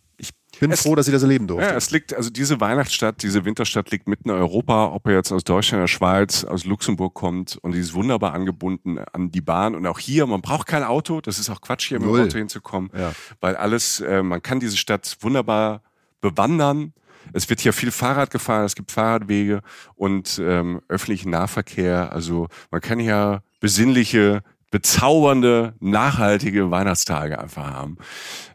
ich 0.56 0.60
bin 0.60 0.70
es, 0.70 0.80
froh, 0.80 0.94
dass 0.94 1.06
ich 1.06 1.12
das 1.12 1.22
erleben 1.22 1.46
durfte. 1.46 1.66
Ja, 1.66 1.74
es 1.74 1.90
liegt, 1.90 2.14
also 2.14 2.30
diese 2.30 2.58
Weihnachtsstadt, 2.62 3.22
diese 3.22 3.44
Winterstadt 3.44 3.90
liegt 3.90 4.08
mitten 4.08 4.30
in 4.30 4.36
Europa, 4.36 4.86
ob 4.86 5.06
er 5.06 5.12
jetzt 5.12 5.30
aus 5.30 5.44
Deutschland, 5.44 5.82
der 5.82 5.86
Schweiz, 5.86 6.44
aus 6.44 6.64
Luxemburg 6.64 7.12
kommt 7.12 7.58
und 7.60 7.72
die 7.72 7.78
ist 7.78 7.92
wunderbar 7.92 8.32
angebunden 8.32 8.98
an 9.12 9.30
die 9.30 9.42
Bahn 9.42 9.74
und 9.74 9.86
auch 9.86 9.98
hier, 9.98 10.24
man 10.24 10.40
braucht 10.40 10.66
kein 10.66 10.82
Auto, 10.82 11.20
das 11.20 11.38
ist 11.38 11.50
auch 11.50 11.60
Quatsch 11.60 11.88
hier 11.88 12.00
mit 12.00 12.08
dem 12.08 12.22
Auto 12.22 12.38
hinzukommen, 12.38 12.90
ja. 12.96 13.12
weil 13.42 13.54
alles, 13.54 14.00
äh, 14.00 14.22
man 14.22 14.42
kann 14.42 14.58
diese 14.58 14.78
Stadt 14.78 15.18
wunderbar 15.20 15.82
bewandern. 16.22 16.94
Es 17.34 17.50
wird 17.50 17.60
hier 17.60 17.74
viel 17.74 17.90
Fahrrad 17.90 18.30
gefahren, 18.30 18.64
es 18.64 18.74
gibt 18.74 18.92
Fahrradwege 18.92 19.60
und 19.94 20.40
ähm, 20.42 20.80
öffentlichen 20.88 21.30
Nahverkehr. 21.30 22.12
Also 22.12 22.48
man 22.70 22.80
kann 22.80 22.98
hier 22.98 23.42
besinnliche 23.60 24.42
bezaubernde, 24.70 25.74
nachhaltige 25.80 26.70
Weihnachtstage 26.70 27.38
einfach 27.38 27.70
haben 27.70 27.98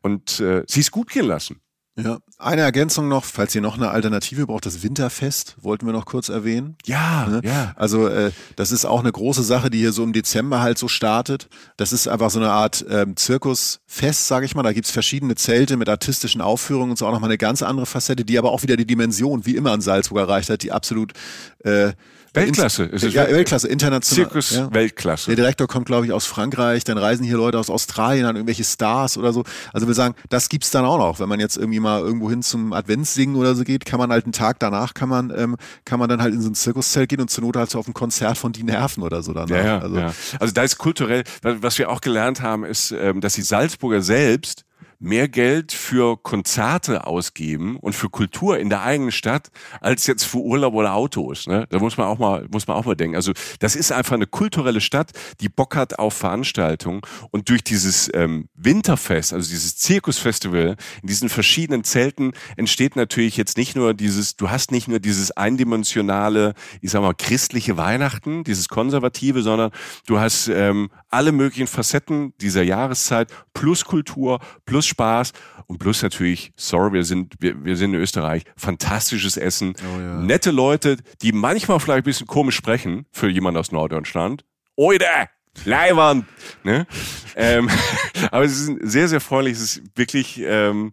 und 0.01 0.39
äh, 0.39 0.63
sie 0.67 0.79
es 0.79 0.89
gut 0.89 1.09
gehen 1.09 1.25
lassen. 1.25 1.61
Ja, 2.03 2.17
eine 2.37 2.61
Ergänzung 2.61 3.07
noch, 3.07 3.25
falls 3.25 3.53
ihr 3.55 3.61
noch 3.61 3.77
eine 3.77 3.89
Alternative 3.89 4.47
braucht, 4.47 4.65
das 4.65 4.83
Winterfest 4.83 5.55
wollten 5.61 5.85
wir 5.85 5.93
noch 5.93 6.05
kurz 6.05 6.29
erwähnen. 6.29 6.75
Ja, 6.85 7.27
ne? 7.27 7.41
ja. 7.43 7.73
Also 7.75 8.07
äh, 8.07 8.31
das 8.55 8.71
ist 8.71 8.85
auch 8.85 8.99
eine 8.99 9.11
große 9.11 9.43
Sache, 9.43 9.69
die 9.69 9.79
hier 9.79 9.91
so 9.91 10.03
im 10.03 10.13
Dezember 10.13 10.61
halt 10.61 10.77
so 10.77 10.87
startet. 10.87 11.47
Das 11.77 11.93
ist 11.93 12.07
einfach 12.07 12.29
so 12.29 12.39
eine 12.39 12.51
Art 12.51 12.85
ähm, 12.89 13.15
Zirkusfest, 13.15 14.27
sage 14.27 14.45
ich 14.45 14.55
mal. 14.55 14.63
Da 14.63 14.73
gibt's 14.73 14.91
verschiedene 14.91 15.35
Zelte 15.35 15.77
mit 15.77 15.89
artistischen 15.89 16.41
Aufführungen 16.41 16.91
und 16.91 16.97
so 16.97 17.07
auch 17.07 17.11
nochmal 17.11 17.29
eine 17.29 17.37
ganz 17.37 17.61
andere 17.63 17.85
Facette, 17.85 18.25
die 18.25 18.37
aber 18.37 18.51
auch 18.51 18.63
wieder 18.63 18.77
die 18.77 18.87
Dimension, 18.87 19.45
wie 19.45 19.55
immer 19.55 19.73
in 19.73 19.81
Salzburg 19.81 20.19
erreicht 20.19 20.49
hat, 20.49 20.63
die 20.63 20.71
absolut 20.71 21.13
äh, 21.63 21.93
Weltklasse. 22.33 22.89
Es 22.91 23.03
ist 23.03 23.13
ja, 23.13 23.27
Weltklasse, 23.27 23.67
international. 23.67 24.25
Zirkus 24.25 24.51
ja. 24.51 24.73
Weltklasse. 24.73 25.27
Der 25.27 25.35
Direktor 25.35 25.67
kommt, 25.67 25.85
glaube 25.85 26.05
ich, 26.05 26.13
aus 26.13 26.25
Frankreich, 26.25 26.83
dann 26.85 26.97
reisen 26.97 27.25
hier 27.25 27.37
Leute 27.37 27.59
aus 27.59 27.69
Australien 27.69 28.25
an 28.25 28.35
irgendwelche 28.35 28.63
Stars 28.63 29.17
oder 29.17 29.33
so. 29.33 29.43
Also 29.73 29.87
wir 29.87 29.93
sagen, 29.93 30.15
das 30.29 30.47
gibt's 30.47 30.71
dann 30.71 30.85
auch 30.85 30.97
noch. 30.97 31.19
Wenn 31.19 31.27
man 31.27 31.39
jetzt 31.39 31.57
irgendwie 31.57 31.79
mal 31.79 31.99
irgendwo 31.99 32.29
hin 32.29 32.41
zum 32.41 32.71
Adventssingen 32.71 33.35
oder 33.35 33.55
so 33.55 33.63
geht, 33.63 33.85
kann 33.85 33.99
man 33.99 34.11
halt 34.11 34.25
einen 34.25 34.33
Tag 34.33 34.59
danach 34.59 34.93
kann 34.93 35.09
man, 35.09 35.33
ähm, 35.35 35.57
kann 35.85 35.99
man 35.99 36.09
dann 36.09 36.21
halt 36.21 36.33
in 36.33 36.41
so 36.41 36.49
ein 36.49 36.55
Zirkuszelt 36.55 37.09
gehen 37.09 37.21
und 37.21 37.29
zur 37.29 37.43
Not 37.43 37.55
halt 37.55 37.69
so 37.69 37.79
auf 37.79 37.87
ein 37.87 37.93
Konzert 37.93 38.37
von 38.37 38.51
Die 38.51 38.63
Nerven 38.63 39.03
oder 39.03 39.23
so 39.23 39.33
danach. 39.33 39.49
Ja, 39.49 39.65
ja, 39.65 39.79
also, 39.79 39.97
ja. 39.97 40.13
also 40.39 40.53
da 40.53 40.63
ist 40.63 40.77
kulturell, 40.77 41.23
was 41.41 41.77
wir 41.77 41.89
auch 41.89 42.01
gelernt 42.01 42.41
haben, 42.41 42.63
ist, 42.63 42.91
ähm, 42.91 43.21
dass 43.21 43.33
die 43.33 43.41
Salzburger 43.41 44.01
selbst 44.01 44.63
mehr 45.01 45.27
Geld 45.27 45.71
für 45.71 46.15
Konzerte 46.15 47.07
ausgeben 47.07 47.77
und 47.77 47.93
für 47.93 48.09
Kultur 48.09 48.59
in 48.59 48.69
der 48.69 48.83
eigenen 48.83 49.11
Stadt 49.11 49.49
als 49.81 50.05
jetzt 50.05 50.23
für 50.23 50.37
Urlaub 50.37 50.75
oder 50.75 50.93
Autos. 50.93 51.47
Ne? 51.47 51.65
Da 51.69 51.79
muss 51.79 51.97
man 51.97 52.07
auch 52.07 52.19
mal 52.19 52.47
muss 52.51 52.67
man 52.67 52.77
auch 52.77 52.85
mal 52.85 52.95
denken. 52.95 53.15
Also 53.15 53.33
das 53.59 53.75
ist 53.75 53.91
einfach 53.91 54.13
eine 54.13 54.27
kulturelle 54.27 54.79
Stadt, 54.79 55.11
die 55.41 55.49
Bock 55.49 55.75
hat 55.75 55.97
auf 55.97 56.13
Veranstaltungen 56.13 57.01
und 57.31 57.49
durch 57.49 57.63
dieses 57.63 58.11
ähm, 58.13 58.47
Winterfest, 58.53 59.33
also 59.33 59.49
dieses 59.49 59.75
Zirkusfestival 59.77 60.75
in 61.01 61.07
diesen 61.07 61.29
verschiedenen 61.29 61.83
Zelten 61.83 62.33
entsteht 62.55 62.95
natürlich 62.95 63.37
jetzt 63.37 63.57
nicht 63.57 63.75
nur 63.75 63.95
dieses, 63.95 64.35
du 64.35 64.51
hast 64.51 64.71
nicht 64.71 64.87
nur 64.87 64.99
dieses 64.99 65.31
eindimensionale, 65.31 66.53
ich 66.79 66.91
sag 66.91 67.01
mal 67.01 67.15
christliche 67.15 67.75
Weihnachten, 67.75 68.43
dieses 68.43 68.69
konservative, 68.69 69.41
sondern 69.41 69.71
du 70.05 70.19
hast 70.19 70.47
ähm, 70.47 70.89
alle 71.11 71.31
möglichen 71.31 71.67
Facetten 71.67 72.33
dieser 72.39 72.63
Jahreszeit 72.63 73.31
plus 73.53 73.85
Kultur 73.85 74.39
plus 74.65 74.87
Spaß 74.87 75.33
und 75.67 75.77
plus 75.77 76.01
natürlich, 76.01 76.51
sorry, 76.55 76.93
wir 76.93 77.03
sind, 77.03 77.35
wir, 77.39 77.63
wir 77.63 77.77
sind 77.77 77.93
in 77.93 77.99
Österreich, 77.99 78.43
fantastisches 78.57 79.37
Essen, 79.37 79.73
oh 79.81 79.99
ja. 79.99 80.19
nette 80.21 80.51
Leute, 80.51 80.97
die 81.21 81.31
manchmal 81.31 81.79
vielleicht 81.79 82.03
ein 82.03 82.03
bisschen 82.03 82.27
komisch 82.27 82.55
sprechen 82.55 83.05
für 83.11 83.29
jemanden 83.29 83.59
aus 83.59 83.71
Norddeutschland. 83.71 84.43
Oide! 84.75 85.05
Leiwand! 85.65 86.25
Ne? 86.63 86.87
ähm, 87.35 87.69
aber 88.31 88.47
sie 88.47 88.63
sind 88.65 88.79
sehr, 88.83 89.07
sehr 89.07 89.19
freundlich. 89.19 89.57
Es 89.57 89.77
ist 89.77 89.83
wirklich 89.95 90.41
ähm, 90.43 90.91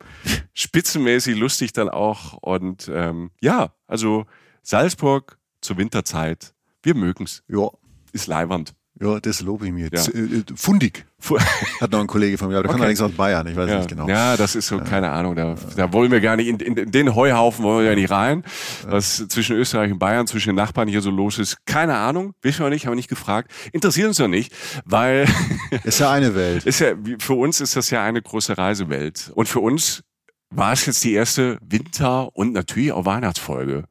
spitzenmäßig 0.52 1.36
lustig 1.36 1.72
dann 1.72 1.88
auch. 1.88 2.34
Und 2.34 2.90
ähm, 2.92 3.30
ja, 3.40 3.74
also 3.86 4.26
Salzburg 4.62 5.38
zur 5.60 5.78
Winterzeit, 5.78 6.54
wir 6.82 6.94
mögen's. 6.94 7.42
Ja. 7.48 7.68
Ist 8.12 8.26
Leiwand. 8.26 8.74
Ja, 9.00 9.20
das 9.20 9.42
lobe 9.42 9.66
ich 9.66 9.72
mir. 9.72 9.88
Ja. 9.92 10.02
Äh, 10.02 10.42
fundig. 10.56 11.06
Hat 11.80 11.92
noch 11.92 12.00
ein 12.00 12.06
Kollege 12.06 12.36
von 12.36 12.48
mir, 12.48 12.56
aber 12.56 12.64
der 12.64 12.70
okay. 12.70 12.76
kann 12.76 12.82
allerdings 12.82 13.00
aus 13.00 13.12
Bayern, 13.12 13.46
ich 13.46 13.56
weiß 13.56 13.68
ja. 13.68 13.76
nicht 13.76 13.88
genau. 13.88 14.08
Ja, 14.08 14.36
das 14.36 14.56
ist 14.56 14.66
so, 14.68 14.78
keine 14.78 15.10
Ahnung, 15.10 15.36
da, 15.36 15.54
da 15.76 15.92
wollen 15.92 16.10
wir 16.10 16.20
gar 16.20 16.36
nicht, 16.36 16.48
in, 16.48 16.58
in, 16.58 16.90
den 16.90 17.14
Heuhaufen 17.14 17.64
wollen 17.64 17.84
wir 17.84 17.90
ja 17.90 17.94
nicht 17.94 18.10
rein. 18.10 18.44
Was 18.86 19.26
zwischen 19.28 19.56
Österreich 19.56 19.92
und 19.92 19.98
Bayern, 19.98 20.26
zwischen 20.26 20.50
den 20.50 20.56
Nachbarn 20.56 20.88
hier 20.88 21.00
so 21.00 21.10
los 21.10 21.38
ist, 21.38 21.64
keine 21.66 21.96
Ahnung, 21.96 22.34
wissen 22.42 22.64
wir 22.64 22.70
nicht, 22.70 22.86
haben 22.86 22.92
wir 22.92 22.96
nicht 22.96 23.08
gefragt. 23.08 23.50
Interessiert 23.72 24.08
uns 24.08 24.16
doch 24.16 24.28
nicht, 24.28 24.52
weil... 24.84 25.26
Ist 25.84 26.00
ja 26.00 26.10
eine 26.10 26.34
Welt. 26.34 26.64
Ist 26.64 26.80
ja, 26.80 26.94
für 27.18 27.34
uns 27.34 27.60
ist 27.60 27.76
das 27.76 27.90
ja 27.90 28.02
eine 28.02 28.20
große 28.20 28.56
Reisewelt. 28.56 29.30
Und 29.34 29.48
für 29.48 29.60
uns 29.60 30.02
war 30.50 30.72
es 30.72 30.86
jetzt 30.86 31.04
die 31.04 31.12
erste 31.12 31.58
Winter- 31.60 32.34
und 32.34 32.52
natürlich 32.52 32.92
auch 32.92 33.04
Weihnachtsfolge 33.04 33.84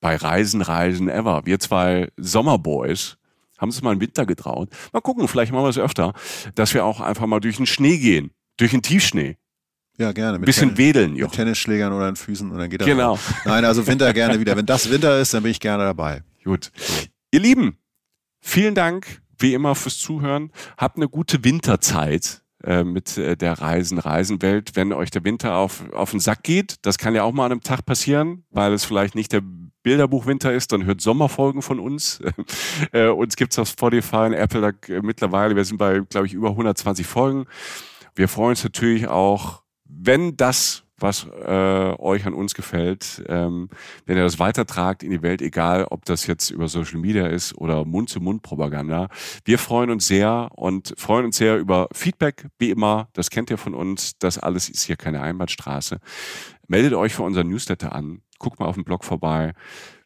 bei 0.00 0.16
Reisen, 0.16 0.62
Reisen 0.62 1.08
Ever. 1.08 1.42
Wir 1.44 1.58
zwei 1.58 2.08
Sommerboys 2.16 3.17
haben 3.58 3.68
es 3.68 3.82
mal 3.82 3.92
im 3.92 4.00
Winter 4.00 4.26
getraut. 4.26 4.70
Mal 4.92 5.00
gucken, 5.00 5.28
vielleicht 5.28 5.52
machen 5.52 5.64
wir 5.64 5.70
es 5.70 5.78
öfter, 5.78 6.14
dass 6.54 6.74
wir 6.74 6.84
auch 6.84 7.00
einfach 7.00 7.26
mal 7.26 7.40
durch 7.40 7.56
den 7.56 7.66
Schnee 7.66 7.98
gehen, 7.98 8.30
durch 8.56 8.70
den 8.70 8.82
Tiefschnee. 8.82 9.36
Ja, 9.98 10.12
gerne. 10.12 10.38
Mit 10.38 10.46
bisschen 10.46 10.70
Ten 10.70 10.78
wedeln, 10.78 11.14
Mit 11.14 11.32
Tennisschlägern 11.32 11.92
oder 11.92 12.06
an 12.06 12.16
Füßen 12.16 12.50
und 12.50 12.58
dann 12.58 12.70
geht 12.70 12.80
das. 12.80 12.86
Genau. 12.86 13.14
Auch. 13.14 13.20
Nein, 13.44 13.64
also 13.64 13.86
Winter 13.86 14.12
gerne 14.12 14.38
wieder. 14.38 14.56
Wenn 14.56 14.66
das 14.66 14.90
Winter 14.90 15.18
ist, 15.18 15.34
dann 15.34 15.42
bin 15.42 15.50
ich 15.50 15.60
gerne 15.60 15.84
dabei. 15.84 16.22
Gut. 16.44 16.70
Ihr 17.32 17.40
Lieben, 17.40 17.76
vielen 18.40 18.76
Dank 18.76 19.20
wie 19.38 19.54
immer 19.54 19.74
fürs 19.74 19.98
Zuhören. 19.98 20.52
Habt 20.76 20.96
eine 20.96 21.08
gute 21.08 21.44
Winterzeit 21.44 22.42
äh, 22.62 22.84
mit 22.84 23.18
äh, 23.18 23.36
der 23.36 23.60
Reisen, 23.60 23.98
Reisenwelt. 23.98 24.76
Wenn 24.76 24.92
euch 24.92 25.10
der 25.10 25.24
Winter 25.24 25.56
auf, 25.56 25.84
auf 25.92 26.12
den 26.12 26.20
Sack 26.20 26.44
geht, 26.44 26.76
das 26.82 26.98
kann 26.98 27.14
ja 27.14 27.24
auch 27.24 27.32
mal 27.32 27.46
an 27.46 27.52
einem 27.52 27.60
Tag 27.62 27.84
passieren, 27.84 28.44
weil 28.50 28.72
es 28.72 28.84
vielleicht 28.84 29.14
nicht 29.14 29.32
der 29.32 29.42
Bilderbuchwinter 29.88 30.52
ist, 30.52 30.70
dann 30.72 30.84
hört 30.84 31.00
Sommerfolgen 31.00 31.62
von 31.62 31.80
uns. 31.80 32.20
äh, 32.92 33.06
uns 33.06 33.36
gibt's 33.36 33.58
auf 33.58 33.70
Spotify 33.70 34.26
und 34.26 34.34
Apple 34.34 34.60
da, 34.60 35.00
mittlerweile. 35.00 35.56
Wir 35.56 35.64
sind 35.64 35.78
bei, 35.78 36.00
glaube 36.00 36.26
ich, 36.26 36.34
über 36.34 36.50
120 36.50 37.06
Folgen. 37.06 37.46
Wir 38.14 38.28
freuen 38.28 38.50
uns 38.50 38.62
natürlich 38.62 39.08
auch, 39.08 39.62
wenn 39.86 40.36
das 40.36 40.84
was 40.98 41.26
äh, 41.26 41.94
euch 41.98 42.26
an 42.26 42.34
uns 42.34 42.52
gefällt, 42.52 43.22
ähm, 43.28 43.70
wenn 44.04 44.18
ihr 44.18 44.24
das 44.24 44.38
weitertragt 44.38 45.02
in 45.02 45.10
die 45.10 45.22
Welt, 45.22 45.40
egal 45.40 45.86
ob 45.88 46.04
das 46.04 46.26
jetzt 46.26 46.50
über 46.50 46.68
Social 46.68 46.98
Media 46.98 47.26
ist 47.28 47.56
oder 47.56 47.86
Mund-zu-Mund-Propaganda. 47.86 49.08
Wir 49.46 49.58
freuen 49.58 49.88
uns 49.88 50.06
sehr 50.06 50.50
und 50.54 50.92
freuen 50.98 51.24
uns 51.24 51.38
sehr 51.38 51.56
über 51.56 51.88
Feedback, 51.94 52.48
wie 52.58 52.70
immer. 52.70 53.08
Das 53.14 53.30
kennt 53.30 53.48
ihr 53.48 53.58
von 53.58 53.72
uns. 53.72 54.18
Das 54.18 54.36
alles 54.38 54.68
ist 54.68 54.82
hier 54.82 54.96
keine 54.96 55.22
Einbahnstraße. 55.22 55.98
Meldet 56.66 56.92
euch 56.92 57.14
für 57.14 57.22
unseren 57.22 57.48
Newsletter 57.48 57.94
an. 57.94 58.20
Guckt 58.38 58.60
mal 58.60 58.66
auf 58.66 58.74
dem 58.74 58.84
Blog 58.84 59.04
vorbei. 59.04 59.52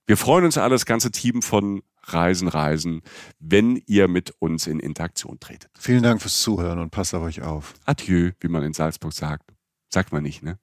Wir 0.06 0.16
freuen 0.16 0.44
uns 0.44 0.59
alle, 0.59 0.74
das 0.74 0.86
ganze 0.86 1.10
Team 1.10 1.42
von 1.42 1.82
Reisen, 2.04 2.48
Reisen, 2.48 3.02
wenn 3.38 3.76
ihr 3.86 4.09
mit 4.09 4.34
uns 4.40 4.66
in 4.66 4.80
Interaktion 4.80 5.38
tretet. 5.38 5.70
Vielen 5.78 6.02
Dank 6.02 6.20
fürs 6.20 6.40
Zuhören 6.42 6.78
und 6.80 6.90
passt 6.90 7.14
auf 7.14 7.22
euch 7.22 7.42
auf. 7.42 7.74
Adieu, 7.84 8.32
wie 8.40 8.48
man 8.48 8.64
in 8.64 8.72
Salzburg 8.72 9.12
sagt. 9.12 9.52
Sagt 9.88 10.12
man 10.12 10.22
nicht, 10.22 10.42
ne? 10.42 10.59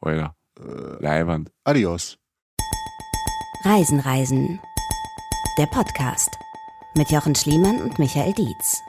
Oder 0.00 0.36
äh, 0.58 1.02
Leiband. 1.02 1.50
Adios. 1.64 2.18
Reisen, 3.64 4.00
Reisen. 4.00 4.60
Der 5.56 5.66
Podcast 5.66 6.30
mit 6.96 7.10
Jochen 7.10 7.34
Schliemann 7.34 7.80
und 7.80 7.98
Michael 7.98 8.34
Dietz. 8.34 8.82